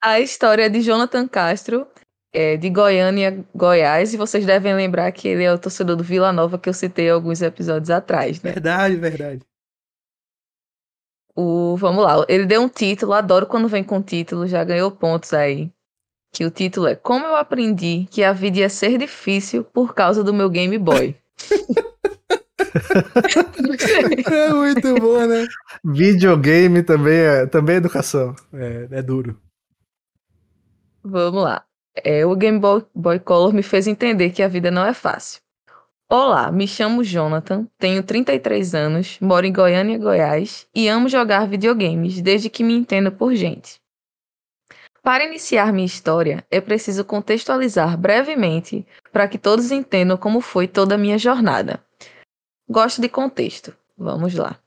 A 0.00 0.20
história 0.20 0.68
de 0.68 0.80
Jonathan 0.80 1.26
Castro 1.28 1.86
é, 2.32 2.56
de 2.56 2.70
Goiânia, 2.70 3.44
Goiás, 3.54 4.14
e 4.14 4.16
vocês 4.16 4.46
devem 4.46 4.74
lembrar 4.74 5.12
que 5.12 5.28
ele 5.28 5.44
é 5.44 5.52
o 5.52 5.58
torcedor 5.58 5.96
do 5.96 6.04
Vila 6.04 6.32
Nova 6.32 6.58
que 6.58 6.68
eu 6.68 6.72
citei 6.74 7.10
alguns 7.10 7.42
episódios 7.42 7.90
atrás, 7.90 8.42
né? 8.42 8.52
Verdade, 8.52 8.96
verdade. 8.96 9.42
O, 11.34 11.76
vamos 11.76 12.04
lá, 12.04 12.24
ele 12.28 12.46
deu 12.46 12.62
um 12.62 12.68
título, 12.68 13.12
adoro 13.12 13.46
quando 13.46 13.68
vem 13.68 13.84
com 13.84 14.02
título, 14.02 14.46
já 14.46 14.64
ganhou 14.64 14.90
pontos 14.90 15.32
aí. 15.32 15.70
Que 16.34 16.46
o 16.46 16.50
título 16.50 16.86
é 16.86 16.94
Como 16.94 17.26
eu 17.26 17.36
aprendi 17.36 18.06
que 18.10 18.24
a 18.24 18.32
vida 18.32 18.60
ia 18.60 18.70
ser 18.70 18.96
difícil 18.96 19.64
por 19.64 19.94
causa 19.94 20.24
do 20.24 20.32
meu 20.32 20.48
Game 20.48 20.78
Boy. 20.78 21.14
é 24.30 24.52
muito 24.52 24.94
bom, 24.94 25.26
né? 25.26 25.46
Videogame 25.84 26.82
também 26.82 27.18
é, 27.18 27.46
também 27.46 27.74
é 27.74 27.78
educação. 27.78 28.34
É, 28.52 28.88
é 28.90 29.02
duro. 29.02 29.38
Vamos 31.04 31.42
lá. 31.42 31.66
É, 31.94 32.24
o 32.24 32.34
Game 32.34 32.58
Boy, 32.58 32.84
Boy 32.94 33.18
Color 33.18 33.52
me 33.52 33.62
fez 33.62 33.86
entender 33.86 34.30
que 34.30 34.42
a 34.42 34.48
vida 34.48 34.70
não 34.70 34.84
é 34.84 34.94
fácil. 34.94 35.40
Olá, 36.08 36.50
me 36.50 36.66
chamo 36.66 37.04
Jonathan, 37.04 37.66
tenho 37.78 38.02
33 38.02 38.74
anos, 38.74 39.18
moro 39.20 39.46
em 39.46 39.52
Goiânia, 39.52 39.98
Goiás 39.98 40.66
e 40.74 40.88
amo 40.88 41.08
jogar 41.08 41.48
videogames 41.48 42.20
desde 42.20 42.50
que 42.50 42.62
me 42.62 42.74
entendo 42.74 43.10
por 43.10 43.34
gente. 43.34 43.80
Para 45.02 45.24
iniciar 45.24 45.72
minha 45.72 45.86
história, 45.86 46.44
é 46.50 46.60
preciso 46.60 47.04
contextualizar 47.04 47.96
brevemente 47.98 48.86
para 49.10 49.26
que 49.26 49.38
todos 49.38 49.70
entendam 49.70 50.16
como 50.16 50.40
foi 50.40 50.68
toda 50.68 50.94
a 50.94 50.98
minha 50.98 51.18
jornada. 51.18 51.82
Gosto 52.68 53.00
de 53.00 53.08
contexto. 53.08 53.74
Vamos 53.98 54.34
lá. 54.34 54.58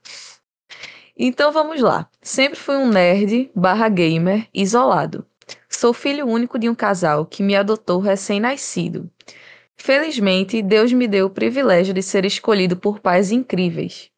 Então 1.16 1.50
vamos 1.50 1.80
lá. 1.80 2.08
Sempre 2.20 2.58
fui 2.58 2.76
um 2.76 2.88
nerd 2.88 3.50
barra 3.54 3.88
gamer 3.88 4.46
isolado. 4.52 5.26
Sou 5.68 5.92
filho 5.92 6.26
único 6.26 6.58
de 6.58 6.68
um 6.68 6.74
casal 6.74 7.26
que 7.26 7.42
me 7.42 7.54
adotou 7.54 8.00
recém-nascido. 8.00 9.10
Felizmente, 9.76 10.62
Deus 10.62 10.92
me 10.92 11.06
deu 11.06 11.26
o 11.26 11.30
privilégio 11.30 11.92
de 11.92 12.02
ser 12.02 12.24
escolhido 12.24 12.76
por 12.76 12.98
pais 12.98 13.30
incríveis. 13.30 14.10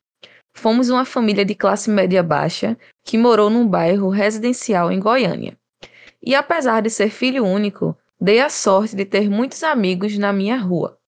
Fomos 0.55 0.89
uma 0.89 1.05
família 1.05 1.45
de 1.45 1.55
classe 1.55 1.91
média 1.91 2.23
baixa 2.23 2.77
que 3.05 3.19
morou 3.19 3.51
num 3.51 3.67
bairro 3.67 4.09
residencial 4.09 4.91
em 4.91 4.99
Goiânia. 4.99 5.59
E 6.23 6.35
apesar 6.35 6.83
de 6.83 6.91
ser 6.91 7.11
filho 7.11 7.45
único, 7.45 7.97
dei 8.21 8.41
a 8.41 8.49
sorte 8.49 8.97
de 8.97 9.05
ter 9.05 9.31
muitos 9.31 9.63
amigos 9.63 10.19
na 10.19 10.33
minha 10.33 10.57
rua. 10.57 10.99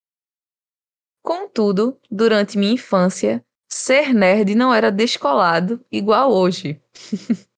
Contudo, 1.22 1.98
durante 2.10 2.56
minha 2.56 2.72
infância, 2.72 3.44
ser 3.68 4.14
nerd 4.14 4.54
não 4.54 4.72
era 4.72 4.90
descolado 4.90 5.84
igual 5.90 6.32
hoje. 6.32 6.80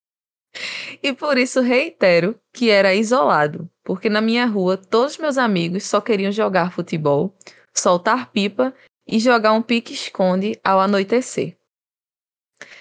e 1.02 1.12
por 1.12 1.38
isso 1.38 1.60
reitero 1.60 2.38
que 2.52 2.70
era 2.70 2.94
isolado, 2.94 3.68
porque 3.82 4.08
na 4.08 4.20
minha 4.20 4.46
rua 4.46 4.76
todos 4.76 5.18
meus 5.18 5.38
amigos 5.38 5.84
só 5.84 6.00
queriam 6.00 6.30
jogar 6.30 6.72
futebol, 6.72 7.34
soltar 7.72 8.30
pipa 8.30 8.74
e 9.06 9.18
jogar 9.18 9.52
um 9.52 9.62
pique-esconde 9.62 10.58
ao 10.62 10.80
anoitecer. 10.80 11.56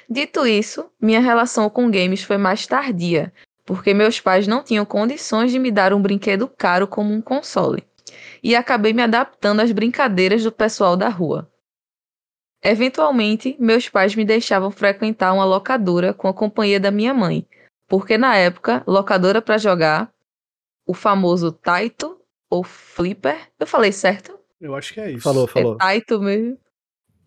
Dito 0.09 0.45
isso, 0.45 0.89
minha 0.99 1.19
relação 1.19 1.69
com 1.69 1.89
games 1.89 2.23
foi 2.23 2.37
mais 2.37 2.67
tardia, 2.67 3.33
porque 3.65 3.93
meus 3.93 4.19
pais 4.19 4.47
não 4.47 4.63
tinham 4.63 4.85
condições 4.85 5.51
de 5.51 5.57
me 5.57 5.71
dar 5.71 5.93
um 5.93 6.01
brinquedo 6.01 6.47
caro 6.47 6.87
como 6.87 7.13
um 7.13 7.21
console, 7.21 7.83
e 8.43 8.55
acabei 8.55 8.93
me 8.93 9.01
adaptando 9.01 9.61
às 9.61 9.71
brincadeiras 9.71 10.43
do 10.43 10.51
pessoal 10.51 10.95
da 10.97 11.09
rua. 11.09 11.49
Eventualmente, 12.63 13.55
meus 13.59 13.89
pais 13.89 14.15
me 14.15 14.23
deixavam 14.23 14.69
frequentar 14.69 15.33
uma 15.33 15.45
locadora 15.45 16.13
com 16.13 16.27
a 16.27 16.33
companhia 16.33 16.79
da 16.79 16.91
minha 16.91 17.13
mãe, 17.13 17.47
porque 17.91 18.17
na 18.17 18.37
época, 18.37 18.81
locadora 18.87 19.41
para 19.41 19.57
jogar, 19.57 20.09
o 20.87 20.93
famoso 20.93 21.51
Taito 21.51 22.17
ou 22.49 22.63
Flipper, 22.63 23.49
eu 23.59 23.67
falei 23.67 23.91
certo? 23.91 24.39
Eu 24.61 24.73
acho 24.75 24.93
que 24.93 25.01
é 25.01 25.11
isso. 25.11 25.19
Falou, 25.19 25.45
falou. 25.45 25.75
É 25.75 25.77
Taito 25.77 26.21
mesmo. 26.21 26.57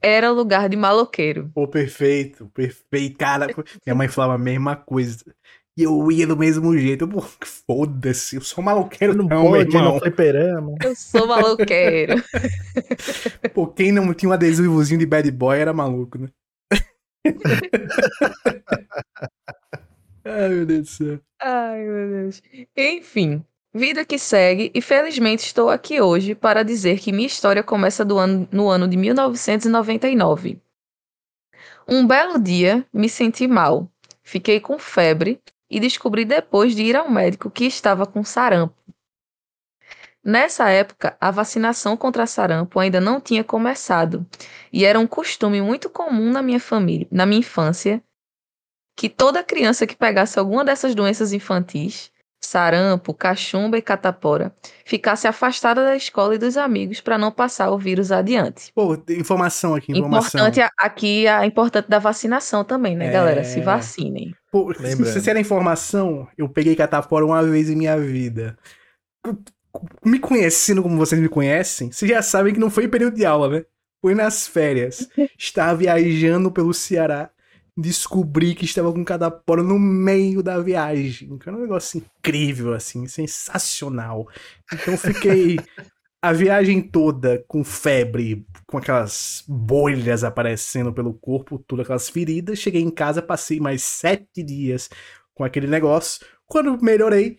Era 0.00 0.30
lugar 0.30 0.70
de 0.70 0.76
maloqueiro. 0.78 1.50
Pô, 1.54 1.68
perfeito, 1.68 2.50
perfeito. 2.54 3.18
Cara, 3.18 3.48
minha 3.84 3.94
mãe 3.94 4.08
falava 4.08 4.36
a 4.36 4.38
mesma 4.38 4.74
coisa. 4.74 5.22
E 5.76 5.82
eu 5.82 6.10
ia 6.10 6.26
do 6.26 6.34
mesmo 6.34 6.74
jeito. 6.78 7.06
Pô, 7.06 7.20
foda-se, 7.66 8.36
eu 8.36 8.40
sou 8.40 8.64
maloqueiro 8.64 9.14
Não, 9.14 9.26
não, 9.26 9.44
não 9.44 9.50
pode 9.50 9.76
irmão. 9.76 10.00
fliperama. 10.00 10.76
Eu 10.82 10.96
sou 10.96 11.26
maloqueiro. 11.26 12.14
Pô, 13.52 13.66
quem 13.66 13.92
não 13.92 14.14
tinha 14.14 14.30
um 14.30 14.32
adesivozinho 14.32 14.98
de 14.98 15.04
bad 15.04 15.30
boy 15.30 15.58
era 15.58 15.74
maluco, 15.74 16.16
né? 16.16 16.30
Ai, 20.24 20.48
meu 20.48 20.66
Deus 20.66 20.80
do 20.80 20.86
céu. 20.86 21.20
Ai, 21.40 21.84
meu 21.84 22.08
Deus. 22.08 22.42
Enfim, 22.74 23.44
vida 23.74 24.04
que 24.04 24.18
segue, 24.18 24.70
e 24.74 24.80
felizmente 24.80 25.44
estou 25.44 25.68
aqui 25.68 26.00
hoje 26.00 26.34
para 26.34 26.62
dizer 26.62 26.98
que 26.98 27.12
minha 27.12 27.26
história 27.26 27.62
começa 27.62 28.02
ano, 28.02 28.48
no 28.50 28.68
ano 28.68 28.88
de 28.88 28.96
1999. 28.96 30.60
Um 31.86 32.06
belo 32.06 32.40
dia, 32.40 32.86
me 32.90 33.08
senti 33.08 33.46
mal, 33.46 33.90
fiquei 34.22 34.58
com 34.58 34.78
febre 34.78 35.38
e 35.68 35.78
descobri 35.78 36.24
depois 36.24 36.74
de 36.74 36.82
ir 36.82 36.96
ao 36.96 37.10
médico 37.10 37.50
que 37.50 37.66
estava 37.66 38.06
com 38.06 38.24
sarampo. 38.24 38.74
Nessa 40.24 40.70
época, 40.70 41.14
a 41.20 41.30
vacinação 41.30 41.98
contra 41.98 42.26
sarampo 42.26 42.80
ainda 42.80 42.98
não 42.98 43.20
tinha 43.20 43.44
começado, 43.44 44.26
e 44.72 44.86
era 44.86 44.98
um 44.98 45.06
costume 45.06 45.60
muito 45.60 45.90
comum 45.90 46.32
na 46.32 46.40
minha 46.40 46.58
família, 46.60 47.06
na 47.10 47.26
minha 47.26 47.40
infância, 47.40 48.02
que 48.96 49.08
toda 49.08 49.42
criança 49.42 49.86
que 49.86 49.96
pegasse 49.96 50.38
alguma 50.38 50.64
dessas 50.64 50.94
doenças 50.94 51.32
infantis, 51.32 52.10
sarampo, 52.40 53.14
cachumba 53.14 53.78
e 53.78 53.82
catapora, 53.82 54.54
ficasse 54.84 55.26
afastada 55.26 55.82
da 55.82 55.96
escola 55.96 56.34
e 56.34 56.38
dos 56.38 56.56
amigos 56.58 57.00
para 57.00 57.16
não 57.16 57.32
passar 57.32 57.70
o 57.70 57.78
vírus 57.78 58.12
adiante. 58.12 58.70
Pô, 58.74 58.94
informação 59.08 59.74
aqui, 59.74 59.92
informação. 59.92 60.40
Importante 60.40 60.60
a- 60.60 60.70
aqui 60.78 61.26
a 61.26 61.46
importante 61.46 61.88
da 61.88 61.98
vacinação 61.98 62.62
também, 62.62 62.94
né, 62.96 63.06
É. 63.08 63.10
galera? 63.10 63.44
Se 63.44 63.60
vacinem. 63.60 64.34
Pô, 64.52 64.68
Lembrando. 64.78 65.20
se 65.20 65.30
era 65.30 65.40
informação, 65.40 66.28
eu 66.36 66.48
peguei 66.48 66.76
catapora 66.76 67.24
uma 67.24 67.42
vez 67.42 67.70
em 67.70 67.76
minha 67.76 67.98
vida. 67.98 68.56
Me 70.04 70.18
conhecendo 70.20 70.82
como 70.82 70.96
vocês 70.96 71.20
me 71.20 71.28
conhecem, 71.28 71.90
vocês 71.90 72.08
já 72.10 72.22
sabem 72.22 72.52
que 72.54 72.60
não 72.60 72.70
foi 72.70 72.84
em 72.84 72.88
período 72.88 73.16
de 73.16 73.24
aula, 73.24 73.48
né? 73.48 73.64
Foi 74.00 74.14
nas 74.14 74.46
férias. 74.46 75.08
Estava 75.38 75.74
viajando 75.74 76.52
pelo 76.52 76.72
Ceará, 76.74 77.30
descobri 77.76 78.54
que 78.54 78.64
estava 78.64 78.92
com 78.92 79.04
catapora 79.04 79.62
no 79.62 79.78
meio 79.78 80.42
da 80.42 80.58
viagem. 80.60 81.36
Que 81.38 81.48
era 81.48 81.58
um 81.58 81.62
negócio 81.62 81.98
incrível, 81.98 82.72
assim, 82.72 83.06
sensacional. 83.06 84.28
Então 84.72 84.96
fiquei 84.96 85.58
a 86.22 86.32
viagem 86.32 86.80
toda 86.80 87.44
com 87.48 87.62
febre, 87.64 88.46
com 88.66 88.78
aquelas 88.78 89.44
bolhas 89.48 90.24
aparecendo 90.24 90.92
pelo 90.92 91.12
corpo, 91.14 91.58
todas 91.66 91.84
aquelas 91.84 92.08
feridas. 92.08 92.58
Cheguei 92.58 92.80
em 92.82 92.90
casa, 92.90 93.20
passei 93.20 93.60
mais 93.60 93.82
sete 93.82 94.42
dias 94.42 94.88
com 95.34 95.44
aquele 95.44 95.66
negócio. 95.66 96.24
Quando 96.46 96.80
melhorei, 96.82 97.38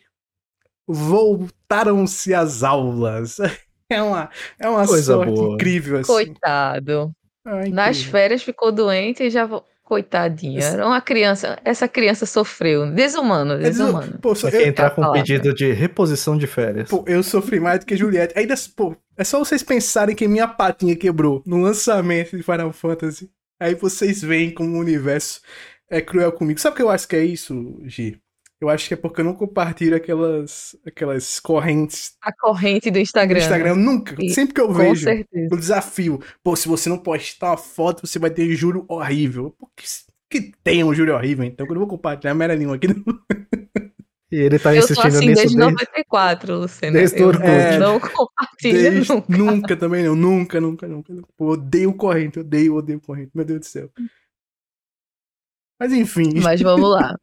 voltaram-se 0.87 2.33
as 2.33 2.63
aulas. 2.63 3.37
É 3.87 4.01
uma, 4.01 4.31
é 4.57 4.67
uma 4.67 4.87
Coisa 4.87 5.13
sorte 5.13 5.31
boa. 5.31 5.53
incrível, 5.53 5.99
assim. 5.99 6.11
Coitado. 6.11 7.11
Ah, 7.45 7.69
Nas 7.69 8.01
férias 8.01 8.41
ficou 8.41 8.71
doente 8.71 9.21
e 9.21 9.29
já. 9.29 9.45
vo- 9.45 9.63
Coitadinha. 9.85 10.61
Era 10.63 10.85
uma 10.87 10.99
criança. 10.99 11.59
Essa 11.63 11.87
criança 11.87 12.25
sofreu. 12.25 12.91
Desumano, 12.91 13.53
É 13.53 13.57
desu- 13.59 13.83
desumano. 13.85 14.17
Pô, 14.19 14.33
só- 14.33 14.49
eu, 14.49 14.65
entrar 14.67 14.89
com 14.89 14.99
um 15.01 15.03
palavra. 15.05 15.21
pedido 15.21 15.53
de 15.53 15.71
reposição 15.71 16.35
de 16.37 16.47
férias. 16.47 16.89
pô, 16.89 17.03
eu 17.07 17.21
sofri 17.21 17.59
mais 17.59 17.79
do 17.79 17.85
que 17.85 17.95
Juliette. 17.95 18.37
Ainda, 18.37 18.55
pô, 18.75 18.95
é 19.15 19.23
só 19.23 19.37
vocês 19.37 19.61
pensarem 19.61 20.15
que 20.15 20.27
minha 20.27 20.47
patinha 20.47 20.95
quebrou 20.95 21.41
no 21.45 21.61
lançamento 21.61 22.35
de 22.35 22.41
Final 22.41 22.73
Fantasy. 22.73 23.29
Aí 23.59 23.75
vocês 23.75 24.21
veem 24.23 24.51
como 24.51 24.75
o 24.75 24.79
universo 24.79 25.39
é 25.89 26.01
cruel 26.01 26.31
comigo. 26.31 26.59
Sabe 26.59 26.73
o 26.73 26.77
que 26.77 26.81
eu 26.83 26.89
acho 26.89 27.07
que 27.07 27.15
é 27.15 27.23
isso, 27.23 27.79
Gi? 27.85 28.19
Eu 28.65 28.69
acho 28.69 28.87
que 28.87 28.93
é 28.93 28.97
porque 28.97 29.21
eu 29.21 29.25
não 29.25 29.33
compartilho 29.33 29.95
aquelas, 29.95 30.75
aquelas 30.85 31.39
correntes 31.39 32.15
A 32.21 32.33
corrente 32.33 32.89
do 32.91 32.99
Instagram. 32.99 33.39
Instagram. 33.39 33.75
Nunca. 33.75 34.15
E- 34.19 34.29
Sempre 34.31 34.53
que 34.55 34.61
eu 34.61 34.67
Com 34.67 34.73
vejo 34.73 35.03
certeza. 35.03 35.53
o 35.53 35.57
desafio. 35.57 36.19
Pô, 36.43 36.55
se 36.55 36.67
você 36.67 36.89
não 36.89 36.97
postar 36.97 37.51
uma 37.51 37.57
foto, 37.57 38.05
você 38.05 38.17
vai 38.19 38.29
ter 38.29 38.49
juro 38.55 38.85
horrível. 38.87 39.55
Pô, 39.57 39.69
que, 39.75 39.85
que 40.29 40.51
tem 40.63 40.83
um 40.83 40.93
juro 40.93 41.13
horrível, 41.13 41.45
então? 41.45 41.65
Que 41.65 41.71
eu 41.71 41.75
não 41.75 41.81
vou 41.81 41.89
compartilhar 41.89 42.33
merda 42.33 42.55
nenhuma 42.55 42.75
aqui. 42.75 42.87
E 44.31 44.37
ele 44.37 44.57
tá 44.57 44.75
Eu 44.75 44.81
sou 44.81 44.91
insistindo 44.91 45.15
assim 45.17 45.27
nisso 45.27 45.41
desde 45.43 45.55
desde... 45.55 45.71
94, 45.75 46.55
Luciana. 46.57 46.97
desde 46.97 47.17
o 47.17 47.19
eu 47.21 47.27
Orkut. 47.27 47.47
É. 47.47 47.77
não 47.77 47.99
compartilho 47.99 48.73
Desde- 48.91 49.13
nunca. 49.13 49.37
nunca 49.37 49.77
também 49.77 50.03
não. 50.03 50.15
Nunca, 50.15 50.59
nunca, 50.59 50.87
nunca. 50.87 51.13
nunca. 51.13 51.27
Pô, 51.37 51.51
odeio 51.51 51.93
corrente, 51.93 52.39
odeio, 52.39 52.73
odeio 52.75 52.99
corrente. 52.99 53.29
Meu 53.35 53.45
Deus 53.45 53.59
do 53.59 53.65
céu. 53.65 53.89
Mas 55.79 55.93
enfim. 55.93 56.39
Mas 56.41 56.59
vamos 56.59 56.89
lá. 56.89 57.15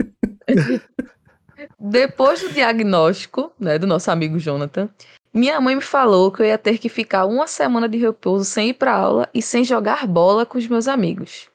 Depois 1.84 2.40
do 2.40 2.52
diagnóstico, 2.52 3.52
né, 3.58 3.76
do 3.76 3.88
nosso 3.88 4.08
amigo 4.08 4.38
Jonathan, 4.38 4.88
minha 5.34 5.60
mãe 5.60 5.74
me 5.74 5.82
falou 5.82 6.30
que 6.30 6.40
eu 6.40 6.46
ia 6.46 6.56
ter 6.56 6.78
que 6.78 6.88
ficar 6.88 7.26
uma 7.26 7.48
semana 7.48 7.88
de 7.88 7.98
repouso 7.98 8.44
sem 8.44 8.68
ir 8.68 8.74
para 8.74 8.94
aula 8.94 9.28
e 9.34 9.42
sem 9.42 9.64
jogar 9.64 10.06
bola 10.06 10.46
com 10.46 10.56
os 10.56 10.68
meus 10.68 10.86
amigos. 10.86 11.50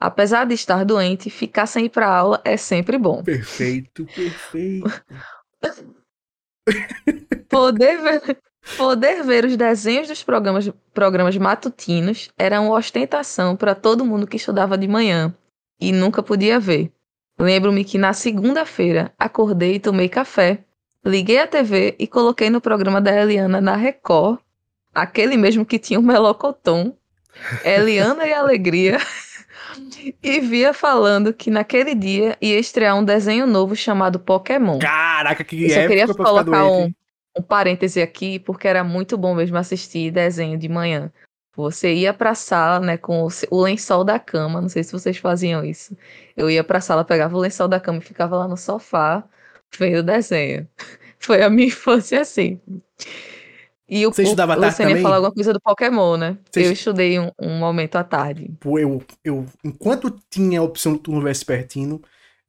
Apesar 0.00 0.46
de 0.46 0.54
estar 0.54 0.84
doente, 0.84 1.28
ficar 1.30 1.66
sem 1.66 1.86
ir 1.86 1.88
para 1.88 2.06
aula 2.06 2.40
é 2.44 2.56
sempre 2.56 2.96
bom. 2.96 3.24
Perfeito, 3.24 4.06
perfeito. 4.06 4.88
Poder 7.48 8.00
ver, 8.00 8.38
poder 8.76 9.24
ver 9.24 9.44
os 9.44 9.56
desenhos 9.56 10.06
dos 10.06 10.22
programas, 10.22 10.70
programas 10.94 11.36
matutinos 11.36 12.30
era 12.38 12.60
uma 12.60 12.74
ostentação 12.74 13.56
para 13.56 13.74
todo 13.74 14.04
mundo 14.04 14.26
que 14.26 14.36
estudava 14.36 14.78
de 14.78 14.86
manhã 14.86 15.34
e 15.80 15.90
nunca 15.90 16.22
podia 16.22 16.60
ver. 16.60 16.92
Lembro-me 17.40 17.84
que 17.84 17.96
na 17.96 18.12
segunda-feira 18.12 19.14
acordei 19.18 19.76
e 19.76 19.80
tomei 19.80 20.10
café, 20.10 20.58
liguei 21.02 21.38
a 21.38 21.46
TV 21.46 21.96
e 21.98 22.06
coloquei 22.06 22.50
no 22.50 22.60
programa 22.60 23.00
da 23.00 23.18
Eliana 23.18 23.62
na 23.62 23.76
Record, 23.76 24.38
aquele 24.94 25.38
mesmo 25.38 25.64
que 25.64 25.78
tinha 25.78 25.98
o 25.98 26.02
Melocoton, 26.02 26.94
Eliana 27.64 28.26
e 28.26 28.34
Alegria, 28.34 28.98
e 30.22 30.40
via 30.40 30.74
falando 30.74 31.32
que 31.32 31.50
naquele 31.50 31.94
dia 31.94 32.36
ia 32.42 32.58
estrear 32.58 32.94
um 32.94 33.04
desenho 33.04 33.46
novo 33.46 33.74
chamado 33.74 34.20
Pokémon. 34.20 34.78
Caraca, 34.78 35.42
que 35.42 35.64
Eu 35.64 35.88
queria 35.88 36.02
época 36.04 36.22
pra 36.22 36.26
ficar 36.26 36.44
colocar 36.44 36.66
um, 36.70 36.92
um 37.38 37.42
parêntese 37.42 38.02
aqui, 38.02 38.38
porque 38.38 38.68
era 38.68 38.84
muito 38.84 39.16
bom 39.16 39.34
mesmo 39.34 39.56
assistir 39.56 40.10
desenho 40.10 40.58
de 40.58 40.68
manhã. 40.68 41.10
Você 41.60 41.94
ia 41.94 42.12
pra 42.14 42.34
sala, 42.34 42.80
né, 42.84 42.96
com 42.96 43.26
o, 43.50 43.60
lençol 43.62 44.04
da 44.04 44.18
cama, 44.18 44.60
não 44.60 44.68
sei 44.68 44.82
se 44.84 44.92
vocês 44.92 45.16
faziam 45.18 45.64
isso. 45.64 45.96
Eu 46.36 46.50
ia 46.50 46.64
pra 46.64 46.80
sala, 46.80 47.04
pegava 47.04 47.36
o 47.36 47.40
lençol 47.40 47.68
da 47.68 47.80
cama 47.80 47.98
e 47.98 48.02
ficava 48.02 48.36
lá 48.36 48.48
no 48.48 48.56
sofá 48.56 49.24
vendo 49.78 49.98
o 50.00 50.02
desenho. 50.02 50.66
Foi 51.18 51.42
a 51.42 51.50
minha 51.50 51.68
infância 51.68 52.20
assim. 52.20 52.60
E 53.88 54.06
o, 54.06 54.12
Você 54.12 54.22
estudava 54.22 54.52
à 54.54 54.56
o 54.56 54.60
tarde 54.60 54.76
Luciano 54.76 54.90
ia 54.90 54.94
também? 54.94 55.02
falar 55.02 55.16
alguma 55.16 55.32
coisa 55.34 55.52
do 55.52 55.60
Pokémon, 55.60 56.16
né? 56.16 56.38
Você- 56.50 56.66
Eu 56.66 56.72
estudei 56.72 57.18
um, 57.18 57.30
um 57.40 57.58
momento 57.58 57.96
à 57.96 58.04
tarde. 58.04 58.50
Pô, 58.60 58.78
eu, 58.78 59.02
eu, 59.24 59.44
enquanto 59.64 60.16
tinha 60.30 60.60
a 60.60 60.62
opção 60.62 60.92
do 60.92 60.98
turno 61.00 61.22
vespertino, 61.22 62.00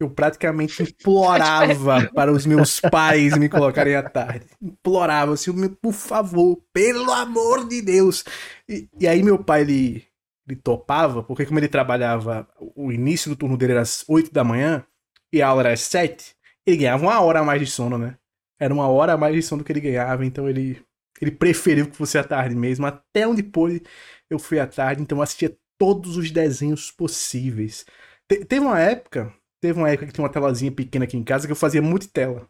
eu 0.04 0.10
praticamente 0.10 0.82
implorava 0.84 2.10
para 2.14 2.32
os 2.32 2.46
meus 2.46 2.80
pais 2.80 3.36
me 3.38 3.50
colocarem 3.50 3.96
à 3.96 4.04
tarde. 4.04 4.46
Implorava, 4.62 5.34
assim, 5.34 5.52
me- 5.54 5.70
por 5.70 5.94
favor, 5.94 6.62
pelo 6.74 7.12
amor 7.12 7.68
de 7.68 7.82
Deus. 7.82 8.24
E, 8.68 8.88
e 9.00 9.08
aí 9.08 9.24
meu 9.24 9.44
pai, 9.44 9.62
ele, 9.62 10.06
ele 10.48 10.56
topava, 10.62 11.24
porque 11.24 11.46
como 11.46 11.60
ele 11.60 11.68
trabalhava, 11.68 12.48
o 12.76 12.92
início 12.92 13.30
do 13.30 13.36
turno 13.36 13.58
dele 13.58 13.74
era 13.74 13.82
às 13.82 14.04
8 14.08 14.32
da 14.32 14.44
manhã, 14.44 14.86
e 15.32 15.42
a 15.42 15.48
aula 15.48 15.62
era 15.64 15.74
às 15.74 15.82
7, 15.82 16.36
ele 16.66 16.78
ganhava 16.78 17.04
uma 17.04 17.20
hora 17.22 17.40
a 17.40 17.44
mais 17.44 17.60
de 17.62 17.68
sono, 17.68 17.98
né? 17.98 18.18
Era 18.60 18.74
uma 18.74 18.88
hora 18.88 19.14
a 19.14 19.18
mais 19.18 19.34
de 19.36 19.42
sono 19.42 19.64
que 19.64 19.72
ele 19.72 19.80
ganhava, 19.82 20.26
então 20.26 20.48
ele, 20.48 20.82
ele 21.22 21.32
preferiu 21.32 21.90
que 21.90 21.98
fosse 21.98 22.18
à 22.18 22.24
tarde 22.24 22.56
mesmo. 22.56 22.86
Até 22.86 23.28
onde 23.28 23.42
pôde, 23.44 23.82
eu 24.30 24.38
fui 24.38 24.60
à 24.60 24.68
tarde, 24.68 25.02
então 25.02 25.18
eu 25.18 25.22
assistia 25.24 25.56
todos 25.78 26.16
os 26.18 26.30
desenhos 26.32 26.92
possíveis. 26.92 27.86
Te- 28.28 28.46
teve 28.46 28.66
uma 28.66 28.80
época 28.80 29.34
teve 29.62 29.80
uma 29.80 29.90
época 29.90 30.08
que 30.08 30.14
tinha 30.14 30.24
uma 30.24 30.32
telazinha 30.32 30.72
pequena 30.72 31.06
aqui 31.06 31.16
em 31.16 31.24
casa 31.24 31.46
que 31.48 31.52
eu 31.52 31.56
fazia 31.56 31.82
multitela. 31.82 32.48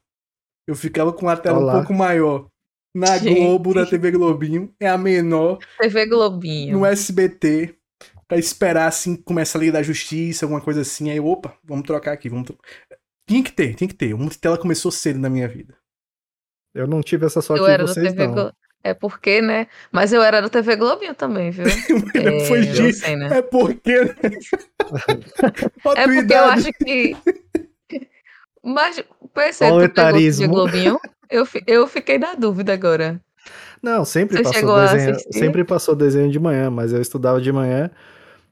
Eu 0.68 0.76
ficava 0.76 1.12
com 1.12 1.28
a 1.30 1.36
tela 1.38 1.60
Olá. 1.60 1.74
um 1.74 1.78
pouco 1.78 1.94
maior 1.94 2.48
na 2.96 3.18
Gente. 3.18 3.40
Globo, 3.40 3.74
na 3.74 3.86
TV 3.86 4.12
Globinho, 4.12 4.74
é 4.80 4.88
a 4.88 4.98
menor, 4.98 5.60
TV 5.80 6.06
Globinho. 6.08 6.78
no 6.78 6.86
SBT, 6.86 7.76
pra 8.28 8.38
esperar, 8.38 8.88
assim, 8.88 9.16
começar 9.16 9.58
a 9.58 9.62
Liga 9.62 9.74
da 9.74 9.84
Justiça, 9.84 10.46
alguma 10.46 10.62
coisa 10.62 10.82
assim. 10.82 11.10
Aí, 11.10 11.20
opa, 11.20 11.56
vamos 11.64 11.86
trocar 11.86 12.14
aqui, 12.14 12.30
vamos... 12.30 12.46
tro- 12.48 12.60
Tinha 13.28 13.44
que 13.44 13.52
ter, 13.52 13.76
tinha 13.76 13.88
que 13.88 13.94
ter. 13.96 14.14
O 14.14 14.18
multitela 14.18 14.58
começou 14.58 14.92
cedo 14.92 15.20
na 15.20 15.30
minha 15.30 15.48
vida. 15.48 15.78
Eu 16.74 16.88
não 16.88 17.02
tive 17.02 17.26
essa 17.26 17.42
sorte 17.42 17.62
Eu 17.62 17.66
de 17.68 17.72
era 17.74 17.86
da 17.86 17.94
vocês, 17.94 18.08
TV 18.14 18.28
não. 18.28 18.34
Glo... 18.34 18.54
É 18.84 18.94
porque, 18.94 19.42
né? 19.42 19.68
Mas 19.92 20.12
eu 20.12 20.22
era 20.24 20.42
da 20.42 20.50
TV 20.50 20.76
Globinho 20.76 21.14
também, 21.14 21.52
viu? 21.52 21.66
É, 22.16 22.46
foi 22.46 22.60
eu 22.68 22.74
de... 22.74 22.94
sei, 22.94 23.16
né? 23.16 23.30
É 23.32 23.42
porque... 23.42 24.06
né? 24.06 24.16
É 25.96 26.06
porque 26.08 26.34
eu 26.34 26.46
acho 26.46 26.72
que. 26.74 27.18
Mas, 28.64 29.04
pegou 29.34 29.82
etarismo. 29.82 30.46
de 30.46 30.52
Globinho? 30.52 31.00
Eu, 31.30 31.48
eu 31.66 31.88
fiquei 31.88 32.20
na 32.20 32.36
dúvida 32.36 32.74
agora. 32.74 33.20
Não, 33.82 34.06
sempre 34.06 34.38
Você 34.38 34.62
passou 34.62 34.80
desenho, 34.80 35.18
sempre 35.32 35.64
passou 35.64 35.96
desenho 35.96 36.30
de 36.30 36.40
manhã, 36.40 36.70
mas 36.70 36.94
eu 36.94 37.02
estudava 37.02 37.42
de 37.42 37.52
manhã. 37.52 37.90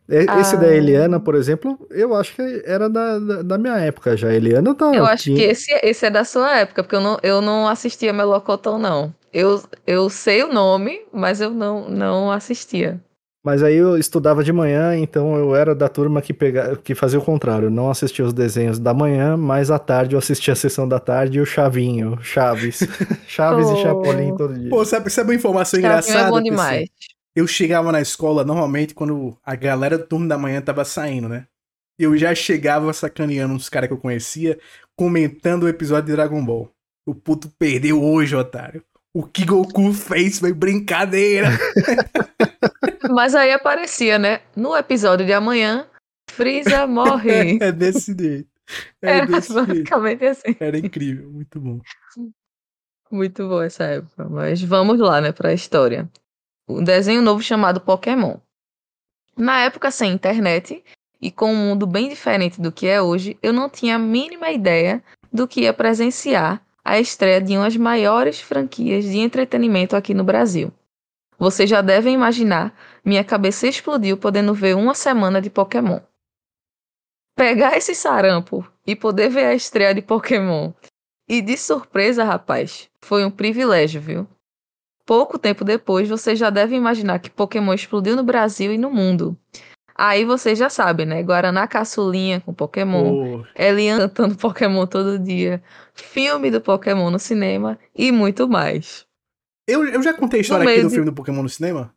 Esse 0.08 0.56
Ah. 0.56 0.60
da 0.60 0.68
Eliana, 0.68 1.20
por 1.20 1.36
exemplo, 1.36 1.78
eu 1.92 2.16
acho 2.16 2.34
que 2.34 2.64
era 2.66 2.90
da, 2.90 3.20
da, 3.20 3.42
da 3.44 3.58
minha 3.60 3.78
época 3.78 4.18
já. 4.18 4.30
A 4.30 4.34
Eliana 4.34 4.74
tá. 4.74 4.92
Eu 4.92 5.06
acho 5.06 5.26
que 5.26 5.36
tinha- 5.36 5.52
esse, 5.52 5.72
esse 5.84 6.06
é 6.08 6.10
da 6.10 6.24
sua 6.26 6.58
época, 6.58 6.82
porque 6.82 6.96
eu 6.96 7.02
não, 7.02 7.20
eu 7.22 7.42
não 7.42 7.68
assistia 7.68 8.12
Melocotão, 8.12 8.80
não. 8.80 9.14
Eu, 9.32 9.62
eu 9.86 10.10
sei 10.10 10.44
o 10.44 10.52
nome, 10.52 11.02
mas 11.14 11.40
eu 11.42 11.52
não, 11.52 11.90
não 11.90 12.32
assistia. 12.32 13.00
Mas 13.44 13.64
aí 13.64 13.76
eu 13.76 13.98
estudava 13.98 14.44
de 14.44 14.52
manhã, 14.52 14.98
então 14.98 15.38
eu 15.38 15.56
era 15.56 15.74
da 15.74 15.88
turma 15.88 16.22
que, 16.22 16.34
pega... 16.34 16.76
que 16.76 16.94
fazia 16.94 17.18
o 17.18 17.24
contrário. 17.24 17.70
Não 17.70 17.90
assistia 17.90 18.26
os 18.26 18.34
desenhos 18.34 18.78
da 18.78 18.94
manhã, 18.94 19.38
mas 19.38 19.72
à 19.72 19.80
tarde 19.80 20.14
eu 20.14 20.20
assistia 20.20 20.54
a 20.54 20.58
sessão 20.58 20.88
da 20.88 21.00
tarde 21.00 21.38
e 21.38 21.42
o 21.42 21.46
Chavinho, 21.46 22.20
Chaves. 22.22 22.80
Chaves 23.28 23.68
Oh. 23.68 23.76
e 23.76 23.82
Chapolin 23.82 24.36
todo 24.36 24.54
dia. 24.60 24.70
Pô, 24.70 24.84
sabe, 24.84 25.10
sabe 25.10 25.30
uma 25.30 25.36
informação 25.36 25.80
Chavinho 25.80 25.92
engraçada? 25.92 26.28
é 26.28 26.32
bom 26.32 26.42
demais. 26.42 26.90
Eu 27.34 27.48
chegava 27.48 27.92
na 27.92 28.02
escola 28.02 28.44
normalmente 28.44 28.94
quando 28.94 29.38
a 29.46 29.56
galera 29.56 29.98
do 29.98 30.06
turno 30.06 30.28
da 30.28 30.38
manhã 30.38 30.60
tava 30.62 30.84
saindo, 30.84 31.30
né? 31.30 31.48
Eu 31.98 32.18
já 32.18 32.36
chegava 32.36 32.92
sacaneando 32.92 33.54
uns 33.54 33.70
caras 33.70 33.88
que 33.88 33.94
eu 33.94 33.98
conhecia, 34.00 34.60
comentando 34.98 35.64
o 35.64 35.68
episódio 35.70 36.08
de 36.08 36.12
Dragon 36.14 36.44
Ball. 36.44 36.70
O 37.06 37.16
puto 37.16 37.50
perdeu 37.58 38.04
hoje, 38.04 38.36
otário. 38.36 38.84
O 39.14 39.24
que 39.24 39.44
Goku 39.46 39.92
fez 39.94 40.40
foi 40.40 40.54
brincadeira. 40.54 41.48
Mas 43.12 43.34
aí 43.34 43.52
aparecia, 43.52 44.20
né? 44.20 44.42
No 44.56 44.76
episódio 44.76 45.26
de 45.26 45.34
amanhã, 45.34 45.88
Freeza 46.32 46.86
morre. 46.88 47.58
é 47.62 47.72
desse 47.72 48.16
jeito. 48.18 48.48
É 49.02 49.18
Era 49.18 49.26
desse 49.26 49.52
jeito. 49.52 49.68
basicamente 49.68 50.26
assim. 50.26 50.56
Era 50.60 50.78
incrível, 50.78 51.30
muito 51.32 51.60
bom. 51.60 51.80
Muito 53.12 53.48
boa 53.48 53.66
essa 53.66 53.84
época. 53.86 54.30
Mas 54.30 54.62
vamos 54.62 55.00
lá, 55.00 55.20
né, 55.20 55.32
pra 55.32 55.54
história. 55.54 56.08
Um 56.68 56.84
desenho 56.84 57.22
novo 57.24 57.42
chamado 57.42 57.82
Pokémon. 57.82 58.38
Na 59.36 59.62
época 59.62 59.90
sem 59.90 60.12
internet 60.14 60.84
e 61.20 61.32
com 61.32 61.52
um 61.52 61.56
mundo 61.70 61.88
bem 61.88 62.08
diferente 62.10 62.62
do 62.62 62.72
que 62.72 62.86
é 62.88 63.02
hoje, 63.02 63.38
eu 63.42 63.52
não 63.52 63.70
tinha 63.70 63.96
a 63.96 64.00
mínima 64.00 64.52
ideia 64.52 65.04
do 65.34 65.48
que 65.48 65.62
ia 65.62 65.74
presenciar 65.74 66.62
a 66.84 67.00
estreia 67.00 67.42
de 67.42 67.56
uma 67.56 67.66
das 67.66 67.78
maiores 67.78 68.40
franquias 68.40 69.06
de 69.06 69.20
entretenimento 69.20 69.96
aqui 69.96 70.14
no 70.14 70.24
Brasil. 70.24 70.72
Vocês 71.38 71.70
já 71.70 71.82
devem 71.82 72.14
imaginar, 72.14 72.74
minha 73.04 73.24
cabeça 73.24 73.68
explodiu 73.68 74.18
podendo 74.18 74.54
ver 74.54 74.76
uma 74.76 74.94
semana 74.94 75.42
de 75.42 75.50
Pokémon. 75.50 76.00
Pegar 77.36 77.78
esse 77.78 77.96
sarampo 77.96 78.68
e 78.86 78.96
poder 78.96 79.30
ver 79.30 79.46
a 79.46 79.54
estreia 79.54 79.94
de 79.94 80.02
Pokémon 80.02 80.74
e 81.28 81.42
de 81.42 81.56
surpresa, 81.56 82.24
rapaz, 82.24 82.90
foi 83.02 83.24
um 83.24 83.32
privilégio, 83.32 84.02
viu? 84.02 84.28
Pouco 85.06 85.40
tempo 85.40 85.64
depois, 85.64 86.10
vocês 86.10 86.38
já 86.38 86.50
devem 86.50 86.78
imaginar 86.78 87.20
que 87.20 87.30
Pokémon 87.30 87.74
explodiu 87.74 88.16
no 88.16 88.24
Brasil 88.24 88.74
e 88.74 88.78
no 88.78 88.92
mundo. 88.92 89.38
Aí 90.02 90.24
vocês 90.26 90.58
já 90.58 90.70
sabem, 90.70 91.06
né? 91.06 91.22
Guaraná 91.24 91.68
caçulinha 91.68 92.40
com 92.42 92.54
Pokémon, 92.54 93.40
Pô, 93.44 93.48
Elian 93.56 93.98
cantando 94.00 94.36
Pokémon 94.40 94.86
todo 94.88 95.20
dia, 95.20 95.62
filme 95.94 96.50
do 96.52 96.62
Pokémon 96.62 97.10
no 97.12 97.20
cinema 97.20 97.78
e 97.96 98.12
muito 98.12 98.48
mais. 98.48 99.06
eu, 99.68 99.86
eu 99.86 100.02
já 100.02 100.14
contei 100.14 100.40
a 100.40 100.42
história 100.42 100.64
No 100.64 100.70
aqui 100.70 100.82
do 100.82 100.88
de- 100.90 100.94
filme 100.96 101.10
do 101.10 101.14
Pokémon 101.16 101.44
no 101.44 101.50
cinema? 101.50 101.94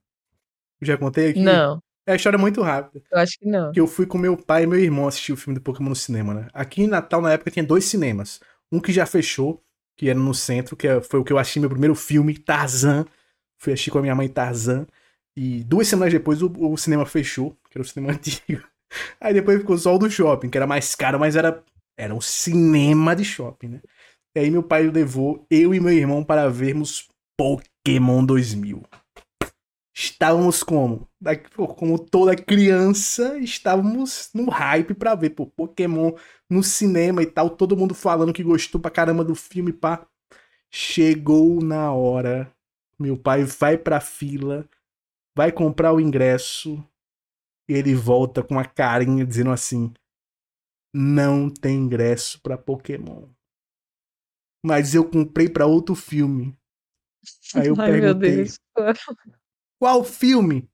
Eu 0.81 0.87
já 0.87 0.99
contei 0.99 1.31
aqui? 1.31 1.41
Não, 1.41 1.81
É 2.07 2.13
a 2.13 2.17
história 2.17 2.39
muito 2.39 2.61
rápida. 2.63 3.05
eu 3.11 3.19
acho 3.19 3.39
que 3.39 3.47
não. 3.47 3.73
que 3.73 3.81
eu 3.81 3.87
fui 3.87 4.07
com 4.07 4.19
meu 4.19 4.37
pai 4.37 4.65
e 4.65 4.67
meu 4.67 4.79
irmão 4.81 5.07
assistir 5.07 5.33
o 5.33 5.37
filme 5.37 5.59
do 5.59 5.63
Pokémon 5.63 5.91
no 5.91 5.97
cinema, 5.97 6.35
né? 6.35 6.49
Aqui 6.53 6.83
em 6.83 6.89
Natal, 6.89 7.23
na 7.23 7.33
época, 7.33 7.51
tinha 7.51 7.65
dois 7.65 7.85
cinemas. 7.85 8.41
Um 8.73 8.81
que 8.81 8.93
já 8.93 9.07
fechou, 9.07 9.63
que 9.97 10.09
era 10.11 10.19
no 10.19 10.35
centro, 10.35 10.77
que 10.77 10.89
é- 10.89 11.01
foi 11.01 11.21
o 11.21 11.25
que 11.25 11.33
eu 11.33 11.39
assisti 11.39 11.61
meu 11.61 11.71
primeiro 11.71 11.95
filme, 11.95 12.37
Tarzan. 12.37 13.05
Fui 13.59 13.73
assistir 13.73 13.91
com 13.93 13.99
a 13.99 14.03
minha 14.03 14.15
mãe 14.15 14.29
Tarzan. 14.29 14.87
E 15.37 15.63
duas 15.65 15.87
semanas 15.89 16.13
depois 16.13 16.43
o, 16.43 16.53
o 16.59 16.77
cinema 16.77 17.07
fechou, 17.07 17.57
que 17.73 17.79
era 17.79 17.83
o 17.83 17.89
cinema 17.89 18.13
antigo. 18.15 18.63
Aí 19.21 19.33
depois 19.33 19.59
ficou 19.59 19.79
só 19.79 19.95
o 19.95 19.99
do 19.99 20.11
shopping, 20.11 20.51
que 20.51 20.59
era 20.59 20.67
mais 20.67 20.95
caro, 20.95 21.19
mas 21.19 21.35
era, 21.35 21.65
era 21.97 22.15
um 22.15 22.21
cinema 22.21 23.17
de 23.17 23.25
shopping, 23.25 23.69
né? 23.69 23.81
E 24.37 24.41
aí 24.41 24.51
meu 24.51 24.63
pai 24.63 24.89
levou 24.89 25.47
eu 25.51 25.75
e 25.75 25.81
meu 25.81 25.93
irmão 25.93 26.23
para 26.23 26.49
vermos 26.49 27.09
Pokémon 27.37 28.25
2000. 28.25 28.83
Estávamos 29.95 30.63
como? 30.63 31.07
Como 31.77 31.99
toda 31.99 32.35
criança, 32.35 33.39
estávamos 33.39 34.31
no 34.35 34.49
hype 34.49 34.95
pra 34.95 35.15
ver 35.15 35.31
pô, 35.31 35.47
Pokémon 35.47 36.13
no 36.49 36.63
cinema 36.63 37.23
e 37.23 37.27
tal, 37.27 37.51
todo 37.51 37.77
mundo 37.77 37.95
falando 37.95 38.33
que 38.33 38.43
gostou 38.43 38.81
pra 38.81 38.91
caramba 38.91 39.23
do 39.23 39.35
filme, 39.35 39.73
pá. 39.73 40.07
Chegou 40.71 41.63
na 41.63 41.93
hora, 41.93 42.51
meu 42.99 43.19
pai 43.19 43.45
vai 43.45 43.77
pra 43.77 44.01
fila, 44.01 44.67
vai 45.37 45.53
comprar 45.53 45.93
o 45.93 46.01
ingresso, 46.01 46.83
e 47.73 47.75
ele 47.75 47.95
volta 47.95 48.43
com 48.43 48.59
a 48.59 48.67
carinha 48.67 49.25
dizendo 49.25 49.51
assim: 49.51 49.95
Não 50.95 51.49
tem 51.49 51.79
ingresso 51.79 52.39
pra 52.43 52.59
Pokémon. 52.59 53.27
Mas 54.65 54.95
eu 54.95 55.09
comprei 55.09 55.49
pra 55.49 55.65
outro 55.65 55.95
filme. 55.95 56.55
Aí 57.55 57.69
eu 57.69 57.75
Ai, 57.81 57.93
meu 57.93 58.01
perguntei: 58.01 58.37
Deus. 58.37 58.59
qual 59.81 60.05
filme? 60.05 60.69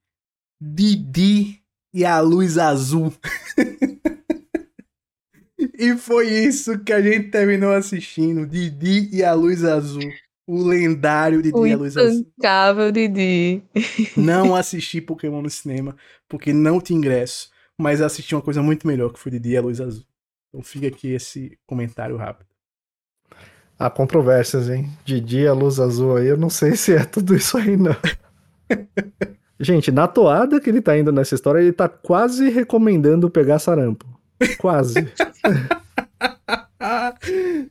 Didi 0.60 1.64
e 1.94 2.04
a 2.04 2.20
Luz 2.20 2.58
Azul. 2.58 3.14
e 5.56 5.96
foi 5.96 6.28
isso 6.28 6.80
que 6.80 6.92
a 6.92 7.00
gente 7.00 7.30
terminou 7.30 7.72
assistindo. 7.72 8.44
Didi 8.44 9.08
e 9.14 9.22
a 9.22 9.32
Luz 9.34 9.62
Azul. 9.62 10.02
O 10.48 10.62
lendário 10.64 11.42
Didi 11.42 11.54
O 11.58 11.66
e 11.66 11.72
a 11.72 11.76
Luz 11.76 11.94
Azul. 11.96 12.20
intancável 12.20 12.90
Didi. 12.90 13.62
Não 14.16 14.56
assisti 14.56 14.98
Pokémon 15.00 15.42
no 15.42 15.50
cinema, 15.50 15.94
porque 16.26 16.54
não 16.54 16.80
tinha 16.80 16.96
ingresso. 16.96 17.50
Mas 17.76 18.00
assisti 18.00 18.34
uma 18.34 18.40
coisa 18.40 18.62
muito 18.62 18.86
melhor, 18.86 19.12
que 19.12 19.18
foi 19.18 19.30
Didi 19.32 19.50
e 19.50 19.56
a 19.58 19.60
Luz 19.60 19.78
Azul. 19.80 20.04
Então 20.48 20.62
fica 20.62 20.86
aqui 20.88 21.08
esse 21.12 21.58
comentário 21.66 22.16
rápido. 22.16 22.48
Há 23.78 23.90
controvérsias, 23.90 24.70
hein? 24.70 24.90
Didi, 25.04 25.46
a 25.46 25.52
luz 25.52 25.78
azul 25.78 26.16
aí, 26.16 26.26
eu 26.26 26.36
não 26.36 26.50
sei 26.50 26.74
se 26.74 26.94
é 26.94 27.04
tudo 27.04 27.36
isso 27.36 27.56
aí, 27.56 27.76
não. 27.76 27.94
Gente, 29.60 29.92
na 29.92 30.08
toada 30.08 30.60
que 30.60 30.68
ele 30.70 30.80
tá 30.80 30.96
indo 30.98 31.12
nessa 31.12 31.34
história, 31.34 31.60
ele 31.60 31.72
tá 31.72 31.88
quase 31.88 32.48
recomendando 32.48 33.30
pegar 33.30 33.58
sarampo. 33.58 34.04
Quase. 34.58 34.94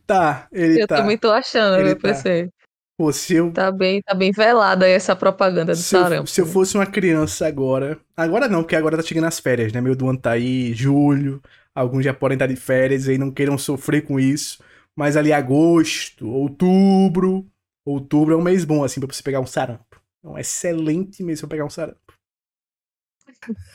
Tá, 0.06 0.48
ele 0.52 0.84
Eu 0.84 0.88
tá. 0.88 0.98
também 0.98 1.18
tô 1.18 1.32
achando, 1.32 1.76
Ele 1.76 1.86
meu 1.86 1.96
tá. 1.96 2.02
PC. 2.10 2.50
Pô, 2.98 3.12
se 3.14 3.36
eu 3.36 3.52
Tá 3.54 3.72
bem, 3.72 4.02
tá 4.02 4.16
bem 4.16 4.32
velada 4.32 4.86
aí 4.86 4.92
essa 4.92 5.16
propaganda 5.16 5.74
do 5.74 5.78
Se 5.78 5.96
eu, 5.96 6.02
sarampo. 6.02 6.28
se 6.28 6.42
eu 6.42 6.46
fosse 6.48 6.76
uma 6.76 6.86
criança 6.86 7.46
agora. 7.48 8.00
Agora 8.16 8.48
não, 8.48 8.64
porque 8.64 8.76
agora 8.76 8.98
tá 8.98 9.04
chegando 9.04 9.26
as 9.28 9.40
férias, 9.40 9.72
né? 9.72 9.80
Meu 9.80 9.96
do 9.96 10.10
ano 10.10 10.20
tá 10.20 10.32
aí, 10.32 10.74
julho. 10.74 11.40
Alguns 11.76 12.04
já 12.04 12.14
podem 12.14 12.36
estar 12.36 12.48
de 12.48 12.56
férias 12.56 13.08
e 13.08 13.18
não 13.18 13.30
queiram 13.30 13.56
sofrer 13.58 14.02
com 14.02 14.20
isso. 14.20 14.64
Mas 14.96 15.16
ali 15.16 15.32
agosto, 15.32 16.28
outubro. 16.28 17.46
Outubro 17.86 18.34
é 18.34 18.38
um 18.38 18.42
mês 18.42 18.66
bom, 18.66 18.84
assim, 18.84 19.00
pra 19.00 19.14
você 19.14 19.22
pegar 19.22 19.40
um 19.42 19.46
sarampo. 19.46 20.02
É 20.24 20.28
um 20.28 20.38
excelente 20.38 21.24
mês 21.24 21.40
pra 21.40 21.50
pegar 21.50 21.66
um 21.66 21.70
sarampo. 21.70 22.02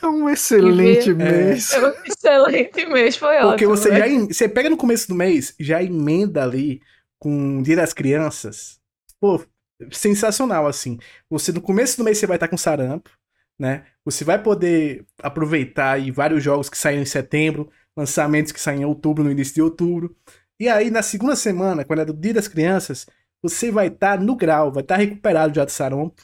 É 0.01 0.07
um 0.07 0.29
excelente 0.29 1.13
mês. 1.13 1.71
É 1.71 1.79
um 1.79 1.93
excelente 2.05 2.85
mês, 2.87 3.15
foi 3.15 3.37
ótimo. 3.37 3.51
Porque 3.51 3.65
você 3.65 3.89
né? 3.89 3.99
já. 3.99 4.07
em- 4.09 4.27
Você 4.27 4.49
pega 4.49 4.69
no 4.69 4.75
começo 4.75 5.07
do 5.07 5.15
mês, 5.15 5.55
já 5.57 5.81
emenda 5.81 6.43
ali 6.43 6.81
com 7.17 7.59
o 7.59 7.63
Dia 7.63 7.77
das 7.77 7.93
Crianças. 7.93 8.82
Pô, 9.23 9.41
sensacional, 9.89 10.67
assim. 10.67 10.99
Você 11.29 11.53
no 11.53 11.61
começo 11.61 11.95
do 11.95 12.03
mês 12.03 12.17
você 12.17 12.27
vai 12.27 12.35
estar 12.35 12.49
com 12.49 12.57
sarampo, 12.57 13.09
né? 13.57 13.85
Você 14.03 14.25
vai 14.25 14.43
poder 14.43 15.05
aproveitar 15.17 15.93
aí 15.93 16.11
vários 16.11 16.43
jogos 16.43 16.67
que 16.67 16.77
saem 16.77 17.01
em 17.01 17.05
setembro, 17.05 17.71
lançamentos 17.95 18.51
que 18.51 18.59
saem 18.59 18.81
em 18.81 18.85
outubro, 18.85 19.23
no 19.23 19.31
início 19.31 19.53
de 19.53 19.61
outubro. 19.61 20.13
E 20.59 20.67
aí, 20.67 20.91
na 20.91 21.01
segunda 21.01 21.37
semana, 21.37 21.85
quando 21.85 21.99
é 21.99 22.05
do 22.05 22.13
Dia 22.13 22.33
das 22.33 22.49
Crianças, 22.49 23.05
você 23.41 23.71
vai 23.71 23.87
estar 23.87 24.19
no 24.19 24.35
grau, 24.35 24.73
vai 24.73 24.83
estar 24.83 24.97
recuperado 24.97 25.55
já 25.55 25.63
do 25.63 25.71
sarampo 25.71 26.21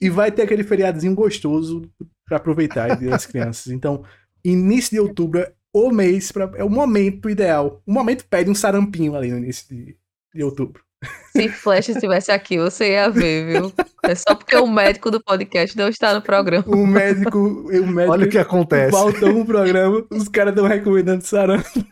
e 0.00 0.08
vai 0.08 0.30
ter 0.30 0.42
aquele 0.42 0.62
feriadozinho 0.62 1.16
gostoso 1.16 1.82
pra 2.24 2.36
aproveitar 2.36 2.92
aí, 2.92 3.10
das 3.10 3.26
Crianças. 3.26 3.72
Então, 3.72 4.04
início 4.44 4.92
de 4.92 5.00
outubro 5.00 5.44
o 5.72 5.90
mês, 5.90 6.30
pra, 6.30 6.48
é 6.54 6.62
o 6.62 6.70
momento 6.70 7.28
ideal. 7.28 7.82
O 7.84 7.92
momento 7.92 8.24
pede 8.26 8.48
um 8.48 8.54
sarampinho 8.54 9.16
ali 9.16 9.32
no 9.32 9.38
início 9.38 9.66
de, 9.68 9.98
de 10.32 10.44
outubro. 10.44 10.88
Se 11.32 11.48
Flash 11.48 11.88
estivesse 11.90 12.30
aqui, 12.30 12.58
você 12.58 12.92
ia 12.92 13.08
ver, 13.08 13.46
viu? 13.46 13.72
É 14.02 14.14
só 14.14 14.34
porque 14.34 14.56
o 14.56 14.66
médico 14.66 15.10
do 15.10 15.22
podcast 15.22 15.76
não 15.76 15.88
está 15.88 16.12
no 16.12 16.20
programa. 16.20 16.64
O 16.66 16.86
médico. 16.86 17.38
O 17.38 17.86
médico 17.86 18.12
Olha 18.12 18.26
o 18.26 18.28
que 18.28 18.38
acontece. 18.38 18.90
Faltou 18.90 19.30
um 19.30 19.46
programa, 19.46 20.04
os 20.10 20.28
caras 20.28 20.52
estão 20.52 20.66
recomendando 20.66 21.24
sarampo. 21.24 21.84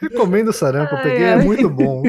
Recomendo 0.00 0.48
o 0.48 0.52
sarampo, 0.52 0.94
eu 0.94 0.98
Ai, 0.98 1.02
peguei, 1.04 1.24
é 1.24 1.34
ai. 1.34 1.44
muito 1.44 1.68
bom. 1.70 2.02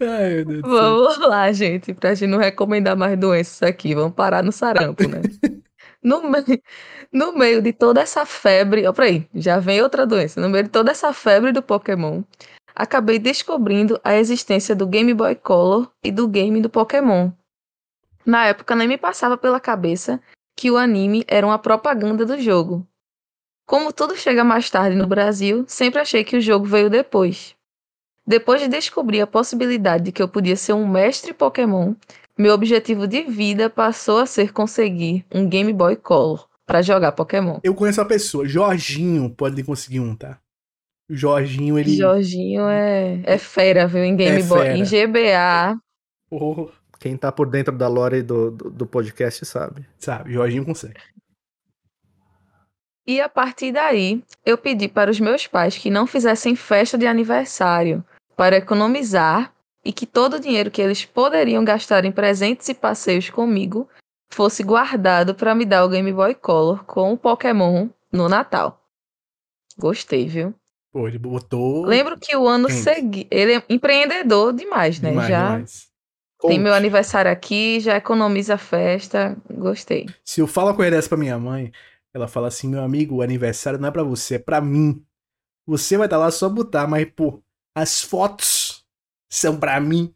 Ai, 0.00 0.34
meu 0.34 0.44
Deus 0.44 0.62
do 0.62 0.68
céu. 0.68 0.78
Vamos 0.78 1.18
lá, 1.18 1.52
gente, 1.52 1.94
pra 1.94 2.14
gente 2.14 2.28
não 2.28 2.38
recomendar 2.38 2.96
mais 2.96 3.18
doenças 3.18 3.62
aqui. 3.62 3.94
Vamos 3.94 4.14
parar 4.14 4.42
no 4.42 4.52
sarampo, 4.52 5.08
né? 5.08 5.22
No, 6.02 6.22
no 7.12 7.32
meio 7.32 7.60
de 7.60 7.72
toda 7.72 8.00
essa 8.00 8.24
febre. 8.24 8.86
Ó, 8.86 8.92
peraí, 8.92 9.28
já 9.34 9.58
vem 9.58 9.82
outra 9.82 10.06
doença. 10.06 10.40
No 10.40 10.48
meio 10.48 10.64
de 10.64 10.70
toda 10.70 10.90
essa 10.90 11.12
febre 11.12 11.52
do 11.52 11.62
Pokémon, 11.62 12.22
acabei 12.74 13.18
descobrindo 13.18 14.00
a 14.02 14.14
existência 14.14 14.74
do 14.74 14.86
Game 14.86 15.12
Boy 15.12 15.34
Color 15.34 15.90
e 16.02 16.10
do 16.10 16.26
game 16.26 16.60
do 16.60 16.70
Pokémon. 16.70 17.30
Na 18.24 18.46
época, 18.46 18.74
nem 18.74 18.88
me 18.88 18.98
passava 18.98 19.36
pela 19.36 19.60
cabeça 19.60 20.20
que 20.56 20.70
o 20.70 20.76
anime 20.76 21.24
era 21.26 21.46
uma 21.46 21.58
propaganda 21.58 22.24
do 22.24 22.38
jogo. 22.40 22.86
Como 23.66 23.92
tudo 23.92 24.16
chega 24.16 24.42
mais 24.44 24.68
tarde 24.68 24.96
no 24.96 25.06
Brasil, 25.06 25.64
sempre 25.66 26.00
achei 26.00 26.24
que 26.24 26.36
o 26.36 26.40
jogo 26.40 26.66
veio 26.66 26.90
depois. 26.90 27.54
Depois 28.26 28.60
de 28.60 28.68
descobrir 28.68 29.20
a 29.20 29.26
possibilidade 29.26 30.04
de 30.04 30.12
que 30.12 30.22
eu 30.22 30.28
podia 30.28 30.56
ser 30.56 30.72
um 30.72 30.86
mestre 30.86 31.32
Pokémon, 31.32 31.94
meu 32.40 32.54
objetivo 32.54 33.06
de 33.06 33.22
vida 33.22 33.68
passou 33.68 34.18
a 34.18 34.26
ser 34.26 34.52
conseguir 34.52 35.24
um 35.32 35.48
Game 35.48 35.72
Boy 35.72 35.96
Color 35.96 36.48
para 36.66 36.82
jogar 36.82 37.12
Pokémon. 37.12 37.58
Eu 37.62 37.74
conheço 37.74 38.00
uma 38.00 38.06
pessoa, 38.08 38.46
Jorginho 38.46 39.28
pode 39.30 39.62
conseguir 39.62 40.00
um, 40.00 40.14
tá? 40.14 40.38
O 41.10 41.14
Jorginho, 41.16 41.78
ele. 41.78 41.96
Jorginho 41.96 42.62
é, 42.68 43.20
é 43.24 43.36
fera, 43.38 43.86
viu? 43.86 44.04
Em 44.04 44.14
Game 44.16 44.40
É 44.40 44.42
Boy. 44.44 44.58
fera. 44.60 44.76
Em 44.78 44.84
GBA. 44.84 45.80
Oh, 46.30 46.68
Quem 47.00 47.16
tá 47.16 47.32
por 47.32 47.48
dentro 47.50 47.76
da 47.76 47.88
lore 47.88 48.22
do, 48.22 48.50
do, 48.52 48.70
do 48.70 48.86
podcast 48.86 49.44
sabe. 49.44 49.84
sabe, 49.98 50.32
Jorginho 50.32 50.64
consegue. 50.64 51.00
E 53.06 53.20
a 53.20 53.28
partir 53.28 53.72
daí, 53.72 54.22
eu 54.46 54.56
pedi 54.56 54.86
para 54.86 55.10
os 55.10 55.18
meus 55.18 55.46
pais 55.46 55.76
que 55.76 55.90
não 55.90 56.06
fizessem 56.06 56.54
festa 56.54 56.96
de 56.96 57.06
aniversário 57.08 58.04
para 58.36 58.56
economizar 58.56 59.52
e 59.84 59.92
que 59.92 60.06
todo 60.06 60.34
o 60.34 60.40
dinheiro 60.40 60.70
que 60.70 60.82
eles 60.82 61.04
poderiam 61.04 61.64
gastar 61.64 62.04
em 62.04 62.12
presentes 62.12 62.68
e 62.68 62.74
passeios 62.74 63.30
comigo 63.30 63.88
fosse 64.30 64.62
guardado 64.62 65.34
para 65.34 65.54
me 65.54 65.64
dar 65.64 65.84
o 65.84 65.88
Game 65.88 66.12
Boy 66.12 66.34
Color 66.34 66.84
com 66.84 67.12
o 67.12 67.18
Pokémon 67.18 67.88
no 68.12 68.28
Natal. 68.28 68.80
Gostei, 69.78 70.26
viu? 70.26 70.54
Pô, 70.92 71.08
ele 71.08 71.18
botou. 71.18 71.84
Lembro 71.84 72.18
que 72.18 72.36
o 72.36 72.46
ano 72.46 72.68
seguinte. 72.68 73.28
Ele 73.30 73.54
é 73.54 73.62
empreendedor 73.68 74.52
demais, 74.52 75.00
né? 75.00 75.10
demais, 75.10 75.28
já 75.28 75.52
demais. 75.52 75.88
tem 76.40 76.58
meu 76.58 76.74
aniversário 76.74 77.30
aqui, 77.30 77.80
já 77.80 77.96
economiza 77.96 78.54
a 78.54 78.58
festa. 78.58 79.36
Gostei. 79.50 80.06
Se 80.24 80.40
eu 80.40 80.46
falo 80.46 80.68
uma 80.68 80.76
coisa 80.76 80.90
dessa 80.90 81.08
pra 81.08 81.16
minha 81.16 81.38
mãe, 81.38 81.72
ela 82.12 82.26
fala 82.28 82.48
assim: 82.48 82.68
meu 82.68 82.82
amigo, 82.82 83.16
o 83.16 83.22
aniversário 83.22 83.78
não 83.78 83.88
é 83.88 83.92
pra 83.92 84.02
você, 84.02 84.34
é 84.34 84.38
pra 84.38 84.60
mim. 84.60 85.02
Você 85.66 85.96
vai 85.96 86.06
estar 86.06 86.18
lá 86.18 86.30
só 86.30 86.48
botar, 86.48 86.88
mas, 86.88 87.08
pô, 87.14 87.40
as 87.74 88.02
fotos 88.02 88.69
são 89.30 89.58
pra 89.58 89.80
mim. 89.80 90.14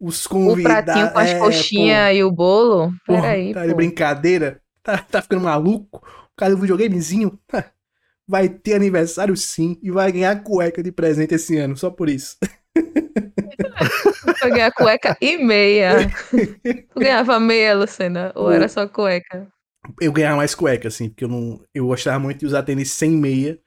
Os 0.00 0.26
O 0.44 0.56
convidados. 0.56 0.84
pratinho 0.84 1.10
com 1.12 1.18
as 1.18 1.30
é, 1.30 1.38
coxinhas 1.38 2.16
e 2.16 2.24
o 2.24 2.30
bolo. 2.32 2.92
pô, 3.06 3.14
Peraí, 3.14 3.52
tá 3.52 3.66
de 3.66 3.70
pô. 3.70 3.76
brincadeira? 3.76 4.60
Tá, 4.82 4.98
tá 4.98 5.22
ficando 5.22 5.42
maluco? 5.42 5.98
O 6.32 6.36
cara 6.36 6.54
do 6.54 6.60
videogamezinho 6.60 7.38
vai 8.26 8.48
ter 8.48 8.74
aniversário 8.74 9.36
sim 9.36 9.78
e 9.82 9.90
vai 9.90 10.10
ganhar 10.12 10.42
cueca 10.42 10.82
de 10.82 10.90
presente 10.92 11.34
esse 11.34 11.56
ano, 11.58 11.76
só 11.76 11.90
por 11.90 12.08
isso. 12.08 12.36
Foi 14.38 14.50
ganhar 14.50 14.72
cueca 14.72 15.16
e 15.20 15.38
meia. 15.38 16.08
Tu 16.94 16.98
ganhava 17.00 17.38
meia, 17.40 17.74
Lucena? 17.74 18.32
Ou 18.34 18.50
era 18.50 18.68
só 18.68 18.88
cueca? 18.88 19.48
eu 20.00 20.12
ganhava 20.12 20.36
mais 20.36 20.54
cueca, 20.54 20.88
assim, 20.88 21.08
porque 21.08 21.24
eu 21.24 21.28
não. 21.28 21.60
Eu 21.74 21.86
gostava 21.86 22.18
muito 22.18 22.40
de 22.40 22.46
usar 22.46 22.62
tênis 22.62 22.90
sem 22.92 23.10
meia. 23.10 23.58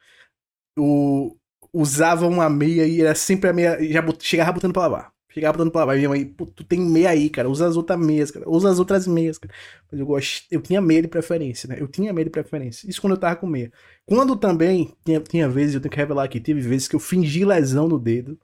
Eu 0.78 1.38
usava 1.76 2.26
uma 2.26 2.50
meia 2.50 2.88
e 2.88 3.02
era 3.02 3.14
sempre 3.14 3.50
a 3.50 3.54
meia. 3.54 3.78
Já 3.92 4.02
bot, 4.02 4.26
chegava 4.26 4.54
botando 4.54 4.72
pra 4.72 4.84
lavar. 4.84 5.12
Chegava 5.30 5.58
botando 5.58 5.72
pra 5.72 5.82
lavar. 5.82 5.96
E 5.98 6.00
minha 6.00 6.10
mãe, 6.10 6.26
pô, 6.26 6.46
tu 6.46 6.64
tem 6.64 6.80
meia 6.80 7.10
aí, 7.10 7.30
cara. 7.30 7.50
Usa 7.50 7.68
as 7.68 7.76
outras 7.76 8.00
meias, 8.00 8.32
cara. 8.32 8.50
Usa 8.50 8.70
as 8.72 8.80
outras 8.80 9.06
meias, 9.06 9.38
cara. 9.38 9.54
Mas 9.92 10.00
eu 10.00 10.06
gosto. 10.06 10.46
Eu 10.50 10.62
tinha 10.62 10.80
meia 10.80 11.02
de 11.02 11.10
preferência, 11.10 11.68
né? 11.68 11.76
Eu 11.78 11.88
tinha 11.88 12.14
meia 12.14 12.24
de 12.24 12.32
preferência. 12.32 12.90
Isso 12.90 13.02
quando 13.02 13.14
eu 13.14 13.20
tava 13.20 13.36
com 13.36 13.46
meia. 13.46 13.72
Quando 14.06 14.36
também, 14.38 14.94
tinha, 15.04 15.20
tinha 15.20 15.50
vezes, 15.50 15.76
eu 15.76 15.82
tenho 15.82 15.92
que 15.92 15.98
revelar 15.98 16.24
aqui, 16.24 16.40
teve 16.40 16.62
vezes 16.62 16.88
que 16.88 16.96
eu 16.96 17.00
fingi 17.00 17.44
lesão 17.44 17.88
no 17.90 18.00
dedo. 18.00 18.40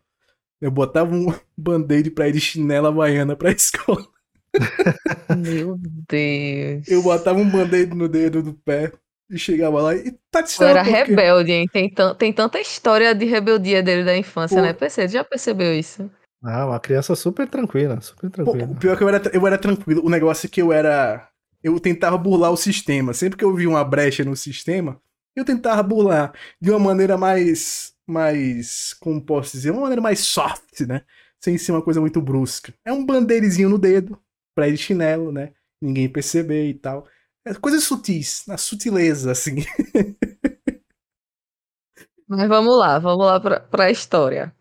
Eu 0.59 0.69
botava 0.69 1.15
um 1.15 1.27
band-aid 1.57 2.11
pra 2.11 2.27
ir 2.27 2.33
de 2.33 2.41
chinela 2.41 2.89
havaiana 2.89 3.35
pra 3.35 3.51
escola. 3.51 4.05
Meu 5.37 5.79
Deus. 6.09 6.87
Eu 6.89 7.01
botava 7.01 7.39
um 7.39 7.49
band-aid 7.49 7.95
no 7.95 8.09
dedo 8.09 8.43
do 8.43 8.53
pé 8.53 8.91
e 9.31 9.37
chegava 9.39 9.81
lá 9.81 9.95
e 9.95 10.11
tá 10.29 10.43
te 10.43 10.61
era 10.63 10.83
por 10.85 11.01
quê? 11.03 11.15
rebelde, 11.15 11.51
hein? 11.51 11.69
Tem, 11.71 11.93
tem 12.17 12.33
tanta 12.33 12.59
história 12.59 13.15
de 13.15 13.25
rebeldia 13.25 13.81
dele 13.81 14.03
da 14.03 14.15
infância, 14.17 14.61
Pô. 14.61 14.61
né? 14.61 14.73
PC, 14.73 15.07
já 15.07 15.23
percebeu 15.23 15.73
isso? 15.73 16.09
Ah, 16.43 16.65
uma 16.67 16.79
criança 16.79 17.15
super 17.15 17.47
tranquila, 17.47 18.01
super 18.01 18.29
Pô, 18.43 18.53
tranquila. 18.53 18.67
o 18.67 18.75
pior 18.75 18.93
é 18.93 18.97
que 18.97 19.03
eu 19.03 19.09
era, 19.09 19.21
eu 19.33 19.47
era 19.47 19.57
tranquilo. 19.57 20.05
O 20.05 20.09
negócio 20.09 20.47
é 20.47 20.49
que 20.49 20.61
eu 20.61 20.73
era. 20.73 21.29
Eu 21.63 21.79
tentava 21.79 22.17
burlar 22.17 22.51
o 22.51 22.57
sistema. 22.57 23.13
Sempre 23.13 23.37
que 23.37 23.45
eu 23.45 23.55
via 23.55 23.69
uma 23.69 23.83
brecha 23.83 24.23
no 24.25 24.35
sistema, 24.35 24.99
eu 25.35 25.45
tentava 25.45 25.83
burlar 25.83 26.33
de 26.59 26.71
uma 26.71 26.79
maneira 26.79 27.17
mais. 27.17 27.93
Mais. 28.07 28.93
Como 28.99 29.21
posso 29.23 29.53
dizer? 29.53 29.71
Uma 29.71 29.81
maneira 29.81 30.01
mais 30.01 30.19
soft, 30.19 30.81
né? 30.81 31.03
Sem 31.39 31.57
ser 31.57 31.71
uma 31.71 31.81
coisa 31.81 32.01
muito 32.01 32.21
brusca. 32.21 32.73
É 32.83 32.91
um 32.91 33.05
bandeirinho 33.05 33.69
no 33.69 33.77
dedo, 33.77 34.19
pra 34.55 34.67
ir 34.67 34.73
de 34.73 34.77
chinelo, 34.79 35.31
né? 35.31 35.53
Ninguém 35.81 36.09
perceber 36.09 36.67
e 36.69 36.73
tal. 36.73 37.07
É 37.45 37.53
coisas 37.55 37.83
sutis, 37.83 38.43
na 38.47 38.57
sutileza, 38.57 39.31
assim. 39.31 39.57
Mas 42.27 42.47
vamos 42.47 42.77
lá, 42.77 42.99
vamos 42.99 43.25
lá 43.25 43.39
pra, 43.39 43.59
pra 43.59 43.91
história. 43.91 44.55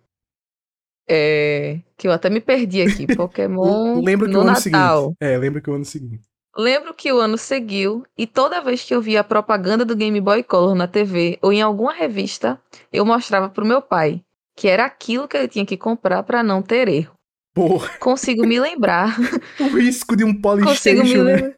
É, 1.09 1.81
que 1.97 2.09
eu 2.09 2.13
até 2.13 2.31
me 2.31 2.41
perdi 2.41 2.83
aqui. 2.83 3.07
Pokémon 3.15 4.01
Lembra 4.01 4.27
que 4.27 4.33
no 4.33 4.39
o 4.39 4.43
ano 4.43 4.53
Natal. 4.53 5.03
seguinte. 5.03 5.17
É, 5.21 5.37
lembra 5.37 5.61
que 5.61 5.71
o 5.71 5.75
ano 5.75 5.85
seguinte. 5.85 6.29
Lembro 6.57 6.95
que 6.95 7.13
o 7.13 7.21
ano 7.21 7.39
seguiu 7.39 8.05
e 8.19 8.27
toda 8.27 8.61
vez 8.61 8.83
que 8.83 8.95
eu 8.95 9.01
via 9.01 9.21
a 9.21 9.25
propaganda 9.25 9.85
do 9.85 9.95
Game 9.95 10.21
Boy 10.21 10.43
Color 10.43 10.75
na 10.75 10.89
TV 10.89 11.39
ou 11.43 11.53
em 11.53 11.63
alguma 11.63 11.93
revista, 11.93 12.61
eu 12.93 13.05
mostrava 13.05 13.49
pro 13.49 13.65
meu 13.65 13.81
pai 13.81 14.23
que 14.57 14.69
era 14.69 14.85
aquilo 14.85 15.27
que 15.27 15.37
ele 15.37 15.49
tinha 15.49 15.65
que 15.65 15.77
comprar 15.77 16.23
pra 16.23 16.43
não 16.43 16.61
ter 16.61 16.89
erro. 16.89 17.15
Porra, 17.55 17.89
Consigo 17.99 18.47
me 18.47 18.61
lembrar. 18.61 19.17
o 19.59 19.69
risco 19.77 20.17
de 20.17 20.25
um 20.25 20.39
Consigo 20.41 21.03
me 21.03 21.15
né? 21.15 21.55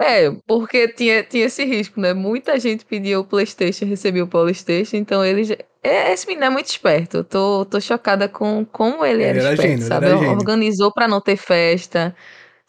É, 0.00 0.30
porque 0.46 0.88
tinha, 0.88 1.22
tinha 1.22 1.44
esse 1.44 1.62
risco, 1.64 2.00
né? 2.00 2.14
Muita 2.14 2.58
gente 2.58 2.84
pedia 2.86 3.20
o 3.20 3.24
PlayStation 3.24 3.84
e 3.84 3.88
recebia 3.88 4.24
o 4.24 4.28
PlayStation, 4.28 4.96
então 4.96 5.22
ele 5.24 5.44
já... 5.44 5.56
é, 5.82 6.12
Esse 6.12 6.26
menino 6.26 6.46
é 6.46 6.50
muito 6.50 6.68
esperto. 6.68 7.18
Eu 7.18 7.24
tô, 7.24 7.66
tô 7.66 7.80
chocada 7.80 8.28
com 8.28 8.64
como 8.64 9.04
ele 9.04 9.22
era, 9.22 9.38
Ele 9.38 9.46
era 9.46 9.54
esperto, 9.54 9.62
gênio, 9.62 9.82
ele 9.82 9.88
sabe? 9.88 10.06
era. 10.06 10.30
Organizou 10.30 10.90
pra 10.92 11.06
não 11.06 11.20
ter 11.20 11.36
festa, 11.36 12.16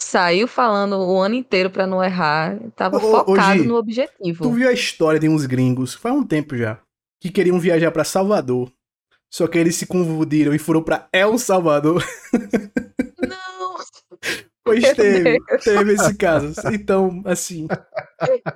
saiu 0.02 0.48
falando 0.48 0.98
o 0.98 1.20
ano 1.20 1.36
inteiro 1.36 1.70
pra 1.70 1.88
não 1.88 2.04
errar, 2.04 2.60
tava 2.76 2.98
Ô, 2.98 3.00
ô, 3.00 3.22
ô, 3.22 3.26
focado 3.26 3.64
Gi, 3.64 3.68
no 3.68 3.76
objetivo. 3.78 4.44
Tu 4.44 4.52
viu 4.52 4.68
a 4.68 4.74
história 4.74 5.20
de 5.20 5.30
uns 5.30 5.46
gringos, 5.46 5.94
faz 5.94 6.14
um 6.14 6.24
tempo 6.26 6.58
já, 6.58 6.80
que 7.22 7.32
queriam 7.32 7.60
viajar 7.60 7.92
pra 7.92 8.04
Salvador. 8.04 8.70
Só 9.34 9.48
que 9.48 9.58
eles 9.58 9.78
se 9.78 9.86
confundiram 9.86 10.54
e 10.54 10.60
foram 10.60 10.84
pra 10.84 11.08
El 11.14 11.38
Salvador. 11.38 12.04
Não! 13.26 13.41
Pois 14.72 14.84
Meu 14.84 14.96
teve, 14.96 15.40
teve 15.62 15.94
esse 15.94 16.16
caso. 16.16 16.54
Então, 16.72 17.22
assim, 17.26 17.68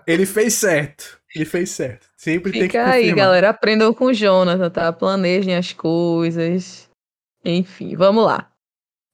ele 0.07 0.25
fez 0.25 0.53
certo. 0.53 1.19
Ele 1.35 1.43
fez 1.43 1.71
certo. 1.71 2.07
Sempre 2.15 2.53
tem 2.53 2.61
que 2.61 2.67
Fica 2.67 2.85
aí, 2.85 3.01
confirmar. 3.01 3.25
galera. 3.25 3.49
Aprendam 3.49 3.93
com 3.93 4.05
o 4.05 4.13
Jonathan, 4.13 4.69
tá? 4.69 4.93
Planejem 4.93 5.57
as 5.57 5.73
coisas. 5.73 6.89
Enfim, 7.43 7.97
vamos 7.97 8.25
lá. 8.25 8.49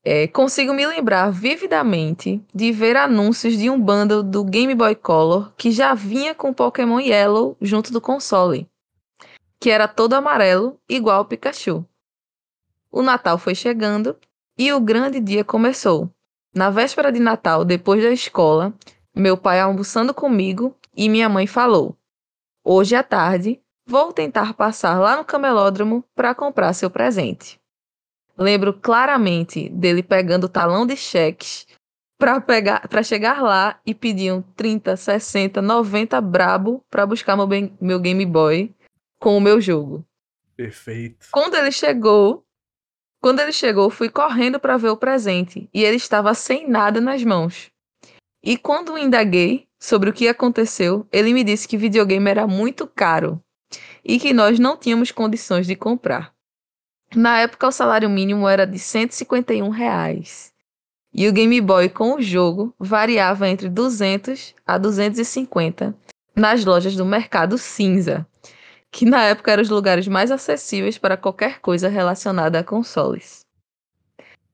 É, 0.03 0.27
consigo 0.27 0.73
me 0.73 0.85
lembrar 0.85 1.31
vividamente 1.31 2.39
de 2.53 2.71
ver 2.71 2.95
anúncios 2.95 3.57
de 3.57 3.67
um 3.67 3.79
bundle 3.79 4.21
do 4.21 4.43
Game 4.43 4.75
Boy 4.75 4.93
Color 4.95 5.51
que 5.57 5.71
já 5.71 5.95
vinha 5.95 6.35
com 6.35 6.53
Pokémon 6.53 6.99
Yellow 6.99 7.57
junto 7.59 7.91
do 7.91 7.99
console, 7.99 8.67
que 9.59 9.71
era 9.71 9.87
todo 9.87 10.13
amarelo, 10.13 10.79
igual 10.87 11.17
ao 11.17 11.25
Pikachu. 11.25 11.83
O 12.91 13.01
Natal 13.01 13.39
foi 13.39 13.55
chegando 13.55 14.15
e 14.57 14.71
o 14.71 14.79
grande 14.79 15.19
dia 15.19 15.43
começou. 15.43 16.11
Na 16.53 16.69
véspera 16.69 17.11
de 17.11 17.19
Natal, 17.19 17.63
depois 17.63 18.03
da 18.03 18.11
escola, 18.11 18.73
meu 19.15 19.37
pai 19.37 19.59
almoçando 19.59 20.13
comigo 20.13 20.75
e 20.95 21.07
minha 21.07 21.29
mãe 21.29 21.47
falou: 21.47 21.95
Hoje 22.63 22.93
à 22.93 23.01
tarde, 23.01 23.61
vou 23.85 24.11
tentar 24.11 24.53
passar 24.53 24.99
lá 24.99 25.15
no 25.15 25.23
camelódromo 25.23 26.03
para 26.13 26.35
comprar 26.35 26.73
seu 26.73 26.89
presente. 26.89 27.59
Lembro 28.37 28.73
claramente 28.73 29.69
dele 29.69 30.03
pegando 30.03 30.45
o 30.45 30.49
talão 30.49 30.85
de 30.85 30.97
cheques, 30.97 31.65
pegar, 32.45 32.87
pra 32.87 33.01
chegar 33.01 33.41
lá 33.41 33.79
e 33.85 33.95
pediam 33.95 34.41
30, 34.55 34.97
60, 34.97 35.61
90 35.61 36.19
brabo 36.19 36.83
pra 36.89 37.05
buscar 37.05 37.37
meu, 37.37 37.47
meu 37.79 37.99
Game 37.99 38.25
Boy 38.25 38.73
com 39.19 39.37
o 39.37 39.41
meu 39.41 39.61
jogo. 39.61 40.05
Perfeito. 40.55 41.27
Quando 41.31 41.55
ele 41.55 41.71
chegou, 41.71 42.43
quando 43.22 43.39
ele 43.39 43.52
chegou, 43.52 43.91
fui 43.91 44.10
correndo 44.10 44.60
para 44.60 44.77
ver 44.77 44.89
o 44.89 44.98
presente 44.98 45.69
e 45.72 45.84
ele 45.84 45.98
estava 45.98 46.34
sem 46.34 46.68
nada 46.68 46.99
nas 46.99 47.23
mãos. 47.23 47.69
E 48.43 48.57
quando 48.57 48.98
indaguei 48.98 49.68
sobre 49.80 50.10
o 50.10 50.14
que 50.14 50.27
aconteceu, 50.27 51.07
ele 51.11 51.31
me 51.31 51.43
disse 51.43 51.68
que 51.68 51.77
videogame 51.77 52.27
era 52.30 52.48
muito 52.48 52.88
caro 52.88 53.39
e 54.03 54.19
que 54.19 54.34
nós 54.34 54.57
não 54.57 54.76
tínhamos 54.76 55.11
condições 55.11 55.68
de 55.68 55.76
comprar. 55.76 56.34
Na 57.15 57.39
época, 57.39 57.68
o 57.68 57.72
salário 57.72 58.10
mínimo 58.10 58.48
era 58.48 58.65
de 58.65 58.80
151 58.80 59.69
reais. 59.69 60.52
E 61.14 61.27
o 61.27 61.34
Game 61.34 61.60
Boy 61.61 61.89
com 61.89 62.15
o 62.15 62.22
jogo 62.22 62.73
variava 62.80 63.48
entre 63.48 63.69
200 63.69 64.56
a 64.65 64.77
250 64.80 65.95
nas 66.35 66.65
lojas 66.65 66.95
do 66.95 67.06
mercado 67.06 67.57
cinza 67.57 68.26
que 68.91 69.05
na 69.05 69.23
época 69.23 69.51
eram 69.51 69.63
os 69.63 69.69
lugares 69.69 70.07
mais 70.07 70.30
acessíveis 70.30 70.97
para 70.97 71.15
qualquer 71.15 71.59
coisa 71.59 71.88
relacionada 71.88 72.59
a 72.59 72.63
consoles. 72.63 73.45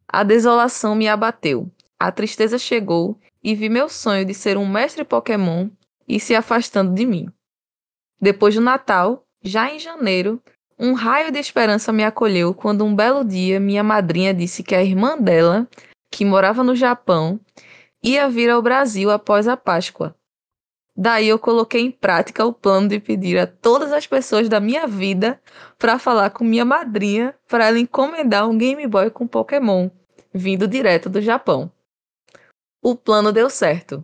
A 0.08 0.24
desolação 0.24 0.96
me 0.96 1.08
abateu, 1.08 1.70
a 2.00 2.12
tristeza 2.12 2.60
chegou 2.60 3.20
e 3.44 3.56
vi 3.56 3.68
meu 3.68 3.90
sonho 3.90 4.24
de 4.24 4.34
ser 4.34 4.58
um 4.58 4.68
mestre 4.68 5.04
Pokémon 5.04 5.70
e 6.08 6.20
se 6.20 6.36
afastando 6.36 6.94
de 6.94 7.06
mim. 7.06 7.28
Depois 8.22 8.54
do 8.54 8.62
Natal, 8.62 9.26
já 9.42 9.74
em 9.74 9.80
janeiro, 9.80 10.42
um 10.80 10.94
raio 10.94 11.32
de 11.32 11.40
esperança 11.40 11.92
me 11.92 12.04
acolheu 12.04 12.54
quando 12.54 12.86
um 12.86 12.96
belo 12.96 13.26
dia 13.26 13.60
minha 13.60 13.84
madrinha 13.84 14.34
disse 14.34 14.64
que 14.64 14.76
a 14.76 14.84
irmã 14.84 15.18
dela, 15.18 15.68
que 16.12 16.24
morava 16.24 16.64
no 16.64 16.76
Japão, 16.76 17.40
ia 18.04 18.30
vir 18.30 18.50
ao 18.50 18.62
Brasil 18.62 19.10
após 19.10 19.48
a 19.48 19.58
Páscoa 19.58 20.16
Daí 21.00 21.28
eu 21.28 21.38
coloquei 21.38 21.82
em 21.82 21.92
prática 21.92 22.44
o 22.44 22.52
plano 22.52 22.88
de 22.88 23.00
pedir 23.00 23.38
a 23.38 23.46
todas 23.46 23.94
as 23.94 24.08
pessoas 24.08 24.50
da 24.50 24.60
minha 24.60 24.88
vida 24.88 25.40
para 25.78 26.00
falar 26.00 26.32
com 26.32 26.44
minha 26.44 26.66
madrinha 26.66 27.36
para 27.48 27.68
ela 27.68 27.78
encomendar 27.78 28.50
um 28.50 28.58
Game 28.58 28.88
Boy 28.88 29.12
com 29.12 29.28
Pokémon, 29.28 29.92
vindo 30.34 30.68
direto 30.68 31.08
do 31.08 31.22
Japão. 31.22 31.72
O 32.82 32.96
plano 32.96 33.32
deu 33.32 33.48
certo. 33.48 34.04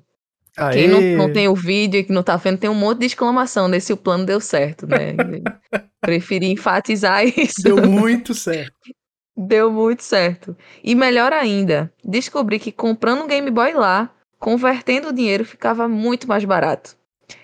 Aê. 0.55 0.73
Quem 0.73 0.87
não, 0.87 1.01
não 1.25 1.33
tem 1.33 1.47
o 1.47 1.55
vídeo 1.55 1.99
e 1.99 2.03
que 2.03 2.11
não 2.11 2.21
tá 2.21 2.35
vendo, 2.35 2.59
tem 2.59 2.69
um 2.69 2.75
monte 2.75 2.99
de 2.99 3.07
exclamação 3.07 3.67
nesse 3.67 3.91
o 3.91 3.97
plano 3.97 4.23
deu 4.23 4.39
certo, 4.39 4.85
né? 4.85 5.15
Preferi 5.99 6.51
enfatizar 6.51 7.25
isso. 7.37 7.63
Deu 7.63 7.77
muito 7.89 8.35
certo. 8.35 8.71
Deu 9.35 9.71
muito 9.71 10.03
certo. 10.03 10.55
E 10.83 10.93
melhor 10.93 11.33
ainda, 11.33 11.91
descobri 12.03 12.59
que 12.59 12.71
comprando 12.71 13.23
um 13.23 13.27
Game 13.27 13.49
Boy 13.49 13.73
lá, 13.73 14.13
convertendo 14.43 15.07
o 15.07 15.13
dinheiro 15.13 15.45
ficava 15.45 15.87
muito 15.87 16.27
mais 16.27 16.43
barato. 16.43 16.97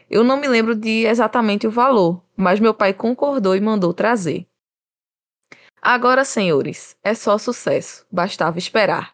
Eu 0.10 0.22
não 0.22 0.36
me 0.36 0.50
lembro 0.50 0.76
de 0.76 1.06
exatamente 1.06 1.66
o 1.66 1.72
valor, 1.72 2.22
mas 2.36 2.60
meu 2.60 2.74
pai 2.74 2.94
concordou 2.94 3.56
e 3.56 3.62
mandou 3.62 3.94
trazer. 3.94 4.46
Agora, 5.82 6.26
senhores, 6.26 6.98
é 7.02 7.14
só 7.14 7.38
sucesso, 7.38 8.06
bastava 8.12 8.58
esperar. 8.58 9.14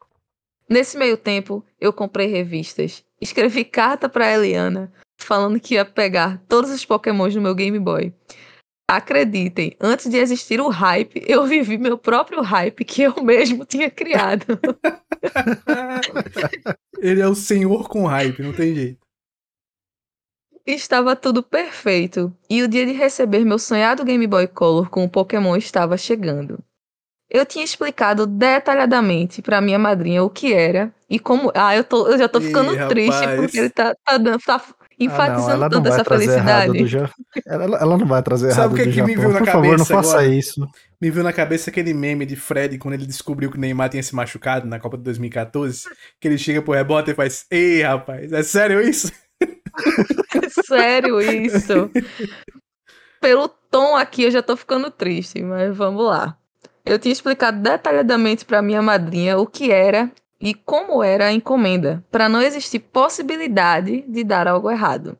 Nesse 0.67 0.97
meio 0.97 1.15
tempo, 1.15 1.63
eu 1.79 1.93
comprei 1.93 2.25
revistas, 2.25 3.05
escrevi 3.21 3.63
carta 3.63 4.09
para 4.09 4.33
Eliana 4.33 4.91
falando 5.15 5.59
que 5.59 5.75
ia 5.75 5.85
pegar 5.85 6.41
todos 6.49 6.71
os 6.71 6.83
Pokémons 6.83 7.35
no 7.35 7.41
meu 7.41 7.53
Game 7.53 7.77
Boy. 7.77 8.11
Acreditem, 8.87 9.75
antes 9.81 10.07
de 10.09 10.17
existir 10.17 10.61
o 10.61 10.69
hype, 10.69 11.23
eu 11.27 11.45
vivi 11.45 11.75
meu 11.77 11.97
próprio 11.97 12.41
hype 12.41 12.85
que 12.85 13.01
eu 13.01 13.15
mesmo 13.23 13.65
tinha 13.65 13.89
criado. 13.89 14.45
Ele 16.99 17.19
é 17.19 17.27
o 17.27 17.33
senhor 17.35 17.89
com 17.89 18.05
hype, 18.05 18.43
não 18.43 18.53
tem 18.53 18.75
jeito. 18.75 18.99
Estava 20.67 21.15
tudo 21.15 21.43
perfeito, 21.43 22.35
e 22.49 22.61
o 22.63 22.67
dia 22.67 22.85
de 22.85 22.91
receber 22.91 23.43
meu 23.45 23.59
sonhado 23.59 24.03
Game 24.03 24.25
Boy 24.27 24.47
Color 24.47 24.89
com 24.89 25.03
o 25.03 25.09
Pokémon 25.09 25.55
estava 25.55 25.97
chegando. 25.97 26.59
Eu 27.29 27.45
tinha 27.45 27.65
explicado 27.65 28.27
detalhadamente 28.27 29.41
para 29.41 29.61
minha 29.61 29.79
madrinha 29.79 30.23
o 30.23 30.29
que 30.29 30.53
era 30.53 30.93
e 31.09 31.19
como. 31.19 31.51
Ah, 31.55 31.75
eu, 31.75 31.83
tô, 31.83 32.07
eu 32.07 32.17
já 32.17 32.29
tô 32.29 32.39
Ih, 32.39 32.43
ficando 32.45 32.71
triste 32.87 33.19
rapaz. 33.19 33.35
porque 33.41 33.59
ele 33.59 33.69
tá, 33.69 33.95
tá, 34.05 34.17
dando- 34.17 34.39
tá 34.43 34.59
enfatizando 34.99 35.41
Ah, 35.41 35.47
não, 35.47 35.49
ela 35.49 35.69
não 35.69 35.69
tanto 35.69 35.83
vai 35.89 35.93
essa 35.93 36.03
felicidade. 36.05 36.77
do 36.77 36.87
Ja- 36.87 37.09
ela, 37.45 37.77
ela 37.77 37.97
não 37.97 38.05
vai 38.05 38.21
trazer 38.23 38.51
Sabe 38.51 38.59
errado 38.59 38.73
o 38.73 38.75
que 38.75 38.83
que 38.91 39.01
me 39.03 39.15
veio 39.15 39.29
na 39.33 39.39
Por 39.39 39.45
favor, 39.47 39.61
não 39.63 39.71
cabeça 39.71 39.85
faça 39.93 40.17
agora? 40.19 40.27
isso. 40.27 40.67
Me 41.01 41.09
viu 41.11 41.23
na 41.23 41.33
cabeça 41.33 41.69
aquele 41.69 41.93
meme 41.93 42.25
de 42.25 42.35
Fred 42.35 42.77
quando 42.77 42.93
ele 42.93 43.05
descobriu 43.05 43.51
que 43.51 43.57
o 43.57 43.59
Neymar 43.59 43.89
tinha 43.89 44.01
se 44.03 44.15
machucado 44.15 44.65
na 44.67 44.79
Copa 44.79 44.97
de 44.97 45.03
2014. 45.03 45.83
Que 46.19 46.27
ele 46.27 46.37
chega 46.37 46.61
pro 46.61 46.73
rebote 46.73 47.11
e 47.11 47.15
faz: 47.15 47.45
Ei, 47.51 47.81
rapaz, 47.83 48.31
é 48.31 48.43
sério 48.43 48.81
isso? 48.81 49.11
Sério 50.65 51.21
isso. 51.21 51.89
Pelo 53.19 53.47
tom 53.47 53.95
aqui 53.95 54.23
eu 54.23 54.31
já 54.31 54.41
tô 54.41 54.55
ficando 54.55 54.89
triste, 54.91 55.41
mas 55.41 55.75
vamos 55.75 56.05
lá. 56.05 56.37
Eu 56.85 56.99
tinha 56.99 57.11
explicado 57.11 57.59
detalhadamente 57.61 58.45
para 58.45 58.61
minha 58.61 58.81
madrinha 58.81 59.37
o 59.37 59.47
que 59.47 59.71
era 59.71 60.11
e 60.45 60.53
como 60.53 61.03
era 61.03 61.25
a 61.25 61.33
encomenda, 61.33 62.05
para 62.11 62.29
não 62.29 62.39
existir 62.39 62.77
possibilidade 62.77 64.05
de 64.07 64.23
dar 64.23 64.47
algo 64.47 64.69
errado. 64.69 65.17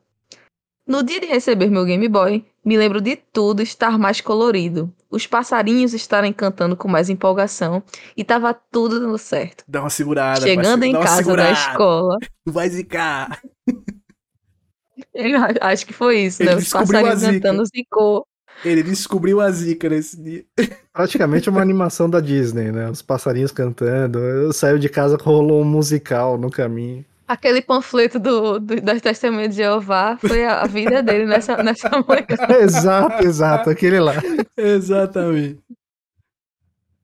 No 0.86 1.02
dia 1.02 1.18
de 1.18 1.26
receber 1.26 1.68
meu 1.68 1.84
Game 1.84 2.08
Boy, 2.08 2.46
me 2.64 2.76
lembro 2.76 3.00
de 3.00 3.16
tudo 3.16 3.60
estar 3.60 3.98
mais 3.98 4.20
colorido, 4.20 4.94
os 5.10 5.26
passarinhos 5.26 5.92
estarem 5.92 6.32
cantando 6.32 6.76
com 6.76 6.86
mais 6.86 7.10
empolgação 7.10 7.82
e 8.16 8.22
tava 8.22 8.54
tudo 8.54 9.00
dando 9.00 9.18
certo. 9.18 9.64
Dá 9.66 9.80
uma 9.80 9.90
segurada. 9.90 10.42
Chegando 10.42 10.84
em 10.84 10.92
casa 10.92 11.34
da 11.34 11.50
escola, 11.50 12.18
Tu 12.44 12.52
vai 12.52 12.70
zicar. 12.70 13.42
eu 15.12 15.40
acho 15.60 15.86
que 15.86 15.92
foi 15.92 16.20
isso, 16.20 16.40
Ele 16.40 16.50
né? 16.50 16.56
Os 16.56 16.68
passarinhos 16.68 17.20
cantando 17.20 17.64
zicou. 17.66 18.24
Ele 18.64 18.82
descobriu 18.82 19.40
a 19.40 19.50
zica 19.50 19.88
nesse 19.88 20.20
dia. 20.20 20.44
Praticamente 20.92 21.48
uma 21.48 21.60
animação 21.60 22.08
da 22.08 22.20
Disney, 22.20 22.72
né? 22.72 22.90
Os 22.90 23.02
passarinhos 23.02 23.52
cantando. 23.52 24.18
Eu 24.18 24.52
saio 24.52 24.78
de 24.78 24.88
casa, 24.88 25.16
rolou 25.16 25.62
um 25.62 25.64
musical 25.64 26.38
no 26.38 26.50
caminho. 26.50 27.04
Aquele 27.28 27.60
panfleto 27.60 28.18
do, 28.20 28.58
do- 28.60 28.80
das 28.80 29.00
Testemunhas 29.02 29.50
de 29.50 29.62
Jeová 29.62 30.16
foi 30.16 30.44
a, 30.44 30.60
a 30.62 30.66
vida 30.66 31.02
dele 31.02 31.26
nessa, 31.26 31.60
nessa 31.62 31.90
manhã. 31.90 32.24
exato, 32.62 33.24
exato, 33.26 33.70
aquele 33.70 33.98
lá. 34.00 34.14
Exatamente. 34.56 35.58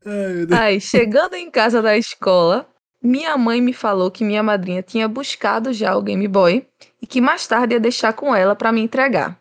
Ai, 0.04 0.32
meu 0.34 0.46
Deus. 0.46 0.60
Aí, 0.60 0.80
chegando 0.80 1.34
em 1.34 1.50
casa 1.50 1.82
da 1.82 1.96
escola, 1.96 2.66
minha 3.02 3.36
mãe 3.36 3.60
me 3.60 3.72
falou 3.72 4.10
que 4.10 4.24
minha 4.24 4.42
madrinha 4.42 4.82
tinha 4.82 5.08
buscado 5.08 5.72
já 5.72 5.96
o 5.96 6.02
Game 6.02 6.26
Boy 6.28 6.66
e 7.00 7.06
que 7.06 7.20
mais 7.20 7.46
tarde 7.46 7.74
ia 7.74 7.80
deixar 7.80 8.12
com 8.12 8.34
ela 8.34 8.54
para 8.54 8.72
me 8.72 8.80
entregar. 8.80 9.38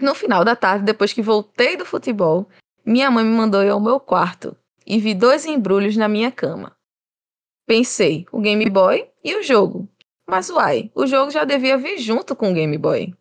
No 0.00 0.14
final 0.14 0.44
da 0.44 0.56
tarde, 0.56 0.84
depois 0.84 1.12
que 1.12 1.22
voltei 1.22 1.76
do 1.76 1.84
futebol, 1.84 2.48
minha 2.84 3.10
mãe 3.10 3.24
me 3.24 3.30
mandou 3.36 3.62
ir 3.62 3.68
ao 3.70 3.80
meu 3.80 4.00
quarto 4.00 4.56
e 4.86 4.98
vi 4.98 5.14
dois 5.14 5.44
embrulhos 5.44 5.96
na 5.96 6.08
minha 6.08 6.32
cama. 6.32 6.76
Pensei, 7.66 8.26
o 8.32 8.40
Game 8.40 8.68
Boy 8.68 9.08
e 9.22 9.34
o 9.36 9.42
jogo. 9.42 9.88
Mas 10.28 10.48
uai, 10.48 10.90
o 10.94 11.06
jogo 11.06 11.30
já 11.30 11.44
devia 11.44 11.76
vir 11.76 11.98
junto 11.98 12.34
com 12.34 12.50
o 12.50 12.54
Game 12.54 12.76
Boy. 12.78 13.14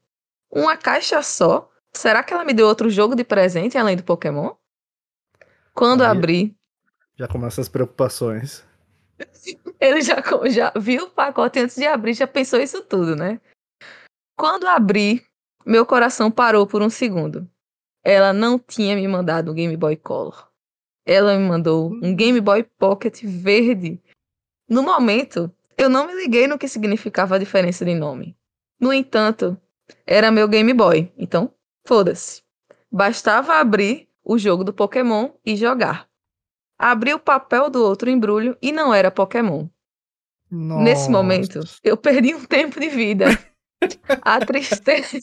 Uma 0.52 0.78
caixa 0.78 1.22
só? 1.22 1.70
Será 1.94 2.24
que 2.24 2.34
ela 2.34 2.46
me 2.46 2.54
deu 2.54 2.68
outro 2.68 2.90
jogo 2.90 3.16
de 3.16 3.24
presente 3.24 3.78
além 3.78 3.96
do 3.98 4.04
Pokémon? 4.04 4.54
Quando 5.74 6.02
Aí- 6.04 6.10
abri, 6.10 6.56
Já 7.18 7.28
começam 7.28 7.62
as 7.62 7.70
preocupações. 7.70 8.66
Ele 9.80 10.02
já, 10.02 10.16
já 10.50 10.72
viu 10.80 11.06
o 11.06 11.10
pacote 11.10 11.60
antes 11.60 11.76
de 11.76 11.86
abrir, 11.86 12.14
já 12.14 12.26
pensou 12.28 12.60
isso 12.60 12.82
tudo, 12.82 13.16
né? 13.16 13.42
Quando 14.38 14.66
abri, 14.68 15.26
meu 15.70 15.86
coração 15.86 16.32
parou 16.32 16.66
por 16.66 16.82
um 16.82 16.90
segundo. 16.90 17.48
Ela 18.04 18.34
não 18.34 18.58
tinha 18.58 18.96
me 18.96 19.08
mandado 19.08 19.52
um 19.52 19.54
Game 19.54 19.78
Boy 19.78 19.96
Color. 19.96 20.50
Ela 21.06 21.38
me 21.38 21.48
mandou 21.48 21.92
um 22.02 22.16
Game 22.16 22.42
Boy 22.42 22.64
Pocket 22.64 23.22
verde. 23.24 24.02
No 24.68 24.82
momento, 24.82 25.54
eu 25.78 25.88
não 25.88 26.08
me 26.08 26.16
liguei 26.16 26.48
no 26.48 26.58
que 26.58 26.68
significava 26.68 27.36
a 27.36 27.38
diferença 27.38 27.86
de 27.86 27.94
nome. 27.94 28.36
No 28.80 28.92
entanto, 28.92 29.56
era 30.08 30.32
meu 30.32 30.48
Game 30.48 30.74
Boy, 30.74 31.14
então 31.16 31.54
foda-se. 31.86 32.42
Bastava 32.92 33.60
abrir 33.60 34.10
o 34.24 34.40
jogo 34.40 34.64
do 34.64 34.74
Pokémon 34.74 35.30
e 35.46 35.56
jogar. 35.56 36.10
Abri 36.80 37.14
o 37.14 37.20
papel 37.20 37.70
do 37.70 37.84
outro 37.84 38.10
embrulho 38.10 38.58
e 38.60 38.72
não 38.72 38.92
era 38.92 39.12
Pokémon. 39.12 39.68
Nesse 40.50 41.10
Nossa. 41.10 41.12
momento, 41.12 41.60
eu 41.84 41.96
perdi 41.96 42.34
um 42.34 42.44
tempo 42.44 42.80
de 42.80 42.90
vida. 42.90 43.26
A 44.24 44.44
tristeza, 44.44 45.20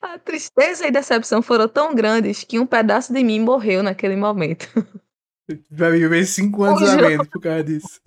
a 0.00 0.18
tristeza 0.18 0.86
e 0.86 0.90
decepção 0.90 1.40
foram 1.42 1.68
tão 1.68 1.94
grandes 1.94 2.44
que 2.44 2.58
um 2.58 2.66
pedaço 2.66 3.12
de 3.12 3.22
mim 3.24 3.40
morreu 3.40 3.82
naquele 3.82 4.16
momento. 4.16 4.68
Vai 5.70 5.92
viver 5.92 6.24
cinco 6.26 6.62
anos 6.64 6.80
O 6.82 6.84
a 6.84 6.88
jogo- 6.88 7.08
menos 7.08 7.28
por 7.28 7.40
causa 7.40 7.64
disso. 7.64 8.00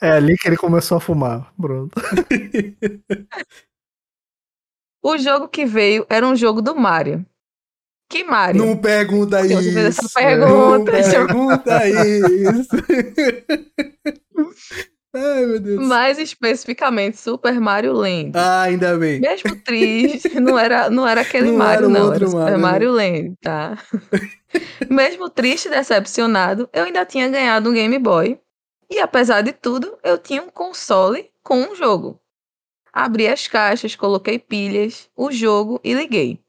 É 0.00 0.10
ali 0.12 0.36
que 0.36 0.48
ele 0.48 0.56
começou 0.56 0.96
a 0.96 1.00
fumar. 1.00 1.52
Pronto. 1.60 1.92
O 5.02 5.16
jogo 5.16 5.48
que 5.48 5.64
veio 5.64 6.04
era 6.10 6.26
um 6.26 6.36
jogo 6.36 6.60
do 6.60 6.76
Mario. 6.76 7.24
Que 8.06 8.22
Mario? 8.22 8.66
Não 8.66 8.76
pergunta 8.76 9.38
Porque 9.38 9.54
isso. 9.54 9.78
essa 9.78 10.02
Não 10.02 10.10
pergunta, 10.10 11.02
já- 11.02 11.24
pergunta 11.26 11.88
isso. 11.88 12.68
Ai, 15.12 15.44
meu 15.44 15.58
Deus. 15.58 15.86
Mais 15.86 16.18
especificamente, 16.18 17.16
Super 17.16 17.60
Mario 17.60 17.92
Land. 17.92 18.32
Ah, 18.34 18.62
ainda 18.62 18.96
bem. 18.96 19.20
Mesmo 19.20 19.56
triste, 19.62 20.28
não 20.38 20.56
era, 20.58 20.88
não 20.88 21.06
era 21.06 21.22
aquele 21.22 21.50
Não 21.50 21.58
Mario, 21.58 21.78
era 21.78 21.88
o 21.88 21.90
não. 21.90 22.14
Era 22.14 22.26
Super 22.26 22.38
Mario, 22.38 22.56
né? 22.56 22.62
Mario 22.62 22.92
Land, 22.92 23.36
tá? 23.40 23.78
Mesmo 24.88 25.28
triste 25.28 25.66
e 25.66 25.70
decepcionado, 25.70 26.68
eu 26.72 26.84
ainda 26.84 27.04
tinha 27.04 27.28
ganhado 27.28 27.70
um 27.70 27.72
Game 27.72 27.98
Boy. 27.98 28.40
E 28.88 28.98
apesar 28.98 29.42
de 29.42 29.52
tudo, 29.52 29.98
eu 30.02 30.18
tinha 30.18 30.42
um 30.42 30.50
console 30.50 31.30
com 31.42 31.58
um 31.58 31.74
jogo. 31.74 32.20
Abri 32.92 33.28
as 33.28 33.46
caixas, 33.46 33.94
coloquei 33.94 34.38
pilhas, 34.38 35.08
o 35.16 35.30
jogo 35.30 35.80
e 35.84 35.94
liguei. 35.94 36.40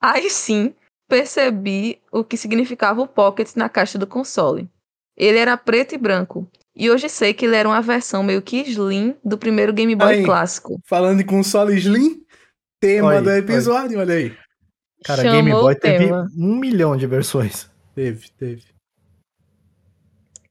Aí 0.00 0.30
sim, 0.30 0.74
percebi 1.08 2.00
o 2.10 2.24
que 2.24 2.36
significava 2.36 3.00
o 3.00 3.06
Pocket 3.06 3.54
na 3.56 3.68
caixa 3.68 3.98
do 3.98 4.06
console. 4.06 4.68
Ele 5.16 5.38
era 5.38 5.56
preto 5.56 5.94
e 5.94 5.98
branco. 5.98 6.48
E 6.74 6.90
hoje 6.90 7.08
sei 7.08 7.34
que 7.34 7.44
ele 7.44 7.56
era 7.56 7.68
uma 7.68 7.82
versão 7.82 8.22
meio 8.22 8.40
que 8.40 8.56
slim 8.62 9.14
do 9.24 9.36
primeiro 9.36 9.72
Game 9.72 9.94
Boy 9.94 10.14
Aí. 10.16 10.24
clássico. 10.24 10.80
Falando 10.86 11.18
de 11.18 11.24
console 11.24 11.76
Slim, 11.76 12.22
tema 12.80 13.08
Olha 13.08 13.18
aí, 13.18 13.24
do 13.24 13.30
olha. 13.30 13.38
episódio, 13.38 13.98
olha 13.98 14.14
aí. 14.14 14.36
Cara, 15.04 15.22
Chamou 15.22 15.36
Game 15.36 15.50
Boy 15.50 15.74
o 15.74 15.78
teve 15.78 16.04
tema. 16.06 16.26
um 16.36 16.56
milhão 16.56 16.96
de 16.96 17.06
versões. 17.06 17.70
Teve, 17.94 18.30
teve. 18.38 18.64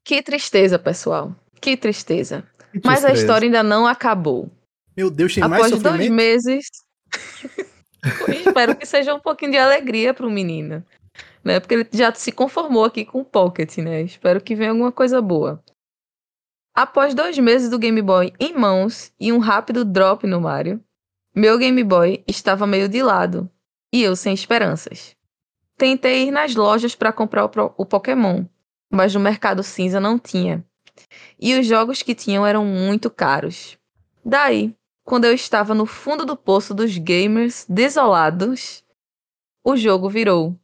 Que 0.03 0.21
tristeza, 0.21 0.77
pessoal. 0.77 1.35
Que 1.59 1.75
tristeza. 1.77 2.43
Que 2.71 2.81
Mas 2.85 2.99
a 3.03 3.07
tristeza. 3.07 3.13
história 3.21 3.45
ainda 3.47 3.63
não 3.63 3.87
acabou. 3.87 4.51
Meu 4.95 5.09
Deus, 5.09 5.33
tem 5.33 5.47
mais 5.47 5.65
Após 5.71 5.81
dois 5.81 6.09
meses. 6.09 6.65
Espero 8.29 8.75
que 8.75 8.85
seja 8.85 9.13
um 9.13 9.19
pouquinho 9.19 9.51
de 9.51 9.57
alegria 9.57 10.13
pro 10.13 10.29
menino. 10.29 10.83
Né? 11.43 11.59
Porque 11.59 11.73
ele 11.73 11.87
já 11.91 12.13
se 12.13 12.31
conformou 12.31 12.85
aqui 12.85 13.05
com 13.05 13.21
o 13.21 13.25
Pocket, 13.25 13.77
né? 13.77 14.01
Espero 14.01 14.41
que 14.41 14.55
venha 14.55 14.71
alguma 14.71 14.91
coisa 14.91 15.21
boa. 15.21 15.63
Após 16.81 17.13
dois 17.13 17.37
meses 17.37 17.69
do 17.69 17.77
Game 17.77 18.01
Boy 18.01 18.33
em 18.39 18.57
mãos 18.57 19.13
e 19.19 19.31
um 19.31 19.37
rápido 19.37 19.85
drop 19.85 20.25
no 20.25 20.41
Mario, 20.41 20.83
meu 21.35 21.55
Game 21.59 21.83
Boy 21.83 22.23
estava 22.27 22.65
meio 22.65 22.89
de 22.89 23.03
lado 23.03 23.47
e 23.93 24.01
eu 24.01 24.15
sem 24.15 24.33
esperanças. 24.33 25.15
Tentei 25.77 26.27
ir 26.27 26.31
nas 26.31 26.55
lojas 26.55 26.95
para 26.95 27.13
comprar 27.13 27.45
o, 27.45 27.73
o 27.77 27.85
Pokémon, 27.85 28.45
mas 28.91 29.13
no 29.13 29.19
mercado 29.19 29.61
cinza 29.61 29.99
não 29.99 30.17
tinha. 30.17 30.65
E 31.39 31.53
os 31.53 31.67
jogos 31.67 32.01
que 32.01 32.15
tinham 32.15 32.47
eram 32.47 32.65
muito 32.65 33.11
caros. 33.11 33.77
Daí, 34.25 34.75
quando 35.03 35.25
eu 35.25 35.35
estava 35.35 35.75
no 35.75 35.85
fundo 35.85 36.25
do 36.25 36.35
poço 36.35 36.73
dos 36.73 36.97
gamers 36.97 37.63
desolados, 37.69 38.83
o 39.63 39.77
jogo 39.77 40.09
virou. 40.09 40.59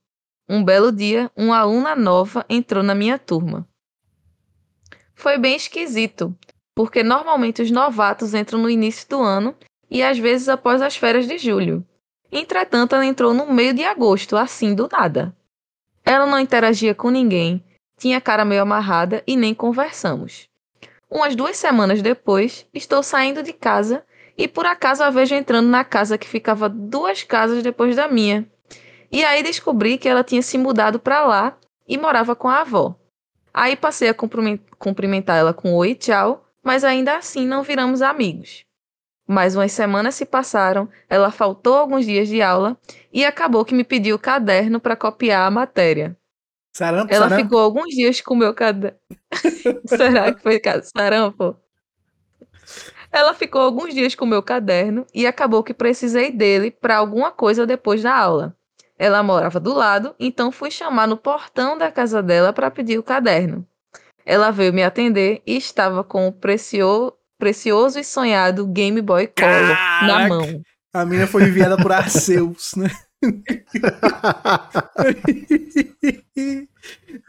Um 0.49 0.64
belo 0.64 0.91
dia, 0.91 1.31
uma 1.35 1.60
aluna 1.60 1.95
nova 1.95 2.44
entrou 2.49 2.81
na 2.81 2.95
minha 2.95 3.19
turma. 3.19 3.69
Foi 5.18 5.35
bem 5.39 5.56
esquisito, 5.56 6.38
porque 6.76 7.02
normalmente 7.02 7.64
os 7.64 7.72
novatos 7.72 8.35
entram 8.35 8.60
no 8.60 8.69
início 8.69 9.10
do 9.10 9.19
ano 9.19 9.56
e 9.89 10.03
às 10.03 10.19
vezes 10.19 10.48
após 10.48 10.80
as 10.80 10.95
férias 10.95 11.27
de 11.27 11.39
julho. 11.39 11.84
Entretanto, 12.31 12.94
ela 12.94 13.03
entrou 13.03 13.34
no 13.34 13.52
meio 13.52 13.73
de 13.73 13.84
agosto, 13.84 14.38
assim 14.38 14.76
do 14.76 14.88
nada. 14.88 15.35
Ela 16.06 16.27
não 16.27 16.39
interagia 16.39 16.94
com 16.94 17.10
ninguém, 17.10 17.65
tinha 17.98 18.19
a 18.19 18.22
cara 18.22 18.45
meio 18.45 18.61
amarrada 18.61 19.23
e 19.26 19.35
nem 19.35 19.56
conversamos. 19.56 20.48
Umas 21.10 21.35
duas 21.35 21.57
semanas 21.57 21.99
depois, 21.99 22.68
estou 22.72 23.02
saindo 23.02 23.41
de 23.41 23.53
casa 23.53 24.06
e 24.38 24.48
por 24.48 24.68
acaso 24.68 25.02
a 25.03 25.10
vejo 25.10 25.34
entrando 25.34 25.68
na 25.68 25.84
casa 25.84 26.15
que 26.15 26.27
ficava 26.27 26.69
duas 26.69 27.23
casas 27.23 27.64
depois 27.64 27.95
da 27.95 28.07
minha. 28.07 28.48
E 29.11 29.26
aí 29.26 29.41
descobri 29.41 29.98
que 29.98 30.07
ela 30.07 30.23
tinha 30.23 30.44
se 30.44 30.60
mudado 30.60 30.99
para 30.99 31.26
lá 31.26 31.57
e 31.88 31.98
morava 31.98 32.35
com 32.35 32.48
a 32.48 32.61
avó. 32.61 32.95
Aí 33.59 33.75
passei 33.75 34.07
a 34.07 34.13
cumprimen- 34.13 34.61
cumprimentar 34.77 35.35
ela 35.35 35.51
com 35.51 35.73
oi 35.73 35.89
e 35.89 35.95
tchau, 35.95 36.45
mas 36.63 36.84
ainda 36.84 37.17
assim 37.17 37.43
não 37.43 37.63
viramos 37.63 38.03
amigos. 38.03 38.63
Mais 39.27 39.55
umas 39.55 39.71
semanas 39.71 40.13
se 40.13 40.27
passaram, 40.27 40.88
ela 41.09 41.31
faltou 41.31 41.73
alguns 41.73 42.05
dias 42.05 42.27
de 42.27 42.39
aula 42.39 42.77
e 43.11 43.25
acabou 43.25 43.65
que 43.65 43.73
me 43.73 43.84
pediu 43.84 44.15
o 44.15 44.19
caderno 44.19 44.79
para 44.79 44.95
copiar 44.95 45.47
a 45.47 45.49
matéria. 45.49 46.15
Sarampo, 46.71 47.11
Ela 47.11 47.27
sarampo. 47.29 47.43
ficou 47.43 47.59
alguns 47.59 47.88
dias 47.95 48.21
com 48.21 48.35
o 48.35 48.38
meu 48.38 48.53
caderno. 48.53 48.99
Será 49.88 50.31
que 50.34 50.41
foi 50.43 50.61
sarampo? 50.95 51.57
Ela 53.11 53.34
ficou 53.34 53.61
alguns 53.61 53.93
dias 53.93 54.13
com 54.13 54.25
o 54.25 54.27
meu 54.27 54.43
caderno 54.43 55.05
e 55.15 55.25
acabou 55.25 55.63
que 55.63 55.73
precisei 55.73 56.31
dele 56.31 56.69
para 56.69 56.97
alguma 56.97 57.31
coisa 57.31 57.65
depois 57.65 58.03
da 58.03 58.15
aula. 58.15 58.56
Ela 58.97 59.21
morava 59.21 59.59
do 59.59 59.73
lado, 59.73 60.15
então 60.19 60.51
fui 60.51 60.71
chamar 60.71 61.07
no 61.07 61.17
portão 61.17 61.77
da 61.77 61.91
casa 61.91 62.21
dela 62.23 62.51
para 62.51 62.71
pedir 62.71 62.97
o 62.97 63.03
caderno. 63.03 63.65
Ela 64.25 64.51
veio 64.51 64.73
me 64.73 64.83
atender 64.83 65.41
e 65.45 65.55
estava 65.55 66.03
com 66.03 66.27
o 66.27 66.31
precio- 66.31 67.13
precioso 67.39 67.99
e 67.99 68.03
sonhado 68.03 68.65
Game 68.67 69.01
Boy 69.01 69.27
Color 69.27 69.67
na 70.01 70.07
Caraca! 70.07 70.27
mão. 70.29 70.61
A 70.93 71.05
menina 71.05 71.27
foi 71.27 71.43
enviada 71.43 71.77
por 71.77 71.91
Arceus, 71.93 72.73
né? 72.75 72.89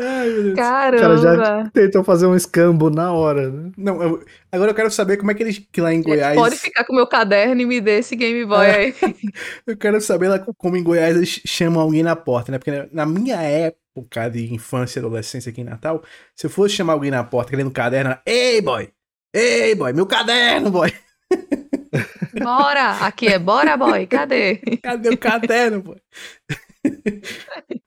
Ai, 0.00 0.52
Caramba! 0.54 1.16
já 1.18 1.70
tentou 1.72 2.04
fazer 2.04 2.26
um 2.26 2.34
escambo 2.36 2.90
na 2.90 3.12
hora, 3.12 3.50
né? 3.50 3.70
Não, 3.76 4.02
eu- 4.02 4.24
agora 4.52 4.70
eu 4.70 4.74
quero 4.74 4.90
saber 4.90 5.16
como 5.16 5.30
é 5.30 5.34
que 5.34 5.42
eles 5.42 5.58
que 5.72 5.80
lá 5.80 5.92
em 5.92 6.02
Goiás. 6.02 6.36
Pode 6.36 6.56
ficar 6.56 6.84
com 6.84 6.92
o 6.92 6.96
meu 6.96 7.06
caderno 7.06 7.60
e 7.60 7.66
me 7.66 7.80
dê 7.80 7.98
esse 7.98 8.14
Game 8.14 8.44
Boy 8.44 8.66
É. 8.66 8.74
aí. 8.76 8.94
Eu 9.66 9.76
quero 9.76 10.00
saber 10.00 10.28
lá 10.28 10.38
como 10.38 10.76
em 10.76 10.82
Goiás 10.82 11.16
eles 11.16 11.40
chamam 11.46 11.80
alguém 11.82 12.02
na 12.02 12.14
porta, 12.16 12.52
né? 12.52 12.58
Porque 12.58 12.70
na- 12.70 12.86
na 12.92 13.06
minha 13.06 13.36
época 13.42 14.28
de 14.30 14.52
infância 14.54 14.98
e 14.98 15.00
adolescência 15.04 15.50
aqui 15.50 15.60
em 15.60 15.64
Natal, 15.64 16.02
se 16.36 16.46
eu 16.46 16.50
fosse 16.50 16.74
chamar 16.74 16.92
alguém 16.92 17.10
na 17.10 17.24
porta 17.24 17.50
querendo 17.50 17.68
um 17.68 17.72
caderno, 17.72 18.10
era, 18.10 18.22
ei, 18.26 18.60
boy! 18.60 18.88
Ei, 19.34 19.74
boy, 19.74 19.92
meu 19.92 20.06
caderno, 20.06 20.70
boy! 20.70 20.92
Bora! 22.42 22.92
Aqui 23.06 23.28
é 23.28 23.38
bora, 23.38 23.76
boy. 23.76 24.06
Cadê? 24.06 24.56
Cadê 24.82 25.10
o 25.10 25.18
caderno, 25.18 25.82
boy? 25.82 25.96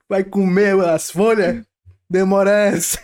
Vai 0.10 0.24
comer 0.24 0.80
as 0.86 1.10
folhas? 1.12 1.64
Demora 2.10 2.52
essa. 2.52 3.00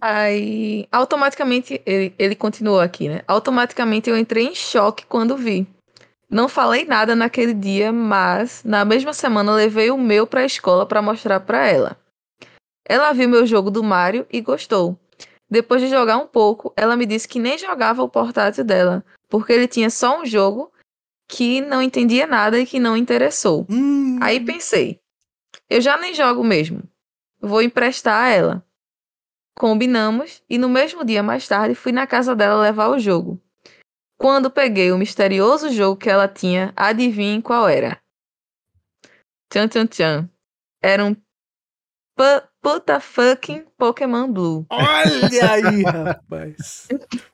Aí, 0.00 0.86
automaticamente, 0.92 1.80
ele, 1.86 2.14
ele 2.18 2.34
continuou 2.34 2.80
aqui, 2.80 3.08
né? 3.08 3.22
Automaticamente 3.26 4.10
eu 4.10 4.16
entrei 4.16 4.46
em 4.46 4.54
choque 4.54 5.06
quando 5.06 5.36
vi. 5.36 5.66
Não 6.30 6.48
falei 6.48 6.84
nada 6.84 7.16
naquele 7.16 7.54
dia, 7.54 7.90
mas 7.90 8.62
na 8.62 8.84
mesma 8.84 9.12
semana 9.12 9.54
levei 9.54 9.90
o 9.90 9.96
meu 9.96 10.26
pra 10.26 10.44
escola 10.44 10.84
pra 10.84 11.00
mostrar 11.00 11.40
pra 11.40 11.66
ela. 11.66 11.96
Ela 12.86 13.12
viu 13.12 13.28
meu 13.28 13.46
jogo 13.46 13.70
do 13.70 13.82
Mario 13.82 14.26
e 14.30 14.40
gostou. 14.40 14.98
Depois 15.50 15.80
de 15.80 15.88
jogar 15.88 16.18
um 16.18 16.26
pouco, 16.26 16.72
ela 16.76 16.96
me 16.96 17.06
disse 17.06 17.26
que 17.26 17.38
nem 17.38 17.56
jogava 17.56 18.02
o 18.02 18.08
portátil 18.08 18.64
dela, 18.64 19.04
porque 19.28 19.52
ele 19.52 19.66
tinha 19.66 19.88
só 19.88 20.20
um 20.20 20.26
jogo 20.26 20.70
que 21.26 21.60
não 21.60 21.80
entendia 21.82 22.26
nada 22.26 22.58
e 22.58 22.66
que 22.66 22.78
não 22.78 22.96
interessou. 22.96 23.66
Hum, 23.68 24.18
Aí 24.22 24.40
pensei, 24.44 25.00
eu 25.70 25.80
já 25.80 25.96
nem 25.96 26.12
jogo 26.14 26.44
mesmo. 26.44 26.82
Vou 27.40 27.62
emprestar 27.62 28.24
a 28.24 28.28
ela. 28.28 28.64
Combinamos 29.56 30.42
e 30.48 30.58
no 30.58 30.68
mesmo 30.68 31.04
dia 31.04 31.22
mais 31.22 31.46
tarde 31.48 31.74
fui 31.74 31.92
na 31.92 32.06
casa 32.06 32.34
dela 32.36 32.60
levar 32.62 32.88
o 32.88 32.98
jogo. 32.98 33.40
Quando 34.16 34.50
peguei 34.50 34.90
o 34.92 34.98
misterioso 34.98 35.70
jogo 35.70 35.96
que 35.98 36.10
ela 36.10 36.28
tinha, 36.28 36.72
adivinhem 36.76 37.40
qual 37.40 37.68
era? 37.68 38.00
Tchan 39.50 39.68
tchan 39.68 39.86
tchan. 39.86 40.30
Era 40.82 41.04
um 41.04 41.14
pu- 42.16 42.47
puta 42.62 43.00
fucking 43.00 43.64
Pokémon 43.76 44.30
Blue. 44.30 44.66
Olha 44.70 45.52
aí, 45.52 45.82
rapaz. 45.86 46.88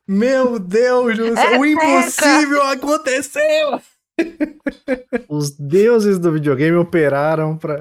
Meu 0.07 0.59
Deus 0.59 1.17
do 1.17 1.35
céu, 1.35 1.55
É 1.55 1.59
o 1.59 1.67
impossível 1.67 2.63
aconteceu! 2.63 3.81
Os 5.29 5.51
deuses 5.51 6.19
do 6.19 6.33
videogame 6.33 6.77
operaram 6.77 7.57
pra. 7.57 7.79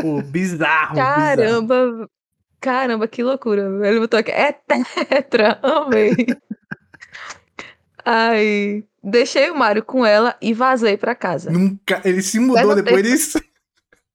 Pô, 0.00 0.22
bizarro, 0.22 0.94
bizarro. 0.94 0.94
Caramba, 0.94 2.10
caramba, 2.60 3.08
que 3.08 3.22
loucura. 3.22 3.86
Ele 3.86 4.00
botou 4.00 4.18
aqui, 4.18 4.30
é 4.30 4.52
tetra, 4.52 5.58
amei. 5.62 6.14
Ai, 8.02 8.84
deixei 9.02 9.50
o 9.50 9.56
Mario 9.56 9.82
com 9.82 10.04
ela 10.04 10.36
e 10.40 10.54
vazei 10.54 10.96
pra 10.96 11.14
casa. 11.14 11.50
Nunca, 11.50 12.00
ele 12.04 12.22
se 12.22 12.38
mudou 12.38 12.74
depois 12.74 13.02
disso. 13.02 13.40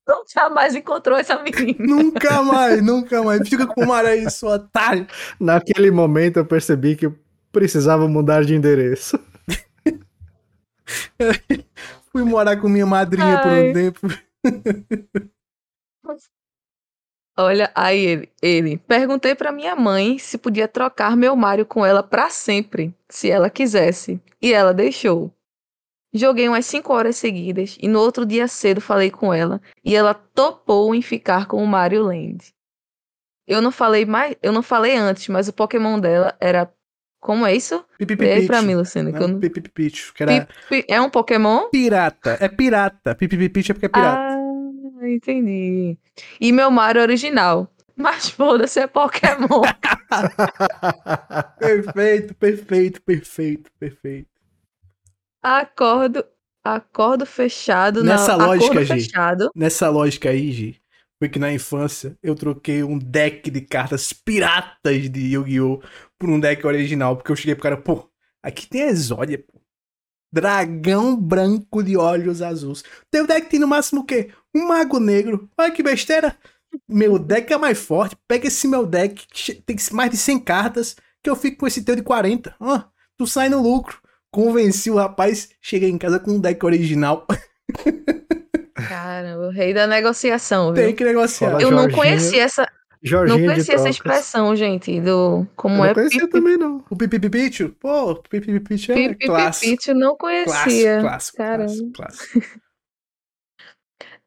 Nunca 0.09 0.49
mais 0.49 0.75
encontrou 0.75 1.19
essa 1.19 1.39
menina. 1.41 1.75
nunca 1.77 2.41
mais, 2.41 2.83
nunca 2.83 3.21
mais. 3.21 3.47
Fica 3.47 3.67
com 3.67 3.83
o 3.83 3.87
Mario 3.87 4.09
aí, 4.09 4.29
seu 4.31 4.49
otário. 4.49 5.05
Naquele 5.39 5.91
momento 5.91 6.37
eu 6.37 6.45
percebi 6.45 6.95
que 6.95 7.05
eu 7.05 7.15
precisava 7.51 8.07
mudar 8.07 8.43
de 8.43 8.55
endereço. 8.55 9.19
Fui 12.11 12.23
morar 12.23 12.57
com 12.57 12.67
minha 12.67 12.87
madrinha 12.87 13.39
por 13.39 13.51
Ai. 13.51 13.69
um 13.69 13.73
tempo. 13.73 14.07
Olha, 17.37 17.71
aí 17.73 17.99
ele, 17.99 18.29
ele. 18.41 18.77
Perguntei 18.79 19.35
pra 19.35 19.51
minha 19.51 19.75
mãe 19.75 20.17
se 20.17 20.37
podia 20.37 20.67
trocar 20.67 21.15
meu 21.15 21.35
Mario 21.35 21.65
com 21.65 21.85
ela 21.85 22.03
pra 22.03 22.29
sempre, 22.29 22.93
se 23.07 23.29
ela 23.29 23.49
quisesse. 23.49 24.19
E 24.41 24.51
ela 24.51 24.73
deixou. 24.73 25.31
Joguei 26.13 26.47
umas 26.49 26.65
5 26.65 26.91
horas 26.91 27.17
seguidas 27.17 27.77
e 27.79 27.87
no 27.87 27.99
outro 27.99 28.25
dia 28.25 28.47
cedo 28.47 28.81
falei 28.81 29.11
com 29.11 29.33
ela 29.33 29.61
e 29.83 29.95
ela 29.95 30.13
topou 30.13 30.95
em 30.95 31.01
ficar 31.01 31.45
com 31.45 31.63
o 31.63 31.67
Mario 31.67 32.03
Land. 32.03 32.53
Eu 33.47 33.61
não 33.61 33.71
falei 33.71 34.05
mais, 34.05 34.35
eu 34.41 34.51
não 34.51 34.63
falei 34.63 34.95
antes, 34.95 35.27
mas 35.27 35.47
o 35.47 35.53
Pokémon 35.53 35.99
dela 35.99 36.35
era 36.39 36.71
como 37.19 37.45
é 37.45 37.53
isso? 37.53 37.83
Lê 37.99 38.31
aí 38.33 38.47
pra 38.47 38.61
mim, 38.61 38.75
Luciano. 38.75 39.11
Que 39.11 39.19
não... 39.19 39.39
Que 40.13 40.23
era 40.23 40.47
É 40.87 41.01
um 41.01 41.09
Pokémon? 41.09 41.67
pirata. 41.69 42.37
É 42.39 42.47
pirata. 42.47 43.13
Pipipipichu 43.13 43.71
é 43.71 43.73
porque 43.73 43.87
é 43.87 43.89
pirata. 43.89 44.37
Ah, 45.01 45.09
entendi. 45.09 45.97
E 46.39 46.51
meu 46.51 46.71
Mario 46.71 47.01
original. 47.01 47.69
Mas 47.95 48.29
foda-se, 48.29 48.79
é 48.79 48.87
Pokémon. 48.87 49.61
Perfeito, 51.59 52.33
perfeito, 52.33 53.01
perfeito, 53.01 53.69
perfeito. 53.77 54.29
Acordo, 55.41 56.25
acordo 56.63 57.25
fechado. 57.25 58.03
Nessa 58.03 58.37
não, 58.37 58.47
lógica, 58.47 58.81
Gi. 58.81 58.93
fechado. 58.93 59.51
Nessa 59.55 59.89
lógica 59.89 60.29
aí, 60.29 60.51
Gi, 60.51 60.81
foi 61.17 61.29
que 61.29 61.39
na 61.39 61.51
infância 61.51 62.17
eu 62.21 62.35
troquei 62.35 62.83
um 62.83 62.97
deck 62.97 63.49
de 63.49 63.61
cartas 63.61 64.13
piratas 64.13 65.09
de 65.09 65.33
Yu-Gi-Oh! 65.33 65.81
por 66.17 66.29
um 66.29 66.39
deck 66.39 66.65
original, 66.65 67.15
porque 67.15 67.31
eu 67.31 67.35
cheguei 67.35 67.55
pro 67.55 67.63
cara, 67.63 67.77
pô, 67.77 68.09
aqui 68.43 68.67
tem 68.67 68.81
Exódia, 68.81 69.39
pô. 69.39 69.59
Dragão 70.31 71.15
branco 71.15 71.81
de 71.81 71.97
olhos 71.97 72.41
azuis. 72.41 72.83
Teu 73.09 73.25
deck 73.25 73.49
tem 73.49 73.59
no 73.59 73.67
máximo 73.67 74.01
o 74.01 74.05
quê? 74.05 74.29
Um 74.55 74.67
mago 74.67 74.99
negro. 74.99 75.49
Olha 75.57 75.71
que 75.71 75.81
besteira. 75.81 76.37
Meu 76.87 77.17
deck 77.17 77.51
é 77.51 77.57
mais 77.57 77.79
forte. 77.79 78.15
Pega 78.27 78.47
esse 78.47 78.67
meu 78.67 78.85
deck, 78.85 79.25
que 79.27 79.55
tem 79.55 79.75
mais 79.91 80.11
de 80.11 80.17
100 80.17 80.39
cartas, 80.41 80.95
que 81.23 81.29
eu 81.29 81.35
fico 81.35 81.57
com 81.57 81.67
esse 81.67 81.83
teu 81.83 81.95
de 81.95 82.03
40. 82.03 82.55
Ó, 82.59 82.81
tu 83.17 83.25
sai 83.25 83.49
no 83.49 83.59
lucro. 83.59 83.99
Convenci 84.31 84.91
o 84.91 84.95
rapaz, 84.95 85.49
cheguei 85.61 85.89
em 85.89 85.97
casa 85.97 86.19
com 86.19 86.31
um 86.31 86.39
deck 86.39 86.63
original. 86.65 87.25
Caramba, 88.87 89.47
o 89.47 89.49
rei 89.51 89.73
da 89.73 89.87
negociação, 89.87 90.73
viu? 90.73 90.83
Tem 90.85 90.95
que 90.95 91.03
negociar. 91.03 91.49
Fala, 91.51 91.61
Eu 91.61 91.69
não 91.71 91.79
Jorginho. 91.89 91.97
conhecia 91.97 92.43
essa, 92.43 92.67
Jorginho 93.01 93.39
não 93.39 93.45
conhecia 93.53 93.75
essa 93.75 93.89
expressão, 93.89 94.55
gente, 94.55 95.01
do 95.01 95.45
como 95.55 95.77
Eu 95.79 95.83
é 95.83 95.87
não 95.87 95.93
conhecia 95.95 96.19
pipi- 96.21 96.31
também, 96.31 96.57
não. 96.57 96.83
O 96.89 96.95
Pipipipichu? 96.95 97.69
Pô, 97.79 98.11
o 98.11 98.15
Pipipipichu 98.23 98.91
é 98.93 98.95
pipi- 99.09 99.25
clássico. 99.27 99.89
eu 99.89 99.95
não 99.95 100.15
conhecia. 100.15 101.01
Clássico, 101.01 101.01
clássico, 101.01 101.37
Caramba. 101.37 101.65
clássico, 101.67 101.91
clássico. 101.93 102.61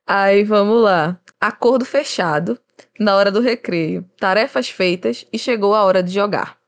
Aí 0.06 0.44
vamos 0.44 0.82
lá. 0.82 1.18
Acordo 1.40 1.84
fechado, 1.84 2.58
na 2.98 3.16
hora 3.16 3.30
do 3.30 3.40
recreio, 3.40 4.04
tarefas 4.18 4.68
feitas 4.68 5.26
e 5.32 5.38
chegou 5.38 5.74
a 5.74 5.84
hora 5.84 6.02
de 6.02 6.12
jogar. 6.12 6.58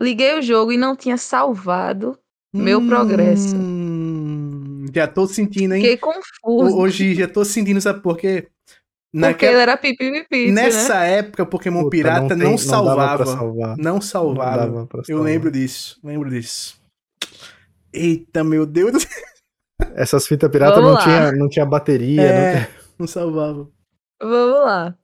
Liguei 0.00 0.36
o 0.38 0.42
jogo 0.42 0.72
e 0.72 0.76
não 0.76 0.94
tinha 0.96 1.16
salvado, 1.16 2.18
Meu 2.52 2.86
progresso. 2.86 3.56
Hum, 3.56 4.86
Já 4.94 5.06
tô 5.06 5.26
sentindo, 5.26 5.74
hein? 5.74 5.80
fiquei 5.82 5.96
confuso. 5.96 6.76
Hoje 6.76 7.14
já 7.14 7.26
tô 7.28 7.44
sentindo, 7.44 7.80
sabe 7.80 8.00
por 8.00 8.16
quê? 8.18 8.42
Porque 9.12 9.26
Naquela- 9.26 9.52
ele 9.52 9.60
era 9.62 9.76
pipi 9.76 10.10
pipi, 10.10 10.50
né? 10.52 10.62
Nessa 10.64 11.04
época, 11.04 11.44
Pokémon 11.46 11.80
Puta, 11.80 11.90
Pirata 11.90 12.28
tem- 12.28 12.38
não, 12.38 12.56
salvava. 12.58 13.16
pra 13.24 13.26
salvar. 13.26 13.76
Não 13.78 14.00
salvava. 14.00 14.66
Não 14.66 14.88
Eu 15.08 15.22
lembro 15.22 15.50
disso, 15.50 15.98
lembro 16.02 16.30
disso. 16.30 16.80
Eita, 17.92 18.42
meu 18.42 18.64
Deus 18.66 18.92
do 18.92 19.00
céu, 19.00 19.10
Essas 19.94 20.26
fitas 20.26 20.50
piratas 20.50 20.76
Vamos 20.76 20.90
não 20.90 20.96
lá. 20.96 21.02
tinha, 21.02 21.32
não 21.32 21.48
tinha 21.48 21.66
bateria. 21.66 22.22
É. 22.22 22.52
não 22.52 22.52
tinha- 22.54 22.68
não 23.00 23.06
salvava. 23.06 23.68
Vamos 24.22 24.60
lá. 24.64 24.94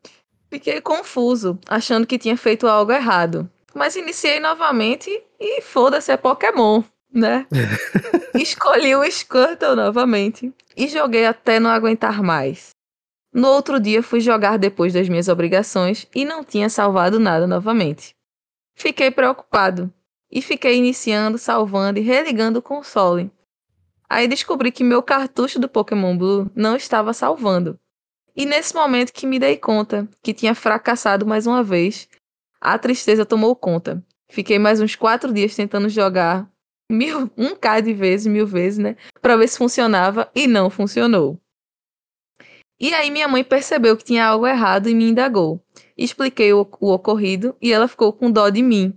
Fiquei 0.50 0.80
confuso, 0.80 1.58
achando 1.68 2.06
que 2.06 2.18
tinha 2.18 2.36
feito 2.36 2.66
algo 2.66 2.92
errado. 2.92 3.50
Mas 3.74 3.96
iniciei 3.96 4.40
novamente 4.40 5.10
e 5.38 5.60
foda-se, 5.60 6.10
é 6.10 6.16
Pokémon, 6.16 6.82
né? 7.12 7.46
Escolhi 8.34 8.94
o 8.94 9.10
Squirtle 9.10 9.74
novamente 9.74 10.52
e 10.76 10.88
joguei 10.88 11.26
até 11.26 11.58
não 11.58 11.70
aguentar 11.70 12.22
mais. 12.22 12.70
No 13.32 13.48
outro 13.48 13.78
dia 13.78 14.02
fui 14.02 14.20
jogar 14.20 14.58
depois 14.58 14.92
das 14.92 15.08
minhas 15.08 15.28
obrigações 15.28 16.06
e 16.14 16.24
não 16.24 16.42
tinha 16.42 16.68
salvado 16.70 17.20
nada 17.20 17.46
novamente. 17.46 18.14
Fiquei 18.74 19.10
preocupado 19.10 19.92
e 20.30 20.40
fiquei 20.40 20.76
iniciando, 20.76 21.38
salvando 21.38 21.98
e 21.98 22.02
religando 22.02 22.58
o 22.58 22.62
console. 22.62 23.30
Aí 24.08 24.26
descobri 24.26 24.72
que 24.72 24.82
meu 24.82 25.02
cartucho 25.02 25.58
do 25.58 25.68
Pokémon 25.68 26.16
Blue 26.16 26.50
não 26.54 26.76
estava 26.76 27.12
salvando. 27.12 27.78
E 28.34 28.46
nesse 28.46 28.74
momento 28.74 29.12
que 29.12 29.26
me 29.26 29.38
dei 29.38 29.56
conta 29.56 30.08
que 30.22 30.32
tinha 30.32 30.54
fracassado 30.54 31.26
mais 31.26 31.46
uma 31.46 31.62
vez, 31.62 32.08
a 32.60 32.78
tristeza 32.78 33.26
tomou 33.26 33.54
conta. 33.54 34.02
Fiquei 34.30 34.58
mais 34.58 34.80
uns 34.80 34.94
quatro 34.94 35.32
dias 35.32 35.54
tentando 35.54 35.88
jogar 35.88 36.48
mil, 36.90 37.30
um 37.36 37.54
K 37.54 37.80
de 37.80 37.92
vezes, 37.92 38.26
mil 38.26 38.46
vezes, 38.46 38.78
né? 38.78 38.96
Pra 39.20 39.36
ver 39.36 39.48
se 39.48 39.58
funcionava 39.58 40.30
e 40.34 40.46
não 40.46 40.70
funcionou. 40.70 41.38
E 42.80 42.94
aí 42.94 43.10
minha 43.10 43.26
mãe 43.26 43.42
percebeu 43.42 43.96
que 43.96 44.04
tinha 44.04 44.24
algo 44.24 44.46
errado 44.46 44.88
e 44.88 44.94
me 44.94 45.10
indagou. 45.10 45.60
Expliquei 45.96 46.52
o, 46.52 46.66
o 46.80 46.92
ocorrido 46.92 47.56
e 47.60 47.72
ela 47.72 47.88
ficou 47.88 48.12
com 48.12 48.30
dó 48.30 48.48
de 48.48 48.62
mim. 48.62 48.96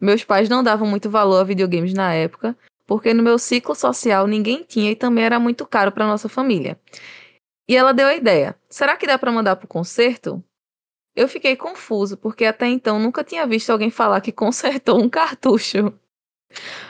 Meus 0.00 0.22
pais 0.22 0.48
não 0.48 0.62
davam 0.62 0.86
muito 0.86 1.08
valor 1.08 1.40
a 1.40 1.44
videogames 1.44 1.94
na 1.94 2.12
época, 2.12 2.56
porque 2.86 3.14
no 3.14 3.22
meu 3.22 3.38
ciclo 3.38 3.74
social 3.74 4.26
ninguém 4.26 4.62
tinha 4.62 4.90
e 4.90 4.96
também 4.96 5.24
era 5.24 5.40
muito 5.40 5.66
caro 5.66 5.90
para 5.90 6.06
nossa 6.06 6.28
família. 6.28 6.78
E 7.66 7.74
ela 7.74 7.92
deu 7.92 8.06
a 8.06 8.14
ideia: 8.14 8.54
será 8.68 8.96
que 8.96 9.06
dá 9.06 9.18
para 9.18 9.32
mandar 9.32 9.56
pro 9.56 9.66
concerto? 9.66 10.44
Eu 11.16 11.28
fiquei 11.28 11.56
confuso, 11.56 12.16
porque 12.16 12.44
até 12.44 12.66
então 12.66 12.98
nunca 12.98 13.24
tinha 13.24 13.46
visto 13.46 13.70
alguém 13.70 13.90
falar 13.90 14.20
que 14.20 14.32
consertou 14.32 15.00
um 15.00 15.08
cartucho. 15.10 15.98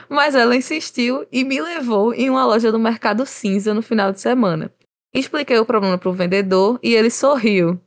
Mas 0.09 0.35
ela 0.35 0.55
insistiu 0.55 1.25
e 1.31 1.43
me 1.43 1.61
levou 1.61 2.13
em 2.13 2.29
uma 2.29 2.45
loja 2.45 2.71
do 2.71 2.79
Mercado 2.79 3.25
Cinza 3.25 3.73
no 3.73 3.81
final 3.81 4.11
de 4.11 4.21
semana. 4.21 4.71
Expliquei 5.13 5.57
o 5.57 5.65
problema 5.65 5.97
pro 5.97 6.13
vendedor 6.13 6.79
e 6.83 6.93
ele 6.93 7.09
sorriu. 7.09 7.79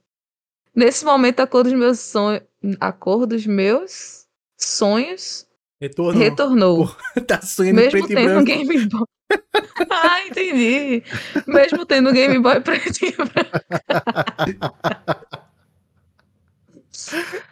Nesse 0.75 1.05
momento, 1.05 1.41
a 1.41 1.47
cor 1.47 1.65
dos 1.65 1.73
meus 1.73 2.01
sonhos, 2.01 2.43
a 2.81 2.93
cor 2.93 3.27
dos 3.27 3.47
meus 3.47 4.27
sonhos 4.57 5.47
Retorno. 5.81 6.19
retornou. 6.19 6.97
tá 7.27 7.41
sonhando 7.43 7.77
Mesmo 7.77 7.91
preto 7.91 8.13
e 8.13 8.15
tendo 8.15 8.31
um 8.41 8.45
branco. 8.45 8.47
Game 8.47 8.87
Boy. 8.87 9.05
ah, 9.91 10.27
entendi. 10.27 11.03
Mesmo 11.47 11.85
tendo 11.87 12.11
um 12.11 12.13
Game 12.13 12.39
Boy 12.39 12.61
preto 12.63 13.05
e 13.05 13.13
branco. 13.13 14.75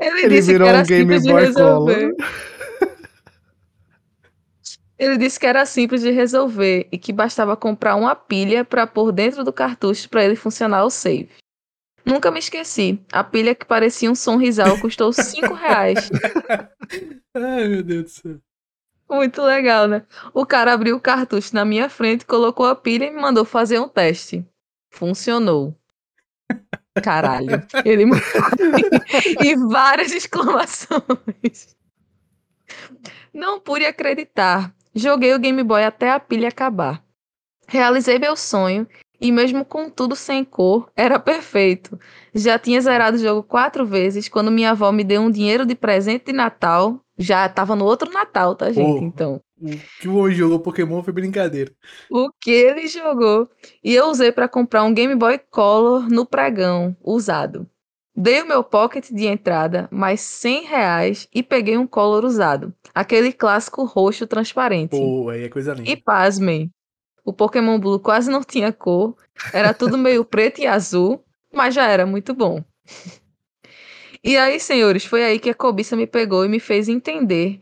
Ele, 0.01 0.21
Ele 0.21 0.29
disse 0.29 0.49
que 0.49 0.53
virou 0.53 0.69
era 0.69 0.81
um 0.81 0.85
Game 0.85 1.21
Boy 1.21 1.41
resolver. 1.43 2.15
Color. 2.15 2.56
Ele 4.99 5.19
disse 5.19 5.39
que 5.39 5.47
era 5.47 5.67
simples 5.67 6.01
de 6.01 6.11
resolver 6.11 6.89
e 6.91 6.99
que 6.99 7.13
bastava 7.13 7.57
comprar 7.57 7.97
uma 7.97 8.15
pilha 8.15 8.65
para 8.65 8.87
pôr 8.87 9.13
dentro 9.13 9.45
do 9.45 9.53
cartucho 9.53 10.09
para 10.09 10.25
ele 10.25 10.37
funcionar 10.37 10.85
o 10.85 10.91
save. 10.91 11.29
Nunca 12.05 12.31
me 12.31 12.39
esqueci. 12.39 12.99
A 13.13 13.23
pilha 13.23 13.55
que 13.55 13.67
parecia 13.67 14.11
um 14.11 14.15
sonrisal 14.15 14.79
custou 14.79 15.13
5 15.13 15.53
reais. 15.53 16.09
Ai, 17.35 17.69
meu 17.69 17.83
Deus 17.83 18.05
do 18.05 18.11
céu. 18.11 18.37
Muito 19.09 19.43
legal, 19.43 19.87
né? 19.87 20.05
O 20.35 20.45
cara 20.45 20.73
abriu 20.73 20.97
o 20.97 21.01
cartucho 21.01 21.55
na 21.55 21.65
minha 21.65 21.89
frente, 21.89 22.27
colocou 22.27 22.67
a 22.67 22.75
pilha 22.75 23.05
e 23.05 23.11
me 23.11 23.21
mandou 23.21 23.45
fazer 23.45 23.79
um 23.79 23.89
teste. 23.89 24.45
Funcionou. 24.91 25.77
Caralho. 27.03 27.63
Ele 27.85 28.05
e 29.45 29.57
várias 29.57 30.13
exclamações. 30.13 31.77
Não 33.33 33.61
pude 33.61 33.85
acreditar. 33.85 34.75
Joguei 34.97 35.35
o 35.35 35.39
Game 35.39 35.63
Boy 35.63 35.85
até 35.85 36.11
a 36.11 36.19
pilha 36.19 36.49
acabar. 36.49 37.05
Realizei 37.69 38.19
meu 38.19 38.35
sonho 38.35 38.87
e 39.21 39.31
mesmo 39.31 39.63
com 39.65 39.91
tudo 39.91 40.17
sem 40.17 40.43
cor, 40.43 40.91
era 40.97 41.19
perfeito. 41.19 41.99
Já 42.35 42.59
tinha 42.59 42.81
zerado 42.81 43.17
o 43.17 43.21
jogo 43.21 43.43
quatro 43.43 43.85
vezes 43.85 44.29
quando 44.29 44.51
minha 44.51 44.71
avó 44.71 44.91
me 44.91 45.05
deu 45.05 45.21
um 45.21 45.31
dinheiro 45.31 45.67
de 45.67 45.75
presente 45.75 46.27
de 46.27 46.33
Natal. 46.33 46.99
Já 47.19 47.47
tava 47.49 47.77
no 47.77 47.85
outro 47.85 48.11
Natal, 48.11 48.55
tá, 48.55 48.73
gente? 48.73 49.01
Oh. 49.01 49.05
Então, 49.05 49.41
O 49.61 49.71
que 50.01 50.09
o 50.09 50.17
homem 50.17 50.35
jogou 50.35 50.61
Pokémon 50.61 51.03
foi 51.03 51.13
brincadeira. 51.13 51.73
o 52.11 52.31
que 52.41 52.51
ele 52.51 52.87
jogou. 52.89 53.49
E 53.85 53.95
eu 53.95 54.07
usei 54.09 54.33
para 54.33 54.49
comprar 54.49 54.83
um 54.85 54.95
Game 54.95 55.15
Boy 55.15 55.39
Color 55.51 56.09
no 56.11 56.25
pregão, 56.27 56.97
usado. 57.03 57.69
Dei 58.17 58.41
o 58.41 58.49
meu 58.49 58.65
pocket 58.65 59.11
de 59.11 59.27
entrada, 59.27 59.89
mais 59.93 60.23
100 60.23 60.65
reais, 60.65 61.29
e 61.35 61.43
peguei 61.43 61.77
um 61.77 61.87
Color 61.87 62.25
usado. 62.25 62.75
Aquele 62.95 63.31
clássico 63.31 63.85
roxo 63.85 64.27
transparente. 64.27 64.97
Pô, 64.97 65.29
aí 65.29 65.45
é 65.45 65.49
coisa 65.51 65.75
linda. 65.75 65.91
E 65.91 65.97
pasmem, 65.97 66.71
o 67.23 67.33
Pokémon 67.33 67.79
Blue 67.79 68.01
quase 68.01 68.31
não 68.31 68.43
tinha 68.43 68.73
cor, 68.73 69.15
era 69.53 69.75
tudo 69.75 69.99
meio 69.99 70.25
preto 70.27 70.63
e 70.63 70.67
azul, 70.67 71.23
mas 71.53 71.75
já 71.75 71.87
era 71.87 72.07
muito 72.07 72.33
bom. 72.33 72.65
E 74.25 74.37
aí, 74.37 74.59
senhores, 74.59 75.05
foi 75.05 75.23
aí 75.23 75.39
que 75.39 75.51
a 75.51 75.55
cobiça 75.55 75.95
me 75.95 76.07
pegou 76.07 76.45
e 76.45 76.49
me 76.49 76.59
fez 76.59 76.89
entender 76.89 77.61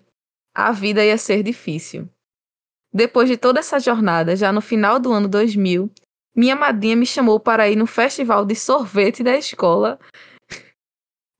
a 0.55 0.71
vida 0.71 1.05
ia 1.05 1.19
ser 1.19 1.43
difícil. 1.43 2.09
Depois 2.93 3.29
de 3.29 3.37
toda 3.37 3.59
essa 3.59 3.81
jornada, 3.81 4.37
já 4.37 4.53
no 4.53 4.61
final 4.61 5.01
do 5.01 5.13
ano 5.13 5.27
2000, 5.27 5.91
minha 6.37 6.55
madrinha 6.55 6.95
me 6.95 7.05
chamou 7.05 7.41
para 7.41 7.69
ir 7.69 7.75
no 7.75 7.87
festival 7.87 8.45
de 8.45 8.55
sorvete 8.55 9.23
da 9.23 9.37
escola. 9.37 9.99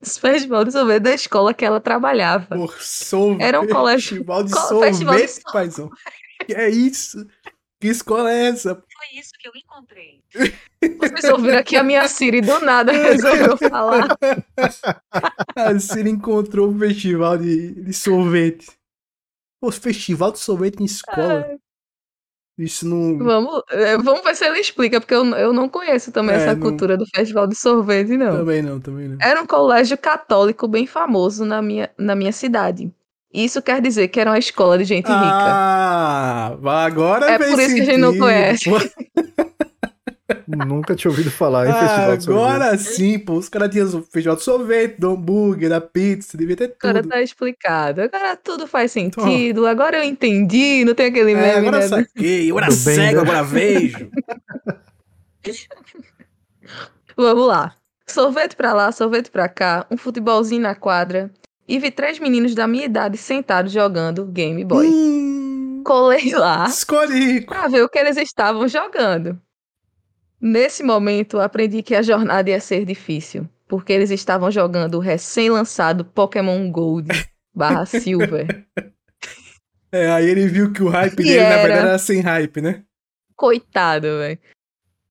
Festival 0.05 0.63
de 0.65 0.71
sorvete 0.71 1.03
da 1.03 1.13
escola 1.13 1.53
que 1.53 1.65
ela 1.65 1.79
trabalhava. 1.79 2.55
Por 2.55 2.73
sorvete. 2.81 3.43
Era 3.47 3.59
um 3.61 3.67
colégio- 3.67 4.09
Festival 4.17 4.43
de 4.43 4.51
sorvete, 4.51 4.89
festival 4.91 5.17
de 5.17 5.41
paizão. 5.53 5.89
Que 6.45 6.53
é 6.53 6.69
isso? 6.69 7.25
Que 7.79 7.87
escola 7.89 8.31
é 8.31 8.47
essa? 8.47 8.75
Foi 8.75 9.19
isso 9.19 9.31
que 9.39 9.47
eu 9.47 9.51
encontrei. 9.55 10.21
Vocês 10.99 11.31
ouviram 11.33 11.57
aqui 11.57 11.75
a 11.75 11.83
minha 11.83 12.07
Siri 12.07 12.41
do 12.41 12.59
nada 12.59 12.91
resolveu 12.93 13.57
falar. 13.57 14.07
A 15.55 15.79
Siri 15.79 16.09
encontrou 16.09 16.69
um 16.69 16.79
festival 16.79 17.37
de, 17.37 17.71
de 17.83 17.93
sorvete. 17.93 18.67
Pô, 19.61 19.71
festival 19.71 20.31
de 20.31 20.39
sorvete 20.39 20.79
em 20.81 20.85
escola. 20.85 21.41
É. 21.41 21.57
Isso 22.57 22.87
não. 22.87 23.17
Vamos, 23.17 23.61
é, 23.69 23.97
vamos 23.97 24.23
ver 24.23 24.33
se 24.35 24.45
ele 24.45 24.59
explica, 24.59 25.01
porque 25.01 25.13
eu, 25.13 25.25
eu 25.35 25.51
não 25.51 25.67
conheço 25.67 26.11
também 26.11 26.35
É, 26.35 26.37
essa 26.37 26.53
não- 26.53 26.61
cultura 26.61 26.95
do 26.95 27.05
festival 27.13 27.47
de 27.47 27.55
sorvete, 27.55 28.15
não. 28.15 28.37
Também 28.37 28.61
não, 28.61 28.79
também 28.79 29.09
não. 29.09 29.17
Era 29.19 29.41
um 29.41 29.45
colégio 29.45 29.97
católico 29.97 30.67
bem 30.67 30.87
famoso 30.87 31.43
na 31.43 31.61
minha, 31.61 31.89
na 31.97 32.15
minha 32.15 32.31
cidade. 32.31 32.89
Isso 33.33 33.61
quer 33.61 33.81
dizer 33.81 34.07
que 34.07 34.17
era 34.21 34.31
uma 34.31 34.39
escola 34.39 34.77
de 34.77 34.85
gente 34.85 35.07
rica. 35.07 35.17
Ah, 35.17 36.55
agora 36.85 37.29
É 37.31 37.37
por 37.37 37.59
isso 37.59 37.75
que 37.75 37.81
a 37.81 37.85
gente 37.85 37.97
não 37.97 38.17
conhece. 38.17 38.69
Nunca 40.47 40.95
tinha 40.95 41.09
ouvido 41.09 41.31
falar 41.31 41.65
em 41.67 41.71
Ah, 41.71 41.73
festival 41.79 42.17
de 42.17 42.23
sorvete. 42.23 42.43
agora 42.55 42.77
sim, 42.77 43.19
pô. 43.19 43.33
Os 43.33 43.49
caras 43.49 43.69
tinham 43.71 43.87
o 43.87 44.01
festival 44.03 44.35
de 44.35 44.43
sorvete, 44.43 44.99
do 44.99 45.09
hambúrguer, 45.11 45.69
da 45.69 45.81
pizza, 45.81 46.37
devia 46.37 46.55
ter 46.55 46.75
Agora 46.81 47.01
tudo. 47.01 47.11
tá 47.11 47.21
explicado. 47.21 48.01
Agora 48.01 48.35
tudo 48.35 48.67
faz 48.67 48.91
sentido. 48.91 49.65
Agora 49.67 49.97
eu 49.97 50.03
entendi. 50.03 50.83
Não 50.85 50.93
tem 50.93 51.07
aquele 51.07 51.31
É, 51.31 51.35
meme, 51.35 51.67
agora 51.67 51.79
né? 51.79 51.85
eu 51.85 51.89
saquei. 51.89 52.51
Eu 52.51 52.57
era 52.57 52.67
Do 52.67 52.75
bem, 52.75 52.95
cego, 52.95 53.15
né? 53.15 53.21
agora 53.21 53.43
vejo. 53.43 54.09
Vamos 57.17 57.47
lá. 57.47 57.75
Sorvete 58.07 58.55
pra 58.55 58.73
lá, 58.73 58.91
sorvete 58.91 59.31
pra 59.31 59.49
cá, 59.49 59.85
um 59.89 59.97
futebolzinho 59.97 60.61
na 60.61 60.75
quadra. 60.75 61.31
E 61.67 61.79
vi 61.79 61.89
três 61.89 62.19
meninos 62.19 62.53
da 62.53 62.67
minha 62.67 62.85
idade 62.85 63.17
sentados 63.17 63.71
jogando 63.71 64.25
Game 64.25 64.63
Boy. 64.63 64.85
Hum, 64.87 65.81
Colei 65.83 66.31
lá 66.33 66.65
escolhi. 66.67 67.41
pra 67.41 67.67
ver 67.67 67.81
o 67.83 67.89
que 67.89 67.97
eles 67.97 68.17
estavam 68.17 68.67
jogando. 68.67 69.39
Nesse 70.45 70.83
momento, 70.83 71.39
aprendi 71.39 71.81
que 71.81 71.95
a 71.95 72.03
jornada 72.03 72.51
ia 72.51 72.59
ser 72.59 72.85
difícil, 72.85 73.49
porque 73.67 73.91
eles 73.91 74.11
estavam 74.11 74.51
jogando 74.51 74.93
o 74.93 74.99
recém-lançado 74.99 76.05
Pokémon 76.05 76.69
Gold 76.71 77.07
barra 77.51 77.83
Silver. 77.87 78.63
É, 79.91 80.11
aí 80.11 80.29
ele 80.29 80.47
viu 80.47 80.71
que 80.71 80.83
o 80.83 80.89
hype 80.89 81.13
E 81.19 81.23
dele, 81.23 81.41
na 81.41 81.45
era. 81.45 81.61
verdade, 81.63 81.87
era 81.87 81.97
sem 81.97 82.19
hype, 82.21 82.61
né? 82.61 82.83
Coitado, 83.35 84.05
velho. 84.19 84.37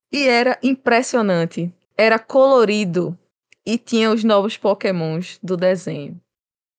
E 0.09 0.25
era 0.25 0.57
impressionante. 0.63 1.69
Era 1.97 2.17
colorido 2.17 3.19
e 3.65 3.77
tinha 3.77 4.11
os 4.11 4.23
novos 4.23 4.55
Pokémons 4.55 5.37
do 5.43 5.57
desenho. 5.57 6.17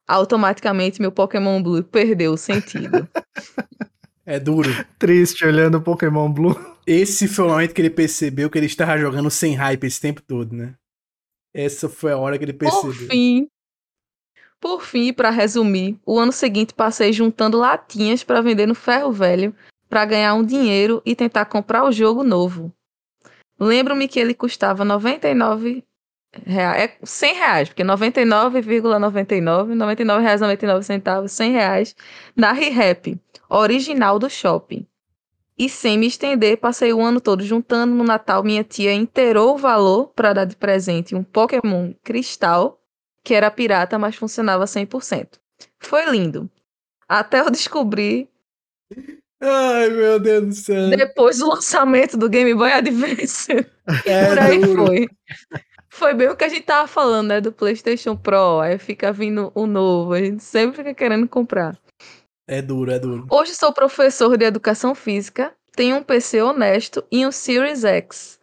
Automaticamente 0.09 0.99
meu 0.99 1.13
Pokémon 1.13 1.63
Blue 1.63 1.85
perdeu 1.85 2.33
o 2.33 2.39
sentido. 2.39 3.07
É 4.27 4.41
duro. 4.41 4.69
Triste 4.99 5.47
olhando 5.47 5.79
o 5.79 5.83
Pokémon 5.83 6.31
Blue. 6.31 6.55
Esse 6.87 7.29
foi 7.29 7.45
o 7.45 7.49
momento 7.49 7.73
que 7.73 7.81
ele 7.81 7.91
percebeu 7.91 8.51
que 8.51 8.59
ele 8.59 8.67
estava 8.67 8.99
jogando 8.99 9.31
sem 9.31 9.55
hype 9.55 9.85
esse 9.85 10.01
tempo 10.01 10.21
todo, 10.21 10.55
né? 10.55 10.75
Essa 11.55 11.89
foi 11.89 12.13
a 12.13 12.19
hora 12.19 12.37
que 12.37 12.45
ele 12.45 12.53
Por 12.53 12.69
percebeu. 12.69 13.09
fim, 13.09 13.49
por 14.61 14.83
fim, 14.83 15.13
para 15.13 15.31
resumir, 15.31 15.99
o 16.05 16.19
ano 16.19 16.33
seguinte 16.33 16.75
passei 16.75 17.13
juntando 17.13 17.59
latinhas 17.59 18.25
para 18.25 18.41
vender 18.41 18.67
no 18.67 18.75
ferro 18.75 19.13
velho 19.13 19.55
para 19.89 20.05
ganhar 20.05 20.35
um 20.35 20.45
dinheiro 20.45 21.01
e 21.07 21.15
tentar 21.15 21.45
comprar 21.47 21.85
o 21.85 21.93
jogo 21.93 22.25
novo. 22.25 22.73
Lembro-me 23.59 24.09
que 24.09 24.19
ele 24.19 24.35
custava 24.35 24.85
99 24.85 25.85
reais, 26.45 26.83
é 26.83 26.99
100 27.03 27.35
reais, 27.35 27.69
porque 27.69 27.85
99,99, 27.85 29.75
99 29.75 30.23
reais 30.23 30.41
99 30.41 30.85
centavos, 30.85 31.33
100 31.33 31.53
reais 31.53 31.97
na 32.35 32.53
ReHap, 32.53 33.19
original 33.49 34.19
do 34.19 34.29
shopping. 34.29 34.87
E 35.59 35.69
sem 35.71 35.97
me 35.99 36.07
estender, 36.07 36.59
passei 36.59 36.93
o 36.93 37.01
ano 37.01 37.21
todo 37.21 37.43
juntando. 37.43 37.95
No 37.95 38.05
Natal, 38.05 38.43
minha 38.45 38.63
tia 38.63 38.93
inteirou 38.93 39.55
o 39.55 39.59
valor 39.59 40.09
para 40.15 40.33
dar 40.35 40.45
de 40.45 40.55
presente 40.57 41.15
um 41.15 41.25
Pokémon 41.25 41.95
Cristal, 42.05 42.79
que 43.25 43.35
era 43.35 43.51
pirata, 43.51 43.99
mas 43.99 44.17
funcionava 44.17 44.65
100%. 44.67 45.39
Foi 45.81 46.05
lindo. 46.11 46.51
Até 47.09 47.41
eu 47.41 47.51
descobrir, 47.51 48.29
Ai, 49.41 49.91
meu 49.91 50.19
Deus 50.19 50.47
do 50.47 50.55
céu. 50.55 50.91
depois 50.91 51.39
do 51.39 51.49
lançamento 51.49 52.17
do 52.17 52.29
Game 52.29 52.55
Boy 52.55 52.73
Advance. 52.73 53.49
É 54.05 54.27
Por 54.27 54.39
aí 54.39 54.59
duro. 54.59 54.87
foi. 54.87 55.09
Foi 55.89 56.13
bem 56.15 56.29
o 56.29 56.37
que 56.37 56.45
a 56.45 56.49
gente 56.49 56.65
tava 56.65 56.89
falando, 56.89 57.29
né? 57.29 57.41
Do 57.41 57.53
PlayStation 57.53 58.17
Pro. 58.17 58.61
Aí 58.61 58.79
fica 58.79 59.13
vindo 59.13 59.53
o 59.55 59.67
novo. 59.67 60.13
A 60.13 60.19
gente 60.21 60.43
sempre 60.43 60.77
fica 60.79 60.93
querendo 60.95 61.29
comprar. 61.29 61.79
É 62.49 62.63
duro, 62.63 62.93
é 62.93 62.99
duro. 62.99 63.27
Hoje 63.29 63.55
sou 63.55 63.73
professor 63.73 64.37
de 64.39 64.45
educação 64.45 64.95
física, 64.95 65.53
tenho 65.75 65.97
um 65.97 66.03
PC 66.03 66.41
honesto 66.41 67.05
e 67.11 67.27
um 67.27 67.33
Series 67.33 67.85
X. 67.85 68.39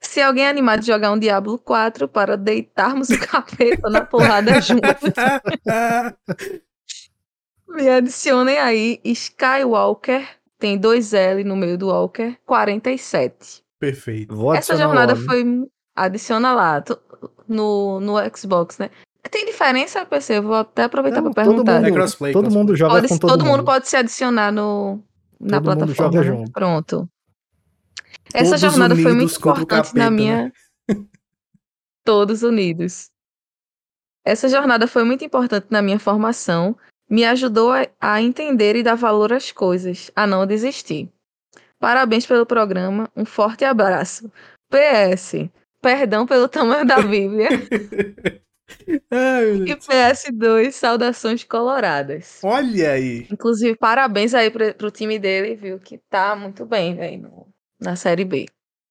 Se 0.00 0.20
alguém 0.20 0.44
é 0.44 0.50
animado 0.50 0.80
de 0.80 0.86
jogar 0.88 1.10
um 1.10 1.18
Diablo 1.18 1.58
4 1.58 2.06
para 2.06 2.36
deitarmos 2.36 3.08
o 3.08 3.18
capeta 3.26 3.88
na 3.88 4.04
porrada 4.04 4.60
juntos, 4.60 5.14
me 7.66 7.88
adicionem 7.88 8.58
aí 8.58 9.00
Skywalker, 9.02 10.28
tem 10.58 10.76
dois 10.76 11.14
L 11.14 11.42
no 11.42 11.56
meio 11.56 11.78
do 11.78 11.88
Walker, 11.88 12.36
47. 12.44 13.64
Perfeito. 13.78 14.34
Vou 14.34 14.54
Essa 14.54 14.76
jornada 14.76 15.14
logo. 15.14 15.24
foi. 15.24 15.44
Adiciona 15.94 16.52
lá, 16.52 16.84
no, 17.48 18.00
no 18.00 18.16
Xbox, 18.36 18.76
né? 18.76 18.90
Tem 19.30 19.46
diferença, 19.46 20.04
PC? 20.06 20.38
Eu 20.38 20.42
vou 20.42 20.54
até 20.54 20.84
aproveitar 20.84 21.20
Não, 21.20 21.32
para 21.32 21.44
todo 21.44 21.54
perguntar. 21.54 21.74
mundo, 21.76 21.86
É 21.86 21.92
crossplay, 21.92 22.32
todo 22.32 22.42
crossplay. 22.44 22.58
mundo 22.62 22.76
joga 22.76 22.94
Pode- 22.94 23.08
com 23.08 23.18
todo, 23.18 23.30
todo, 23.30 23.44
mundo. 23.44 23.64
pode 23.64 23.88
se 23.88 23.96
adicionar 23.96 24.52
no, 24.52 25.02
na 25.40 25.60
Todo 25.60 25.68
mundo 25.70 25.78
plataforma. 25.86 25.94
joga 26.12 26.18
né? 26.20 26.24
junto. 26.38 26.52
Pronto. 26.52 27.08
Essa 28.34 28.50
Todos 28.50 28.60
jornada 28.60 28.96
foi 28.96 29.12
muito 29.12 29.34
importante 29.34 29.68
na 29.68 29.82
capeta, 29.82 29.94
né? 29.98 30.10
minha. 30.10 30.52
Todos 32.04 32.42
unidos. 32.42 33.10
Essa 34.24 34.48
jornada 34.48 34.86
foi 34.86 35.04
muito 35.04 35.24
importante 35.24 35.66
na 35.70 35.80
minha 35.82 35.98
formação. 35.98 36.76
Me 37.08 37.24
ajudou 37.24 37.72
a, 37.72 37.86
a 38.00 38.20
entender 38.20 38.74
e 38.76 38.82
dar 38.82 38.96
valor 38.96 39.32
às 39.32 39.52
coisas, 39.52 40.10
a 40.16 40.26
não 40.26 40.46
desistir. 40.46 41.08
Parabéns 41.78 42.26
pelo 42.26 42.44
programa. 42.46 43.08
Um 43.16 43.24
forte 43.24 43.64
abraço. 43.64 44.30
PS. 44.70 45.48
Perdão 45.80 46.26
pelo 46.26 46.48
tamanho 46.48 46.84
da 46.86 47.00
Bíblia. 47.02 47.48
Ai, 49.10 49.64
E 49.66 49.74
Deus. 49.74 49.86
PS2, 49.86 50.72
saudações 50.72 51.44
coloradas. 51.44 52.40
Olha 52.42 52.92
aí. 52.92 53.26
Inclusive, 53.30 53.76
parabéns 53.76 54.34
aí 54.34 54.50
pro, 54.50 54.74
pro 54.74 54.90
time 54.90 55.18
dele, 55.18 55.54
viu? 55.54 55.78
Que 55.78 55.98
tá 56.10 56.34
muito 56.34 56.64
bem, 56.66 56.94
velho, 56.94 57.46
na 57.80 57.96
Série 57.96 58.24
B. 58.24 58.46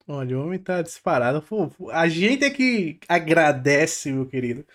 Olha, 0.08 0.38
o 0.38 0.44
homem 0.46 0.60
tá 0.60 0.82
disparado. 0.82 1.42
Pô, 1.42 1.70
a 1.92 2.08
gente 2.08 2.46
é 2.46 2.50
que 2.50 3.00
agradece, 3.08 4.12
meu 4.12 4.26
querido, 4.26 4.66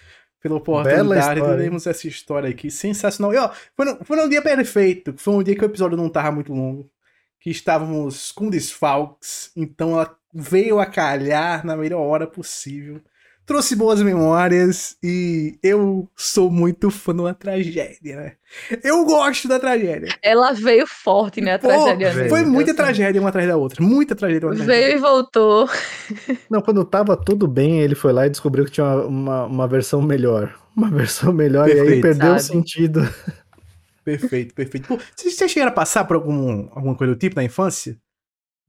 pela 0.40 0.56
oportunidade 0.56 1.40
de 1.40 1.56
termos 1.56 1.86
essa 1.86 2.08
história 2.08 2.50
aqui. 2.50 2.70
Sensacional. 2.70 3.32
E, 3.32 3.38
ó, 3.38 3.50
foi, 3.76 3.86
no, 3.86 4.04
foi 4.04 4.16
num 4.16 4.28
dia 4.28 4.42
perfeito. 4.42 5.14
Foi 5.16 5.34
um 5.34 5.42
dia 5.42 5.54
que 5.54 5.62
o 5.64 5.66
episódio 5.66 5.96
não 5.96 6.08
tava 6.08 6.32
muito 6.32 6.52
longo. 6.52 6.90
Que 7.38 7.50
estávamos 7.50 8.32
com 8.32 8.50
desfalques. 8.50 9.52
Então 9.56 9.92
ela 9.92 10.16
veio 10.34 10.80
a 10.80 10.86
calhar 10.86 11.64
na 11.64 11.76
melhor 11.76 12.00
hora 12.00 12.26
possível. 12.26 13.00
Trouxe 13.46 13.74
boas 13.74 14.00
memórias 14.00 14.96
e 15.02 15.58
eu 15.60 16.08
sou 16.16 16.50
muito 16.50 16.88
fã 16.88 17.12
de 17.12 17.20
uma 17.20 17.34
tragédia, 17.34 18.16
né? 18.16 18.32
Eu 18.84 19.04
gosto 19.04 19.48
da 19.48 19.58
tragédia. 19.58 20.08
Ela 20.22 20.52
veio 20.52 20.86
forte, 20.86 21.40
né? 21.40 21.54
A 21.54 21.58
Pô, 21.58 21.66
tragédia 21.66 22.10
veio. 22.12 22.28
Foi 22.28 22.44
muita 22.44 22.72
tragédia 22.74 23.20
uma 23.20 23.30
atrás 23.30 23.48
da 23.48 23.56
outra. 23.56 23.82
Muita 23.82 24.14
tragédia 24.14 24.46
uma 24.46 24.52
atrás 24.54 24.68
da 24.68 24.74
outra. 24.74 24.88
Veio 24.88 24.98
e 24.98 25.00
voltou. 25.00 25.68
Não, 26.48 26.60
quando 26.60 26.84
tava 26.84 27.16
tudo 27.16 27.48
bem, 27.48 27.80
ele 27.80 27.96
foi 27.96 28.12
lá 28.12 28.26
e 28.26 28.30
descobriu 28.30 28.64
que 28.64 28.70
tinha 28.70 28.86
uma, 28.86 29.04
uma, 29.06 29.44
uma 29.46 29.68
versão 29.68 30.00
melhor. 30.00 30.56
Uma 30.76 30.88
versão 30.88 31.32
melhor, 31.32 31.68
e 31.68 31.72
aí 31.72 31.78
Perfeito. 31.78 32.02
perdeu 32.02 32.34
o 32.34 32.38
Sabe? 32.38 32.42
sentido. 32.42 33.00
Perfeito, 34.04 34.54
perfeito. 34.54 34.88
Pô, 34.88 34.98
vocês 35.16 35.34
vocês 35.34 35.50
chegaram 35.50 35.72
a 35.72 35.74
passar 35.74 36.04
por 36.04 36.16
algum, 36.16 36.68
alguma 36.72 36.94
coisa 36.94 37.14
do 37.14 37.18
tipo 37.18 37.36
na 37.36 37.44
infância? 37.44 37.96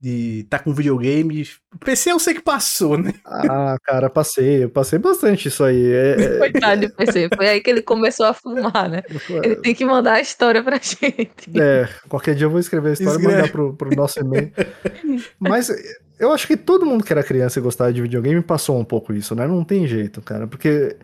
De 0.02 0.44
tá 0.50 0.58
com 0.58 0.74
videogame? 0.74 1.46
O 1.72 1.78
PC 1.78 2.10
eu 2.10 2.18
sei 2.18 2.34
que 2.34 2.42
passou, 2.42 2.98
né? 2.98 3.14
Ah, 3.24 3.76
cara, 3.84 4.10
passei, 4.10 4.64
eu 4.64 4.68
passei 4.68 4.98
bastante 4.98 5.46
isso 5.46 5.62
aí. 5.62 5.92
É, 5.92 6.38
Coitado 6.38 6.80
de 6.80 6.88
PC. 6.88 7.28
Foi 7.36 7.48
aí 7.48 7.60
que 7.60 7.70
ele 7.70 7.82
começou 7.82 8.26
a 8.26 8.34
fumar, 8.34 8.90
né? 8.90 9.04
Ele 9.30 9.54
tem 9.54 9.72
que 9.72 9.84
mandar 9.84 10.14
a 10.14 10.20
história 10.20 10.60
pra 10.60 10.76
gente. 10.82 11.56
É, 11.56 11.88
qualquer 12.08 12.34
dia 12.34 12.46
eu 12.46 12.50
vou 12.50 12.58
escrever 12.58 12.90
a 12.90 12.92
história 12.94 13.12
e 13.12 13.20
Escreve. 13.20 13.36
mandar 13.36 13.52
pro, 13.52 13.74
pro 13.74 13.94
nosso 13.94 14.18
e-mail. 14.18 14.50
Mas 15.38 15.70
eu 16.18 16.32
acho 16.32 16.48
que 16.48 16.56
todo 16.56 16.84
mundo 16.84 17.04
que 17.04 17.12
era 17.12 17.22
criança 17.22 17.60
e 17.60 17.62
gostava 17.62 17.92
de 17.92 18.02
videogame 18.02 18.42
passou 18.42 18.76
um 18.80 18.84
pouco 18.84 19.12
isso, 19.12 19.36
né? 19.36 19.46
Não 19.46 19.62
tem 19.62 19.86
jeito, 19.86 20.20
cara. 20.20 20.48
Porque 20.48 20.96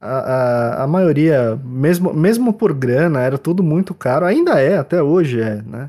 a, 0.00 0.18
a, 0.18 0.82
a 0.82 0.86
maioria, 0.88 1.56
mesmo, 1.64 2.12
mesmo 2.12 2.52
por 2.52 2.72
grana, 2.72 3.20
era 3.22 3.38
tudo 3.38 3.62
muito 3.62 3.94
caro. 3.94 4.26
Ainda 4.26 4.60
é, 4.60 4.76
até 4.76 5.00
hoje 5.00 5.40
é, 5.40 5.62
né? 5.62 5.88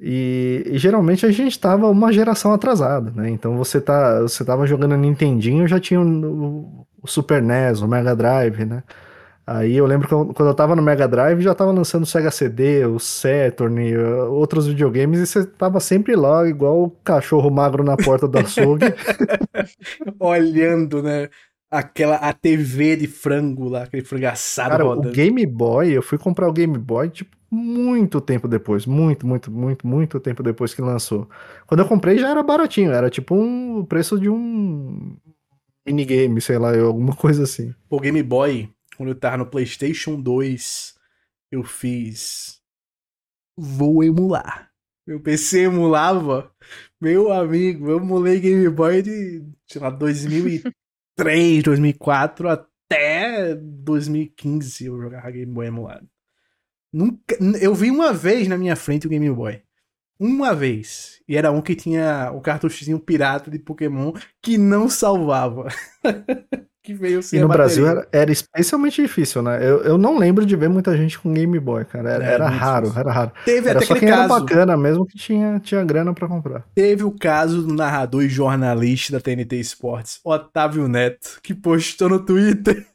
E, 0.00 0.62
e 0.66 0.78
geralmente 0.78 1.26
a 1.26 1.30
gente 1.30 1.58
tava 1.60 1.86
uma 1.88 2.12
geração 2.12 2.52
atrasada, 2.52 3.10
né? 3.14 3.28
Então 3.30 3.56
você, 3.58 3.80
tá, 3.80 4.22
você 4.22 4.44
tava 4.44 4.66
jogando 4.66 4.96
Nintendinho, 4.96 5.68
já 5.68 5.78
tinha 5.78 6.00
o, 6.00 6.86
o 7.02 7.06
Super 7.06 7.42
NES, 7.42 7.82
o 7.82 7.88
Mega 7.88 8.16
Drive, 8.16 8.64
né? 8.64 8.82
Aí 9.46 9.76
eu 9.76 9.84
lembro 9.84 10.06
que 10.06 10.14
eu- 10.14 10.26
quando 10.34 10.48
eu 10.50 10.54
tava 10.54 10.76
no 10.76 10.82
Mega 10.82 11.08
Drive 11.08 11.40
já 11.42 11.54
tava 11.54 11.72
lançando 11.72 12.04
o 12.04 12.06
Sega 12.06 12.30
CD, 12.30 12.86
o 12.86 12.98
Saturn, 13.00 13.92
eh, 13.92 13.98
outros 14.24 14.66
videogames, 14.68 15.18
e 15.20 15.26
você 15.26 15.44
tava 15.44 15.80
sempre 15.80 16.14
lá, 16.16 16.46
igual 16.48 16.84
o 16.84 16.90
cachorro 16.90 17.50
magro 17.50 17.82
na 17.82 17.96
porta 17.96 18.28
do 18.28 18.38
açougue. 18.38 18.86
Olhando, 20.18 21.02
né? 21.02 21.28
Aquela 21.70 22.16
a 22.16 22.32
TV 22.32 22.96
de 22.96 23.06
frango 23.06 23.68
lá, 23.68 23.84
aquele 23.84 24.04
frango 24.04 24.26
assado 24.26 24.70
Cara, 24.70 24.84
o 24.84 24.88
rodando. 24.88 25.14
Game 25.14 25.44
Boy, 25.46 25.90
eu 25.92 26.02
fui 26.02 26.18
comprar 26.18 26.48
o 26.48 26.52
Game 26.52 26.76
Boy, 26.76 27.08
tipo, 27.10 27.36
muito 27.50 28.20
tempo 28.20 28.46
depois. 28.46 28.86
Muito, 28.86 29.26
muito, 29.26 29.50
muito, 29.50 29.86
muito 29.86 30.20
tempo 30.20 30.42
depois 30.42 30.72
que 30.72 30.80
lançou. 30.80 31.28
Quando 31.66 31.80
eu 31.80 31.88
comprei 31.88 32.18
já 32.18 32.30
era 32.30 32.42
baratinho, 32.42 32.92
era 32.92 33.10
tipo 33.10 33.34
um 33.34 33.84
preço 33.84 34.18
de 34.18 34.28
um 34.28 35.16
minigame, 35.84 36.40
sei 36.40 36.58
lá, 36.58 36.78
alguma 36.78 37.14
coisa 37.16 37.42
assim. 37.42 37.74
O 37.88 37.98
Game 37.98 38.22
Boy, 38.22 38.70
quando 38.96 39.10
eu 39.10 39.14
tava 39.14 39.38
no 39.38 39.46
PlayStation 39.46 40.20
2, 40.20 40.94
eu 41.50 41.64
fiz. 41.64 42.60
Vou 43.56 44.02
emular. 44.04 44.70
Meu 45.06 45.20
PC 45.20 45.62
emulava. 45.62 46.52
Meu 47.00 47.32
amigo, 47.32 47.90
eu 47.90 47.96
emulei 47.96 48.38
Game 48.38 48.68
Boy 48.68 49.02
de, 49.02 49.44
sei 49.66 49.80
lá, 49.80 49.90
2003, 49.90 51.62
2004 51.64 52.48
até 52.48 53.54
2015 53.54 54.86
eu 54.86 55.00
jogava 55.00 55.30
Game 55.30 55.52
Boy 55.52 55.66
emulado. 55.66 56.08
Nunca, 56.92 57.36
eu 57.60 57.74
vi 57.74 57.90
uma 57.90 58.12
vez 58.12 58.48
na 58.48 58.56
minha 58.58 58.74
frente 58.76 59.06
o 59.06 59.10
Game 59.10 59.30
Boy. 59.30 59.60
Uma 60.18 60.54
vez. 60.54 61.20
E 61.28 61.36
era 61.36 61.50
um 61.50 61.62
que 61.62 61.74
tinha 61.74 62.30
o 62.34 62.40
cartuchozinho 62.40 62.98
pirata 63.00 63.50
de 63.50 63.58
Pokémon 63.58 64.12
que 64.42 64.58
não 64.58 64.88
salvava. 64.88 65.68
que 66.82 66.92
veio 66.94 67.22
sem 67.22 67.38
E 67.38 67.42
no. 67.42 67.48
Brasil 67.48 67.86
era, 67.86 68.06
era 68.12 68.30
especialmente 68.32 69.00
difícil, 69.00 69.40
né? 69.42 69.58
Eu, 69.66 69.82
eu 69.82 69.96
não 69.98 70.18
lembro 70.18 70.44
de 70.44 70.56
ver 70.56 70.68
muita 70.68 70.96
gente 70.96 71.18
com 71.18 71.32
Game 71.32 71.58
Boy, 71.58 71.84
cara. 71.86 72.10
Era, 72.10 72.24
É, 72.24 72.32
era 72.34 72.48
raro, 72.48 72.92
difícil. 72.92 73.00
era 73.00 73.12
raro. 73.12 73.32
Teve 73.44 73.68
Era 73.68 73.78
até 73.78 73.86
só 73.86 73.94
aquele 73.94 74.00
quem 74.00 74.08
era 74.10 74.28
caso. 74.28 74.28
bacana 74.28 74.76
mesmo 74.76 75.06
que 75.06 75.16
tinha, 75.16 75.58
tinha 75.60 75.82
grana 75.84 76.12
pra 76.12 76.28
comprar. 76.28 76.66
Teve 76.74 77.04
o 77.04 77.12
caso 77.12 77.62
do 77.66 77.72
narrador 77.74 78.22
e 78.22 78.28
jornalista 78.28 79.12
da 79.12 79.20
TNT 79.20 79.56
Esportes, 79.56 80.20
Otávio 80.24 80.86
Neto, 80.88 81.38
que 81.42 81.54
postou 81.54 82.08
no 82.10 82.24
Twitter 82.24 82.86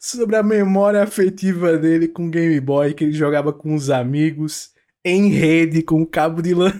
sobre 0.00 0.36
a 0.36 0.42
memória 0.42 1.02
afetiva 1.02 1.76
dele 1.78 2.08
com 2.08 2.30
Game 2.30 2.58
Boy, 2.60 2.94
que 2.94 3.04
ele 3.04 3.12
jogava 3.12 3.52
com 3.52 3.74
os 3.74 3.90
amigos, 3.90 4.72
em 5.04 5.28
rede, 5.28 5.82
com 5.82 6.04
cabo 6.06 6.42
de 6.42 6.54
lã. 6.54 6.72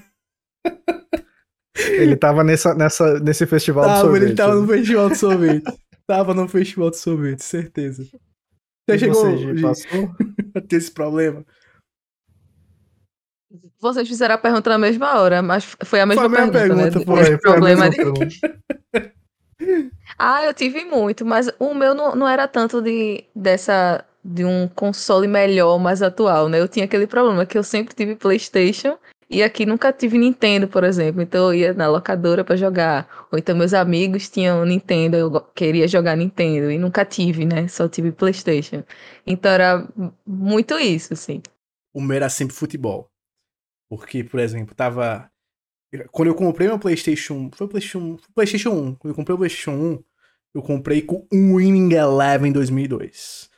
Ele 1.76 2.16
tava 2.16 2.44
nessa, 2.44 2.74
nessa, 2.74 3.18
nesse 3.20 3.46
festival 3.46 3.84
de 3.84 3.90
Tava, 3.90 4.00
sorvete. 4.02 4.22
ele 4.24 4.34
tava 4.34 4.54
no 4.56 4.66
festival 4.66 5.08
de 5.10 5.16
sorvete. 5.18 5.64
tava 6.06 6.34
no 6.34 6.48
festival 6.48 6.90
de 6.90 6.96
sorvete, 6.98 7.42
certeza. 7.44 8.04
Você 8.04 8.96
E 8.96 8.98
chegou 8.98 9.24
você, 9.36 9.60
passou? 9.62 10.10
a 10.54 10.60
ter 10.60 10.76
esse 10.76 10.90
problema? 10.90 11.44
Vocês 13.80 14.06
fizeram 14.06 14.34
a 14.34 14.38
pergunta 14.38 14.68
na 14.70 14.78
mesma 14.78 15.18
hora, 15.20 15.42
mas 15.42 15.76
foi 15.84 16.00
a 16.00 16.06
mesma 16.06 16.28
Foi 16.28 16.38
a 16.38 16.46
mesma 16.46 16.52
pergunta, 16.52 16.90
pergunta, 16.90 16.98
né? 16.98 17.04
foi, 17.04 17.22
O 17.22 17.26
foi 17.26 17.34
a 17.34 17.38
problema 17.38 17.88
mesma 17.88 17.90
de 17.90 17.96
pergunta. 17.96 18.26
Ah, 20.22 20.44
eu 20.44 20.52
tive 20.52 20.84
muito, 20.84 21.24
mas 21.24 21.50
o 21.58 21.72
meu 21.72 21.94
não, 21.94 22.14
não 22.14 22.28
era 22.28 22.46
tanto 22.46 22.82
de 22.82 23.24
dessa 23.34 24.04
de 24.22 24.44
um 24.44 24.68
console 24.68 25.26
melhor, 25.26 25.78
mais 25.78 26.02
atual, 26.02 26.46
né? 26.46 26.60
Eu 26.60 26.68
tinha 26.68 26.84
aquele 26.84 27.06
problema 27.06 27.46
que 27.46 27.56
eu 27.56 27.62
sempre 27.62 27.94
tive 27.94 28.14
PlayStation 28.16 28.98
e 29.30 29.42
aqui 29.42 29.64
nunca 29.64 29.90
tive 29.90 30.18
Nintendo, 30.18 30.68
por 30.68 30.84
exemplo. 30.84 31.22
Então 31.22 31.46
eu 31.46 31.54
ia 31.54 31.72
na 31.72 31.88
locadora 31.88 32.44
pra 32.44 32.54
jogar, 32.54 33.08
ou 33.32 33.38
então 33.38 33.56
meus 33.56 33.72
amigos 33.72 34.28
tinham 34.28 34.62
Nintendo, 34.66 35.16
eu 35.16 35.40
queria 35.54 35.88
jogar 35.88 36.16
Nintendo 36.16 36.70
e 36.70 36.76
nunca 36.76 37.02
tive, 37.02 37.46
né? 37.46 37.66
Só 37.66 37.88
tive 37.88 38.12
PlayStation. 38.12 38.84
Então 39.26 39.50
era 39.50 39.88
muito 40.26 40.78
isso, 40.78 41.14
assim. 41.14 41.40
o 41.94 42.00
meu 42.02 42.16
era 42.16 42.28
sempre 42.28 42.54
futebol. 42.54 43.08
Porque, 43.88 44.22
por 44.22 44.38
exemplo, 44.38 44.74
tava. 44.74 45.30
Quando 46.12 46.28
eu 46.28 46.34
comprei 46.34 46.68
meu 46.68 46.78
PlayStation. 46.78 47.50
Foi 47.54 47.66
PlayStation, 47.66 48.18
foi 48.18 48.28
o 48.28 48.34
PlayStation 48.34 48.70
1. 48.70 48.94
Quando 48.96 49.12
eu 49.12 49.14
comprei 49.14 49.34
o 49.34 49.38
PlayStation 49.38 49.72
1, 49.72 50.04
eu 50.54 50.62
comprei 50.62 51.02
com 51.02 51.26
o 51.32 51.56
Winning 51.56 51.94
Eleven 51.94 52.52
2002. 52.52 53.48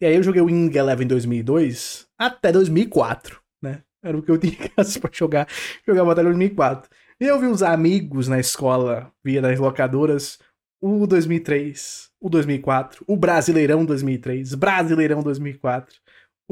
E 0.00 0.06
aí 0.06 0.16
eu 0.16 0.22
joguei 0.22 0.40
o 0.40 0.46
Winning 0.46 0.74
Eleven 0.76 1.06
2002 1.06 2.06
até 2.18 2.50
2004, 2.50 3.40
né? 3.62 3.82
Era 4.02 4.16
o 4.16 4.22
que 4.22 4.30
eu 4.30 4.38
tinha 4.38 4.52
em 4.52 4.68
casa 4.68 4.98
pra 5.00 5.10
jogar. 5.12 5.46
Jogava 5.86 6.12
até 6.12 6.22
2004. 6.22 6.90
E 7.20 7.24
eu 7.24 7.38
vi 7.38 7.46
os 7.46 7.62
amigos 7.62 8.28
na 8.28 8.40
escola, 8.40 9.12
via 9.22 9.42
nas 9.42 9.58
locadoras, 9.58 10.38
o 10.82 11.06
2003, 11.06 12.10
o 12.18 12.30
2004, 12.30 13.04
o 13.06 13.14
Brasileirão 13.14 13.84
2003, 13.84 14.54
Brasileirão 14.54 15.22
2004 15.22 15.94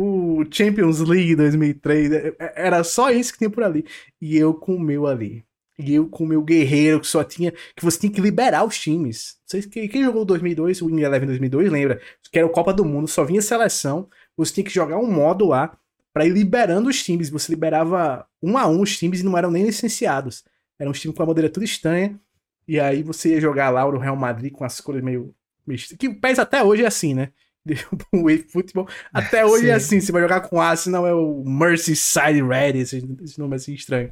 o 0.01 0.45
Champions 0.49 1.01
League 1.01 1.35
2003, 1.35 2.13
é- 2.13 2.29
é- 2.39 2.53
era 2.67 2.85
só 2.85 3.11
isso 3.11 3.33
que 3.33 3.39
tinha 3.39 3.51
por 3.51 3.65
ali. 3.65 3.85
E 4.23 4.37
eu 4.37 4.55
com 4.55 4.77
o 4.77 4.81
meu 4.81 5.09
ali. 5.09 5.45
E 5.79 5.95
eu 5.95 6.09
com 6.09 6.25
o 6.25 6.27
meu 6.27 6.43
guerreiro, 6.43 7.01
que 7.01 7.07
só 7.07 7.23
tinha. 7.23 7.53
Que 7.53 7.85
você 7.85 8.01
tinha 8.01 8.13
que 8.13 8.21
liberar 8.21 8.65
os 8.65 8.77
times. 8.77 9.37
Vocês, 9.47 9.65
quem, 9.65 9.89
quem 9.89 10.03
jogou 10.03 10.25
2002, 10.25 10.83
o 10.83 10.91
Eleven 10.91 11.27
2002, 11.27 11.71
lembra? 11.71 12.01
Que 12.33 12.39
era 12.39 12.47
o 12.47 12.51
Copa 12.51 12.73
do 12.73 12.85
Mundo, 12.85 13.07
só 13.07 13.25
vinha 13.25 13.41
seleção. 13.41 14.09
Você 14.37 14.55
tinha 14.55 14.65
que 14.65 14.73
jogar 14.73 14.99
um 14.99 15.11
modo 15.11 15.47
lá 15.47 15.79
pra 16.13 16.27
ir 16.27 16.31
liberando 16.31 16.89
os 16.89 17.03
times. 17.03 17.31
Você 17.31 17.53
liberava 17.53 18.27
um 18.43 18.59
a 18.59 18.67
um 18.67 18.81
os 18.83 18.99
times 18.99 19.21
e 19.21 19.25
não 19.25 19.39
eram 19.39 19.53
nem 19.53 19.65
licenciados. 19.65 20.43
Eram 20.79 20.91
uns 20.91 21.01
times 21.01 21.17
com 21.17 21.23
a 21.23 21.27
bandeira 21.27 21.49
tudo 21.49 21.65
estranha. 21.65 22.19
E 22.67 22.81
aí 22.81 23.03
você 23.03 23.31
ia 23.31 23.41
jogar 23.41 23.71
lá 23.71 23.87
o 23.87 23.99
Real 23.99 24.17
Madrid 24.17 24.53
com 24.53 24.65
as 24.65 24.81
cores 24.81 25.03
meio. 25.03 25.33
meio 25.65 25.81
que 25.97 26.09
o 26.09 26.21
PES 26.21 26.41
até 26.41 26.63
hoje 26.63 26.83
é 26.83 26.87
assim, 26.87 27.15
né? 27.15 27.31
O 28.13 28.29
Football 28.51 28.89
até 29.13 29.45
hoje 29.45 29.65
Sim. 29.65 29.71
é 29.71 29.75
assim, 29.75 30.01
você 30.01 30.11
vai 30.11 30.23
jogar 30.23 30.41
com 30.41 30.61
Arsenal, 30.61 31.07
é 31.07 31.15
o 31.15 31.45
Merseyside 31.45 32.43
Red, 32.43 32.79
esse, 32.79 32.97
esse 33.23 33.39
nome 33.39 33.57
assim 33.57 33.75
estranho. 33.75 34.11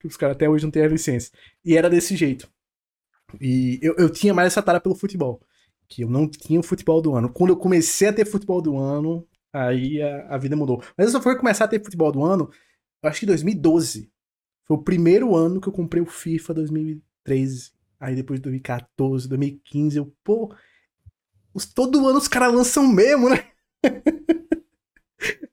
Que 0.00 0.06
os 0.08 0.16
caras 0.16 0.34
até 0.36 0.48
hoje 0.48 0.64
não 0.64 0.70
têm 0.72 0.82
a 0.84 0.88
licença. 0.88 1.30
E 1.64 1.76
era 1.76 1.90
desse 1.90 2.16
jeito. 2.16 2.50
E 3.40 3.78
eu, 3.82 3.94
eu 3.96 4.10
tinha 4.10 4.34
mais 4.34 4.48
essa 4.48 4.62
tara 4.62 4.80
pelo 4.80 4.94
futebol. 4.94 5.40
Que 5.88 6.02
eu 6.02 6.08
não 6.08 6.28
tinha 6.28 6.58
o 6.60 6.62
futebol 6.62 7.00
do 7.02 7.14
ano. 7.14 7.32
Quando 7.32 7.50
eu 7.50 7.56
comecei 7.56 8.08
a 8.08 8.12
ter 8.12 8.24
futebol 8.24 8.60
do 8.62 8.76
ano, 8.78 9.26
aí 9.52 10.00
a, 10.02 10.34
a 10.34 10.38
vida 10.38 10.56
mudou. 10.56 10.82
Mas 10.96 11.06
eu 11.06 11.12
só 11.12 11.22
fui 11.22 11.36
começar 11.36 11.64
a 11.64 11.68
ter 11.68 11.82
futebol 11.82 12.10
do 12.12 12.24
ano, 12.24 12.50
acho 13.02 13.20
que 13.20 13.26
em 13.26 13.28
2012. 13.28 14.10
Foi 14.66 14.76
o 14.76 14.82
primeiro 14.82 15.34
ano 15.36 15.60
que 15.60 15.68
eu 15.68 15.72
comprei 15.72 16.02
o 16.02 16.06
FIFA 16.06 16.54
2013. 16.54 17.72
Aí 17.98 18.14
depois 18.14 18.38
de 18.40 18.44
2014, 18.44 19.28
2015, 19.28 19.98
eu, 19.98 20.14
pô. 20.24 20.54
os- 21.54 21.66
todo 21.66 22.06
ano 22.08 22.18
os 22.18 22.28
caras 22.28 22.54
lançam 22.54 22.86
mesmo, 22.86 23.28
né? 23.28 23.44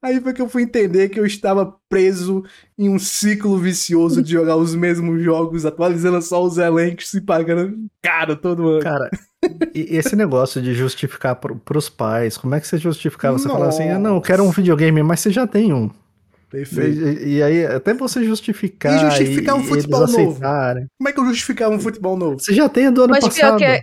Aí 0.02 0.22
foi 0.22 0.34
que 0.34 0.41
eu 0.41 0.48
fui 0.49 0.64
entender 0.64 1.10
que 1.10 1.19
eu 1.19 1.26
estava 1.26 1.76
preso 1.89 2.44
em 2.77 2.89
um 2.89 2.98
ciclo 2.98 3.57
vicioso 3.57 4.22
de 4.22 4.31
jogar 4.31 4.56
os 4.56 4.73
mesmos 4.76 5.22
jogos, 5.22 5.65
atualizando 5.65 6.22
só 6.22 6.44
os 6.44 6.57
elencos 6.57 7.14
e 7.14 7.22
pagando 7.22 7.77
caro 8.02 8.35
todo 8.35 8.68
ano. 8.68 8.81
Cara, 8.81 9.10
e 9.73 9.98
esse 9.98 10.15
negócio 10.15 10.61
de 10.61 10.73
justificar 10.73 11.35
pro, 11.35 11.56
pros 11.57 11.89
pais, 11.89 12.38
como 12.38 12.56
é 12.56 12.60
que 12.60 12.68
você 12.68 12.77
justificava? 12.77 13.38
Você 13.38 13.48
fala 13.48 13.68
assim, 13.68 13.89
ah, 13.89 13.99
não, 13.99 14.15
eu 14.15 14.22
quero 14.22 14.44
um 14.44 14.52
videogame, 14.52 15.03
mas 15.03 15.19
você 15.19 15.31
já 15.31 15.45
tem 15.45 15.73
um. 15.73 15.89
Perfeito. 16.49 16.99
E, 16.99 17.35
e 17.35 17.44
aí, 17.44 17.65
até 17.65 17.94
você 17.94 18.23
justificar. 18.23 18.95
E 18.95 18.99
justificar 18.99 19.56
um 19.56 19.61
e 19.61 19.68
futebol 19.68 20.07
novo. 20.07 20.39
Como 20.39 21.10
é 21.10 21.11
que 21.11 21.19
eu 21.19 21.26
justificava 21.26 21.76
um 21.76 21.80
futebol 21.80 22.18
novo? 22.18 22.39
Você 22.39 22.53
já 22.53 22.69
tem 22.69 22.88
a 22.88 22.91
do 22.91 23.03
ano 23.03 23.11
Mas 23.11 23.27
pior 23.27 23.31
passado. 23.31 23.57
que, 23.57 23.65
é, 23.65 23.81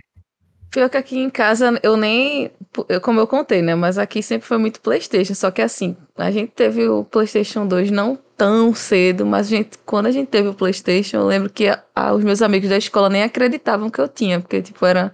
pior 0.71 0.89
que 0.89 0.97
aqui 0.97 1.19
em 1.19 1.29
casa 1.29 1.79
eu 1.83 1.95
nem. 1.95 2.51
Eu- 2.89 3.01
Como 3.01 3.19
eu 3.19 3.27
contei, 3.27 3.61
né? 3.61 3.75
Mas 3.75 3.97
aqui 3.97 4.21
sempre 4.23 4.47
foi 4.47 4.57
muito 4.57 4.81
PlayStation. 4.81 5.33
Só 5.35 5.51
que 5.51 5.61
assim, 5.61 5.95
a 6.17 6.31
gente 6.31 6.51
teve 6.51 6.87
o 6.87 7.03
PlayStation 7.03 7.67
2 7.67 7.91
não 7.91 8.17
tão 8.37 8.73
cedo, 8.73 9.25
mas 9.25 9.47
a 9.47 9.49
gente, 9.49 9.77
quando 9.85 10.07
a 10.07 10.11
gente 10.11 10.27
teve 10.27 10.47
o 10.49 10.53
PlayStation, 10.53 11.17
eu 11.17 11.25
lembro 11.27 11.49
que 11.49 11.67
a- 11.69 11.81
a- 11.95 12.13
os 12.13 12.23
meus 12.23 12.41
amigos 12.41 12.69
da 12.69 12.77
escola 12.77 13.09
nem 13.09 13.23
acreditavam 13.23 13.89
que 13.89 13.99
eu 13.99 14.07
tinha, 14.07 14.39
porque, 14.41 14.61
tipo, 14.61 14.85
era, 14.85 15.13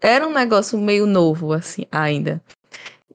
era 0.00 0.26
um 0.26 0.32
negócio 0.32 0.78
meio 0.78 1.06
novo, 1.06 1.52
assim, 1.52 1.84
ainda. 1.92 2.42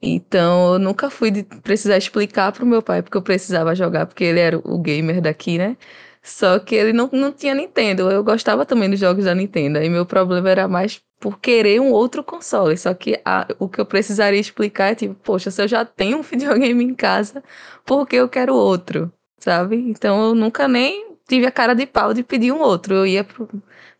Então, 0.00 0.74
eu 0.74 0.78
nunca 0.78 1.10
fui 1.10 1.30
de 1.30 1.44
precisar 1.44 1.96
explicar 1.96 2.52
pro 2.52 2.66
meu 2.66 2.82
pai 2.82 3.02
porque 3.02 3.16
eu 3.16 3.22
precisava 3.22 3.74
jogar, 3.74 4.06
porque 4.06 4.24
ele 4.24 4.40
era 4.40 4.58
o 4.58 4.78
gamer 4.78 5.20
daqui, 5.20 5.58
né? 5.58 5.76
Só 6.22 6.58
que 6.58 6.74
ele 6.74 6.92
não, 6.92 7.08
não 7.12 7.32
tinha 7.32 7.54
Nintendo. 7.54 8.10
Eu 8.10 8.22
gostava 8.24 8.64
também 8.66 8.90
dos 8.90 8.98
jogos 9.00 9.24
da 9.24 9.34
Nintendo. 9.34 9.78
E 9.78 9.88
meu 9.88 10.06
problema 10.06 10.50
era 10.50 10.68
mais 10.68 11.00
por 11.22 11.38
querer 11.38 11.80
um 11.80 11.92
outro 11.92 12.24
console. 12.24 12.76
Só 12.76 12.92
que 12.92 13.20
a- 13.24 13.46
o 13.60 13.68
que 13.68 13.80
eu 13.80 13.86
precisaria 13.86 14.40
explicar 14.40 14.90
é 14.90 14.94
tipo, 14.96 15.14
poxa, 15.14 15.52
se 15.52 15.62
eu 15.62 15.68
já 15.68 15.84
tenho 15.84 16.18
um 16.18 16.22
videogame 16.26 16.82
em 16.82 16.94
casa, 16.96 17.42
por 17.86 18.06
que 18.08 18.16
eu 18.16 18.28
quero 18.28 18.52
outro? 18.56 19.12
Sabe? 19.38 19.76
Então 19.76 20.20
eu 20.30 20.34
nunca 20.34 20.66
nem 20.66 21.12
tive 21.28 21.46
a 21.46 21.50
cara 21.52 21.74
de 21.74 21.86
pau 21.86 22.12
de 22.12 22.24
pedir 22.24 22.50
um 22.50 22.60
outro. 22.60 22.94
Eu 22.94 23.06
ia 23.06 23.22
pro, 23.22 23.48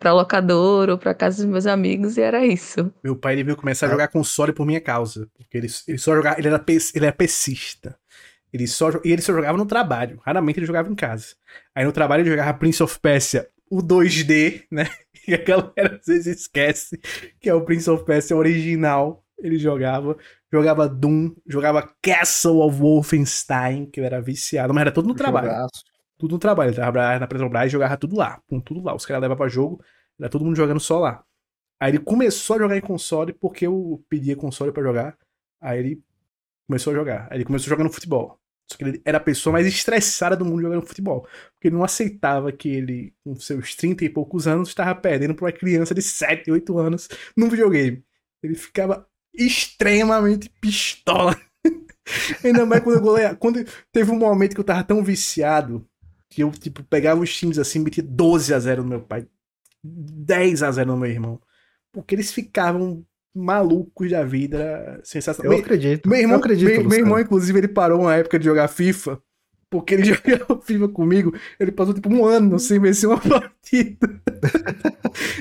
pra 0.01 0.12
locadora 0.12 0.90
ou 0.93 0.99
pra 0.99 1.15
casa 1.15 1.36
dos 1.36 1.47
meus 1.47 1.66
amigos 1.66 2.16
e 2.19 2.23
era 2.23 2.44
isso. 2.44 2.93
Meu 3.05 3.15
pai 3.15 3.35
ele 3.35 3.44
veio 3.44 3.57
começar 3.57 3.86
a 3.86 3.89
Ah. 3.89 3.93
jogar 3.93 4.09
console 4.09 4.53
por 4.53 4.66
minha 4.66 4.81
causa. 4.81 5.28
Porque 5.39 5.57
ele, 5.59 5.69
ele 5.86 5.99
só 5.99 6.15
jogava. 6.16 6.39
Ele 6.40 6.49
era, 6.49 6.59
pes- 6.59 6.93
ele 6.94 7.07
era 7.07 7.15
pesista. 7.15 7.97
Ele 8.53 8.66
só, 8.66 8.90
e 9.05 9.12
ele 9.12 9.23
só 9.23 9.32
jogava 9.32 9.57
no 9.57 9.65
trabalho. 9.65 10.20
Raramente 10.27 10.59
ele 10.59 10.66
jogava 10.66 10.90
em 10.90 10.94
casa. 10.94 11.28
Aí 11.74 11.85
no 11.85 11.93
trabalho 11.93 12.23
ele 12.23 12.31
jogava 12.31 12.53
Prince 12.59 12.82
of 12.82 12.99
Persia, 13.01 13.49
o 13.70 13.81
2D, 13.81 14.65
né? 14.70 14.89
E 15.28 15.35
a 15.35 15.39
galera 15.39 15.99
às 16.01 16.07
vezes 16.07 16.40
esquece 16.40 16.99
que 17.40 17.49
é 17.49 17.55
o 17.55 17.65
Prince 17.65 17.89
of 17.89 18.05
Persia 18.05 18.36
original. 18.36 19.24
Ele 19.39 19.59
jogava. 19.59 20.16
jogava 20.53 20.89
Doom, 20.89 21.35
jogava 21.47 21.89
Castle 22.01 22.61
of 22.61 22.78
Wolfenstein, 22.78 23.86
que 23.86 24.01
eu 24.01 24.05
era 24.05 24.20
viciado, 24.20 24.73
mas 24.73 24.82
era 24.82 24.93
tudo 24.93 25.09
no 25.09 25.15
trabalho. 25.15 25.49
Jogaço. 25.49 25.85
Tudo 26.19 26.32
no 26.32 26.39
trabalho. 26.39 26.69
Ele 26.69 26.77
trabalhava 26.77 27.19
na 27.20 27.27
Petrobras 27.27 27.66
e 27.66 27.70
jogava 27.70 27.97
tudo 27.97 28.16
lá. 28.16 28.40
Com 28.49 28.61
tudo 28.61 28.82
lá. 28.82 28.94
Os 28.94 29.05
caras 29.05 29.23
levavam 29.23 29.39
pra 29.39 29.49
jogo, 29.49 29.82
era 30.19 30.28
todo 30.28 30.44
mundo 30.44 30.57
jogando 30.57 30.81
só 30.81 30.99
lá. 30.99 31.24
Aí 31.81 31.90
ele 31.90 31.99
começou 31.99 32.57
a 32.57 32.59
jogar 32.61 32.77
em 32.77 32.81
console 32.81 33.32
porque 33.32 33.66
eu 33.66 34.05
pedia 34.09 34.36
console 34.36 34.70
para 34.70 34.85
jogar. 34.85 35.19
Aí 35.61 35.81
ele 35.81 36.03
começou 36.69 36.93
a 36.93 36.97
jogar. 36.97 37.28
Aí 37.31 37.39
ele 37.39 37.44
começou 37.44 37.69
jogando 37.69 37.90
futebol. 37.90 38.39
Só 38.73 38.78
que 38.78 38.85
ele 38.85 39.03
era 39.05 39.19
a 39.19 39.20
pessoa 39.20 39.53
mais 39.53 39.66
estressada 39.66 40.35
do 40.36 40.44
mundo 40.44 40.62
jogando 40.62 40.86
futebol. 40.86 41.23
Porque 41.53 41.69
ele 41.69 41.77
não 41.77 41.85
aceitava 41.85 42.51
que 42.51 42.69
ele, 42.69 43.15
com 43.23 43.35
seus 43.36 43.74
30 43.74 44.05
e 44.05 44.09
poucos 44.09 44.47
anos, 44.47 44.70
estava 44.70 44.94
perdendo 44.94 45.35
para 45.35 45.44
uma 45.44 45.53
criança 45.53 45.94
de 45.94 46.03
7, 46.03 46.51
8 46.51 46.78
anos 46.78 47.09
num 47.36 47.49
videogame. 47.49 48.03
Ele 48.43 48.55
ficava 48.55 49.07
extremamente 49.35 50.51
pistola. 50.61 51.39
Ainda 52.43 52.65
mais 52.65 52.82
quando 52.82 52.97
eu 52.97 53.03
goleava. 53.03 53.36
Quando 53.36 53.65
teve 53.93 54.11
um 54.11 54.19
momento 54.19 54.55
que 54.55 54.61
eu 54.61 54.65
tava 54.65 54.82
tão 54.82 55.05
viciado 55.05 55.86
que 56.31 56.43
eu, 56.43 56.51
tipo, 56.51 56.82
pegava 56.85 57.20
os 57.20 57.36
times 57.36 57.59
assim 57.59 57.78
metia 57.78 58.03
12 58.03 58.55
a 58.55 58.59
0 58.59 58.82
no 58.82 58.89
meu 58.89 59.03
pai. 59.03 59.27
10 59.85 60.62
a 60.62 60.73
0 60.73 60.93
no 60.93 60.97
meu 60.97 61.11
irmão. 61.11 61.40
Porque 61.93 62.15
eles 62.15 62.32
ficavam 62.32 63.07
malucos 63.35 64.11
da 64.11 64.25
vida. 64.25 65.01
Sensacional. 65.05 65.53
Eu 65.53 65.59
acredito. 65.59 66.09
Meu 66.09 66.19
irmão, 66.19 66.37
eu 66.37 66.41
acredito, 66.41 66.69
meu, 66.69 66.89
meu 66.89 66.99
irmão, 66.99 67.21
inclusive, 67.21 67.59
ele 67.59 67.69
parou 67.69 68.03
uma 68.03 68.15
época 68.15 68.39
de 68.39 68.45
jogar 68.45 68.69
FIFA. 68.69 69.21
Porque 69.71 69.95
ele 69.95 70.05
jogava 70.05 70.61
FIFA 70.61 70.89
comigo. 70.89 71.35
Ele 71.59 71.73
passou 71.73 71.95
tipo 71.95 72.09
um 72.09 72.25
ano 72.25 72.59
sem 72.59 72.79
vencer 72.79 73.09
uma 73.09 73.19
partida. 73.21 74.21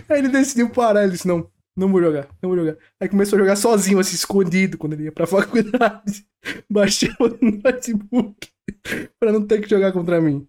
Aí 0.10 0.20
ele 0.20 0.30
decidiu 0.30 0.70
parar. 0.70 1.04
Ele 1.04 1.12
disse: 1.12 1.28
Não, 1.28 1.50
não 1.76 1.90
vou 1.92 2.02
jogar, 2.02 2.28
não 2.42 2.50
vou 2.50 2.58
jogar. 2.58 2.78
Aí 3.00 3.10
começou 3.10 3.38
a 3.38 3.40
jogar 3.40 3.56
sozinho, 3.56 4.00
assim, 4.00 4.16
escondido, 4.16 4.78
quando 4.78 4.94
ele 4.94 5.04
ia 5.04 5.12
pra 5.12 5.28
faculdade. 5.28 6.26
Baixava 6.70 7.38
no 7.42 7.62
notebook 7.64 8.48
pra 9.20 9.32
não 9.32 9.46
ter 9.46 9.62
que 9.62 9.70
jogar 9.70 9.92
contra 9.92 10.22
mim. 10.22 10.48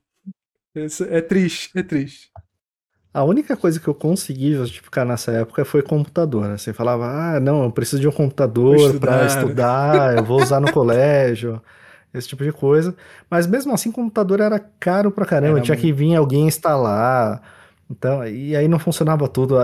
É 0.75 1.21
triste, 1.21 1.71
é 1.77 1.83
triste. 1.83 2.32
A 3.15 3.23
única 3.25 3.57
coisa 3.57 3.79
que 3.79 3.87
eu 3.87 3.95
consegui 3.95 4.55
justificar 4.55 5.05
nessa 5.05 5.31
época 5.33 5.65
foi 5.65 5.83
computador. 5.83 6.49
Né? 6.49 6.57
Você 6.57 6.73
falava, 6.73 7.07
ah, 7.07 7.41
não, 7.41 7.65
eu 7.65 7.71
preciso 7.71 8.01
de 8.01 8.09
um 8.09 8.13
computador 8.13 8.99
para 8.99 9.27
estudar, 9.27 10.17
eu 10.17 10.25
vou 10.25 10.41
usar 10.41 10.61
no 10.61 10.71
colégio, 10.73 11.61
esse 12.15 12.27
tipo 12.27 12.43
de 12.43 12.53
coisa. 12.53 12.95
Mas 13.29 13.47
mesmo 13.47 13.73
assim, 13.75 13.93
computador 13.93 14.41
era 14.41 14.59
caro 14.81 15.11
pra 15.11 15.27
caramba, 15.27 15.59
era 15.59 15.61
tinha 15.61 15.75
muito... 15.75 15.87
que 15.87 15.93
vir 15.93 16.15
alguém 16.15 16.47
instalar. 16.47 17.43
Então, 17.91 18.27
e 18.27 18.57
aí 18.57 18.67
não 18.67 18.79
funcionava 18.79 19.29
tudo. 19.29 19.57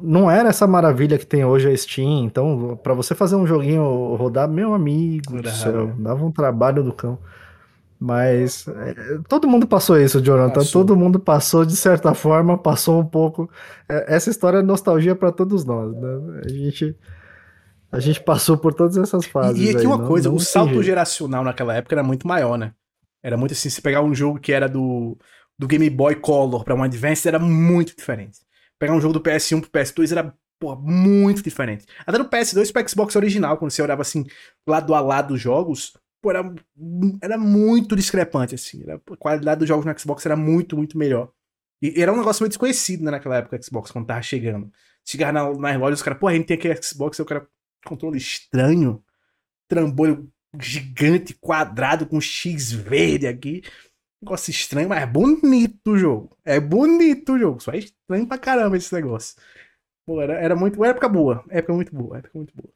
Não 0.00 0.30
era 0.30 0.48
essa 0.48 0.66
maravilha 0.66 1.18
que 1.18 1.26
tem 1.26 1.44
hoje 1.44 1.68
a 1.68 1.76
Steam. 1.76 2.24
Então, 2.24 2.80
para 2.82 2.94
você 2.94 3.14
fazer 3.14 3.36
um 3.36 3.46
joguinho 3.46 4.14
rodar, 4.14 4.48
meu 4.48 4.72
amigo 4.72 5.42
do 5.42 5.50
céu, 5.50 5.92
dava 5.98 6.24
um 6.24 6.32
trabalho 6.32 6.82
do 6.82 6.94
cão. 6.94 7.18
Mas 7.98 8.68
é, 8.68 9.18
todo 9.28 9.48
mundo 9.48 9.66
passou 9.66 9.98
isso, 9.98 10.20
Jonathan. 10.20 10.52
Passou. 10.60 10.84
Todo 10.84 10.96
mundo 10.96 11.18
passou, 11.18 11.64
de 11.64 11.76
certa 11.76 12.12
forma, 12.14 12.58
passou 12.58 13.00
um 13.00 13.06
pouco. 13.06 13.50
É, 13.88 14.14
essa 14.14 14.28
história 14.28 14.58
é 14.58 14.62
nostalgia 14.62 15.16
para 15.16 15.32
todos 15.32 15.64
nós. 15.64 15.94
Né? 15.94 16.40
A, 16.44 16.48
gente, 16.48 16.96
a 17.90 17.98
gente 17.98 18.22
passou 18.22 18.58
por 18.58 18.74
todas 18.74 18.96
essas 18.98 19.24
fases. 19.24 19.60
E, 19.60 19.72
e 19.72 19.76
aqui 19.76 19.86
uma 19.86 19.96
não, 19.96 20.06
coisa: 20.06 20.28
não 20.28 20.36
o 20.36 20.40
salto 20.40 20.70
jeito. 20.70 20.82
geracional 20.82 21.42
naquela 21.42 21.74
época 21.74 21.94
era 21.94 22.02
muito 22.02 22.28
maior, 22.28 22.58
né? 22.58 22.72
Era 23.22 23.36
muito 23.36 23.52
assim: 23.52 23.70
se 23.70 23.80
pegar 23.80 24.02
um 24.02 24.14
jogo 24.14 24.38
que 24.38 24.52
era 24.52 24.68
do, 24.68 25.16
do 25.58 25.66
Game 25.66 25.88
Boy 25.88 26.16
Color 26.16 26.64
para 26.64 26.74
um 26.74 26.82
Advance, 26.82 27.26
era 27.26 27.38
muito 27.38 27.96
diferente. 27.96 28.40
Pegar 28.78 28.92
um 28.92 29.00
jogo 29.00 29.14
do 29.14 29.22
PS1 29.22 29.62
pro 29.62 29.70
PS2 29.70 30.12
era 30.12 30.34
porra, 30.60 30.76
muito 30.76 31.42
diferente. 31.42 31.86
Até 32.06 32.18
no 32.18 32.26
PS2 32.26 32.72
pro 32.72 32.88
Xbox 32.88 33.16
original, 33.16 33.56
quando 33.56 33.70
você 33.70 33.80
olhava 33.80 34.02
assim, 34.02 34.26
lado 34.66 34.94
a 34.94 35.00
lado 35.00 35.32
os 35.32 35.40
jogos 35.40 35.94
pô, 36.20 36.30
era, 36.30 36.54
era 37.22 37.38
muito 37.38 37.96
discrepante, 37.96 38.54
assim. 38.54 38.82
Era, 38.82 38.96
a 38.96 39.16
qualidade 39.16 39.60
dos 39.60 39.68
jogos 39.68 39.84
no 39.84 39.98
Xbox 39.98 40.24
era 40.26 40.36
muito, 40.36 40.76
muito 40.76 40.98
melhor. 40.98 41.30
E 41.80 42.00
era 42.00 42.12
um 42.12 42.16
negócio 42.16 42.42
meio 42.42 42.48
desconhecido, 42.48 43.04
né, 43.04 43.10
naquela 43.10 43.36
época, 43.36 43.60
Xbox, 43.62 43.90
quando 43.90 44.06
tava 44.06 44.22
chegando. 44.22 44.70
Chegar 45.04 45.32
na, 45.32 45.52
nas 45.52 45.78
lojas, 45.78 45.98
os 46.00 46.02
caras, 46.02 46.18
pô, 46.18 46.28
a 46.28 46.34
gente 46.34 46.46
tem 46.46 46.56
aquele 46.56 46.80
Xbox, 46.82 47.18
eu 47.18 47.26
quero 47.26 47.46
controle 47.84 48.18
estranho, 48.18 49.02
trambolho 49.68 50.30
gigante, 50.60 51.34
quadrado, 51.34 52.06
com 52.06 52.20
X 52.20 52.72
verde 52.72 53.26
aqui. 53.26 53.62
Negócio 54.22 54.50
estranho, 54.50 54.88
mas 54.88 55.02
é 55.02 55.06
bonito 55.06 55.92
o 55.92 55.98
jogo. 55.98 56.36
É 56.44 56.58
bonito 56.58 57.34
o 57.34 57.38
jogo. 57.38 57.60
Só 57.60 57.72
é 57.72 57.78
estranho 57.78 58.26
pra 58.26 58.38
caramba 58.38 58.76
esse 58.76 58.92
negócio. 58.94 59.36
Pô, 60.06 60.20
era, 60.20 60.34
era 60.34 60.56
muito. 60.56 60.82
Época 60.84 61.08
boa. 61.08 61.44
Época 61.50 61.74
muito 61.74 61.94
boa. 61.94 62.18
Época 62.18 62.38
muito 62.38 62.54
boa. 62.54 62.75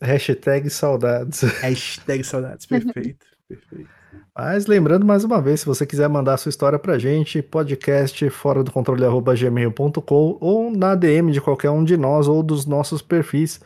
Hashtag 0.00 0.68
saudades. 0.70 1.42
Hashtag 1.60 2.24
saudades, 2.24 2.66
perfeito, 2.66 3.24
perfeito. 3.48 3.88
Mas 4.36 4.66
lembrando 4.66 5.06
mais 5.06 5.22
uma 5.22 5.40
vez, 5.40 5.60
se 5.60 5.66
você 5.66 5.86
quiser 5.86 6.08
mandar 6.08 6.36
sua 6.36 6.50
história 6.50 6.78
pra 6.78 6.98
gente, 6.98 7.40
podcast 7.40 8.28
fora 8.30 8.64
do 8.64 8.72
controle 8.72 9.02
gmail.com 9.38 10.38
ou 10.40 10.70
na 10.70 10.94
DM 10.96 11.30
de 11.30 11.40
qualquer 11.40 11.70
um 11.70 11.84
de 11.84 11.96
nós 11.96 12.26
ou 12.26 12.42
dos 12.42 12.66
nossos 12.66 13.00
perfis. 13.00 13.60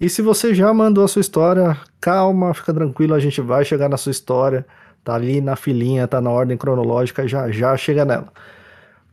E 0.00 0.08
se 0.08 0.22
você 0.22 0.54
já 0.54 0.72
mandou 0.72 1.04
a 1.04 1.08
sua 1.08 1.20
história, 1.20 1.76
calma, 2.00 2.54
fica 2.54 2.72
tranquilo, 2.72 3.14
a 3.14 3.18
gente 3.18 3.40
vai 3.40 3.64
chegar 3.64 3.88
na 3.88 3.96
sua 3.96 4.10
história. 4.10 4.64
Tá 5.04 5.14
ali 5.14 5.40
na 5.40 5.56
filinha, 5.56 6.06
tá 6.06 6.20
na 6.20 6.30
ordem 6.30 6.56
cronológica, 6.56 7.26
já 7.26 7.50
já 7.50 7.76
chega 7.76 8.04
nela. 8.04 8.32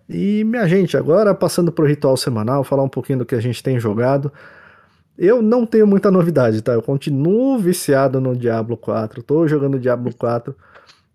E 0.08 0.44
minha 0.44 0.68
gente, 0.68 0.96
agora 0.96 1.34
passando 1.34 1.72
pro 1.72 1.86
ritual 1.86 2.16
semanal, 2.16 2.64
falar 2.64 2.84
um 2.84 2.90
pouquinho 2.90 3.20
do 3.20 3.26
que 3.26 3.36
a 3.36 3.42
gente 3.42 3.62
tem 3.64 3.80
jogado. 3.80 4.32
Eu 5.18 5.42
não 5.42 5.66
tenho 5.66 5.88
muita 5.88 6.12
novidade, 6.12 6.62
tá? 6.62 6.74
Eu 6.74 6.82
continuo 6.82 7.58
viciado 7.58 8.20
no 8.20 8.36
Diablo 8.36 8.76
4. 8.76 9.24
Tô 9.24 9.48
jogando 9.48 9.80
Diablo 9.80 10.14
4. 10.14 10.56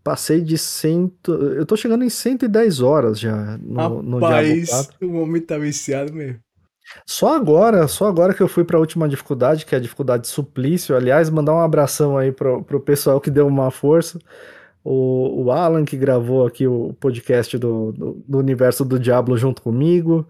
Passei 0.02 0.40
de 0.40 0.56
cento. 0.56 1.32
Eu 1.32 1.66
tô 1.66 1.76
chegando 1.76 2.02
em 2.02 2.08
110 2.08 2.80
horas 2.80 3.20
já 3.20 3.58
no, 3.58 3.74
Rapaz, 3.76 4.04
no 4.04 4.18
Diablo 4.18 4.66
4. 4.66 5.08
O 5.08 5.22
homem 5.22 5.42
tá 5.42 5.58
viciado 5.58 6.12
mesmo. 6.12 6.40
Só 7.06 7.36
agora, 7.36 7.86
só 7.86 8.06
agora 8.06 8.34
que 8.34 8.42
eu 8.42 8.48
fui 8.48 8.64
para 8.64 8.76
a 8.76 8.80
última 8.80 9.08
dificuldade, 9.08 9.64
que 9.64 9.74
é 9.74 9.78
a 9.78 9.80
dificuldade 9.80 10.26
suplício. 10.26 10.96
Aliás, 10.96 11.30
mandar 11.30 11.54
um 11.54 11.60
abração 11.60 12.16
aí 12.16 12.32
pro, 12.32 12.62
pro 12.64 12.80
pessoal 12.80 13.20
que 13.20 13.30
deu 13.30 13.46
uma 13.46 13.70
força. 13.70 14.18
O, 14.82 15.44
o 15.44 15.50
Alan, 15.52 15.84
que 15.84 15.96
gravou 15.96 16.46
aqui 16.46 16.66
o 16.66 16.94
podcast 16.98 17.56
do, 17.58 17.92
do, 17.92 18.24
do 18.26 18.38
universo 18.38 18.84
do 18.84 18.98
Diablo 18.98 19.36
junto 19.36 19.62
comigo. 19.62 20.26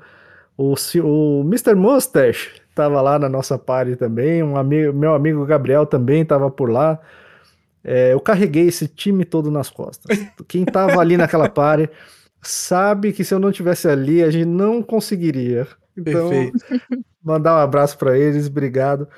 O, 0.56 0.74
o 1.02 1.40
Mr. 1.42 1.74
Mustache, 1.74 2.60
estava 2.70 3.02
lá 3.02 3.18
na 3.18 3.28
nossa 3.28 3.59
party 3.59 3.97
também, 3.97 4.42
um 4.42 4.56
amigo, 4.56 4.92
meu 4.92 5.14
amigo 5.14 5.44
Gabriel 5.44 5.84
também 5.84 6.22
estava 6.22 6.51
por 6.51 6.70
lá. 6.70 6.98
É, 7.82 8.12
eu 8.12 8.20
carreguei 8.20 8.68
esse 8.68 8.86
time 8.86 9.24
todo 9.24 9.51
nas 9.51 9.68
costas. 9.70 10.18
Quem 10.47 10.62
estava 10.62 11.01
ali 11.01 11.16
naquela 11.16 11.48
party 11.48 11.90
sabe 12.42 13.12
que 13.12 13.24
se 13.24 13.34
eu 13.34 13.38
não 13.38 13.52
tivesse 13.52 13.88
ali, 13.88 14.22
a 14.22 14.30
gente 14.30 14.47
não 14.47 14.82
conseguiria. 14.82 15.66
Então, 15.97 16.28
Perfeito. 16.30 16.59
mandar 17.22 17.55
um 17.55 17.59
abraço 17.59 17.98
para 17.98 18.16
eles, 18.18 18.47
obrigado. 18.47 19.09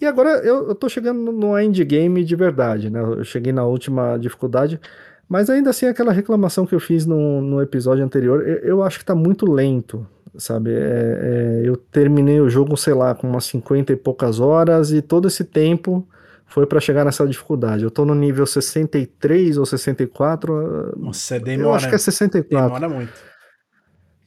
E 0.00 0.06
agora 0.06 0.30
eu, 0.44 0.68
eu 0.68 0.74
tô 0.74 0.88
chegando 0.88 1.32
no 1.32 1.58
endgame 1.58 2.24
de 2.24 2.36
verdade, 2.36 2.90
né? 2.90 3.00
Eu 3.00 3.24
cheguei 3.24 3.52
na 3.52 3.64
última 3.64 4.16
dificuldade, 4.16 4.80
mas 5.28 5.50
ainda 5.50 5.70
assim 5.70 5.86
aquela 5.86 6.12
reclamação 6.12 6.66
que 6.66 6.74
eu 6.74 6.80
fiz 6.80 7.04
no, 7.04 7.40
no 7.40 7.60
episódio 7.60 8.04
anterior, 8.04 8.46
eu, 8.46 8.56
eu 8.58 8.82
acho 8.82 8.98
que 8.98 9.04
tá 9.04 9.14
muito 9.14 9.50
lento 9.50 10.06
sabe? 10.38 10.70
É, 10.72 11.62
é, 11.62 11.62
eu 11.64 11.76
terminei 11.76 12.40
o 12.40 12.48
jogo, 12.48 12.76
sei 12.76 12.94
lá, 12.94 13.14
com 13.14 13.26
umas 13.28 13.44
50 13.44 13.92
e 13.92 13.96
poucas 13.96 14.40
horas 14.40 14.92
e 14.92 15.02
todo 15.02 15.28
esse 15.28 15.44
tempo 15.44 16.06
foi 16.46 16.66
para 16.66 16.80
chegar 16.80 17.04
nessa 17.04 17.26
dificuldade. 17.26 17.84
Eu 17.84 17.90
tô 17.90 18.04
no 18.04 18.14
nível 18.14 18.46
63 18.46 19.58
ou 19.58 19.66
64. 19.66 20.94
Nossa, 20.96 21.40
demora. 21.40 21.68
Eu 21.68 21.74
acho 21.74 21.88
que 21.88 21.94
é 21.94 21.98
64. 21.98 22.74
Demora 22.74 22.88
muito. 22.88 23.12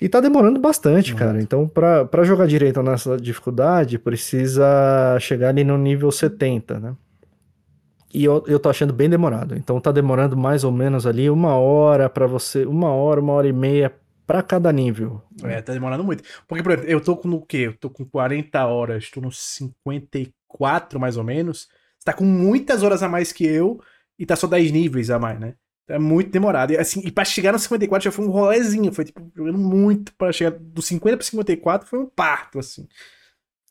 E 0.02 0.08
tá 0.08 0.22
demorando 0.22 0.60
bastante, 0.60 1.12
muito. 1.12 1.20
cara. 1.26 1.42
Então, 1.42 1.68
para 1.68 2.24
jogar 2.24 2.48
direito 2.48 2.82
nessa 2.82 3.18
dificuldade, 3.18 4.00
precisa 4.00 5.18
chegar 5.20 5.50
ali 5.50 5.64
no 5.64 5.78
nível 5.78 6.12
70, 6.12 6.80
né? 6.80 6.96
E 8.14 8.24
eu, 8.24 8.44
eu 8.48 8.60
tô 8.60 8.70
achando 8.70 8.92
bem 8.92 9.10
demorado. 9.10 9.56
Então 9.56 9.80
tá 9.80 9.92
demorando 9.92 10.36
mais 10.36 10.64
ou 10.64 10.72
menos 10.72 11.06
ali 11.06 11.30
uma 11.30 11.56
hora 11.56 12.10
para 12.10 12.26
você, 12.26 12.66
uma 12.66 12.90
hora, 12.90 13.22
uma 13.22 13.34
hora 13.34 13.48
e 13.48 13.54
meia 13.54 13.94
para 14.30 14.44
cada 14.44 14.72
nível. 14.72 15.24
É, 15.44 15.60
tá 15.60 15.74
demorando 15.74 16.04
muito. 16.04 16.24
Porque, 16.48 16.62
por 16.62 16.72
exemplo, 16.74 16.88
eu 16.88 17.02
tô 17.02 17.18
com 17.18 17.28
o 17.32 17.42
quê? 17.42 17.58
Eu 17.66 17.74
tô 17.74 17.90
com 17.90 18.06
40 18.06 18.64
horas, 18.64 19.10
tô 19.10 19.20
nos 19.20 19.40
54 19.40 21.00
mais 21.00 21.18
ou 21.18 21.24
menos. 21.24 21.68
Você 21.98 22.06
tá 22.06 22.14
com 22.14 22.26
muitas 22.26 22.84
horas 22.84 23.02
a 23.02 23.10
mais 23.10 23.32
que 23.32 23.44
eu 23.44 23.82
e 24.20 24.28
tá 24.28 24.36
só 24.36 24.46
10 24.46 24.72
níveis 24.72 25.10
a 25.10 25.18
mais, 25.18 25.40
né? 25.40 25.56
É 25.88 25.98
muito 25.98 26.30
demorado. 26.30 26.72
E, 26.72 26.78
assim, 26.78 27.02
e 27.04 27.12
pra 27.12 27.26
chegar 27.26 27.52
no 27.52 27.58
54 27.58 28.04
já 28.04 28.12
foi 28.12 28.24
um 28.24 28.30
rolezinho. 28.30 28.94
Foi, 28.94 29.04
tipo, 29.04 29.20
jogando 29.36 29.58
muito 29.58 30.14
para 30.14 30.32
chegar 30.32 30.52
do 30.52 30.80
50 30.80 31.18
pro 31.18 31.26
54 31.26 31.90
foi 31.90 31.98
um 31.98 32.06
parto, 32.06 32.60
assim. 32.60 32.88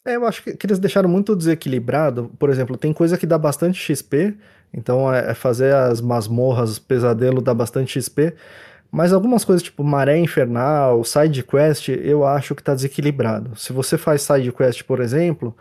É, 0.05 0.17
eu 0.17 0.27
acho 0.27 0.43
que, 0.43 0.57
que, 0.57 0.67
eles 0.67 0.81
deixaram 0.81 1.09
muito 1.09 1.37
desequilibrado. 1.37 2.33
Por 2.37 2.51
exemplo, 2.51 2.77
tem 2.77 2.93
coisa 2.93 3.17
que 3.17 3.27
dá 3.27 3.39
bastante 3.39 3.79
XP. 3.79 4.37
Então, 4.75 5.15
é, 5.15 5.31
é 5.31 5.35
fazer 5.35 5.73
as 5.73 6.01
masmorras, 6.01 6.81
pesadelo 6.81 7.41
dá 7.41 7.55
bastante 7.55 7.93
XP. 8.03 8.35
Mas 8.91 9.13
algumas 9.13 9.45
coisas, 9.45 9.63
tipo 9.63 9.85
Maré 9.85 10.19
Infernal, 10.19 11.05
Side 11.05 11.43
Quest, 11.43 11.89
eu 11.89 12.25
acho 12.27 12.55
que 12.55 12.63
tá 12.63 12.75
desequilibrado. 12.75 13.55
Se 13.57 13.73
você 13.73 13.99
faz 13.99 14.23
Side 14.23 14.51
Quest, 14.53 14.83
por 14.85 15.01
exemplo, 15.01 15.55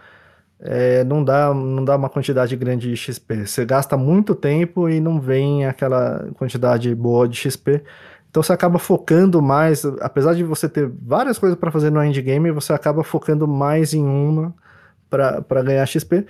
é, 0.59 1.03
não, 1.03 1.23
dá, 1.23 1.53
não 1.53 1.83
dá 1.83 1.95
uma 1.95 2.09
quantidade 2.09 2.55
grande 2.55 2.89
de 2.89 2.95
XP. 2.95 3.45
Você 3.45 3.65
gasta 3.65 3.97
muito 3.97 4.33
tempo 4.33 4.89
e 4.89 4.99
não 4.99 5.19
vem 5.19 5.65
aquela 5.65 6.27
quantidade 6.35 6.93
boa 6.95 7.27
de 7.27 7.37
XP. 7.37 7.83
Então 8.29 8.41
você 8.41 8.53
acaba 8.53 8.79
focando 8.79 9.41
mais, 9.41 9.85
apesar 10.01 10.33
de 10.33 10.43
você 10.43 10.69
ter 10.69 10.89
várias 11.01 11.37
coisas 11.37 11.57
para 11.57 11.71
fazer 11.71 11.89
no 11.89 12.03
endgame, 12.03 12.51
você 12.51 12.73
acaba 12.73 13.03
focando 13.03 13.47
mais 13.47 13.93
em 13.93 14.03
uma 14.05 14.53
para 15.09 15.63
ganhar 15.63 15.85
XP. 15.85 16.25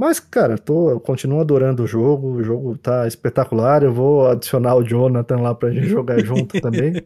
Mas, 0.00 0.18
cara, 0.18 0.56
tô, 0.56 0.90
eu 0.90 0.98
continuo 0.98 1.42
adorando 1.42 1.82
o 1.82 1.86
jogo, 1.86 2.28
o 2.28 2.42
jogo 2.42 2.78
tá 2.78 3.06
espetacular. 3.06 3.82
Eu 3.82 3.92
vou 3.92 4.30
adicionar 4.30 4.74
o 4.74 4.82
Jonathan 4.82 5.42
lá 5.42 5.54
pra 5.54 5.70
gente 5.70 5.88
jogar 5.88 6.18
junto 6.24 6.58
também. 6.58 7.04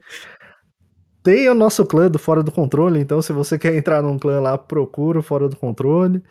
Tem 1.21 1.49
o 1.49 1.55
nosso 1.55 1.85
clã 1.85 2.09
do 2.09 2.21
Fora 2.21 2.41
do 2.41 2.53
Controle, 2.53 3.01
então 3.01 3.21
se 3.21 3.33
você 3.33 3.59
quer 3.59 3.75
entrar 3.75 4.01
num 4.01 4.17
clã 4.17 4.39
lá, 4.39 4.57
procura 4.57 5.19
o 5.19 5.25
Fora 5.25 5.49
do 5.49 5.57
Controle. 5.57 6.23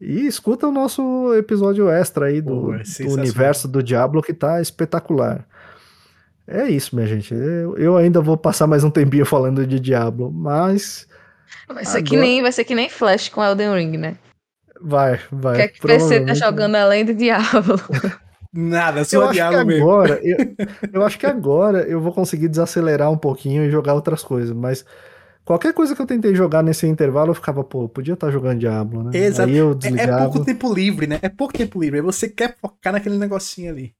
E 0.00 0.24
escuta 0.24 0.68
o 0.68 0.70
nosso 0.70 1.34
episódio 1.34 1.90
extra 1.90 2.26
aí 2.26 2.40
do, 2.40 2.60
Pô, 2.60 2.74
é 2.74 3.04
do 3.04 3.12
universo 3.12 3.66
do 3.66 3.82
Diablo, 3.82 4.22
que 4.22 4.32
tá 4.32 4.60
espetacular. 4.60 5.44
É 6.46 6.68
isso, 6.68 6.94
minha 6.94 7.08
gente. 7.08 7.34
Eu, 7.34 7.76
eu, 7.76 7.96
ainda 7.96 8.20
vou 8.20 8.36
passar 8.36 8.68
mais 8.68 8.84
um 8.84 8.90
tempinho 8.90 9.26
falando 9.26 9.66
de 9.66 9.80
Diablo, 9.80 10.30
mas. 10.30 11.08
Vai 11.66 11.84
ser, 11.84 11.98
agora... 11.98 12.04
que 12.04 12.16
nem, 12.16 12.40
vai 12.40 12.52
ser 12.52 12.62
que 12.62 12.74
nem 12.76 12.88
Flash 12.88 13.28
com 13.28 13.42
Elden 13.42 13.74
Ring, 13.74 13.96
né? 13.96 14.16
Vai, 14.86 15.18
vai. 15.32 15.54
O 15.54 15.56
que 15.56 15.62
é 15.62 15.68
que 15.68 15.98
você 15.98 16.20
tá 16.20 16.34
jogando 16.34 16.74
além 16.74 17.06
do 17.06 17.14
Diablo? 17.14 17.80
Nada, 18.52 19.02
só 19.04 19.32
Diablo 19.32 19.64
mesmo. 19.64 19.90
Agora, 19.90 20.20
eu, 20.22 20.36
eu 20.92 21.02
acho 21.02 21.18
que 21.18 21.26
agora 21.26 21.80
eu 21.88 22.00
vou 22.00 22.12
conseguir 22.12 22.48
desacelerar 22.48 23.10
um 23.10 23.16
pouquinho 23.16 23.64
e 23.64 23.70
jogar 23.70 23.94
outras 23.94 24.22
coisas, 24.22 24.54
mas 24.54 24.84
qualquer 25.44 25.72
coisa 25.72 25.96
que 25.96 26.02
eu 26.02 26.06
tentei 26.06 26.34
jogar 26.34 26.62
nesse 26.62 26.86
intervalo, 26.86 27.30
eu 27.30 27.34
ficava, 27.34 27.64
pô, 27.64 27.88
podia 27.88 28.14
estar 28.14 28.26
tá 28.26 28.32
jogando 28.32 28.60
Diablo, 28.60 29.02
né? 29.04 29.10
Exato. 29.14 29.48
Aí 29.48 29.56
eu 29.56 29.74
desligava. 29.74 30.12
É, 30.12 30.14
é 30.14 30.28
pouco 30.28 30.44
tempo 30.44 30.72
livre, 30.72 31.06
né? 31.06 31.18
É 31.22 31.28
pouco 31.30 31.54
tempo 31.54 31.80
livre. 31.80 31.98
Aí 31.98 32.04
você 32.04 32.28
quer 32.28 32.54
focar 32.60 32.92
naquele 32.92 33.16
negocinho 33.16 33.72
ali. 33.72 33.94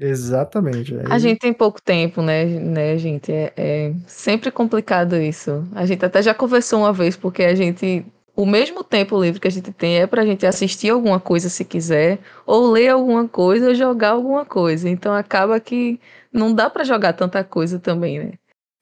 Exatamente. 0.00 0.94
Aí... 0.94 1.06
A 1.10 1.18
gente 1.18 1.38
tem 1.38 1.52
pouco 1.52 1.80
tempo, 1.82 2.22
né, 2.22 2.44
né 2.44 2.96
gente? 2.98 3.32
É, 3.32 3.52
é, 3.56 3.92
sempre 4.06 4.50
complicado 4.50 5.16
isso. 5.16 5.66
A 5.74 5.84
gente 5.86 6.04
até 6.04 6.22
já 6.22 6.32
conversou 6.32 6.80
uma 6.80 6.92
vez, 6.92 7.16
porque 7.16 7.42
a 7.42 7.54
gente. 7.54 8.06
O 8.36 8.44
mesmo 8.44 8.84
tempo 8.84 9.20
livre 9.20 9.40
que 9.40 9.48
a 9.48 9.50
gente 9.50 9.72
tem 9.72 9.98
é 9.98 10.06
pra 10.06 10.26
gente 10.26 10.44
assistir 10.44 10.90
alguma 10.90 11.18
coisa 11.18 11.48
se 11.48 11.64
quiser, 11.64 12.18
ou 12.44 12.70
ler 12.70 12.88
alguma 12.88 13.26
coisa, 13.26 13.68
ou 13.68 13.74
jogar 13.74 14.10
alguma 14.10 14.44
coisa. 14.44 14.90
Então 14.90 15.14
acaba 15.14 15.58
que 15.58 15.98
não 16.30 16.52
dá 16.52 16.68
para 16.68 16.84
jogar 16.84 17.14
tanta 17.14 17.42
coisa 17.42 17.78
também, 17.78 18.18
né? 18.18 18.32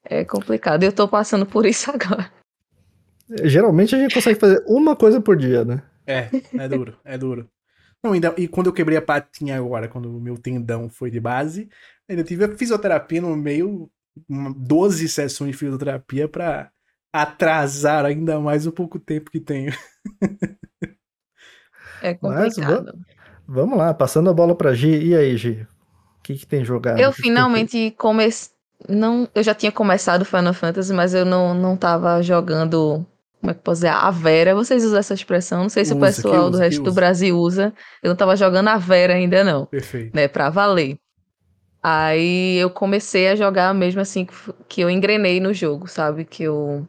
É 0.04 0.24
complicado. 0.24 0.82
Eu 0.82 0.92
tô 0.92 1.06
passando 1.06 1.46
por 1.46 1.64
isso 1.64 1.88
agora. 1.94 2.28
Geralmente 3.44 3.94
a 3.94 3.98
gente 3.98 4.12
consegue 4.12 4.40
fazer 4.40 4.62
uma 4.66 4.96
coisa 4.96 5.20
por 5.20 5.36
dia, 5.36 5.64
né? 5.64 5.82
É, 6.04 6.28
é 6.58 6.68
duro, 6.68 6.96
é 7.04 7.16
duro. 7.16 7.48
Não, 8.02 8.12
ainda, 8.12 8.34
e 8.36 8.48
quando 8.48 8.66
eu 8.66 8.72
quebrei 8.72 8.98
a 8.98 9.02
patinha 9.02 9.56
agora, 9.56 9.88
quando 9.88 10.14
o 10.14 10.20
meu 10.20 10.36
tendão 10.36 10.90
foi 10.90 11.10
de 11.10 11.20
base, 11.20 11.70
ainda 12.08 12.24
tive 12.24 12.44
a 12.44 12.54
fisioterapia 12.54 13.20
no 13.20 13.34
meio, 13.34 13.88
12 14.28 15.08
sessões 15.08 15.52
de 15.52 15.56
fisioterapia 15.56 16.28
para 16.28 16.70
atrasar 17.14 18.04
ainda 18.04 18.40
mais 18.40 18.66
o 18.66 18.72
pouco 18.72 18.98
tempo 18.98 19.30
que 19.30 19.38
tenho. 19.38 19.72
É 22.02 22.12
complicado. 22.12 22.92
Mas, 22.92 23.16
vamos 23.46 23.78
lá, 23.78 23.94
passando 23.94 24.28
a 24.28 24.34
bola 24.34 24.56
para 24.56 24.74
Gi. 24.74 25.10
E 25.10 25.16
aí, 25.16 25.36
Gi? 25.36 25.66
O 26.18 26.22
que, 26.24 26.34
que 26.34 26.46
tem 26.46 26.64
jogado? 26.64 26.98
Eu 26.98 27.12
finalmente 27.12 27.92
comecei. 27.92 28.52
Não, 28.88 29.28
eu 29.32 29.42
já 29.44 29.54
tinha 29.54 29.70
começado 29.70 30.24
Final 30.24 30.52
Fantasy, 30.52 30.92
mas 30.92 31.14
eu 31.14 31.24
não, 31.24 31.54
não 31.54 31.76
tava 31.76 32.20
jogando 32.20 33.06
como 33.40 33.50
é 33.52 33.54
que 33.54 33.60
posso 33.60 33.82
dizer? 33.82 33.88
A 33.88 34.10
Vera, 34.10 34.54
vocês 34.54 34.84
usam 34.84 34.98
essa 34.98 35.14
expressão? 35.14 35.62
Não 35.62 35.68
sei 35.68 35.84
se 35.84 35.92
usa, 35.92 35.98
o 35.98 36.00
pessoal 36.00 36.40
usa, 36.42 36.50
do 36.50 36.58
resto 36.58 36.82
do 36.82 36.92
Brasil 36.92 37.38
usa. 37.38 37.72
Eu 38.02 38.08
não 38.08 38.16
tava 38.16 38.36
jogando 38.36 38.68
a 38.68 38.76
Vera 38.76 39.14
ainda, 39.14 39.44
não. 39.44 39.66
Perfeito. 39.66 40.14
Né, 40.14 40.26
pra 40.26 40.50
valer. 40.50 40.98
Aí 41.82 42.56
eu 42.56 42.70
comecei 42.70 43.28
a 43.28 43.36
jogar 43.36 43.72
mesmo 43.74 44.00
assim 44.00 44.26
que 44.66 44.80
eu 44.80 44.90
engrenei 44.90 45.40
no 45.40 45.52
jogo, 45.52 45.86
sabe? 45.86 46.24
Que 46.24 46.44
eu 46.44 46.88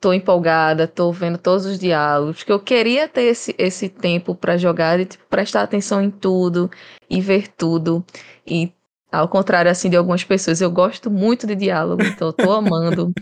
tô 0.00 0.14
empolgada, 0.14 0.88
tô 0.88 1.12
vendo 1.12 1.36
todos 1.36 1.66
os 1.66 1.78
diálogos, 1.78 2.42
que 2.42 2.50
eu 2.50 2.58
queria 2.58 3.06
ter 3.06 3.24
esse, 3.24 3.54
esse 3.58 3.88
tempo 3.88 4.34
para 4.34 4.56
jogar 4.56 4.98
e 4.98 5.04
tipo, 5.04 5.24
prestar 5.28 5.62
atenção 5.62 6.00
em 6.02 6.10
tudo 6.10 6.70
e 7.08 7.20
ver 7.20 7.48
tudo. 7.48 8.02
E 8.46 8.72
ao 9.12 9.28
contrário 9.28 9.70
assim 9.70 9.90
de 9.90 9.96
algumas 9.96 10.24
pessoas, 10.24 10.60
eu 10.60 10.70
gosto 10.70 11.10
muito 11.10 11.46
de 11.46 11.54
diálogo, 11.54 12.02
então 12.02 12.28
eu 12.28 12.32
tô 12.32 12.50
amando. 12.50 13.12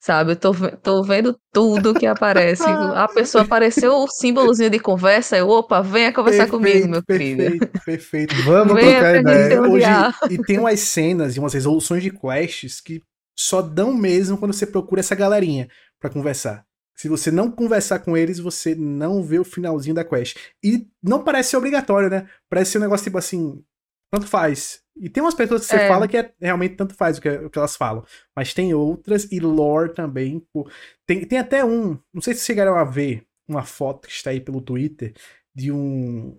Sabe, 0.00 0.32
eu 0.32 0.36
tô, 0.36 0.52
tô 0.82 1.02
vendo 1.02 1.34
tudo 1.50 1.94
que 1.94 2.04
aparece. 2.04 2.62
A 2.62 3.08
pessoa 3.08 3.42
apareceu 3.42 3.94
o 3.94 4.06
símbolozinho 4.06 4.68
de 4.68 4.78
conversa, 4.78 5.34
eu, 5.34 5.48
opa, 5.48 5.80
venha 5.80 6.12
conversar 6.12 6.46
perfeito, 6.46 6.60
comigo, 6.60 6.88
meu 6.88 7.02
perfeito, 7.02 7.42
querido. 7.42 7.70
Perfeito, 7.86 8.34
Vamos 8.42 8.74
venha 8.74 9.00
trocar 9.00 9.20
ideia. 9.20 9.62
Hoje, 9.62 9.86
e 10.30 10.38
tem 10.44 10.58
umas 10.58 10.80
cenas 10.80 11.34
e 11.34 11.40
umas 11.40 11.54
resoluções 11.54 12.02
de 12.02 12.10
quests 12.10 12.82
que 12.82 13.00
só 13.34 13.62
dão 13.62 13.94
mesmo 13.94 14.36
quando 14.36 14.52
você 14.52 14.66
procura 14.66 15.00
essa 15.00 15.14
galerinha 15.14 15.68
para 16.04 16.12
conversar. 16.12 16.66
Se 16.94 17.08
você 17.08 17.30
não 17.30 17.50
conversar 17.50 18.00
com 18.00 18.14
eles, 18.14 18.38
você 18.38 18.74
não 18.74 19.22
vê 19.22 19.38
o 19.38 19.44
finalzinho 19.44 19.94
da 19.94 20.04
quest. 20.04 20.36
E 20.62 20.86
não 21.02 21.24
parece 21.24 21.50
ser 21.50 21.56
obrigatório, 21.56 22.10
né? 22.10 22.28
Parece 22.48 22.72
ser 22.72 22.78
um 22.78 22.82
negócio 22.82 23.04
tipo 23.04 23.16
assim, 23.16 23.64
tanto 24.12 24.26
faz. 24.26 24.82
E 24.94 25.08
tem 25.08 25.22
umas 25.22 25.34
pessoas 25.34 25.62
que 25.62 25.68
você 25.68 25.76
é. 25.76 25.88
fala 25.88 26.06
que 26.06 26.18
é, 26.18 26.32
realmente 26.38 26.76
tanto 26.76 26.94
faz 26.94 27.16
o 27.16 27.22
que, 27.22 27.28
o 27.30 27.48
que 27.48 27.58
elas 27.58 27.74
falam. 27.74 28.04
Mas 28.36 28.52
tem 28.52 28.74
outras, 28.74 29.24
e 29.32 29.40
lore 29.40 29.94
também. 29.94 30.46
Pô. 30.52 30.70
Tem, 31.06 31.24
tem 31.24 31.38
até 31.38 31.64
um. 31.64 31.98
Não 32.12 32.20
sei 32.20 32.34
se 32.34 32.44
chegaram 32.44 32.76
a 32.76 32.84
ver 32.84 33.26
uma 33.48 33.64
foto 33.64 34.06
que 34.06 34.12
está 34.12 34.28
aí 34.28 34.40
pelo 34.40 34.60
Twitter 34.60 35.14
de 35.54 35.72
um. 35.72 36.38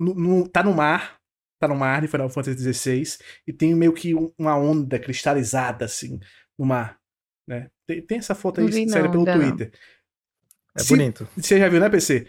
No, 0.00 0.14
no, 0.14 0.48
tá 0.48 0.62
no 0.62 0.72
mar. 0.72 1.20
Tá 1.60 1.68
no 1.68 1.76
mar 1.76 2.00
de 2.00 2.08
Final 2.08 2.30
Fantasy 2.30 2.72
XVI. 2.72 3.18
E 3.46 3.52
tem 3.52 3.74
meio 3.74 3.92
que 3.92 4.14
uma 4.38 4.56
onda 4.56 4.98
cristalizada, 4.98 5.84
assim, 5.84 6.18
no 6.58 6.64
mar. 6.64 7.01
Né? 7.46 7.70
Tem, 7.86 8.02
tem 8.02 8.18
essa 8.18 8.34
foto 8.34 8.60
aí, 8.60 8.88
sério, 8.88 9.10
pelo 9.10 9.24
Twitter. 9.24 9.70
Não. 9.72 10.02
É 10.74 10.82
se, 10.82 10.88
bonito. 10.88 11.28
Você 11.36 11.58
já 11.58 11.68
viu, 11.68 11.80
né, 11.80 11.88
PC? 11.88 12.26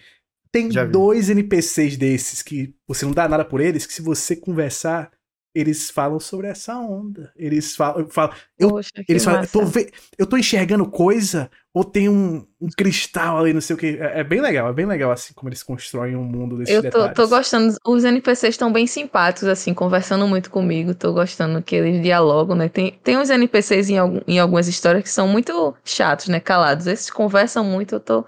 Tem 0.52 0.70
dois 0.70 1.30
NPCs 1.30 1.98
desses 1.98 2.42
que 2.42 2.76
você 2.88 3.06
não 3.06 3.12
dá 3.12 3.28
nada 3.28 3.44
por 3.44 3.60
eles, 3.60 3.86
que 3.86 3.94
se 3.94 4.02
você 4.02 4.36
conversar, 4.36 5.12
eles 5.54 5.90
falam 5.90 6.20
sobre 6.20 6.48
essa 6.48 6.76
onda. 6.78 7.32
Eles 7.36 7.76
falam. 7.76 8.08
falam 8.10 8.34
eu, 8.58 8.70
Poxa, 8.70 8.92
eles 9.08 9.24
falam, 9.24 9.42
eu 9.42 9.48
tô, 9.48 9.66
ve, 9.66 9.92
eu 10.18 10.26
tô 10.26 10.38
enxergando 10.38 10.86
coisa, 10.86 11.50
ou 11.74 11.84
tem 11.84 12.10
um, 12.10 12.46
um 12.60 12.68
cristal 12.76 13.38
ali, 13.38 13.54
não 13.54 13.62
sei 13.62 13.76
o 13.76 13.80
que. 13.80 13.98
É, 14.00 14.20
é, 14.20 14.24
bem 14.24 14.42
legal, 14.42 14.70
é 14.70 14.74
bem 14.74 14.86
legal, 14.86 15.12
assim, 15.12 15.34
como 15.34 15.50
eles 15.50 15.62
constroem 15.62 16.16
um 16.16 16.24
mundo 16.24 16.58
desses 16.58 16.74
eu 16.74 16.82
tô, 16.82 16.90
detalhes. 16.90 17.16
tô 17.16 17.28
gostando. 17.28 17.76
Os 17.86 18.04
NPCs 18.04 18.54
estão 18.54 18.72
bem 18.72 18.88
simpáticos, 18.88 19.48
assim, 19.48 19.74
conversando 19.74 20.28
muito 20.28 20.50
comigo. 20.50 20.96
Tô 20.96 21.14
gostando 21.14 21.62
que 21.62 21.76
eles 21.76 22.02
dialogam, 22.02 22.56
né? 22.56 22.70
Tem, 22.70 23.00
tem 23.04 23.18
uns 23.18 23.30
NPCs 23.30 23.90
em, 23.90 23.98
algum, 23.98 24.22
em 24.28 24.40
algumas 24.40 24.68
histórias 24.68 25.04
que 25.04 25.10
são 25.10 25.28
muito 25.28 25.76
chatos, 25.84 26.28
né? 26.28 26.40
Calados. 26.40 26.88
Esses 26.88 27.10
conversam 27.10 27.64
muito, 27.64 27.96
eu 27.96 28.00
tô 28.00 28.26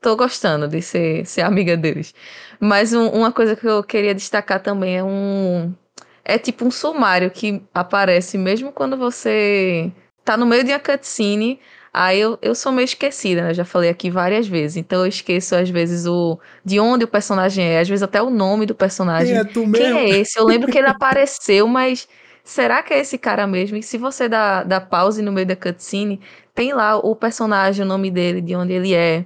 tô 0.00 0.16
gostando 0.16 0.68
de 0.68 0.80
ser, 0.82 1.26
ser 1.26 1.42
amiga 1.42 1.76
deles. 1.76 2.14
Mas 2.60 2.92
um, 2.92 3.08
uma 3.08 3.32
coisa 3.32 3.56
que 3.56 3.66
eu 3.66 3.82
queria 3.82 4.14
destacar 4.14 4.62
também 4.62 4.98
é 4.98 5.04
um. 5.04 5.74
É 6.28 6.38
tipo 6.38 6.64
um 6.64 6.72
sumário 6.72 7.30
que 7.30 7.62
aparece 7.72 8.36
mesmo 8.36 8.72
quando 8.72 8.96
você 8.96 9.92
tá 10.24 10.36
no 10.36 10.44
meio 10.44 10.64
de 10.64 10.72
uma 10.72 10.80
cutscene. 10.80 11.60
Aí 11.94 12.20
eu, 12.20 12.36
eu 12.42 12.52
sou 12.52 12.72
meio 12.72 12.84
esquecida, 12.84 13.42
né? 13.42 13.54
Já 13.54 13.64
falei 13.64 13.88
aqui 13.88 14.10
várias 14.10 14.48
vezes. 14.48 14.76
Então 14.76 15.02
eu 15.02 15.06
esqueço, 15.06 15.54
às 15.54 15.70
vezes, 15.70 16.04
o 16.04 16.36
de 16.64 16.80
onde 16.80 17.04
o 17.04 17.08
personagem 17.08 17.64
é, 17.64 17.78
às 17.78 17.88
vezes 17.88 18.02
até 18.02 18.20
o 18.20 18.28
nome 18.28 18.66
do 18.66 18.74
personagem. 18.74 19.34
Quem 19.34 19.40
é, 19.40 19.44
tu 19.44 19.66
mesmo? 19.66 19.76
Quem 19.76 19.98
é 19.98 20.18
esse? 20.18 20.36
Eu 20.36 20.44
lembro 20.44 20.70
que 20.70 20.76
ele 20.76 20.88
apareceu, 20.88 21.68
mas 21.68 22.08
será 22.42 22.82
que 22.82 22.92
é 22.92 22.98
esse 22.98 23.16
cara 23.16 23.46
mesmo? 23.46 23.76
E 23.76 23.82
se 23.82 23.96
você 23.96 24.28
dá, 24.28 24.64
dá 24.64 24.80
pause 24.80 25.22
no 25.22 25.30
meio 25.30 25.46
da 25.46 25.54
cutscene, 25.54 26.20
tem 26.52 26.72
lá 26.72 26.96
o 26.98 27.14
personagem, 27.14 27.84
o 27.84 27.88
nome 27.88 28.10
dele, 28.10 28.40
de 28.40 28.56
onde 28.56 28.72
ele 28.72 28.94
é 28.94 29.24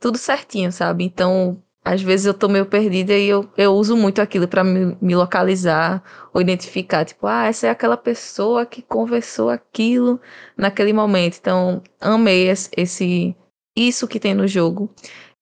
tudo 0.00 0.16
certinho, 0.16 0.72
sabe? 0.72 1.04
Então, 1.04 1.62
às 1.88 2.02
vezes 2.02 2.26
eu 2.26 2.34
tô 2.34 2.48
meio 2.48 2.66
perdida 2.66 3.14
e 3.16 3.28
eu, 3.28 3.48
eu 3.56 3.74
uso 3.74 3.96
muito 3.96 4.20
aquilo 4.20 4.46
para 4.46 4.62
me, 4.62 4.96
me, 5.00 5.16
localizar 5.16 6.02
ou 6.34 6.40
identificar, 6.40 7.04
tipo, 7.04 7.26
ah, 7.26 7.46
essa 7.46 7.66
é 7.66 7.70
aquela 7.70 7.96
pessoa 7.96 8.66
que 8.66 8.82
conversou 8.82 9.48
aquilo 9.48 10.20
naquele 10.56 10.92
momento. 10.92 11.38
Então, 11.40 11.82
amei 12.00 12.48
esse 12.76 13.34
isso 13.76 14.06
que 14.06 14.20
tem 14.20 14.34
no 14.34 14.46
jogo. 14.46 14.90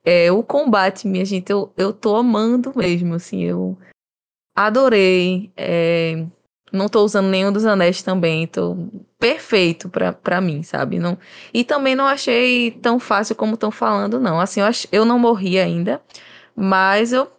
É, 0.05 0.31
o 0.31 0.43
combate, 0.43 1.09
minha 1.09 1.25
gente, 1.25 1.51
eu, 1.51 1.73
eu 1.77 1.93
tô 1.93 2.15
amando 2.15 2.73
mesmo, 2.77 3.15
assim, 3.15 3.43
eu 3.43 3.77
adorei. 4.55 5.53
É, 5.57 6.25
não 6.73 6.89
tô 6.89 7.05
usando 7.05 7.29
nenhum 7.29 7.53
dos 7.53 7.65
anéis 7.65 8.03
também, 8.03 8.47
tô 8.47 8.77
perfeito 9.19 9.89
pra, 9.89 10.41
mim, 10.41 10.63
sabe? 10.63 10.99
Não, 10.99 11.19
e 11.53 11.65
também 11.65 11.95
não 11.97 12.07
achei 12.07 12.71
tão 12.71 13.01
fácil 13.01 13.35
como 13.35 13.55
estão 13.55 13.71
falando, 13.71 14.21
não. 14.21 14.39
Assim, 14.39 14.61
eu, 14.61 14.67
ach, 14.67 14.87
eu 14.93 15.05
não 15.05 15.19
morri 15.19 15.59
ainda, 15.59 16.01
mas 16.57 17.13
eu 17.13 17.31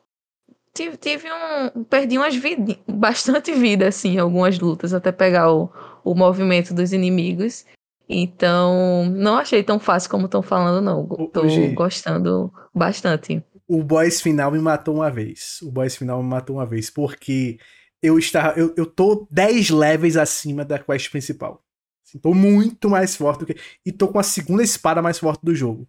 tive, 0.74 0.98
tive 0.98 1.28
um. 1.32 1.84
Perdi 1.84 2.18
umas 2.18 2.36
vidas, 2.36 2.78
bastante 2.88 3.52
vida, 3.54 3.88
assim, 3.88 4.16
em 4.16 4.20
algumas 4.20 4.60
lutas, 4.60 4.94
até 4.94 5.12
pegar 5.12 5.52
o, 5.52 5.72
o 6.04 6.14
movimento 6.14 6.74
dos 6.74 6.94
inimigos. 6.94 7.66
Então, 8.08 9.06
não 9.10 9.36
achei 9.36 9.64
tão 9.64 9.80
fácil 9.80 10.10
como 10.10 10.26
estão 10.26 10.42
falando, 10.42 10.82
não. 10.82 11.06
Tô 11.06 11.44
gostando 11.74 12.54
bastante. 12.74 13.44
O 13.68 13.84
boss 13.84 14.22
final 14.22 14.50
me 14.52 14.60
matou 14.60 14.96
uma 14.96 15.12
vez. 15.12 15.60
O 15.62 15.70
boss 15.70 15.98
final 15.98 16.24
me 16.24 16.30
matou 16.30 16.58
uma 16.58 16.66
vez, 16.66 16.90
porque 16.90 17.60
eu 18.02 18.18
estava. 18.18 18.58
Eu, 18.58 18.74
eu 18.78 18.86
tô 18.86 19.28
10 19.30 19.72
levels 19.72 20.16
acima 20.16 20.64
da 20.64 20.80
quest 20.80 21.10
principal. 21.10 21.62
Assim, 22.06 22.18
tô 22.18 22.34
muito 22.34 22.90
mais 22.90 23.16
forte 23.16 23.40
do 23.40 23.46
que. 23.46 23.58
E 23.86 23.92
tô 23.92 24.08
com 24.08 24.20
a 24.20 24.24
segunda 24.24 24.64
espada 24.64 25.02
mais 25.02 25.20
forte 25.20 25.42
do 25.44 25.54
jogo. 25.54 25.86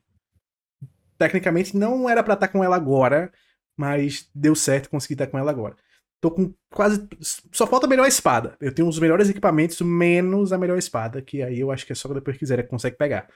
Tecnicamente 1.18 1.76
não 1.76 2.08
era 2.08 2.22
pra 2.22 2.34
estar 2.34 2.48
com 2.48 2.62
ela 2.62 2.76
agora, 2.76 3.32
mas 3.76 4.28
deu 4.34 4.54
certo, 4.54 4.88
consegui 4.88 5.14
estar 5.14 5.26
com 5.26 5.38
ela 5.38 5.50
agora. 5.50 5.74
Tô 6.20 6.30
com 6.30 6.52
quase. 6.72 7.06
Só 7.52 7.66
falta 7.66 7.86
a 7.86 7.88
melhor 7.88 8.06
espada. 8.06 8.56
Eu 8.60 8.74
tenho 8.74 8.88
os 8.88 8.98
melhores 8.98 9.28
equipamentos, 9.28 9.80
menos 9.80 10.52
a 10.52 10.58
melhor 10.58 10.78
espada, 10.78 11.22
que 11.22 11.42
aí 11.42 11.60
eu 11.60 11.70
acho 11.70 11.86
que 11.86 11.92
é 11.92 11.94
só 11.94 12.12
depois 12.12 12.36
que 12.36 12.40
quiser 12.40 12.62
que 12.62 12.68
consegue 12.68 12.96
pegar. 12.96 13.28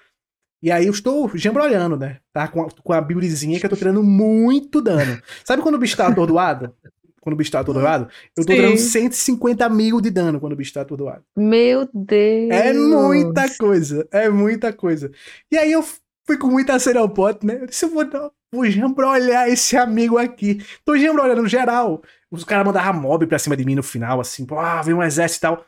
E 0.62 0.70
aí 0.70 0.86
eu 0.86 0.92
estou 0.92 1.28
jambrolhando, 1.36 1.96
né? 1.96 2.18
Tá 2.32 2.46
com 2.46 2.62
a, 2.62 2.68
com 2.70 2.92
a 2.92 3.00
buildzinha 3.00 3.58
que 3.58 3.66
eu 3.66 3.70
tô 3.70 3.76
tirando 3.76 4.02
muito 4.02 4.80
dano. 4.80 5.20
Sabe 5.44 5.60
quando 5.62 5.74
o 5.74 5.78
bicho 5.78 5.96
tá 5.96 6.06
atordoado? 6.06 6.72
Quando 7.20 7.34
o 7.34 7.36
bicho 7.36 7.52
tá 7.52 7.60
atordoado? 7.60 8.08
Eu 8.36 8.44
tô 8.44 8.52
Sim. 8.52 8.58
tirando 8.58 8.78
150 8.78 9.68
mil 9.68 10.00
de 10.00 10.10
dano 10.10 10.40
quando 10.40 10.54
o 10.54 10.56
bicho 10.56 10.72
tá 10.72 10.80
atordoado. 10.80 11.24
Meu 11.36 11.88
Deus! 11.94 12.50
É 12.50 12.72
muita 12.72 13.48
coisa, 13.56 14.08
é 14.10 14.28
muita 14.28 14.72
coisa. 14.72 15.10
E 15.50 15.56
aí 15.56 15.70
eu 15.70 15.84
fui 16.26 16.36
com 16.38 16.48
muita 16.48 16.78
sede 16.78 16.98
ao 16.98 17.08
pote, 17.08 17.46
né? 17.46 17.58
Eu 17.60 17.66
disse, 17.66 17.84
eu 17.84 17.90
vou, 17.90 18.04
vou 18.52 18.70
jambrolhar 18.70 19.48
esse 19.48 19.76
amigo 19.76 20.18
aqui. 20.18 20.64
Tô 20.84 20.96
jambrolhando 20.96 21.46
geral. 21.48 22.02
Os 22.30 22.44
caras 22.44 22.66
mandavam 22.66 23.00
mob 23.00 23.26
pra 23.26 23.38
cima 23.38 23.56
de 23.56 23.64
mim 23.64 23.74
no 23.74 23.82
final, 23.82 24.20
assim, 24.20 24.46
pô, 24.46 24.58
ah, 24.58 24.80
veio 24.82 24.96
um 24.98 25.02
exército 25.02 25.38
e 25.38 25.48
tal. 25.48 25.66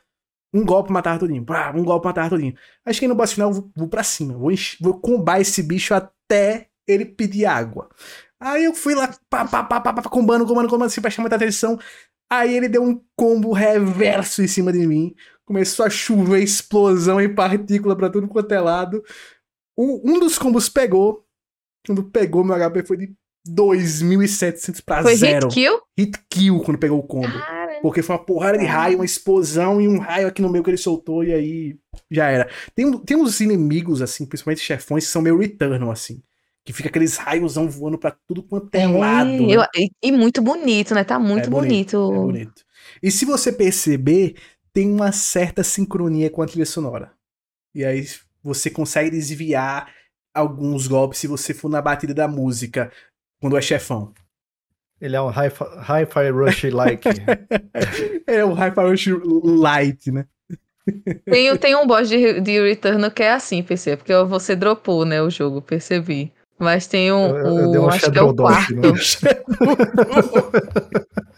Um 0.53 0.65
golpe 0.65 0.93
matava 0.93 1.19
todinho, 1.19 1.45
pá, 1.45 1.73
um 1.75 1.85
golpe 1.85 2.07
matava 2.07 2.31
todinho. 2.31 2.55
Acho 2.87 3.01
que 3.01 3.09
no 3.09 3.15
boss 3.15 3.33
final 3.33 3.53
vou, 3.53 3.71
vou 3.77 3.89
pra 3.89 4.05
cima, 4.05 4.35
vou, 4.35 4.53
vou 4.81 5.01
combar 5.01 5.41
esse 5.41 5.63
bicho 5.63 5.93
até 5.95 6.69
ele 6.87 7.05
pedir 7.05 7.45
água. 7.47 7.89
Aí 8.39 8.65
eu 8.65 8.75
fui 8.75 8.95
lá, 8.95 9.09
pá, 9.29 9.45
pá, 9.47 9.65
pá, 9.65 9.81
pá, 9.81 9.93
pá, 9.93 10.03
combando, 10.03 10.47
combando, 10.47 10.69
combando, 10.69 10.87
assim, 10.87 11.01
pra 11.01 11.11
chamar 11.11 11.25
muita 11.25 11.37
atenção. 11.37 11.79
Aí 12.31 12.55
ele 12.55 12.69
deu 12.69 12.83
um 12.83 13.01
combo 13.17 13.53
reverso 13.53 14.43
em 14.43 14.47
cima 14.47 14.73
de 14.73 14.87
mim. 14.87 15.15
Começou 15.45 15.85
a 15.85 15.91
chover 15.91 16.43
explosão 16.43 17.21
e 17.21 17.29
partícula 17.29 17.97
pra 17.97 18.11
tudo 18.11 18.29
quanto 18.29 18.53
é 18.53 18.61
lado. 18.61 19.03
Um, 19.77 20.01
um 20.05 20.19
dos 20.21 20.39
combos 20.39 20.69
pegou. 20.69 21.25
Quando 21.87 22.03
pegou, 22.05 22.43
meu 22.45 22.57
HP 22.57 22.85
foi 22.87 22.97
de 22.97 23.15
2.700 23.49 24.81
pra 24.85 25.03
Foi 25.03 25.17
zero. 25.17 25.47
hit 25.49 25.55
kill? 25.55 25.81
Hit 25.99 26.19
kill 26.31 26.61
quando 26.61 26.79
pegou 26.79 26.99
o 26.99 27.03
combo. 27.07 27.33
Porque 27.83 28.03
foi 28.03 28.17
uma 28.17 28.25
porrada 28.25 28.57
de 28.59 28.65
raio, 28.65 28.99
uma 28.99 29.05
explosão 29.05 29.81
e 29.81 29.87
um 29.89 29.99
raio 29.99 30.27
aqui 30.29 30.41
no 30.41 30.49
meio 30.49 30.65
que 30.65 30.71
ele 30.71 30.77
soltou 30.79 31.23
e 31.23 31.33
aí 31.35 31.77
já 32.11 32.29
era. 32.31 32.49
Tem, 32.75 32.91
tem 32.99 33.17
uns 33.17 33.41
inimigos, 33.41 34.01
assim, 34.01 34.25
principalmente 34.25 34.63
chefões, 34.63 35.05
que 35.05 35.11
são 35.11 35.21
meio 35.21 35.37
Returnal, 35.39 35.91
assim. 35.91 36.23
Que 36.65 36.73
fica 36.73 36.89
aqueles 36.89 37.19
raiozão 37.19 37.69
voando 37.69 37.99
pra 37.99 38.17
tudo 38.27 38.43
quanto 38.43 38.75
é, 38.75 38.87
lado. 38.87 39.29
né? 39.29 39.55
eu- 39.55 39.63
e, 39.77 39.91
e 40.03 40.11
muito 40.13 40.41
bonito, 40.41 40.95
né? 40.95 41.05
Tá 41.05 41.19
muito 41.19 41.47
É 41.47 41.51
bonito, 41.51 41.99
bonito. 41.99 42.15
É 42.15 42.25
bonito. 42.25 42.65
E 43.03 43.11
se 43.11 43.27
você 43.27 43.53
perceber, 43.53 44.37
tem 44.73 44.91
uma 44.91 45.13
certa 45.13 45.63
sincronia 45.63 46.31
com 46.31 46.41
a 46.41 46.47
trilha 46.47 46.65
sonora. 46.65 47.13
E 47.75 47.85
aí 47.85 48.07
você 48.45 48.69
consegue 48.71 49.11
desviar 49.11 49.91
alguns 50.35 50.87
golpes 50.87 51.19
se 51.19 51.27
você 51.27 51.55
for 51.55 51.71
na 51.71 51.81
batida 51.81 52.13
da 52.15 52.29
música 52.29 52.93
quando 53.41 53.57
é 53.57 53.63
chefão. 53.63 54.13
Ele 55.01 55.17
é 55.17 55.21
um 55.21 55.29
hi-fi 55.29 55.65
hi-fi 55.81 56.31
rush-like. 56.31 57.09
É 58.27 58.43
o 58.45 58.55
Hyper 58.55 58.87
Rush 58.87 59.09
Light, 59.45 60.11
né? 60.11 60.25
Tem, 61.27 61.55
tem 61.59 61.77
um 61.77 61.87
boss 61.87 62.09
de, 62.09 62.41
de 62.41 62.59
Returnal 62.61 63.11
que 63.11 63.23
é 63.23 63.33
assim, 63.33 63.63
PC, 63.63 63.97
porque 63.99 64.15
você 64.25 64.57
dropou, 64.57 65.05
né, 65.05 65.21
o 65.21 65.29
jogo, 65.31 65.61
percebi. 65.61 66.33
Mas 66.59 66.87
tem 66.87 67.13
um, 67.13 67.37
Eu- 67.37 67.59
eu 67.59 67.71
dei 67.71 67.81
o, 67.81 67.85
um 67.85 67.89
acho 67.89 68.11
que 68.11 68.19
é 68.19 68.23
o 68.23 68.35
quarto. 68.35 68.75
né? 68.77 68.83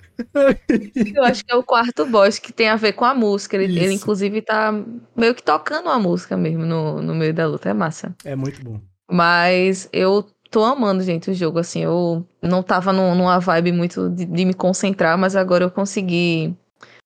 Eu 1.15 1.25
acho 1.25 1.45
que 1.45 1.53
é 1.53 1.57
o 1.57 1.63
quarto 1.63 2.07
boss 2.07 2.39
que 2.39 2.53
tem 2.53 2.69
a 2.69 2.77
ver 2.77 2.93
com 2.93 3.05
a 3.05 3.15
música. 3.15 3.57
Ele, 3.57 3.79
ele 3.81 3.95
inclusive, 3.95 4.43
tá 4.43 4.73
meio 5.15 5.35
que 5.35 5.43
tocando 5.43 5.89
a 5.89 5.99
música 5.99 6.37
mesmo 6.37 6.65
no, 6.65 7.01
no 7.03 7.15
meio 7.15 7.33
da 7.35 7.47
luta. 7.47 7.69
É 7.69 7.75
massa. 7.75 8.15
É 8.25 8.35
muito 8.35 8.63
bom. 8.63 8.81
Mas 9.11 9.89
eu 9.93 10.25
tô 10.51 10.65
amando, 10.65 11.03
gente, 11.03 11.31
o 11.31 11.35
jogo. 11.35 11.59
Assim, 11.59 11.83
eu 11.83 12.27
não 12.43 12.63
tava 12.63 12.93
num- 12.93 13.15
numa 13.15 13.39
vibe 13.39 13.73
muito 13.73 14.11
de, 14.11 14.25
de 14.25 14.45
me 14.45 14.55
concentrar, 14.55 15.17
mas 15.17 15.37
agora 15.37 15.65
eu 15.65 15.71
consegui 15.71 16.55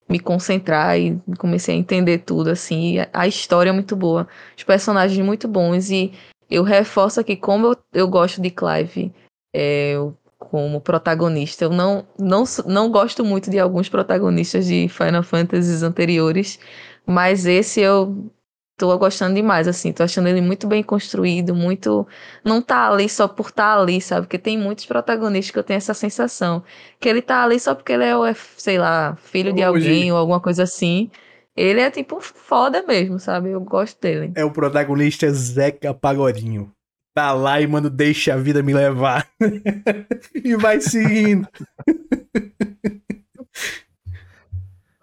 me 0.09 0.19
concentrar 0.19 0.99
e 0.99 1.21
comecei 1.39 1.75
a 1.75 1.79
entender 1.79 2.19
tudo, 2.19 2.51
assim. 2.51 2.99
A, 2.99 3.09
a 3.13 3.29
história 3.29 3.71
é 3.71 3.73
muito 3.73 3.95
boa, 3.95 4.27
os 4.57 4.65
personagens 4.65 5.25
muito 5.25 5.47
bons. 5.47 5.91
E 5.91 6.13
eu 6.51 6.63
reforço 6.65 7.21
aqui, 7.21 7.37
como 7.37 7.69
eu, 7.69 7.77
eu 7.93 8.09
gosto 8.09 8.41
de 8.41 8.51
Clive 8.51 9.13
é, 9.55 9.93
eu- 9.93 10.17
como 10.51 10.81
protagonista, 10.81 11.65
eu 11.65 11.71
não, 11.71 12.07
não, 12.19 12.45
não 12.67 12.91
gosto 12.91 13.25
muito 13.25 13.51
de 13.51 13.59
alguns 13.59 13.89
protagonistas 13.89 14.67
de 14.67 14.89
Final 14.89 15.23
Fantasies 15.23 15.83
anteriores, 15.83 16.59
mas 17.07 17.47
esse 17.47 17.81
eu 17.81 18.31
tô 18.77 18.97
gostando 18.99 19.35
demais, 19.35 19.69
assim, 19.69 19.93
tô 19.93 20.03
achando 20.03 20.29
ele 20.29 20.41
muito 20.41 20.67
bem 20.67 20.83
construído, 20.83 21.55
muito. 21.55 22.07
Não 22.45 22.63
tá 22.63 22.89
ali 22.91 23.09
só 23.09 23.29
por 23.29 23.51
tá 23.53 23.79
ali, 23.79 24.01
sabe? 24.01 24.27
Porque 24.27 24.39
tem 24.39 24.57
muitos 24.59 24.87
protagonistas 24.87 25.51
que 25.53 25.59
eu 25.59 25.63
tenho 25.63 25.77
essa 25.79 25.93
sensação. 25.95 26.63
Que 26.99 27.09
ele 27.09 27.21
tá 27.23 27.45
ali 27.45 27.61
só 27.61 27.75
porque 27.75 27.93
ele 27.93 28.05
é, 28.05 28.17
o- 28.17 28.25
é, 28.25 28.35
sei 28.57 28.79
lá, 28.79 29.17
filho 29.17 29.53
de 29.53 29.63
alguém 29.63 30.11
ou 30.13 30.17
alguma 30.19 30.41
coisa 30.41 30.63
assim. 30.63 31.11
Ele 31.57 31.81
é 31.81 31.91
tipo 31.91 32.21
foda 32.21 32.83
mesmo, 32.83 33.19
sabe? 33.19 33.51
Eu 33.51 33.61
gosto 33.61 34.01
dele. 34.01 34.33
É 34.35 34.45
o 34.45 34.51
protagonista 34.51 35.31
Zeca 35.31 35.93
Pagodinho. 35.93 36.73
Tá 37.15 37.33
lá 37.33 37.61
e, 37.61 37.67
mano, 37.67 37.91
deixa 37.91 38.35
a 38.35 38.37
vida 38.37 38.63
me 38.63 38.73
levar. 38.73 39.29
e 40.35 40.55
vai 40.57 40.81
seguindo. 40.81 41.49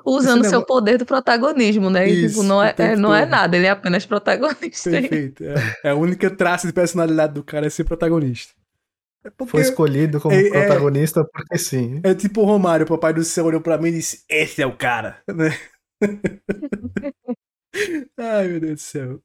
Usando 0.06 0.40
Esse 0.42 0.50
seu 0.52 0.60
negócio- 0.60 0.66
poder 0.68 0.98
do 0.98 1.06
protagonismo, 1.06 1.90
né? 1.90 2.08
E, 2.10 2.26
Isso, 2.26 2.36
tipo, 2.36 2.44
não 2.48 2.60
o 2.60 2.64
é, 2.64 2.74
é- 2.78 2.96
não 2.96 3.14
é 3.14 3.26
nada, 3.26 3.58
ele 3.58 3.66
é 3.66 3.70
apenas 3.70 4.06
protagonista. 4.06 4.90
Perfeito. 4.90 5.44
É, 5.44 5.56
é 5.84 5.90
a 5.90 5.96
única 5.96 6.30
traço 6.30 6.66
de 6.66 6.72
personalidade 6.72 7.34
do 7.34 7.44
cara 7.44 7.68
é 7.68 7.70
ser 7.70 7.84
protagonista. 7.84 8.54
É 9.26 9.30
porque 9.30 9.52
Foi 9.52 9.62
escolhido 9.62 10.22
como 10.22 10.34
É- 10.34 10.48
é- 10.48 10.50
protagonista 10.50 11.26
porque 11.26 11.58
sim. 11.58 12.00
é 12.04 12.16
tipo 12.16 12.40
o 12.42 12.46
Romário, 12.46 12.86
o 12.86 12.90
papai 12.90 13.14
do 13.14 13.22
céu 13.26 13.46
olhou 13.48 13.60
pra 13.60 13.78
mim 13.78 13.90
e 13.90 13.94
disse: 13.94 14.24
Esse 14.30 14.62
é 14.62 14.66
o 14.66 14.78
cara. 14.78 15.22
Né? 15.28 15.50
Ai, 18.18 18.48
meu 18.48 18.60
Deus 18.62 18.74
do 18.76 18.80
céu. 18.80 19.22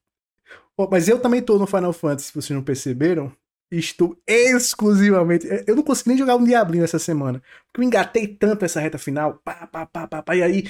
Mas 0.90 1.08
eu 1.08 1.18
também 1.20 1.42
tô 1.42 1.58
no 1.58 1.66
Final 1.66 1.92
Fantasy, 1.92 2.28
se 2.28 2.34
vocês 2.34 2.50
não 2.50 2.64
perceberam. 2.64 3.32
Estou 3.70 4.16
exclusivamente. 4.26 5.46
Eu 5.66 5.76
não 5.76 5.82
consegui 5.82 6.10
nem 6.10 6.18
jogar 6.18 6.36
um 6.36 6.44
Diablinho 6.44 6.84
essa 6.84 6.98
semana. 6.98 7.42
Porque 7.66 7.80
eu 7.80 7.84
engatei 7.84 8.26
tanto 8.26 8.64
essa 8.64 8.80
reta 8.80 8.98
final. 8.98 9.40
Pá, 9.44 9.66
pá, 9.66 9.86
pá, 9.86 10.06
pá, 10.06 10.22
pá, 10.22 10.36
e 10.36 10.42
aí 10.42 10.68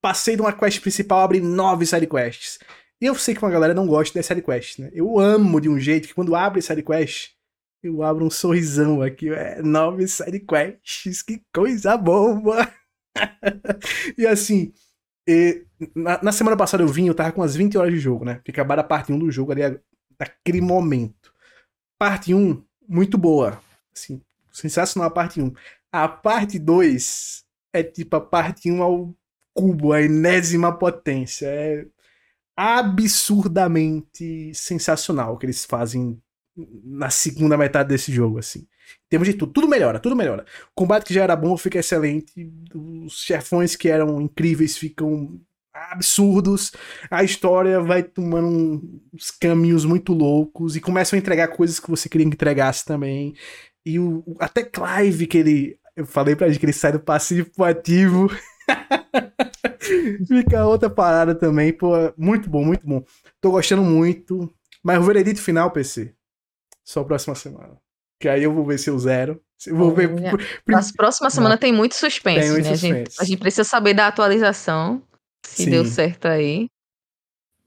passei 0.00 0.36
de 0.36 0.42
uma 0.42 0.52
quest 0.52 0.80
principal, 0.80 1.20
abri 1.20 1.40
nove 1.40 1.86
sidequests. 1.86 2.58
E 3.00 3.06
eu 3.06 3.14
sei 3.14 3.34
que 3.34 3.42
uma 3.42 3.50
galera 3.50 3.72
não 3.72 3.86
gosta 3.86 4.18
das 4.18 4.26
sidequests, 4.26 4.78
né? 4.78 4.90
Eu 4.92 5.18
amo 5.18 5.60
de 5.60 5.68
um 5.68 5.80
jeito 5.80 6.06
que 6.08 6.14
quando 6.14 6.36
abre 6.36 6.60
sidequest, 6.60 7.30
eu 7.82 8.02
abro 8.02 8.26
um 8.26 8.30
sorrisão 8.30 9.00
aqui. 9.00 9.30
É, 9.30 9.62
nove 9.62 10.06
sidequests, 10.06 11.22
que 11.22 11.42
coisa 11.54 11.96
boa! 11.96 12.70
e 14.18 14.26
assim, 14.26 14.72
e 15.26 15.64
na, 15.94 16.22
na 16.22 16.32
semana 16.32 16.56
passada 16.56 16.82
eu 16.82 16.88
vim, 16.88 17.06
eu 17.08 17.14
tava 17.14 17.32
com 17.32 17.40
umas 17.40 17.56
20 17.56 17.78
horas 17.78 17.92
de 17.92 17.98
jogo, 17.98 18.24
né? 18.24 18.36
Porque 18.36 18.50
acabaram 18.50 18.82
a 18.82 18.84
parte 18.84 19.12
1 19.12 19.18
do 19.18 19.30
jogo 19.30 19.52
ali 19.52 19.62
naquele 20.18 20.60
momento. 20.60 21.32
Parte 21.98 22.34
1, 22.34 22.62
muito 22.88 23.16
boa. 23.16 23.60
Assim, 23.94 24.20
sensacional 24.52 25.08
a 25.08 25.12
parte 25.12 25.40
1. 25.40 25.52
A 25.92 26.08
parte 26.08 26.58
2 26.58 27.44
é 27.72 27.82
tipo 27.82 28.16
a 28.16 28.20
parte 28.20 28.70
1 28.70 28.82
ao 28.82 29.14
cubo, 29.54 29.92
a 29.92 30.02
enésima 30.02 30.76
potência. 30.76 31.46
É 31.46 31.86
absurdamente 32.56 34.52
sensacional 34.54 35.34
o 35.34 35.38
que 35.38 35.46
eles 35.46 35.64
fazem 35.64 36.20
na 36.56 37.10
segunda 37.10 37.56
metade 37.56 37.88
desse 37.88 38.12
jogo, 38.12 38.38
assim. 38.38 38.60
Em 38.60 39.08
termos 39.10 39.28
de 39.28 39.34
tudo, 39.34 39.52
tudo 39.52 39.68
melhora, 39.68 39.98
tudo 39.98 40.14
melhora. 40.16 40.44
O 40.70 40.74
combate 40.74 41.04
que 41.06 41.14
já 41.14 41.22
era 41.22 41.34
bom 41.36 41.56
fica 41.56 41.78
excelente. 41.78 42.32
Os 42.74 43.14
chefões 43.22 43.74
que 43.76 43.88
eram 43.88 44.20
incríveis 44.20 44.76
ficam 44.76 45.40
absurdos. 45.72 46.72
A 47.10 47.24
história 47.24 47.80
vai 47.80 48.02
tomando 48.02 49.00
uns 49.12 49.30
caminhos 49.30 49.84
muito 49.84 50.12
loucos 50.12 50.76
e 50.76 50.80
começam 50.80 51.16
a 51.16 51.20
entregar 51.20 51.48
coisas 51.48 51.80
que 51.80 51.90
você 51.90 52.08
queria 52.08 52.26
que 52.28 52.34
entregasse 52.34 52.84
também. 52.84 53.34
E 53.84 53.98
o- 53.98 54.24
até 54.38 54.62
Clive, 54.62 55.26
que 55.26 55.38
ele. 55.38 55.78
Eu 55.96 56.06
falei 56.06 56.34
pra 56.36 56.48
gente 56.48 56.58
que 56.58 56.66
ele 56.66 56.72
sai 56.72 56.92
do 56.92 57.00
passivo 57.00 57.50
pro 57.50 57.64
ativo. 57.64 58.28
Fica 60.26 60.66
outra 60.66 60.90
parada 60.90 61.34
também. 61.34 61.72
Pô, 61.72 61.92
muito 62.16 62.48
bom, 62.48 62.64
muito 62.64 62.86
bom. 62.86 63.02
Tô 63.40 63.50
gostando 63.50 63.82
muito. 63.82 64.52
Mas 64.82 64.98
o 64.98 65.02
veredito 65.02 65.40
final, 65.40 65.70
PC. 65.70 66.14
Só 66.84 67.02
próxima 67.04 67.34
semana. 67.34 67.76
Que 68.20 68.28
aí 68.28 68.42
eu 68.42 68.52
vou 68.52 68.64
ver 68.64 68.78
se 68.78 68.90
eu 68.90 68.98
zero. 68.98 69.40
Eu 69.66 69.76
vou 69.76 69.92
ver. 69.94 70.08
Olha, 70.12 70.30
prim- 70.30 70.46
Na 70.74 70.82
próxima 70.96 71.30
semana 71.30 71.56
tem 71.56 71.72
muito 71.72 71.94
suspense, 71.94 72.40
Tem 72.40 72.50
muito 72.50 72.64
né? 72.64 72.70
A 72.70 72.74
gente, 72.76 72.96
suspense. 72.96 73.16
a 73.20 73.24
gente 73.24 73.38
precisa 73.38 73.64
saber 73.64 73.94
da 73.94 74.06
atualização, 74.06 75.02
se 75.44 75.64
Sim. 75.64 75.70
deu 75.70 75.84
certo 75.84 76.26
aí. 76.26 76.68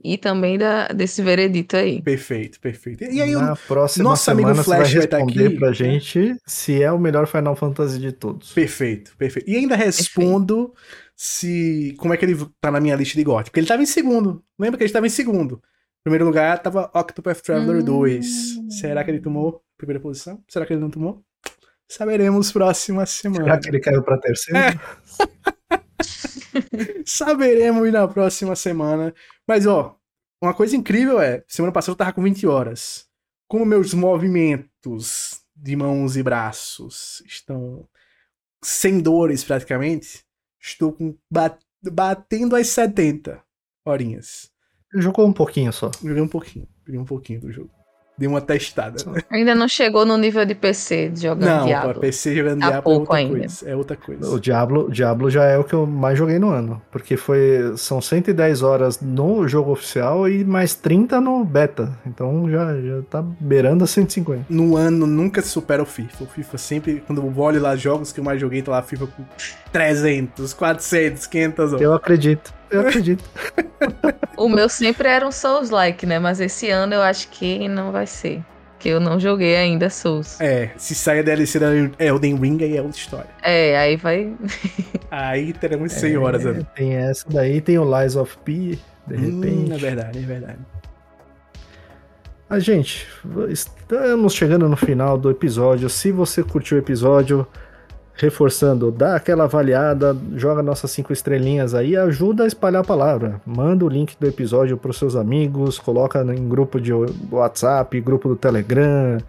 e 0.03 0.15
também 0.15 0.59
da, 0.59 0.87
desse 0.89 1.23
veredito 1.23 1.75
aí. 1.75 2.01
Perfeito, 2.03 2.59
perfeito. 2.59 3.03
E 3.03 3.19
aí, 3.19 3.33
Na 3.33 3.55
próxima 3.55 4.03
nosso 4.07 4.29
amigo 4.29 4.47
semana 4.49 4.63
Flash 4.63 4.89
você 4.89 4.93
vai 4.93 4.95
vai 4.99 5.05
estar 5.05 5.17
responder 5.17 5.47
aqui. 5.47 5.57
pra 5.57 5.71
gente 5.73 6.35
se 6.45 6.81
é 6.83 6.91
o 6.91 6.99
melhor 6.99 7.25
Final 7.27 7.55
Fantasy 7.55 7.97
de 7.99 8.11
todos. 8.11 8.53
Perfeito, 8.53 9.15
perfeito. 9.17 9.49
E 9.49 9.55
ainda 9.55 9.75
respondo 9.75 10.71
se 11.15 11.95
como 11.97 12.13
é 12.13 12.17
que 12.17 12.23
ele 12.25 12.37
tá 12.61 12.69
na 12.69 12.79
minha 12.79 12.95
lista 12.95 13.17
de 13.17 13.23
GOT. 13.23 13.45
Porque 13.45 13.59
ele 13.59 13.67
tava 13.67 13.81
em 13.81 13.87
segundo. 13.87 14.43
Lembra 14.57 14.77
que 14.77 14.83
ele 14.83 14.89
estava 14.89 15.07
em 15.07 15.09
segundo? 15.09 15.61
Em 16.07 16.09
primeiro 16.09 16.23
lugar 16.25 16.57
tava 16.63 16.89
Octopath 16.93 17.41
Traveler 17.41 17.81
Hum. 17.81 17.85
2. 17.85 18.25
Será 18.79 19.03
que 19.03 19.11
ele 19.11 19.19
tomou 19.19 19.61
primeira 19.77 19.99
posição? 20.01 20.41
Será 20.47 20.65
que 20.65 20.71
ele 20.71 20.79
não 20.79 20.89
tomou? 20.89 21.21
Saberemos 21.89 22.49
próxima 22.49 23.05
semana. 23.05 23.43
Será 23.43 23.59
que 23.59 23.67
ele 23.67 23.79
caiu 23.81 24.01
pra 24.01 24.17
terceiro? 24.17 24.57
É. 24.57 24.73
Saberemos 27.05 27.91
na 27.91 28.07
próxima 28.07 28.55
semana. 28.55 29.13
Mas, 29.45 29.65
ó, 29.65 29.97
uma 30.41 30.53
coisa 30.53 30.77
incrível 30.77 31.19
é, 31.19 31.43
semana 31.45 31.73
passada 31.73 31.91
eu 31.91 31.97
tava 31.97 32.13
com 32.13 32.23
20 32.23 32.47
horas. 32.47 33.05
Como 33.49 33.65
meus 33.65 33.93
movimentos 33.93 35.41
de 35.53 35.75
mãos 35.75 36.15
e 36.15 36.23
braços 36.23 37.21
estão 37.25 37.85
sem 38.63 38.99
dores 39.01 39.43
praticamente, 39.43 40.23
estou 40.61 40.93
com 40.93 41.17
ba- 41.29 41.57
batendo 41.83 42.55
as 42.55 42.67
70 42.69 43.41
horinhas. 43.85 44.49
Jogou 44.95 45.25
um 45.27 45.33
pouquinho 45.33 45.71
só. 45.73 45.91
Joguei 46.03 46.21
um 46.21 46.27
pouquinho, 46.27 46.67
joguei 46.85 46.99
um 47.01 47.05
pouquinho 47.05 47.41
do 47.41 47.51
jogo. 47.51 47.69
Dei 48.19 48.27
uma 48.27 48.41
testada. 48.41 48.95
Ainda 49.29 49.53
não 49.53 49.67
chegou 49.67 50.03
no 50.03 50.17
nível 50.17 50.43
de 50.43 50.55
PC 50.55 51.09
de 51.09 51.21
jogando 51.21 51.47
Não, 51.47 51.65
Diablo. 51.67 51.91
pra 51.91 52.01
PC 52.01 52.35
jogando 52.35 52.59
Tá 52.61 52.65
Diablo 52.71 52.79
é 52.79 52.81
pouco 52.81 52.99
outra 53.01 53.15
ainda. 53.17 53.37
coisa. 53.37 53.69
É 53.69 53.75
outra 53.75 53.95
coisa. 53.95 54.29
O 54.31 54.39
Diablo, 54.39 54.91
Diablo 54.91 55.29
já 55.29 55.43
é 55.43 55.55
o 55.55 55.63
que 55.63 55.75
eu 55.75 55.85
mais 55.85 56.17
joguei 56.17 56.39
no 56.39 56.49
ano. 56.49 56.81
Porque 56.91 57.15
foi, 57.15 57.73
são 57.77 58.01
110 58.01 58.63
horas 58.63 58.99
no 59.01 59.47
jogo 59.47 59.71
oficial 59.71 60.27
e 60.27 60.43
mais 60.43 60.73
30 60.73 61.21
no 61.21 61.45
beta. 61.45 61.95
Então 62.07 62.49
já, 62.49 62.73
já 62.81 63.03
tá 63.07 63.21
beirando 63.21 63.83
a 63.83 63.87
150. 63.87 64.45
no 64.49 64.75
ano 64.75 65.05
nunca 65.05 65.39
se 65.43 65.49
supera 65.49 65.83
o 65.83 65.85
FIFA. 65.85 66.23
O 66.23 66.27
FIFA 66.27 66.57
sempre, 66.57 67.03
quando 67.05 67.21
eu 67.21 67.31
olho 67.39 67.61
lá 67.61 67.75
jogos 67.75 68.11
que 68.11 68.19
eu 68.19 68.23
mais 68.23 68.41
joguei, 68.41 68.63
tá 68.63 68.71
lá 68.71 68.81
FIFA 68.81 69.05
com 69.15 69.23
300, 69.71 70.55
400, 70.55 71.27
500 71.27 71.69
horas. 71.73 71.81
Eu 71.81 71.93
acredito. 71.93 72.51
Eu 72.69 72.81
acredito. 72.81 73.23
O 74.37 74.49
meu 74.49 74.67
sempre 74.69 75.07
era 75.07 75.25
um 75.27 75.31
Souls-like, 75.31 76.05
né? 76.05 76.19
Mas 76.19 76.39
esse 76.39 76.69
ano 76.69 76.93
eu 76.93 77.01
acho 77.01 77.29
que 77.29 77.67
não 77.67 77.91
vai 77.91 78.05
ser. 78.05 78.41
Que 78.79 78.89
eu 78.89 78.99
não 78.99 79.19
joguei 79.19 79.55
ainda 79.55 79.89
Souls. 79.89 80.39
É, 80.39 80.69
se 80.77 80.93
sair 80.93 81.19
a 81.19 81.23
DLC 81.23 81.59
da 81.59 81.67
Elden 81.97 82.35
Ring, 82.35 82.63
aí 82.63 82.77
é 82.77 82.81
outra 82.81 82.97
história. 82.97 83.29
É, 83.41 83.75
aí 83.77 83.95
vai. 83.95 84.33
Aí 85.09 85.53
teremos 85.53 85.93
100 85.93 86.17
horas 86.17 86.45
É, 86.45 86.49
ali. 86.49 86.67
tem 86.75 86.93
essa 86.95 87.25
daí, 87.29 87.59
tem 87.61 87.79
o 87.79 87.99
Lies 87.99 88.15
of 88.15 88.37
P, 88.45 88.77
de 89.07 89.15
repente. 89.15 89.71
Hum, 89.71 89.73
é 89.73 89.77
verdade, 89.77 90.19
é 90.19 90.21
verdade. 90.21 90.59
Mas, 92.49 92.63
gente, 92.63 93.05
estamos 93.49 94.33
chegando 94.33 94.69
no 94.69 94.77
final 94.77 95.17
do 95.17 95.29
episódio. 95.29 95.89
Se 95.89 96.11
você 96.11 96.43
curtiu 96.43 96.77
o 96.77 96.79
episódio, 96.79 97.45
reforçando, 98.17 98.91
dá 98.91 99.15
aquela 99.15 99.43
avaliada, 99.43 100.17
joga 100.35 100.63
nossas 100.63 100.89
cinco 100.89 101.13
estrelinhas 101.13 101.75
aí, 101.75 101.95
ajuda 101.95 102.43
a 102.43 102.47
espalhar 102.47 102.81
a 102.81 102.85
palavra. 102.85 103.39
Manda 103.45 103.85
o 103.85 103.89
link 103.89 104.15
do 104.19 104.27
episódio 104.27 104.75
para 104.75 104.89
os 104.89 104.97
seus 104.97 105.15
amigos, 105.15 105.77
coloca 105.77 106.21
em 106.33 106.49
grupo 106.49 106.81
de 106.81 106.91
WhatsApp, 107.31 108.01
grupo 108.01 108.27
do 108.27 108.35
Telegram, 108.35 109.19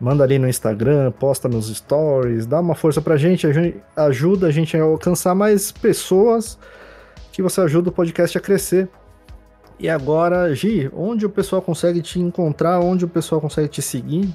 manda 0.00 0.22
ali 0.22 0.38
no 0.38 0.48
Instagram, 0.48 1.10
posta 1.10 1.48
nos 1.48 1.68
stories, 1.74 2.46
dá 2.46 2.60
uma 2.60 2.76
força 2.76 3.02
gente, 3.16 3.44
a 3.44 3.52
gente- 3.52 3.76
ajuda 3.96 4.46
a 4.46 4.50
gente 4.52 4.76
a 4.76 4.82
alcançar 4.82 5.34
mais 5.34 5.72
pessoas, 5.72 6.56
que 7.32 7.42
você 7.42 7.60
ajuda 7.60 7.88
o 7.88 7.92
podcast 7.92 8.38
a 8.38 8.40
crescer. 8.40 8.88
E 9.80 9.88
agora, 9.88 10.52
Gi, 10.54 10.88
onde 10.92 11.26
o 11.26 11.30
pessoal 11.30 11.60
consegue 11.60 12.00
te 12.02 12.20
encontrar, 12.20 12.78
onde 12.80 13.04
o 13.04 13.08
pessoal 13.08 13.40
consegue 13.40 13.68
te 13.68 13.82
seguir? 13.82 14.32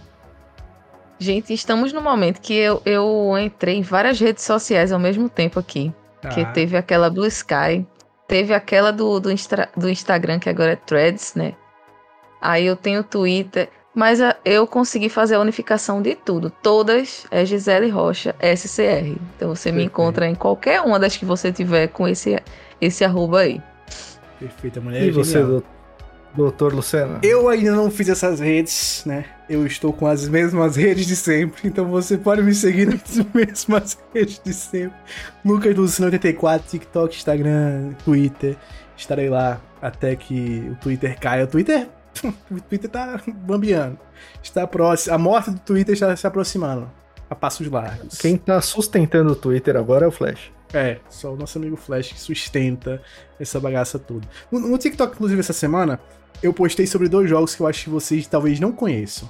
Gente, 1.20 1.54
estamos 1.54 1.94
no 1.94 2.02
momento 2.02 2.42
que 2.42 2.54
eu, 2.54 2.82
eu 2.86 3.34
entrei 3.40 3.78
em 3.78 3.82
várias 3.82 4.20
redes 4.20 4.44
sociais 4.44 4.92
ao 4.92 5.00
mesmo 5.00 5.30
tempo 5.30 5.60
aqui. 5.60 5.94
Que 6.34 6.42
Ah, 6.42 6.46
teve 6.46 6.78
aquela 6.78 7.10
Blue 7.10 7.26
Sky, 7.28 7.86
teve 8.28 8.54
aquela 8.54 8.92
do, 8.92 9.20
do, 9.20 9.30
Instra- 9.32 9.70
do 9.76 9.90
Instagram, 9.90 10.40
que 10.40 10.50
agora 10.50 10.72
é 10.72 10.76
Threads, 10.78 11.36
né? 11.36 11.54
Aí 12.42 12.66
eu 12.66 12.76
tenho 12.78 13.02
o 13.02 13.04
Twitter, 13.04 13.70
mas 13.94 14.22
a- 14.22 14.36
eu 14.46 14.66
consegui 14.66 15.10
fazer 15.10 15.36
a 15.36 15.40
unificação 15.40 16.02
de 16.02 16.16
tudo. 16.16 16.50
Todas 16.50 17.26
é 17.30 17.46
Gisele 17.46 17.90
Rocha, 17.90 18.34
SCR. 18.40 19.18
Então 19.36 19.50
você 19.54 19.70
me 19.70 19.78
Perfeito. 19.80 19.92
encontra 19.92 20.28
em 20.28 20.36
qualquer 20.36 20.82
uma 20.82 20.98
das 20.98 21.16
que 21.18 21.26
você 21.26 21.52
tiver 21.52 21.88
com 21.90 22.08
esse, 22.08 22.42
esse 22.80 23.04
arroba 23.04 23.42
aí. 23.42 23.62
Perfeita, 24.40 24.80
mulher. 24.82 25.04
e 25.04 25.10
é 25.10 25.12
você, 25.12 25.40
genial. 25.42 25.62
Do- 26.36 26.44
doutor 26.44 26.74
Lucena? 26.74 27.20
Eu 27.24 27.48
ainda 27.50 27.72
não 27.72 27.90
fiz 27.92 28.10
essas 28.10 28.40
redes, 28.40 29.04
né? 29.06 29.26
Eu 29.50 29.66
estou 29.68 29.92
com 29.94 30.08
as 30.08 30.28
mesmas 30.28 30.76
redes 30.76 31.06
de 31.06 31.16
sempre, 31.16 31.68
então 31.68 31.86
você 31.86 32.18
pode 32.18 32.42
me 32.42 32.54
seguir 32.54 32.88
nas 32.92 33.26
mesmas 33.34 33.98
redes 34.14 34.42
de 34.44 34.54
sempre. 34.54 34.98
Lucas 35.46 35.76
Lucina 35.76 36.08
84, 36.08 36.68
TikTok, 36.70 37.16
Instagram, 37.16 37.94
Twitter. 38.04 38.58
Estarei 38.96 39.30
lá 39.30 39.60
até 39.82 40.16
que 40.16 40.70
o 40.72 40.76
Twitter 40.76 41.20
caia. 41.20 41.44
O 41.44 41.48
Twitter, 41.48 41.88
o 42.52 42.60
Twitter 42.62 42.90
tá 42.90 43.20
bambeando. 43.28 43.98
Está 44.42 44.66
próximo. 44.68 45.14
A 45.16 45.18
morte 45.18 45.52
do 45.52 45.60
Twitter 45.60 45.94
está 45.94 46.16
se 46.16 46.26
aproximando. 46.26 46.90
A 47.30 47.36
passos 47.36 47.68
largos. 47.70 48.18
Quem 48.20 48.38
tá 48.38 48.62
sustentando 48.62 49.32
o 49.32 49.36
Twitter 49.36 49.76
agora 49.76 50.06
é 50.06 50.08
o 50.08 50.12
Flash. 50.12 50.52
É, 50.74 51.00
só 51.10 51.34
o 51.34 51.36
nosso 51.36 51.58
amigo 51.58 51.76
Flash 51.76 52.14
que 52.14 52.20
sustenta 52.20 53.02
essa 53.40 53.60
bagaça 53.60 54.00
toda. 54.00 54.28
No, 54.52 54.60
no 54.60 54.78
TikTok, 54.78 55.14
inclusive, 55.14 55.40
essa 55.40 55.54
semana, 55.54 56.00
eu 56.42 56.52
postei 56.52 56.88
sobre 56.88 57.08
dois 57.08 57.30
jogos 57.30 57.56
que 57.56 57.62
eu 57.62 57.68
acho 57.68 57.84
que 57.84 57.90
vocês 57.90 58.26
talvez 58.26 58.60
não 58.60 58.72
conheçam. 58.72 59.30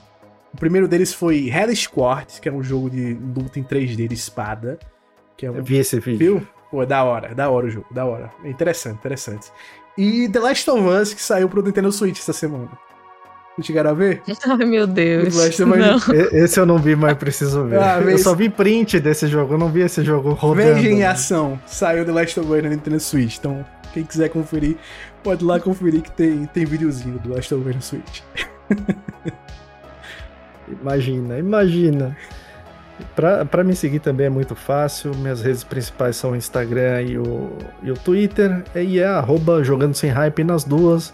O 0.53 0.57
primeiro 0.57 0.87
deles 0.87 1.13
foi 1.13 1.49
Hellish 1.49 1.87
Court, 1.87 2.39
que 2.39 2.47
é 2.47 2.51
um 2.51 2.63
jogo 2.63 2.89
de 2.89 3.13
luta 3.13 3.59
em 3.59 3.63
3D 3.63 4.07
de 4.07 4.13
espada. 4.13 4.79
Que 5.35 5.45
é 5.45 5.51
um... 5.51 5.55
Eu 5.55 5.63
vi 5.63 5.77
esse 5.77 5.99
vídeo. 5.99 6.17
Viu? 6.17 6.47
Pô, 6.71 6.83
é 6.83 6.85
da 6.85 7.03
hora, 7.03 7.27
é 7.31 7.35
da 7.35 7.49
hora 7.49 7.67
o 7.67 7.69
jogo, 7.69 7.93
da 7.93 8.05
hora. 8.05 8.31
É 8.43 8.49
interessante, 8.49 8.97
interessante. 8.97 9.51
E 9.97 10.29
The 10.29 10.39
Last 10.39 10.69
of 10.69 10.87
Us, 10.87 11.13
que 11.13 11.21
saiu 11.21 11.49
pro 11.49 11.61
Nintendo 11.61 11.91
Switch 11.91 12.19
essa 12.19 12.33
semana. 12.33 12.71
Não 13.57 13.63
chegaram 13.63 13.91
a 13.91 13.93
ver? 13.93 14.21
Ai, 14.47 14.65
meu 14.65 14.87
Deus. 14.87 15.35
O 15.35 15.39
Last 15.39 15.63
of 15.63 15.71
Us- 15.71 15.77
Não. 16.07 16.15
Esse 16.31 16.59
eu 16.59 16.65
não 16.65 16.77
vi, 16.79 16.95
mas 16.95 17.15
preciso 17.17 17.65
ver. 17.65 17.79
Ah, 17.79 17.99
eu 18.01 18.17
só 18.17 18.33
vi 18.33 18.49
print 18.49 18.99
desse 18.99 19.27
jogo, 19.27 19.53
eu 19.53 19.57
não 19.57 19.69
vi 19.69 19.81
esse 19.81 20.03
jogo 20.03 20.31
rodando. 20.33 20.73
Veja 20.75 20.89
em 20.89 21.03
ação. 21.03 21.59
Saiu 21.67 22.03
The 22.05 22.11
Last 22.11 22.39
of 22.39 22.51
Us 22.51 22.63
na 22.63 22.69
Nintendo 22.69 22.99
Switch. 22.99 23.37
Então, 23.37 23.63
quem 23.93 24.03
quiser 24.03 24.29
conferir, 24.29 24.75
pode 25.23 25.43
ir 25.43 25.47
lá 25.47 25.59
conferir 25.59 26.01
que 26.01 26.11
tem, 26.11 26.45
tem 26.47 26.65
videozinho 26.65 27.19
do 27.19 27.33
Last 27.33 27.53
of 27.53 27.69
Us 27.69 27.75
no 27.75 27.81
Switch. 27.81 28.21
Imagina, 30.81 31.37
imagina. 31.37 32.17
Pra, 33.15 33.43
pra 33.43 33.63
me 33.63 33.75
seguir 33.75 33.99
também 33.99 34.27
é 34.27 34.29
muito 34.29 34.55
fácil. 34.55 35.11
Minhas 35.15 35.41
redes 35.41 35.63
principais 35.63 36.15
são 36.15 36.31
o 36.31 36.35
Instagram 36.35 37.01
e 37.01 37.17
o, 37.17 37.51
e 37.81 37.91
o 37.91 37.95
Twitter. 37.95 38.63
E 38.75 38.99
é 38.99 39.05
arroba 39.05 39.63
jogando 39.63 39.93
sem 39.93 40.09
hype 40.09 40.43
nas 40.43 40.63
duas. 40.63 41.13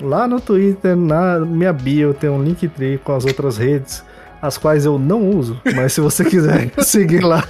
Lá 0.00 0.26
no 0.26 0.40
Twitter, 0.40 0.96
na 0.96 1.38
minha 1.40 1.72
bio, 1.72 2.12
tem 2.14 2.28
um 2.28 2.42
Linktree 2.42 2.98
com 2.98 3.12
as 3.12 3.24
outras 3.24 3.56
redes, 3.56 4.04
as 4.40 4.58
quais 4.58 4.84
eu 4.84 4.98
não 4.98 5.28
uso. 5.30 5.60
Mas 5.74 5.92
se 5.92 6.00
você 6.00 6.24
quiser 6.24 6.70
seguir 6.82 7.24
lá, 7.24 7.44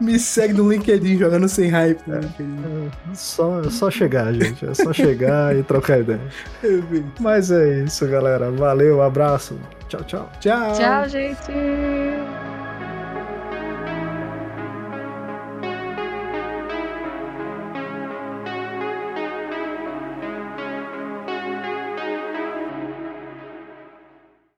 Me 0.00 0.16
segue 0.16 0.54
no 0.54 0.70
LinkedIn 0.70 1.18
jogando 1.18 1.48
sem 1.48 1.68
hype. 1.70 2.00
LinkedIn. 2.06 2.56
é 3.10 3.14
só, 3.14 3.60
é 3.60 3.70
só 3.70 3.90
chegar, 3.90 4.32
gente. 4.32 4.64
É 4.64 4.72
só 4.72 4.92
chegar 4.92 5.56
e 5.56 5.62
trocar 5.64 5.98
ideia. 6.00 6.20
Mas 7.18 7.50
é 7.50 7.80
isso, 7.82 8.06
galera. 8.06 8.50
Valeu, 8.52 9.02
abraço. 9.02 9.58
Tchau, 9.88 10.02
tchau. 10.04 10.30
Tchau. 10.40 10.72
Tchau, 10.74 11.08
gente. 11.08 11.52